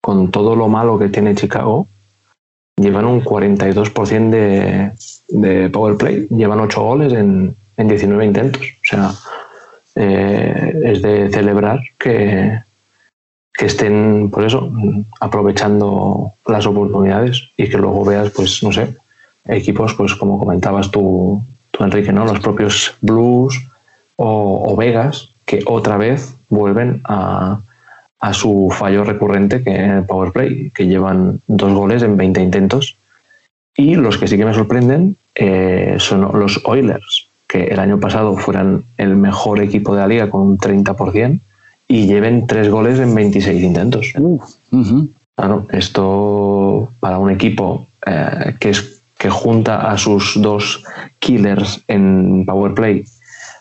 con 0.00 0.30
todo 0.30 0.54
lo 0.54 0.68
malo 0.68 1.00
que 1.00 1.08
tiene 1.08 1.34
Chicago, 1.34 1.88
llevan 2.76 3.06
un 3.06 3.24
42% 3.24 4.30
de, 4.30 4.92
de 5.28 5.70
power 5.70 5.96
play. 5.96 6.26
Llevan 6.30 6.60
8 6.60 6.82
goles 6.82 7.12
en, 7.12 7.56
en 7.76 7.88
19 7.88 8.24
intentos. 8.24 8.62
O 8.62 8.86
sea, 8.86 9.12
eh, 9.94 10.80
es 10.84 11.02
de 11.02 11.30
celebrar 11.30 11.80
que, 11.98 12.60
que 13.52 13.66
estén, 13.66 14.30
por 14.30 14.44
eso, 14.44 14.70
aprovechando 15.20 16.32
las 16.46 16.66
oportunidades 16.66 17.48
y 17.56 17.68
que 17.68 17.78
luego 17.78 18.04
veas, 18.04 18.30
pues, 18.30 18.62
no 18.62 18.72
sé, 18.72 18.94
equipos, 19.46 19.94
pues 19.94 20.14
como 20.14 20.38
comentabas 20.38 20.90
tú, 20.90 21.42
tú 21.70 21.84
Enrique, 21.84 22.12
¿no? 22.12 22.24
Los 22.24 22.40
propios 22.40 22.94
Blues 23.00 23.58
o 24.16 24.74
Vegas, 24.76 25.30
que 25.44 25.62
otra 25.66 25.96
vez 25.96 26.34
vuelven 26.48 27.00
a, 27.04 27.60
a 28.18 28.32
su 28.32 28.70
fallo 28.72 29.04
recurrente 29.04 29.62
que 29.62 29.74
en 29.74 29.90
el 29.90 30.04
Power 30.04 30.32
Play, 30.32 30.70
que 30.74 30.86
llevan 30.86 31.40
dos 31.46 31.72
goles 31.72 32.02
en 32.02 32.16
20 32.16 32.40
intentos. 32.40 32.96
Y 33.76 33.94
los 33.94 34.16
que 34.16 34.26
sí 34.26 34.38
que 34.38 34.46
me 34.46 34.54
sorprenden 34.54 35.16
eh, 35.34 35.96
son 35.98 36.22
los 36.38 36.60
Oilers, 36.64 37.28
que 37.46 37.64
el 37.64 37.78
año 37.78 38.00
pasado 38.00 38.36
fueran 38.36 38.84
el 38.96 39.16
mejor 39.16 39.60
equipo 39.60 39.94
de 39.94 40.00
la 40.00 40.08
liga 40.08 40.30
con 40.30 40.40
un 40.42 40.58
30% 40.58 41.40
y 41.88 42.06
lleven 42.06 42.46
tres 42.46 42.70
goles 42.70 42.98
en 42.98 43.14
26 43.14 43.62
intentos. 43.62 44.12
Claro, 45.36 45.66
esto 45.70 46.90
para 46.98 47.18
un 47.18 47.30
equipo 47.30 47.86
eh, 48.06 48.56
que, 48.58 48.70
es, 48.70 49.02
que 49.18 49.28
junta 49.28 49.90
a 49.90 49.98
sus 49.98 50.40
dos 50.40 50.82
killers 51.18 51.82
en 51.86 52.44
Power 52.46 52.72
Play 52.72 53.04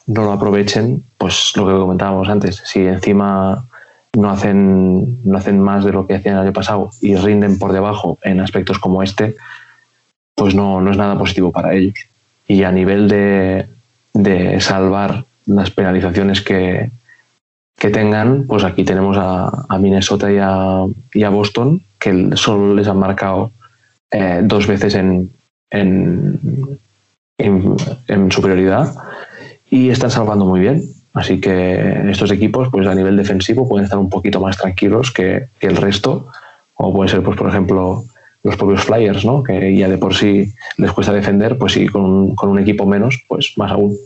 no 0.07 0.23
lo 0.23 0.32
aprovechen, 0.32 1.03
pues 1.18 1.52
lo 1.56 1.68
que 1.68 1.73
comentábamos 1.73 2.30
antes, 2.30 2.61
si 2.65 2.86
encima 2.86 3.68
no 4.16 4.30
hacen, 4.30 5.20
no 5.24 5.38
hacen 5.38 5.60
más 5.60 5.84
de 5.86 5.92
lo 5.92 6.08
que 6.08 6.16
hacían 6.16 6.36
el 6.36 6.42
año 6.42 6.54
pasado 6.54 6.90
y 7.02 7.16
rinden 7.16 7.60
por 7.60 7.72
debajo 7.74 8.18
en 8.24 8.40
aspectos 8.40 8.80
como 8.80 9.04
este, 9.04 9.36
pues 10.36 10.56
no, 10.56 10.82
no 10.82 10.92
es 10.92 10.98
nada 10.98 11.18
positivo 11.18 11.52
para 11.52 11.74
ellos. 11.74 11.96
Y 12.48 12.64
a 12.64 12.72
nivel 12.72 13.08
de, 13.08 13.68
de 14.14 14.60
salvar 14.62 15.26
las 15.46 15.72
penalizaciones 15.72 16.42
que, 16.42 16.90
que 17.78 17.90
tengan, 17.90 18.46
pues 18.48 18.64
aquí 18.64 18.84
tenemos 18.84 19.18
a, 19.18 19.66
a 19.68 19.78
Minnesota 19.78 20.32
y 20.32 20.38
a, 20.42 20.86
y 21.14 21.24
a 21.24 21.30
Boston, 21.30 21.82
que 22.00 22.30
solo 22.36 22.76
les 22.76 22.88
han 22.88 22.98
marcado 23.00 23.52
eh, 24.12 24.42
dos 24.44 24.68
veces 24.68 24.96
en, 24.96 25.30
en- 25.72 26.80
en 27.38 28.32
superioridad 28.32 28.96
y 29.70 29.90
están 29.90 30.12
salvando 30.12 30.46
muy 30.46 30.60
bien. 30.62 30.84
Así 31.16 31.40
que 31.40 32.10
estos 32.10 32.30
equipos, 32.30 32.68
pues 32.70 32.86
a 32.86 32.94
nivel 32.94 33.16
defensivo, 33.16 33.68
pueden 33.68 33.86
estar 33.86 33.98
un 33.98 34.10
poquito 34.10 34.42
más 34.42 34.58
tranquilos 34.58 35.12
que, 35.12 35.48
el 35.62 35.78
resto, 35.78 36.28
como 36.74 36.94
pueden 36.94 37.10
ser, 37.10 37.24
pues 37.24 37.38
por 37.38 37.48
ejemplo, 37.48 38.04
los 38.44 38.58
propios 38.58 38.84
Flyers, 38.84 39.24
¿no? 39.24 39.42
que 39.42 39.76
ya 39.76 39.88
de 39.88 39.98
por 39.98 40.14
sí 40.14 40.54
les 40.78 40.92
cuesta 40.92 41.14
defender, 41.14 41.58
pues 41.58 41.74
sí, 41.74 41.88
con 41.88 42.36
con 42.36 42.50
un 42.50 42.60
equipo 42.60 42.86
menos, 42.86 43.24
pues 43.30 43.54
más 43.56 43.72
aún. 43.72 43.98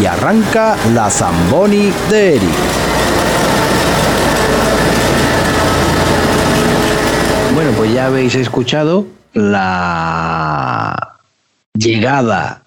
Y 0.00 0.04
arranca 0.04 0.76
la 0.94 1.08
Zamboni 1.08 1.90
de 2.10 2.36
Eric. 2.36 2.91
Bueno, 7.62 7.78
pues 7.78 7.94
ya 7.94 8.06
habéis 8.06 8.34
escuchado 8.34 9.06
la 9.34 11.14
llegada 11.74 12.64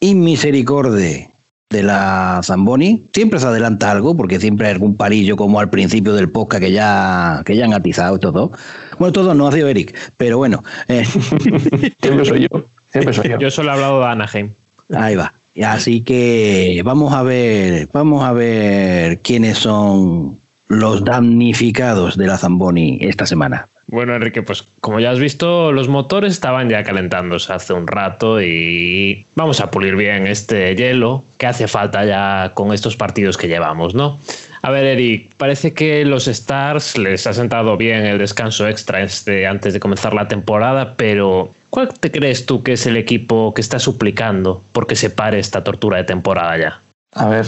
inmisericorde 0.00 1.30
de 1.70 1.82
la 1.84 2.40
Zamboni. 2.42 3.04
Siempre 3.14 3.38
se 3.38 3.46
adelanta 3.46 3.92
algo, 3.92 4.16
porque 4.16 4.40
siempre 4.40 4.66
hay 4.66 4.72
algún 4.72 4.96
palillo 4.96 5.36
como 5.36 5.60
al 5.60 5.70
principio 5.70 6.12
del 6.14 6.28
podcast 6.28 6.60
que 6.60 6.72
ya, 6.72 7.42
que 7.46 7.54
ya 7.54 7.66
han 7.66 7.72
atizado 7.72 8.18
todo. 8.18 8.50
Bueno, 8.98 9.12
todo 9.12 9.32
no 9.32 9.46
ha 9.46 9.52
sido 9.52 9.68
Eric, 9.68 9.96
pero 10.16 10.38
bueno. 10.38 10.64
eh, 10.88 11.04
Siempre 12.02 12.24
soy 12.24 12.48
yo, 12.50 12.64
siempre 12.90 13.14
soy 13.14 13.30
yo. 13.30 13.38
Yo 13.38 13.48
solo 13.48 13.70
he 13.70 13.74
hablado 13.74 14.00
de 14.00 14.06
Anaheim. 14.06 14.50
Ahí 14.92 15.14
va. 15.14 15.32
Y 15.54 15.62
Así 15.62 16.00
que 16.00 16.82
vamos 16.84 17.12
a 17.12 17.22
ver, 17.22 17.88
vamos 17.92 18.24
a 18.24 18.32
ver 18.32 19.20
quiénes 19.20 19.58
son 19.58 20.40
los 20.66 21.04
damnificados 21.04 22.16
de 22.16 22.26
la 22.26 22.38
Zamboni 22.38 22.98
esta 23.02 23.24
semana. 23.24 23.68
Bueno, 23.92 24.14
Enrique, 24.14 24.42
pues 24.42 24.64
como 24.80 25.00
ya 25.00 25.10
has 25.10 25.18
visto, 25.18 25.70
los 25.70 25.86
motores 25.86 26.32
estaban 26.32 26.70
ya 26.70 26.82
calentándose 26.82 27.52
hace 27.52 27.74
un 27.74 27.86
rato 27.86 28.40
y 28.40 29.26
vamos 29.34 29.60
a 29.60 29.70
pulir 29.70 29.96
bien 29.96 30.26
este 30.26 30.74
hielo 30.74 31.24
que 31.36 31.46
hace 31.46 31.68
falta 31.68 32.02
ya 32.06 32.52
con 32.54 32.72
estos 32.72 32.96
partidos 32.96 33.36
que 33.36 33.48
llevamos, 33.48 33.94
¿no? 33.94 34.18
A 34.62 34.70
ver, 34.70 34.86
Eric, 34.86 35.34
parece 35.36 35.74
que 35.74 36.06
los 36.06 36.26
Stars 36.26 36.96
les 36.96 37.26
ha 37.26 37.34
sentado 37.34 37.76
bien 37.76 38.06
el 38.06 38.16
descanso 38.16 38.66
extra 38.66 39.02
este 39.02 39.46
antes 39.46 39.74
de 39.74 39.80
comenzar 39.80 40.14
la 40.14 40.26
temporada, 40.26 40.94
pero 40.96 41.50
¿cuál 41.68 41.92
te 41.92 42.10
crees 42.10 42.46
tú 42.46 42.62
que 42.62 42.72
es 42.72 42.86
el 42.86 42.96
equipo 42.96 43.52
que 43.52 43.60
está 43.60 43.78
suplicando 43.78 44.62
porque 44.72 44.96
se 44.96 45.10
pare 45.10 45.38
esta 45.38 45.62
tortura 45.64 45.98
de 45.98 46.04
temporada 46.04 46.56
ya? 46.56 46.80
A 47.14 47.26
ver, 47.26 47.44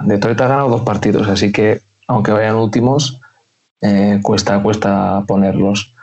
Detroit 0.00 0.40
ha 0.40 0.48
ganado 0.48 0.70
dos 0.70 0.80
partidos, 0.80 1.28
así 1.28 1.52
que 1.52 1.82
aunque 2.06 2.32
vayan 2.32 2.56
últimos, 2.56 3.20
eh, 3.80 4.20
cuesta, 4.22 4.62
cuesta 4.62 5.24
ponerlos. 5.26 5.94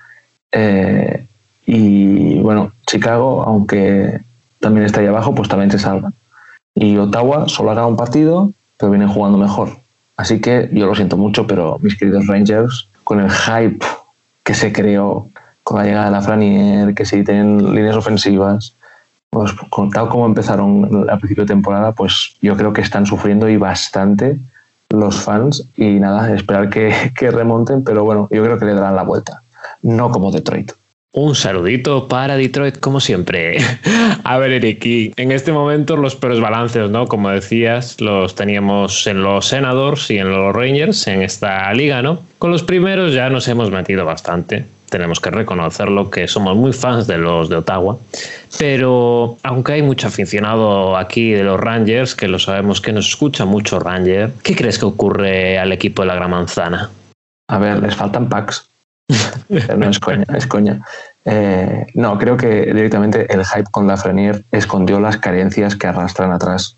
Eh, 0.51 1.25
y 1.65 2.39
bueno, 2.39 2.71
Chicago, 2.85 3.43
aunque 3.43 4.21
también 4.59 4.85
está 4.85 5.01
ahí 5.01 5.07
abajo, 5.07 5.33
pues 5.33 5.49
también 5.49 5.71
se 5.71 5.79
salva. 5.79 6.11
Y 6.73 6.97
Ottawa 6.97 7.47
solo 7.47 7.71
ha 7.71 7.73
ganado 7.73 7.89
un 7.89 7.97
partido, 7.97 8.51
pero 8.77 8.91
vienen 8.91 9.09
jugando 9.09 9.37
mejor. 9.37 9.69
Así 10.17 10.39
que 10.39 10.69
yo 10.71 10.87
lo 10.87 10.95
siento 10.95 11.17
mucho, 11.17 11.47
pero 11.47 11.77
mis 11.81 11.97
queridos 11.97 12.27
Rangers, 12.27 12.87
con 13.03 13.19
el 13.19 13.31
hype 13.31 13.85
que 14.43 14.53
se 14.53 14.71
creó 14.71 15.27
con 15.63 15.77
la 15.79 15.83
llegada 15.83 16.05
de 16.05 16.11
la 16.11 16.21
Franier, 16.21 16.93
que 16.93 17.05
si 17.05 17.23
tienen 17.23 17.73
líneas 17.73 17.95
ofensivas, 17.95 18.75
pues 19.29 19.51
tal 19.91 20.07
como 20.09 20.25
empezaron 20.25 21.09
a 21.09 21.17
principio 21.17 21.43
de 21.43 21.53
temporada, 21.53 21.91
pues 21.91 22.35
yo 22.41 22.55
creo 22.55 22.71
que 22.71 22.81
están 22.81 23.05
sufriendo 23.05 23.49
y 23.49 23.57
bastante 23.57 24.37
los 24.89 25.15
fans 25.15 25.67
y 25.75 25.99
nada, 25.99 26.33
esperar 26.33 26.69
que, 26.69 26.93
que 27.17 27.31
remonten, 27.31 27.83
pero 27.83 28.03
bueno, 28.03 28.27
yo 28.31 28.43
creo 28.43 28.57
que 28.59 28.65
le 28.65 28.73
darán 28.73 28.95
la 28.95 29.03
vuelta, 29.03 29.41
no 29.81 30.09
como 30.09 30.31
Detroit. 30.31 30.71
Un 31.11 31.33
saludito 31.33 32.09
para 32.09 32.35
Detroit, 32.35 32.77
como 32.81 32.99
siempre. 32.99 33.57
A 34.25 34.37
ver, 34.37 34.51
Eric, 34.51 34.85
y 34.85 35.13
en 35.15 35.31
este 35.31 35.53
momento 35.53 35.95
los 35.95 36.13
peores 36.13 36.41
balances, 36.41 36.89
¿no? 36.89 37.07
Como 37.07 37.29
decías, 37.29 38.01
los 38.01 38.35
teníamos 38.35 39.07
en 39.07 39.23
los 39.23 39.47
Senators 39.47 40.11
y 40.11 40.17
en 40.17 40.29
los 40.29 40.53
Rangers 40.53 41.07
en 41.07 41.21
esta 41.21 41.73
liga, 41.73 42.01
¿no? 42.01 42.19
Con 42.37 42.51
los 42.51 42.63
primeros 42.63 43.13
ya 43.13 43.29
nos 43.29 43.47
hemos 43.47 43.71
metido 43.71 44.03
bastante. 44.03 44.65
Tenemos 44.89 45.19
que 45.19 45.31
reconocerlo, 45.31 46.09
que 46.09 46.27
somos 46.27 46.55
muy 46.55 46.71
fans 46.73 47.07
de 47.07 47.17
los 47.17 47.49
de 47.49 47.57
Ottawa. 47.57 47.97
Pero 48.57 49.37
aunque 49.43 49.73
hay 49.73 49.81
mucho 49.81 50.07
aficionado 50.07 50.95
aquí 50.95 51.31
de 51.31 51.43
los 51.43 51.59
Rangers, 51.59 52.15
que 52.15 52.27
lo 52.27 52.39
sabemos 52.39 52.81
que 52.81 52.93
nos 52.93 53.07
escucha 53.07 53.45
mucho 53.45 53.79
Ranger, 53.79 54.31
¿qué 54.43 54.55
crees 54.55 54.79
que 54.79 54.85
ocurre 54.85 55.59
al 55.59 55.71
equipo 55.71 56.03
de 56.03 56.07
la 56.07 56.15
Gran 56.15 56.31
Manzana? 56.31 56.89
A 57.47 57.57
ver, 57.57 57.81
les 57.81 57.95
faltan 57.95 58.29
packs. 58.29 58.69
No 59.77 59.89
es 59.89 59.99
coña, 59.99 60.25
es 60.35 60.47
coña. 60.47 60.81
Eh, 61.25 61.85
no, 61.93 62.17
creo 62.17 62.35
que 62.35 62.73
directamente 62.73 63.31
el 63.31 63.45
hype 63.45 63.69
con 63.69 63.85
la 63.87 63.97
Frenier 63.97 64.43
escondió 64.51 64.99
las 64.99 65.17
carencias 65.17 65.75
que 65.75 65.85
arrastran 65.85 66.31
atrás. 66.31 66.77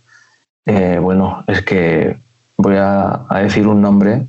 Eh, 0.65 0.99
bueno, 1.01 1.45
es 1.47 1.61
que 1.61 2.17
voy 2.57 2.75
a, 2.75 3.21
a 3.29 3.39
decir 3.39 3.67
un 3.67 3.81
nombre 3.81 4.23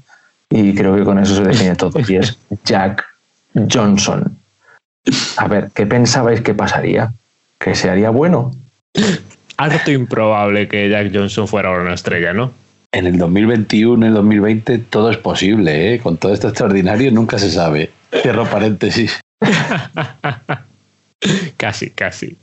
y 0.50 0.74
creo 0.74 0.94
que 0.94 1.04
con 1.04 1.18
eso 1.18 1.34
se 1.34 1.42
define 1.42 1.74
todo. 1.74 1.98
Y 2.06 2.16
es 2.16 2.38
Jack 2.64 3.04
Johnson. 3.54 4.38
A 5.36 5.48
ver, 5.48 5.70
¿qué 5.74 5.86
pensabais 5.86 6.40
que 6.40 6.54
pasaría? 6.54 7.12
¿Que 7.58 7.74
se 7.74 7.90
haría 7.90 8.10
bueno? 8.10 8.52
harto 9.58 9.90
improbable 9.90 10.68
que 10.68 10.88
Jack 10.88 11.10
Johnson 11.12 11.46
fuera 11.46 11.70
una 11.70 11.94
estrella, 11.94 12.32
¿no? 12.32 12.52
En 12.92 13.06
el 13.06 13.18
2021, 13.18 14.06
en 14.06 14.08
el 14.08 14.14
2020, 14.14 14.78
todo 14.78 15.10
es 15.10 15.18
posible, 15.18 15.94
¿eh? 15.94 15.98
Con 15.98 16.16
todo 16.16 16.32
esto 16.32 16.48
extraordinario 16.48 17.12
nunca 17.12 17.38
se 17.38 17.50
sabe. 17.50 17.90
Cierro 18.22 18.46
paréntesis. 18.46 19.20
casi, 21.58 21.90
casi. 21.90 22.38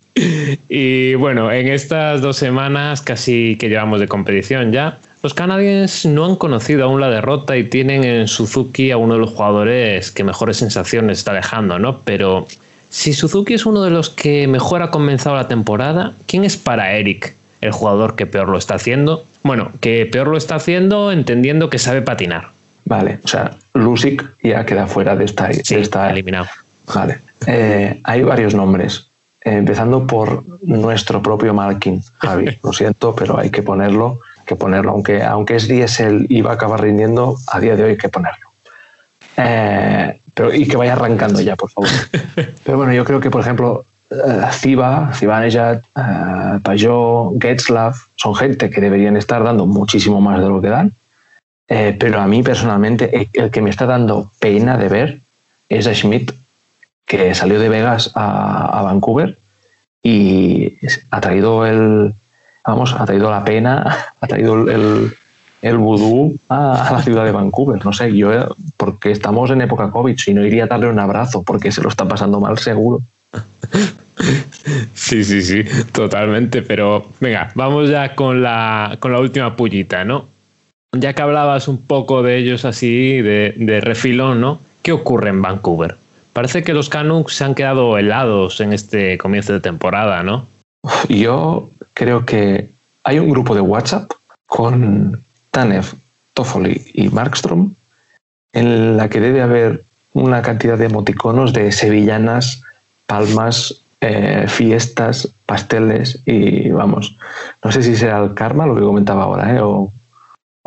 Y 0.69 1.15
bueno, 1.15 1.51
en 1.51 1.67
estas 1.67 2.21
dos 2.21 2.37
semanas 2.37 3.01
casi 3.01 3.57
que 3.57 3.69
llevamos 3.69 3.99
de 3.99 4.07
competición 4.07 4.71
ya, 4.71 4.99
los 5.25 5.33
canadienses 5.33 6.05
no 6.05 6.23
han 6.23 6.35
conocido 6.35 6.83
aún 6.85 7.01
la 7.01 7.09
derrota 7.09 7.57
y 7.57 7.63
tienen 7.63 8.03
en 8.03 8.27
Suzuki 8.27 8.91
a 8.91 8.97
uno 8.97 9.15
de 9.15 9.21
los 9.21 9.31
jugadores 9.31 10.11
que 10.11 10.23
mejores 10.23 10.57
sensaciones 10.57 11.17
está 11.17 11.33
dejando, 11.33 11.79
¿no? 11.79 12.01
Pero 12.01 12.45
si 12.91 13.11
Suzuki 13.11 13.55
es 13.55 13.65
uno 13.65 13.81
de 13.81 13.89
los 13.89 14.11
que 14.11 14.47
mejor 14.47 14.83
ha 14.83 14.91
comenzado 14.91 15.35
la 15.35 15.47
temporada, 15.47 16.13
¿quién 16.27 16.43
es 16.43 16.57
para 16.57 16.93
Eric 16.93 17.33
el 17.61 17.71
jugador 17.71 18.15
que 18.15 18.27
peor 18.27 18.49
lo 18.49 18.59
está 18.59 18.75
haciendo? 18.75 19.25
Bueno, 19.41 19.71
que 19.79 20.05
peor 20.05 20.27
lo 20.27 20.37
está 20.37 20.57
haciendo 20.57 21.11
entendiendo 21.11 21.71
que 21.71 21.79
sabe 21.79 22.03
patinar. 22.03 22.49
Vale, 22.83 23.17
o 23.23 23.27
sea, 23.27 23.57
Lusic 23.73 24.23
ya 24.43 24.63
queda 24.63 24.85
fuera 24.85 25.15
de 25.15 25.25
esta. 25.25 25.51
Sí, 25.51 25.73
está 25.73 26.11
eliminado. 26.11 26.49
Vale. 26.93 27.17
Eh, 27.47 27.99
hay 28.03 28.21
varios 28.21 28.53
nombres. 28.53 29.07
Eh, 29.43 29.53
empezando 29.53 30.05
por 30.05 30.43
nuestro 30.61 31.19
propio 31.23 31.51
Malkin, 31.55 32.03
Javi. 32.19 32.59
Lo 32.63 32.71
siento, 32.71 33.15
pero 33.15 33.39
hay 33.39 33.49
que 33.49 33.63
ponerlo, 33.63 34.19
que 34.45 34.55
ponerlo. 34.55 34.91
Aunque, 34.91 35.23
aunque 35.23 35.55
es 35.55 35.67
diésel 35.67 36.27
y 36.29 36.41
va 36.41 36.51
a 36.51 36.53
acabar 36.55 36.81
rindiendo, 36.81 37.37
a 37.47 37.59
día 37.59 37.75
de 37.75 37.83
hoy 37.83 37.89
hay 37.91 37.97
que 37.97 38.09
ponerlo. 38.09 38.47
Eh, 39.37 40.19
pero, 40.33 40.53
y 40.53 40.67
que 40.67 40.77
vaya 40.77 40.93
arrancando 40.93 41.41
ya, 41.41 41.55
por 41.55 41.69
favor. 41.69 41.89
Pero 42.63 42.77
bueno, 42.77 42.93
yo 42.93 43.05
creo 43.05 43.19
que, 43.19 43.29
por 43.29 43.41
ejemplo, 43.41 43.85
Ciba, 44.51 45.11
Zibanejad, 45.13 45.81
Pajot, 46.61 47.41
Getzlav, 47.41 47.95
son 48.15 48.35
gente 48.35 48.69
que 48.69 48.81
deberían 48.81 49.17
estar 49.17 49.43
dando 49.43 49.65
muchísimo 49.65 50.21
más 50.21 50.41
de 50.41 50.47
lo 50.47 50.61
que 50.61 50.69
dan. 50.69 50.93
pero 51.67 52.19
a 52.19 52.27
mí 52.27 52.43
personalmente, 52.43 53.29
el 53.33 53.49
que 53.49 53.61
me 53.61 53.69
está 53.69 53.85
dando 53.85 54.31
pena 54.39 54.77
de 54.77 54.89
ver 54.89 55.19
es 55.69 55.87
a 55.87 55.93
Schmidt 55.93 56.31
que 57.05 57.35
salió 57.35 57.59
de 57.59 57.69
Vegas 57.69 58.11
a, 58.15 58.81
Vancouver 58.83 59.37
y 60.01 60.77
ha 61.11 61.21
traído 61.21 61.65
el, 61.65 62.13
vamos, 62.65 62.93
ha 62.97 63.05
traído 63.05 63.29
la 63.29 63.43
pena, 63.43 64.05
ha 64.21 64.27
traído 64.27 64.69
el, 64.69 65.15
el 65.61 65.77
vudú 65.77 66.37
a, 66.49 66.91
la 66.91 67.01
ciudad 67.01 67.25
de 67.25 67.31
Vancouver. 67.31 67.83
No 67.83 67.91
sé, 67.91 68.15
yo, 68.15 68.29
porque 68.77 69.11
estamos 69.11 69.49
en 69.51 69.61
época 69.61 69.89
COVID, 69.89 70.17
si 70.17 70.33
no 70.33 70.45
iría 70.45 70.65
a 70.65 70.67
darle 70.67 70.87
un 70.87 70.99
abrazo, 70.99 71.43
porque 71.43 71.71
se 71.71 71.81
lo 71.81 71.89
está 71.89 72.07
pasando 72.07 72.39
mal 72.39 72.57
seguro. 72.59 73.01
Sí, 74.93 75.23
sí, 75.23 75.41
sí, 75.41 75.63
totalmente. 75.91 76.61
Pero 76.61 77.07
venga, 77.19 77.51
vamos 77.55 77.89
ya 77.89 78.15
con 78.15 78.41
la, 78.41 78.97
con 78.99 79.11
la 79.11 79.19
última 79.19 79.55
pullita, 79.55 80.05
¿no? 80.05 80.27
Ya 80.97 81.13
que 81.13 81.21
hablabas 81.21 81.67
un 81.67 81.81
poco 81.81 82.23
de 82.23 82.37
ellos 82.37 82.63
así, 82.63 83.21
de, 83.21 83.53
de 83.57 83.81
refilón, 83.81 84.39
¿no? 84.39 84.59
¿Qué 84.81 84.91
ocurre 84.91 85.29
en 85.29 85.41
Vancouver? 85.41 85.97
Parece 86.31 86.63
que 86.63 86.73
los 86.73 86.89
Canucks 86.89 87.33
se 87.33 87.43
han 87.43 87.55
quedado 87.55 87.97
helados 87.97 88.61
en 88.61 88.71
este 88.71 89.17
comienzo 89.17 89.53
de 89.53 89.61
temporada, 89.61 90.21
¿no? 90.21 90.47
Yo 91.09 91.69
creo 91.95 92.25
que 92.25 92.69
hay 93.03 93.17
un 93.17 93.29
grupo 93.29 93.55
de 93.55 93.61
WhatsApp 93.61 94.11
con 94.45 95.23
Tanev, 95.49 95.85
Toffoli 96.33 96.83
y 96.93 97.09
Markstrom 97.09 97.73
en 98.53 98.97
la 98.97 99.09
que 99.09 99.19
debe 99.19 99.41
haber 99.41 99.83
una 100.13 100.41
cantidad 100.41 100.77
de 100.77 100.85
emoticonos 100.85 101.51
de 101.53 101.71
sevillanas, 101.71 102.61
palmas, 103.07 103.81
eh, 104.01 104.45
fiestas, 104.47 105.29
pasteles 105.45 106.19
y 106.25 106.69
vamos, 106.69 107.17
no 107.63 107.71
sé 107.71 107.81
si 107.81 107.95
será 107.95 108.23
el 108.23 108.33
karma 108.33 108.67
lo 108.67 108.75
que 108.75 108.81
comentaba 108.81 109.23
ahora, 109.23 109.55
¿eh? 109.55 109.59
o 109.61 109.91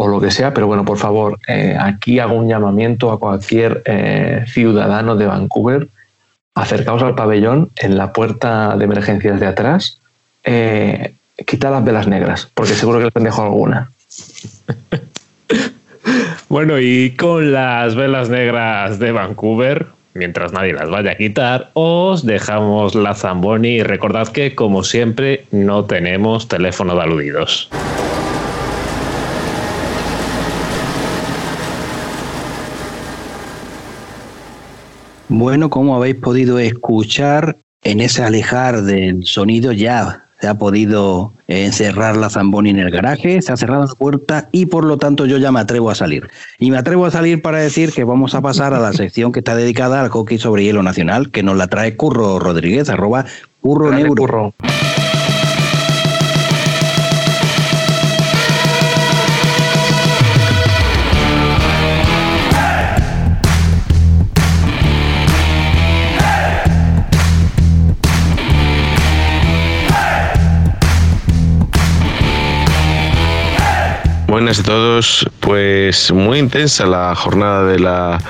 o 0.00 0.06
lo 0.06 0.20
que 0.20 0.30
sea, 0.30 0.54
pero 0.54 0.68
bueno, 0.68 0.84
por 0.84 0.96
favor, 0.96 1.40
eh, 1.48 1.76
aquí 1.76 2.20
hago 2.20 2.34
un 2.34 2.48
llamamiento 2.48 3.10
a 3.10 3.18
cualquier 3.18 3.82
ciudadano 4.46 5.16
de 5.16 5.26
Vancouver, 5.26 5.88
acercaos 6.54 7.02
al 7.02 7.16
pabellón 7.16 7.72
en 7.74 7.98
la 7.98 8.12
puerta 8.12 8.76
de 8.76 8.84
emergencias 8.84 9.40
de 9.40 9.46
atrás, 9.48 9.98
eh, 10.44 11.14
quita 11.46 11.70
las 11.70 11.84
velas 11.84 12.06
negras, 12.06 12.50
porque 12.54 12.74
seguro 12.74 12.98
que 12.98 13.04
les 13.04 13.12
pendejo 13.12 13.42
alguna. 13.42 13.90
bueno, 16.48 16.78
y 16.78 17.14
con 17.16 17.52
las 17.52 17.94
velas 17.94 18.28
negras 18.28 18.98
de 18.98 19.12
Vancouver, 19.12 19.86
mientras 20.14 20.52
nadie 20.52 20.72
las 20.72 20.90
vaya 20.90 21.12
a 21.12 21.16
quitar, 21.16 21.70
os 21.74 22.26
dejamos 22.26 22.94
la 22.94 23.14
Zamboni 23.14 23.68
y 23.68 23.82
recordad 23.82 24.28
que, 24.28 24.54
como 24.54 24.82
siempre, 24.84 25.46
no 25.50 25.84
tenemos 25.84 26.48
teléfono 26.48 26.94
de 26.94 27.02
aludidos. 27.02 27.70
Bueno, 35.30 35.68
como 35.68 35.94
habéis 35.94 36.16
podido 36.16 36.58
escuchar, 36.58 37.58
en 37.84 38.00
ese 38.00 38.24
alejar 38.24 38.82
del 38.82 39.24
sonido 39.24 39.72
ya 39.72 40.27
se 40.40 40.46
ha 40.46 40.54
podido 40.54 41.32
encerrar 41.48 42.16
la 42.16 42.30
Zamboni 42.30 42.70
en 42.70 42.78
el 42.78 42.90
garaje, 42.90 43.42
se 43.42 43.52
ha 43.52 43.56
cerrado 43.56 43.84
la 43.86 43.94
puerta 43.94 44.48
y 44.52 44.66
por 44.66 44.84
lo 44.84 44.98
tanto 44.98 45.26
yo 45.26 45.38
ya 45.38 45.50
me 45.50 45.60
atrevo 45.60 45.90
a 45.90 45.94
salir. 45.94 46.28
Y 46.58 46.70
me 46.70 46.78
atrevo 46.78 47.06
a 47.06 47.10
salir 47.10 47.42
para 47.42 47.58
decir 47.58 47.92
que 47.92 48.04
vamos 48.04 48.34
a 48.34 48.40
pasar 48.40 48.74
a 48.74 48.78
la 48.78 48.92
sección 48.92 49.32
que 49.32 49.40
está 49.40 49.56
dedicada 49.56 50.00
al 50.00 50.08
hockey 50.08 50.38
sobre 50.38 50.64
hielo 50.64 50.82
nacional, 50.82 51.30
que 51.30 51.42
nos 51.42 51.56
la 51.56 51.66
trae 51.66 51.96
Curro 51.96 52.38
Rodríguez, 52.38 52.88
arroba 52.88 53.24
Curro 53.60 53.90
Neuro. 53.90 54.54
Buenas 74.38 74.60
a 74.60 74.62
todos. 74.62 75.28
Pues 75.40 76.12
muy 76.12 76.38
intensa 76.38 76.86
la 76.86 77.12
jornada 77.16 77.64
de, 77.64 77.80
la, 77.80 78.20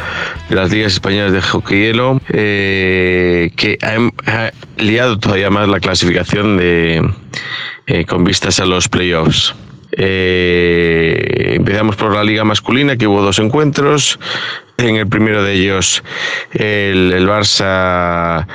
las 0.49 0.71
ligas 0.73 0.95
españolas 0.95 1.33
de 1.33 1.43
hockey 1.43 1.83
hielo, 1.83 2.19
eh, 2.31 3.51
que 3.55 3.77
ha, 3.83 4.51
liado 4.79 5.19
todavía 5.19 5.51
más 5.51 5.69
la 5.69 5.81
clasificación 5.81 6.57
de, 6.57 7.07
eh, 7.89 8.07
con 8.07 8.25
vistas 8.25 8.59
a 8.59 8.65
los 8.65 8.89
playoffs. 8.89 9.55
Eh, 9.93 11.57
empezamos 11.57 11.97
por 11.97 12.15
la 12.15 12.25
liga 12.25 12.43
masculina, 12.43 12.97
que 12.97 13.07
hubo 13.07 13.21
dos 13.21 13.39
encuentros. 13.39 14.19
En 14.79 14.97
el 14.97 15.09
primero 15.09 15.43
de 15.43 15.53
ellos, 15.53 16.03
el, 16.53 17.13
el 17.13 17.29
Barça 17.29 18.47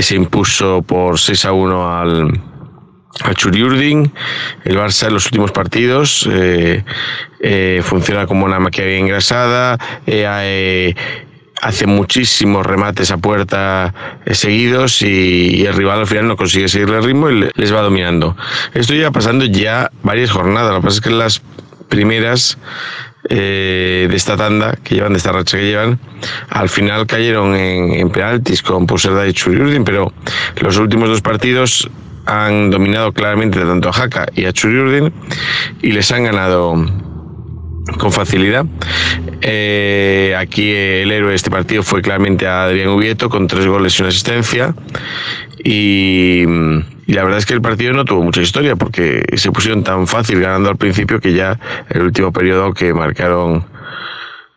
se 0.00 0.14
impuso 0.16 0.80
por 0.80 1.20
6 1.20 1.44
a 1.44 1.52
1 1.52 1.98
al, 1.98 2.40
a 3.22 3.34
Churiurdin. 3.34 4.12
El 4.64 4.76
Barça 4.76 5.06
en 5.06 5.14
los 5.14 5.26
últimos 5.26 5.52
partidos 5.52 6.28
eh, 6.30 6.82
eh, 7.40 7.80
funciona 7.84 8.26
como 8.26 8.44
una 8.44 8.58
maquinaria 8.58 8.98
engrasada, 8.98 9.78
eh, 10.06 10.94
hace 11.62 11.86
muchísimos 11.86 12.66
remates 12.66 13.10
a 13.10 13.18
puerta 13.18 13.94
seguidos 14.30 15.00
y, 15.02 15.64
el 15.64 15.74
rival 15.74 16.00
al 16.00 16.06
final 16.06 16.28
no 16.28 16.36
consigue 16.36 16.68
seguir 16.68 16.90
el 16.90 17.04
ritmo 17.04 17.30
y 17.30 17.48
les 17.54 17.72
va 17.72 17.80
dominando. 17.80 18.36
Esto 18.74 18.94
ya 18.94 19.10
pasando 19.10 19.44
ya 19.44 19.90
varias 20.02 20.30
jornadas, 20.30 20.72
lo 20.72 20.80
que 20.80 20.86
pasa 20.86 20.96
es 20.96 21.00
que 21.00 21.10
las 21.10 21.42
primeras 21.88 22.58
de 23.30 24.10
esta 24.12 24.36
tanda 24.36 24.76
que 24.84 24.96
llevan, 24.96 25.12
de 25.12 25.18
esta 25.18 25.32
racha 25.32 25.56
que 25.56 25.64
llevan, 25.64 25.98
al 26.50 26.68
final 26.68 27.06
cayeron 27.06 27.54
en, 27.54 28.10
penaltis 28.10 28.60
con 28.60 28.86
Puserda 28.86 29.26
y 29.26 29.32
Churiurdin, 29.32 29.84
pero 29.84 30.12
los 30.60 30.76
últimos 30.76 31.08
dos 31.08 31.22
partidos 31.22 31.88
han 32.26 32.70
dominado 32.70 33.12
claramente 33.12 33.60
tanto 33.60 33.88
a 33.88 33.92
Haka 33.92 34.26
y 34.34 34.46
a 34.46 34.52
Churiurdin 34.52 35.12
y 35.82 35.92
les 35.92 36.10
han 36.12 36.24
ganado 36.24 36.74
con 37.98 38.12
facilidad. 38.12 38.66
Eh, 39.42 40.34
aquí 40.38 40.70
el 40.70 41.12
héroe 41.12 41.30
de 41.30 41.36
este 41.36 41.50
partido 41.50 41.82
fue 41.82 42.02
claramente 42.02 42.46
Adrián 42.46 42.88
Ubieto 42.88 43.28
con 43.28 43.46
tres 43.46 43.66
goles 43.66 43.98
y 43.98 44.02
una 44.02 44.08
asistencia. 44.08 44.74
Y, 45.62 46.44
la 47.06 47.22
verdad 47.22 47.38
es 47.38 47.46
que 47.46 47.52
el 47.52 47.60
partido 47.60 47.92
no 47.92 48.04
tuvo 48.04 48.22
mucha 48.22 48.40
historia 48.40 48.76
porque 48.76 49.24
se 49.36 49.52
pusieron 49.52 49.84
tan 49.84 50.06
fácil 50.06 50.40
ganando 50.40 50.70
al 50.70 50.76
principio 50.76 51.20
que 51.20 51.34
ya 51.34 51.58
el 51.90 52.02
último 52.02 52.32
periodo 52.32 52.72
que 52.72 52.94
marcaron 52.94 53.66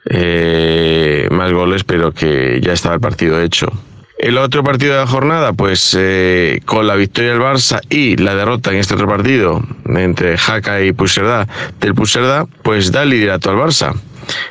eh, 0.10 1.28
más 1.30 1.52
goles, 1.52 1.84
pero 1.84 2.14
que 2.14 2.62
ya 2.62 2.72
estaba 2.72 2.96
el 2.96 3.02
partido 3.02 3.42
hecho. 3.42 3.72
El 4.18 4.40
otro 4.40 4.64
partido 4.64 4.94
de 4.94 5.00
la 5.00 5.08
jornada, 5.08 5.54
pues 5.54 5.96
eh, 5.98 6.60
con 6.66 6.88
la 6.88 6.96
victoria 6.96 7.34
del 7.34 7.42
Barça 7.42 7.80
y 7.90 8.18
la 8.18 8.34
derrota 8.34 8.72
en 8.72 8.78
este 8.78 8.96
otro 8.96 9.08
partido 9.08 9.62
entre 9.86 10.38
Jaca 10.38 10.82
y 10.82 10.92
Puigcerdá 10.92 11.48
del 11.80 11.94
Puigcerdá, 11.94 12.48
pues 12.64 12.92
da 12.92 13.04
el 13.04 13.12
liderato 13.12 13.52
al 13.52 13.58
Barça. 13.58 13.94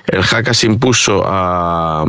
El 0.06 0.22
Jaca 0.22 0.54
se 0.54 0.66
impuso 0.66 1.24
a, 1.26 2.04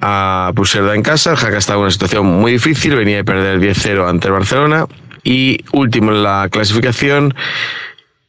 a 0.00 0.52
en 0.94 1.02
casa, 1.02 1.32
el 1.32 1.36
Jaca 1.36 1.58
estaba 1.58 1.78
en 1.78 1.82
una 1.82 1.90
situación 1.90 2.26
muy 2.26 2.52
difícil, 2.52 2.94
venía 2.94 3.16
de 3.16 3.24
perder 3.24 3.58
10-0 3.60 4.08
ante 4.08 4.28
el 4.28 4.32
Barcelona 4.32 4.86
y 5.24 5.58
último 5.72 6.12
en 6.12 6.22
la 6.22 6.48
clasificación. 6.50 7.34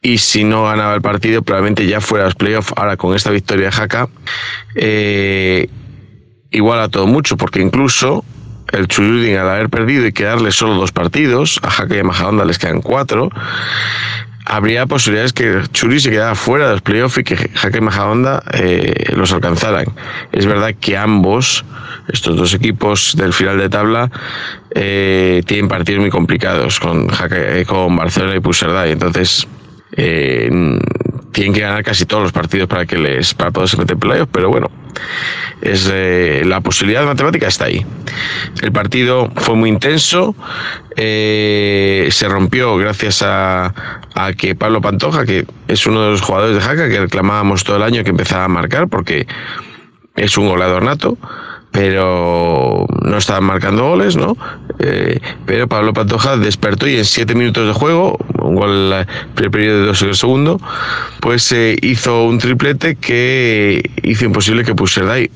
Y 0.02 0.18
si 0.18 0.44
no 0.44 0.64
ganaba 0.64 0.96
el 0.96 1.02
partido, 1.04 1.44
probablemente 1.44 1.86
ya 1.86 2.02
fuera 2.02 2.26
a 2.26 2.28
los 2.30 2.36
playoffs. 2.36 2.74
Ahora 2.76 2.98
con 2.98 3.16
esta 3.16 3.30
victoria 3.30 3.68
de 3.68 3.72
Jaca, 3.72 4.10
eh, 4.74 5.70
igual 6.50 6.80
a 6.80 6.90
todo 6.90 7.06
mucho, 7.06 7.38
porque 7.38 7.62
incluso 7.62 8.26
el 8.72 8.88
Chuyudin 8.88 9.38
al 9.38 9.50
haber 9.50 9.70
perdido 9.70 10.06
y 10.08 10.12
quedarle 10.12 10.52
solo 10.52 10.76
dos 10.76 10.92
partidos, 10.92 11.60
a 11.64 11.70
Jaca 11.70 11.96
y 11.96 12.00
a 12.00 12.04
Majadonda 12.04 12.46
les 12.46 12.58
quedan 12.58 12.82
cuatro, 12.82 13.30
habría 14.46 14.86
posibilidades 14.86 15.34
que 15.34 15.62
Churi 15.72 16.00
se 16.00 16.10
quedara 16.10 16.36
fuera 16.36 16.68
de 16.68 16.72
los 16.74 16.82
playoffs 16.82 17.18
y 17.18 17.24
que 17.24 17.36
Jaque 17.38 17.78
y 17.78 17.82
Majadonda 17.82 18.44
eh, 18.54 19.14
los 19.16 19.32
alcanzaran. 19.32 19.86
Es 20.32 20.46
verdad 20.46 20.74
que 20.80 20.98
ambos, 20.98 21.64
estos 22.12 22.36
dos 22.36 22.54
equipos 22.54 23.16
del 23.18 23.34
final 23.34 23.58
de 23.58 23.70
tabla, 23.70 24.12
eh, 24.76 25.42
tienen 25.46 25.68
partidos 25.68 26.02
muy 26.02 26.10
complicados 26.10 26.80
con, 26.80 27.08
Jaque, 27.08 27.66
con 27.68 27.96
Barcelona 27.96 28.36
y 28.36 28.40
Puigcerdá, 28.40 28.88
y 28.88 28.92
entonces 28.92 29.48
eh, 29.94 30.50
tienen 31.32 31.54
que 31.54 31.62
ganar 31.62 31.84
casi 31.84 32.06
todos 32.06 32.24
los 32.24 32.32
partidos 32.32 32.68
para 32.68 32.86
que 32.86 32.98
les 32.98 33.34
para 33.34 33.52
poderse 33.52 33.78
meter 33.78 33.94
en 33.94 34.00
playoffs, 34.00 34.32
pero 34.32 34.50
bueno, 34.50 34.70
es 35.62 35.90
eh, 35.92 36.44
la 36.46 36.62
posibilidad 36.62 37.06
matemática 37.06 37.48
está 37.48 37.66
ahí. 37.66 37.86
El 38.62 38.72
partido 38.72 39.32
fue 39.36 39.56
muy 39.56 39.70
intenso, 39.70 40.36
eh, 40.96 42.08
se 42.12 42.28
rompió 42.28 42.76
gracias 42.78 43.22
a, 43.22 43.74
a, 44.16 44.34
que 44.34 44.56
Pablo 44.56 44.82
Pantoja, 44.82 45.26
que 45.26 45.46
es 45.68 45.86
uno 45.86 46.04
de 46.04 46.12
los 46.12 46.22
jugadores 46.22 46.56
de 46.56 46.62
Jaca 46.62 46.90
que 46.90 47.00
reclamábamos 47.00 47.64
todo 47.64 47.78
el 47.78 47.84
año 47.84 48.04
que 48.04 48.10
empezaba 48.10 48.46
a 48.46 48.50
marcar 48.50 48.88
porque 48.88 49.28
es 50.16 50.38
un 50.38 50.48
goleador 50.48 50.84
nato 50.84 51.18
pero 51.72 52.86
no 53.04 53.18
estaban 53.18 53.46
marcando 53.46 53.88
goles, 53.90 54.16
¿no? 54.16 54.38
Eh, 54.80 55.20
pero 55.46 55.68
Pablo 55.68 55.94
Pantoja 55.94 56.38
despertó 56.38 56.88
y 56.88 56.98
en 56.98 57.06
siete 57.06 57.34
minutos 57.36 57.68
de 57.68 57.74
juego, 57.74 58.18
un 58.42 58.56
gol 58.56 58.94
en 58.94 59.08
el 59.44 59.52
periodo 59.52 59.82
de 59.82 59.86
dos 59.88 60.20
segundo, 60.20 60.60
pues 61.22 61.52
eh, 61.52 61.78
hizo 61.82 62.26
un 62.26 62.40
triplete 62.40 62.96
que 62.96 63.90
hizo 64.04 64.26
imposible 64.26 64.64
que 64.64 64.76
pusiera 64.76 65.14
ahí 65.14 65.32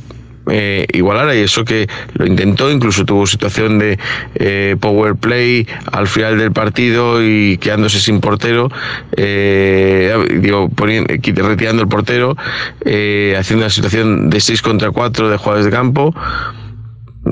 eh, 0.50 0.86
igualara 0.94 1.36
y 1.36 1.40
eso 1.40 1.66
que 1.66 1.88
lo 2.14 2.26
intentó, 2.26 2.72
incluso 2.72 3.06
tuvo 3.06 3.26
situación 3.28 3.80
de 3.80 3.98
eh, 4.36 4.76
power 4.80 5.16
play 5.16 5.68
al 5.92 6.08
final 6.08 6.38
del 6.38 6.52
partido 6.52 7.24
y 7.24 7.58
quedándose 7.58 8.00
sin 8.00 8.22
portero, 8.22 8.70
eh, 9.18 10.14
digo, 10.42 10.70
poniendo, 10.70 11.14
retirando 11.48 11.82
el 11.82 11.88
portero, 11.88 12.36
eh, 12.84 13.36
haciendo 13.38 13.66
una 13.66 13.70
situación 13.70 14.30
de 14.30 14.40
6 14.40 14.62
contra 14.62 14.92
4 14.92 15.30
de 15.30 15.38
jugadores 15.38 15.66
de 15.66 15.72
campo. 15.72 16.14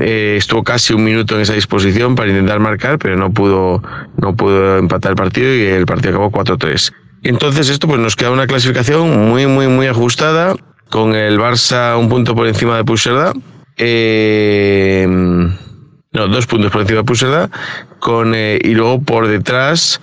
Eh, 0.01 0.35
estuvo 0.37 0.63
casi 0.63 0.93
un 0.93 1.03
minuto 1.03 1.35
en 1.35 1.41
esa 1.41 1.53
disposición 1.53 2.15
para 2.15 2.29
intentar 2.29 2.59
marcar, 2.59 2.97
pero 2.97 3.15
no 3.15 3.31
pudo, 3.31 3.83
no 4.17 4.35
pudo 4.35 4.79
empatar 4.79 5.11
el 5.11 5.15
partido 5.15 5.53
y 5.53 5.65
el 5.65 5.85
partido 5.85 6.15
acabó 6.15 6.31
4-3. 6.31 6.91
Entonces 7.21 7.69
esto 7.69 7.87
pues 7.87 7.99
nos 7.99 8.15
queda 8.15 8.31
una 8.31 8.47
clasificación 8.47 9.29
muy 9.29 9.47
muy 9.47 9.67
muy 9.67 9.87
ajustada 9.87 10.55
con 10.93 11.15
el 11.15 11.39
Barça 11.39 11.97
un 11.97 12.07
punto 12.07 12.35
por 12.35 12.45
encima 12.45 12.77
de 12.77 12.83
Puigcerdá. 12.83 13.33
Eh, 13.77 15.07
no, 15.09 16.27
dos 16.27 16.45
puntos 16.45 16.71
por 16.71 16.81
encima 16.81 16.99
de 16.99 17.03
Puigcerdá. 17.03 17.49
Con, 17.97 18.35
eh, 18.35 18.59
y 18.63 18.75
luego 18.75 19.01
por 19.01 19.27
detrás, 19.27 19.99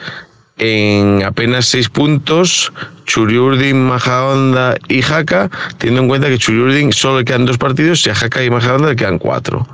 en 0.59 1.23
apenas 1.23 1.67
seis 1.67 1.89
puntos, 1.89 2.73
Churiurdin, 3.07 3.87
Majahonda 3.87 4.75
y 4.89 5.01
Jaca, 5.01 5.49
teniendo 5.79 6.03
en 6.03 6.09
cuenta 6.09 6.27
que 6.27 6.39
Churiurdin 6.39 6.93
solo 6.93 7.21
le 7.21 7.25
quedan 7.25 7.47
dos 7.47 7.57
partidos 7.57 8.05
y 8.09 8.11
a 8.11 8.17
Jaca 8.17 8.43
y 8.43 8.51
Majahonda 8.51 8.89
le 8.89 8.97
quedan 8.97 9.21
cuatro. 9.21 9.65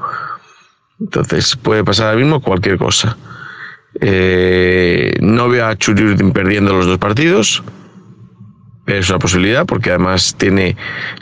Entonces 1.00 1.56
puede 1.56 1.82
pasar 1.82 2.08
ahora 2.08 2.18
mismo 2.18 2.42
cualquier 2.42 2.76
cosa. 2.76 3.16
Eh, 4.02 5.16
no 5.22 5.48
veo 5.48 5.66
a 5.66 5.78
Churiurdin 5.78 6.32
perdiendo 6.32 6.74
los 6.74 6.84
dos 6.84 6.98
partidos 6.98 7.62
es 8.86 9.10
una 9.10 9.18
posibilidad 9.18 9.66
porque 9.66 9.90
además 9.90 10.34
tiene 10.38 10.76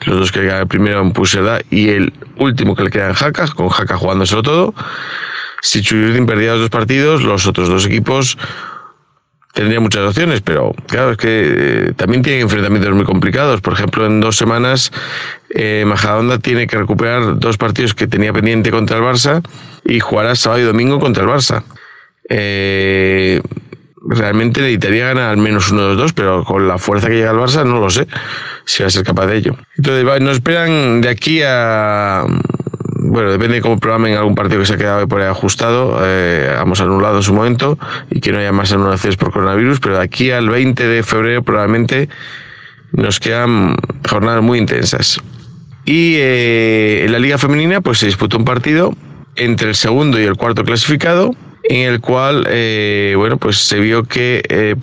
los 0.06 0.18
dos 0.18 0.32
que 0.32 0.40
le 0.40 0.48
quedan 0.48 0.68
primero 0.68 1.00
en 1.00 1.12
Puseda 1.12 1.60
y 1.70 1.88
el 1.88 2.12
último 2.36 2.74
que 2.76 2.84
le 2.84 2.90
queda 2.90 3.08
en 3.08 3.14
Jaca, 3.14 3.46
con 3.48 3.68
Jaca 3.68 3.96
jugándoselo 3.96 4.42
todo. 4.42 4.74
Si 5.62 5.80
Chuyurdin 5.80 6.26
perdía 6.26 6.52
los 6.52 6.60
dos 6.60 6.70
partidos, 6.70 7.22
los 7.22 7.46
otros 7.46 7.68
dos 7.68 7.86
equipos 7.86 8.36
tendrían 9.54 9.82
muchas 9.82 10.02
opciones, 10.02 10.40
pero 10.42 10.74
claro, 10.88 11.12
es 11.12 11.16
que 11.16 11.28
eh, 11.56 11.92
también 11.96 12.22
tienen 12.22 12.42
enfrentamientos 12.42 12.92
muy 12.92 13.04
complicados. 13.04 13.60
Por 13.60 13.72
ejemplo, 13.72 14.04
en 14.04 14.20
dos 14.20 14.36
semanas, 14.36 14.92
eh, 15.54 15.86
tiene 16.42 16.66
que 16.66 16.76
recuperar 16.76 17.38
dos 17.38 17.56
partidos 17.56 17.94
que 17.94 18.06
tenía 18.06 18.32
pendiente 18.32 18.70
contra 18.70 18.98
el 18.98 19.04
Barça 19.04 19.42
y 19.84 20.00
jugará 20.00 20.34
sábado 20.34 20.60
y 20.60 20.64
domingo 20.64 20.98
contra 20.98 21.22
el 21.22 21.30
Barça. 21.30 21.62
Eh, 22.28 23.40
realmente 24.08 24.60
necesitaría 24.60 25.08
ganar 25.08 25.30
al 25.30 25.36
menos 25.36 25.70
uno 25.70 25.82
de 25.82 25.88
los 25.88 25.96
dos, 25.96 26.12
pero 26.12 26.44
con 26.44 26.68
la 26.68 26.78
fuerza 26.78 27.08
que 27.08 27.14
llega 27.14 27.30
al 27.30 27.36
Barça 27.36 27.64
no 27.64 27.80
lo 27.80 27.90
sé 27.90 28.06
si 28.64 28.82
va 28.82 28.88
a 28.88 28.90
ser 28.90 29.04
capaz 29.04 29.26
de 29.26 29.36
ello. 29.36 29.56
Entonces, 29.76 30.20
nos 30.20 30.36
esperan 30.36 31.00
de 31.00 31.08
aquí 31.08 31.42
a. 31.44 32.24
Bueno, 33.06 33.30
depende 33.30 33.56
de 33.56 33.60
cómo 33.60 33.78
programen 33.78 34.16
algún 34.16 34.34
partido 34.34 34.60
que 34.60 34.66
se 34.66 34.74
ha 34.74 34.78
quedado 34.78 35.06
por 35.06 35.20
ahí 35.20 35.28
ajustado, 35.28 36.00
eh, 36.02 36.56
hemos 36.60 36.80
anulado 36.80 37.18
en 37.18 37.22
su 37.22 37.34
momento 37.34 37.78
y 38.10 38.20
que 38.20 38.32
no 38.32 38.38
haya 38.38 38.50
más 38.50 38.72
anulaciones 38.72 39.16
por 39.16 39.30
coronavirus, 39.30 39.78
pero 39.78 39.98
de 39.98 40.02
aquí 40.02 40.30
al 40.30 40.48
20 40.48 40.88
de 40.88 41.02
febrero 41.02 41.42
probablemente 41.42 42.08
nos 42.92 43.20
quedan 43.20 43.76
jornadas 44.08 44.42
muy 44.42 44.58
intensas. 44.58 45.20
Y 45.84 46.14
eh, 46.16 47.04
en 47.04 47.12
la 47.12 47.18
Liga 47.18 47.36
Femenina, 47.36 47.82
pues 47.82 47.98
se 47.98 48.06
disputó 48.06 48.38
un 48.38 48.46
partido 48.46 48.96
entre 49.36 49.68
el 49.68 49.74
segundo 49.74 50.18
y 50.18 50.24
el 50.24 50.36
cuarto 50.36 50.64
clasificado 50.64 51.36
en 51.64 51.88
el 51.88 52.00
cual, 52.00 52.46
eh, 52.48 53.14
bueno, 53.16 53.38
pues 53.38 53.56
se 53.56 53.80
vio 53.80 54.04
que 54.04 54.42
eh, 54.48 54.76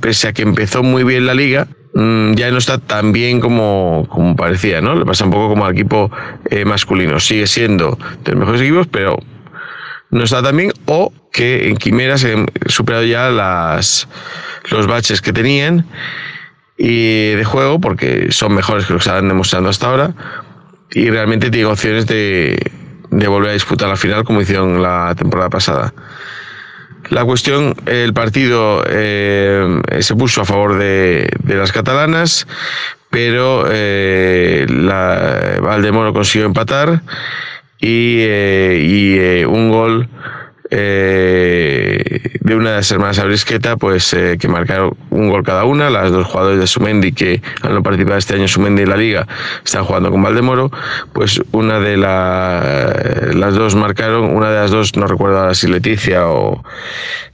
pese 0.00 0.28
a 0.28 0.32
que 0.32 0.42
empezó 0.42 0.82
muy 0.82 1.02
bien 1.02 1.26
la 1.26 1.34
liga, 1.34 1.66
mm, 1.94 2.34
ya 2.34 2.50
no 2.50 2.58
está 2.58 2.78
tan 2.78 3.12
bien 3.12 3.40
como, 3.40 4.06
como 4.08 4.36
parecía, 4.36 4.80
¿no? 4.80 4.94
Le 4.94 5.04
pasa 5.04 5.24
un 5.24 5.32
poco 5.32 5.48
como 5.50 5.66
al 5.66 5.72
equipo 5.72 6.10
eh, 6.50 6.64
masculino. 6.64 7.18
Sigue 7.18 7.46
siendo 7.46 7.98
de 8.24 8.32
los 8.32 8.40
mejores 8.40 8.60
equipos, 8.60 8.86
pero 8.86 9.18
no 10.10 10.22
está 10.22 10.42
tan 10.42 10.56
bien. 10.56 10.72
O 10.86 11.12
que 11.32 11.68
en 11.68 11.76
Quimera 11.76 12.16
se 12.16 12.32
han 12.32 12.46
superado 12.66 13.04
ya 13.04 13.28
las, 13.30 14.08
los 14.70 14.86
baches 14.86 15.20
que 15.20 15.32
tenían 15.32 15.86
y 16.78 17.30
de 17.32 17.44
juego, 17.44 17.80
porque 17.80 18.30
son 18.30 18.54
mejores 18.54 18.86
que 18.86 18.92
los 18.92 19.02
que 19.02 19.08
estaban 19.08 19.28
demostrando 19.28 19.68
hasta 19.68 19.88
ahora. 19.88 20.14
Y 20.92 21.10
realmente 21.10 21.50
tiene 21.50 21.66
opciones 21.66 22.06
de, 22.06 22.58
de 23.10 23.28
volver 23.28 23.50
a 23.50 23.54
disputar 23.54 23.88
la 23.88 23.96
final 23.96 24.24
como 24.24 24.40
hicieron 24.40 24.80
la 24.80 25.14
temporada 25.16 25.50
pasada. 25.50 25.92
La 27.10 27.24
cuestión, 27.24 27.74
el 27.86 28.14
partido 28.14 28.84
eh, 28.88 29.80
se 29.98 30.14
puso 30.14 30.42
a 30.42 30.44
favor 30.44 30.78
de, 30.78 31.28
de 31.42 31.54
las 31.56 31.72
catalanas, 31.72 32.46
pero 33.10 33.64
eh, 33.68 34.64
la, 34.68 35.58
Valdemoro 35.60 36.12
consiguió 36.12 36.46
empatar 36.46 37.02
y, 37.80 38.18
eh, 38.20 38.80
y 38.80 39.18
eh, 39.18 39.46
un 39.46 39.70
gol 39.70 40.08
eh, 40.70 42.38
de 42.40 42.54
una 42.54 42.70
de 42.70 42.76
las 42.76 42.90
hermanas 42.90 43.18
Abrisqueta, 43.18 43.76
pues 43.76 44.12
eh, 44.14 44.36
que 44.40 44.48
marcaron 44.48 44.96
un 45.10 45.28
gol 45.28 45.42
cada 45.42 45.64
una, 45.64 45.90
las 45.90 46.10
dos 46.10 46.26
jugadores 46.26 46.60
de 46.60 46.66
Sumendi 46.66 47.12
que 47.12 47.42
han 47.62 47.74
no 47.74 47.82
participado 47.82 48.18
este 48.18 48.34
año 48.34 48.48
Sumendi 48.48 48.82
en 48.82 48.90
la 48.90 48.96
liga 48.96 49.26
están 49.64 49.84
jugando 49.84 50.10
con 50.10 50.22
Valdemoro, 50.22 50.70
pues 51.12 51.40
una 51.52 51.80
de 51.80 51.96
la, 51.96 52.94
las 53.34 53.54
dos 53.54 53.74
marcaron, 53.74 54.34
una 54.36 54.50
de 54.50 54.56
las 54.56 54.70
dos 54.70 54.96
no 54.96 55.06
recuerdo 55.06 55.38
ahora 55.38 55.54
si 55.54 55.66
Leticia 55.68 56.28
o 56.28 56.64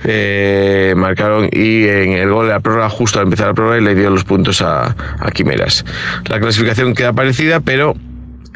eh, 0.04 0.94
marcaron 0.96 1.48
y 1.52 1.86
en 1.86 2.12
el 2.12 2.30
gol 2.30 2.46
de 2.46 2.52
la 2.52 2.60
prórroga 2.60 2.88
justo 2.88 3.18
al 3.18 3.26
empezar 3.26 3.48
la 3.48 3.54
prórroga 3.54 3.80
le 3.80 3.94
dio 3.94 4.10
los 4.10 4.24
puntos 4.24 4.62
a, 4.62 4.94
a 5.20 5.30
Quimeras. 5.30 5.84
La 6.28 6.40
clasificación 6.40 6.94
queda 6.94 7.12
parecida, 7.12 7.60
pero 7.60 7.94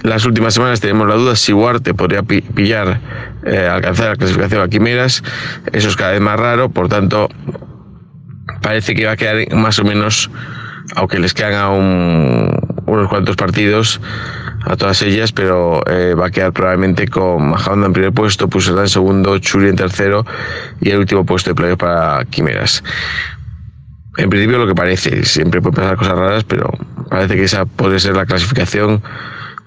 las 0.02 0.24
últimas 0.24 0.55
semanas 0.55 0.81
tenemos 0.81 1.09
la 1.09 1.14
duda 1.14 1.36
si 1.36 1.52
Huarte 1.52 1.94
podría 1.94 2.22
pillar, 2.22 3.01
eh, 3.44 3.68
alcanzar 3.70 4.10
la 4.10 4.16
clasificación 4.16 4.62
a 4.62 4.68
Quimeras. 4.68 5.22
Eso 5.72 5.89
es 5.89 5.97
cada 5.97 6.12
vez 6.12 6.20
más 6.20 6.39
raro, 6.39 6.70
por 6.70 6.89
tanto, 6.89 7.28
parece 8.62 8.94
que 8.94 9.06
va 9.06 9.12
a 9.12 9.16
quedar 9.16 9.52
más 9.55 9.78
o 9.78 9.85
menos, 9.85 10.31
aunque 10.97 11.18
les 11.18 11.35
quedan 11.35 11.55
aún 11.55 12.51
unos 12.86 13.09
cuantos 13.09 13.36
partidos 13.36 14.01
a 14.66 14.77
todas 14.77 15.01
ellas, 15.02 15.32
pero 15.32 15.82
eh, 15.86 16.14
va 16.14 16.27
a 16.27 16.31
quedar 16.31 16.52
probablemente 16.52 17.09
con 17.09 17.51
Majadonda 17.51 17.86
en 17.86 17.93
primer 17.93 18.12
puesto, 18.12 18.48
Pusela 18.48 18.82
en 18.82 18.89
segundo, 18.89 19.39
Churi 19.39 19.68
en 19.68 19.77
tercero 19.77 20.24
y 20.81 20.90
el 20.90 20.98
último 20.98 21.24
puesto 21.24 21.51
de 21.51 21.55
playoff 21.55 21.78
para 21.78 22.24
Quimeras. 22.27 22.82
En 24.18 24.28
principio 24.28 24.59
lo 24.59 24.66
que 24.66 24.74
parece, 24.74 25.24
siempre 25.24 25.62
puede 25.62 25.77
pasar 25.77 25.97
cosas 25.97 26.18
raras, 26.18 26.44
pero 26.44 26.70
parece 27.09 27.36
que 27.36 27.44
esa 27.44 27.64
puede 27.64 27.98
ser 28.01 28.16
la 28.16 28.27
clasificación 28.27 29.02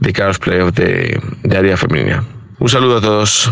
de 0.03 0.13
cara 0.13 0.25
a 0.25 0.27
los 0.29 0.39
playoffs 0.39 0.75
de, 0.75 1.19
de 1.43 1.57
área 1.57 1.77
femenina. 1.77 2.23
Un 2.59 2.69
saludo 2.69 2.97
a 2.97 3.01
todos. 3.01 3.51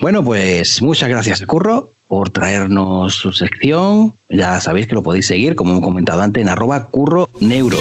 Bueno, 0.00 0.22
pues 0.22 0.82
muchas 0.82 1.08
gracias, 1.08 1.46
Curro, 1.46 1.92
por 2.08 2.30
traernos 2.30 3.14
su 3.14 3.32
sección. 3.32 4.14
Ya 4.28 4.60
sabéis 4.60 4.88
que 4.88 4.96
lo 4.96 5.02
podéis 5.02 5.26
seguir, 5.26 5.54
como 5.54 5.70
hemos 5.70 5.84
comentado 5.84 6.20
antes, 6.22 6.42
en 6.42 6.48
arroba 6.48 6.88
curro 6.88 7.28
neuro. 7.40 7.78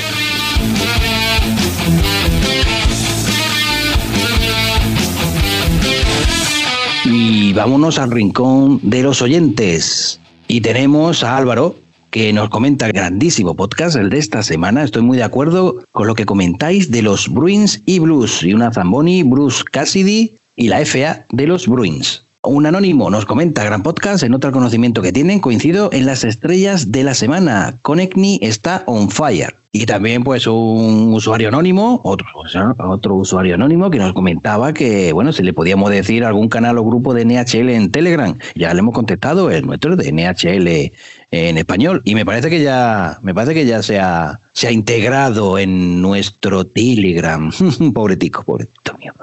Y 7.06 7.54
vámonos 7.54 7.98
al 7.98 8.12
rincón 8.12 8.80
de 8.84 9.02
los 9.02 9.24
oyentes. 9.24 10.20
Y 10.48 10.62
tenemos 10.62 11.24
a 11.24 11.38
Álvaro, 11.38 11.76
que 12.16 12.32
nos 12.32 12.48
comenta 12.48 12.88
grandísimo 12.88 13.58
podcast, 13.58 13.98
el 13.98 14.10
de 14.10 14.20
esta 14.20 14.42
semana. 14.42 14.86
Estoy 14.86 15.02
muy 15.02 15.18
de 15.18 15.24
acuerdo 15.24 15.84
con 15.92 16.08
lo 16.08 16.16
que 16.16 16.26
comentáis 16.26 16.90
de 16.90 17.02
los 17.02 17.28
Bruins 17.28 17.82
y 17.86 18.00
Blues, 18.00 18.42
y 18.42 18.54
una 18.54 18.72
Zamboni, 18.72 19.24
Bruce 19.24 19.66
Cassidy 19.70 20.38
y 20.56 20.70
la 20.70 20.80
FA 20.86 21.26
de 21.30 21.46
los 21.46 21.68
Bruins. 21.68 22.25
Un 22.46 22.66
anónimo 22.68 23.10
nos 23.10 23.26
comenta, 23.26 23.64
gran 23.64 23.82
podcast, 23.82 24.24
en 24.24 24.34
otro 24.34 24.52
conocimiento 24.52 25.02
que 25.02 25.12
tienen, 25.12 25.40
coincido 25.40 25.90
en 25.92 26.06
las 26.06 26.24
estrellas 26.24 26.92
de 26.92 27.04
la 27.04 27.16
semana. 27.16 27.80
Conecni 27.82 28.40
está 28.42 28.84
on 28.86 29.10
fire. 29.10 29.56
Y 29.72 29.86
también 29.86 30.24
pues 30.24 30.48
un 30.48 31.14
usuario 31.14 31.50
anónimo, 31.50 32.00
otro, 32.06 33.16
usuario 33.16 33.56
anónimo 33.56 33.90
que 33.90 33.98
nos 33.98 34.14
comentaba 34.14 34.74
que, 34.74 35.12
bueno, 35.12 35.34
si 35.34 35.44
le 35.44 35.52
podíamos 35.52 35.92
decir 35.92 36.24
algún 36.24 36.48
canal 36.48 36.78
o 36.78 36.86
grupo 36.86 37.14
de 37.14 37.26
NHL 37.26 37.70
en 37.72 37.92
Telegram. 37.92 38.38
Ya 38.56 38.74
le 38.74 38.80
hemos 38.80 38.94
contestado, 38.94 39.52
el 39.52 39.66
nuestro 39.66 39.98
de 39.98 40.14
NHL 40.14 40.94
en 41.32 41.58
español. 41.58 42.02
Y 42.06 42.16
me 42.16 42.26
parece 42.26 42.50
que 42.50 42.64
ya, 42.64 43.20
me 43.22 43.34
parece 43.34 43.54
que 43.54 43.66
ya 43.66 43.84
se 43.84 44.00
ha, 44.00 44.40
se 44.54 44.68
ha 44.68 44.72
integrado 44.72 45.58
en 45.58 46.02
nuestro 46.02 46.66
Telegram. 46.66 47.52
pobretico, 47.94 48.44
pobrecito 48.44 48.98
mío. 48.98 49.14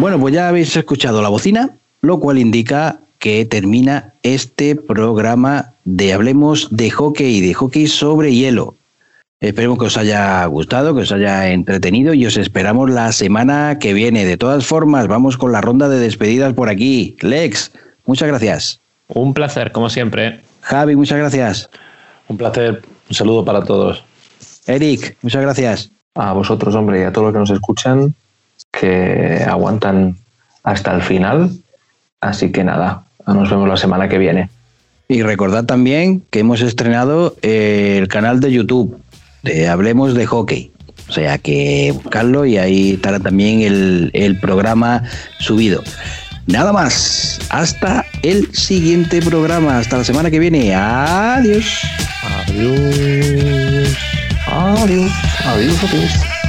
Bueno, 0.00 0.18
pues 0.18 0.32
ya 0.32 0.48
habéis 0.48 0.74
escuchado 0.74 1.20
la 1.20 1.28
bocina, 1.28 1.76
lo 2.00 2.20
cual 2.20 2.38
indica 2.38 3.00
que 3.18 3.44
termina 3.44 4.14
este 4.22 4.74
programa 4.74 5.74
de 5.84 6.14
Hablemos 6.14 6.68
de 6.70 6.90
Hockey 6.90 7.36
y 7.36 7.40
de 7.42 7.52
Hockey 7.52 7.86
sobre 7.86 8.34
hielo. 8.34 8.76
Esperemos 9.40 9.78
que 9.78 9.84
os 9.84 9.98
haya 9.98 10.42
gustado, 10.46 10.94
que 10.94 11.02
os 11.02 11.12
haya 11.12 11.50
entretenido 11.50 12.14
y 12.14 12.24
os 12.24 12.38
esperamos 12.38 12.88
la 12.88 13.12
semana 13.12 13.78
que 13.78 13.92
viene. 13.92 14.24
De 14.24 14.38
todas 14.38 14.64
formas, 14.64 15.06
vamos 15.06 15.36
con 15.36 15.52
la 15.52 15.60
ronda 15.60 15.90
de 15.90 15.98
despedidas 15.98 16.54
por 16.54 16.70
aquí. 16.70 17.18
Lex, 17.20 17.70
muchas 18.06 18.28
gracias. 18.28 18.80
Un 19.08 19.34
placer, 19.34 19.70
como 19.70 19.90
siempre. 19.90 20.40
Javi, 20.62 20.96
muchas 20.96 21.18
gracias. 21.18 21.68
Un 22.26 22.38
placer. 22.38 22.80
Un 23.10 23.14
saludo 23.14 23.44
para 23.44 23.64
todos. 23.64 24.02
Eric, 24.66 25.18
muchas 25.20 25.42
gracias. 25.42 25.90
A 26.14 26.32
vosotros, 26.32 26.74
hombre, 26.74 27.02
y 27.02 27.04
a 27.04 27.12
todos 27.12 27.26
los 27.26 27.34
que 27.34 27.40
nos 27.40 27.50
escuchan 27.50 28.14
que 28.70 29.44
aguantan 29.46 30.16
hasta 30.62 30.94
el 30.94 31.02
final. 31.02 31.50
Así 32.20 32.52
que 32.52 32.64
nada, 32.64 33.04
nos 33.26 33.50
vemos 33.50 33.68
la 33.68 33.76
semana 33.76 34.08
que 34.08 34.18
viene. 34.18 34.50
Y 35.08 35.22
recordad 35.22 35.64
también 35.64 36.22
que 36.30 36.40
hemos 36.40 36.60
estrenado 36.60 37.34
el 37.42 38.06
canal 38.08 38.40
de 38.40 38.52
YouTube 38.52 39.00
de 39.42 39.68
Hablemos 39.68 40.14
de 40.14 40.26
Hockey. 40.26 40.70
O 41.08 41.12
sea 41.12 41.38
que 41.38 41.92
buscarlo 41.92 42.46
y 42.46 42.58
ahí 42.58 42.92
estará 42.92 43.18
también 43.18 43.62
el, 43.62 44.10
el 44.12 44.38
programa 44.38 45.02
subido. 45.40 45.82
Nada 46.46 46.72
más. 46.72 47.40
Hasta 47.50 48.04
el 48.22 48.54
siguiente 48.54 49.20
programa. 49.22 49.78
Hasta 49.78 49.98
la 49.98 50.04
semana 50.04 50.30
que 50.30 50.38
viene. 50.38 50.74
Adiós. 50.74 51.80
Adiós. 52.46 53.96
Adiós. 54.46 55.12
Adiós. 55.46 55.84
Adiós. 55.84 56.39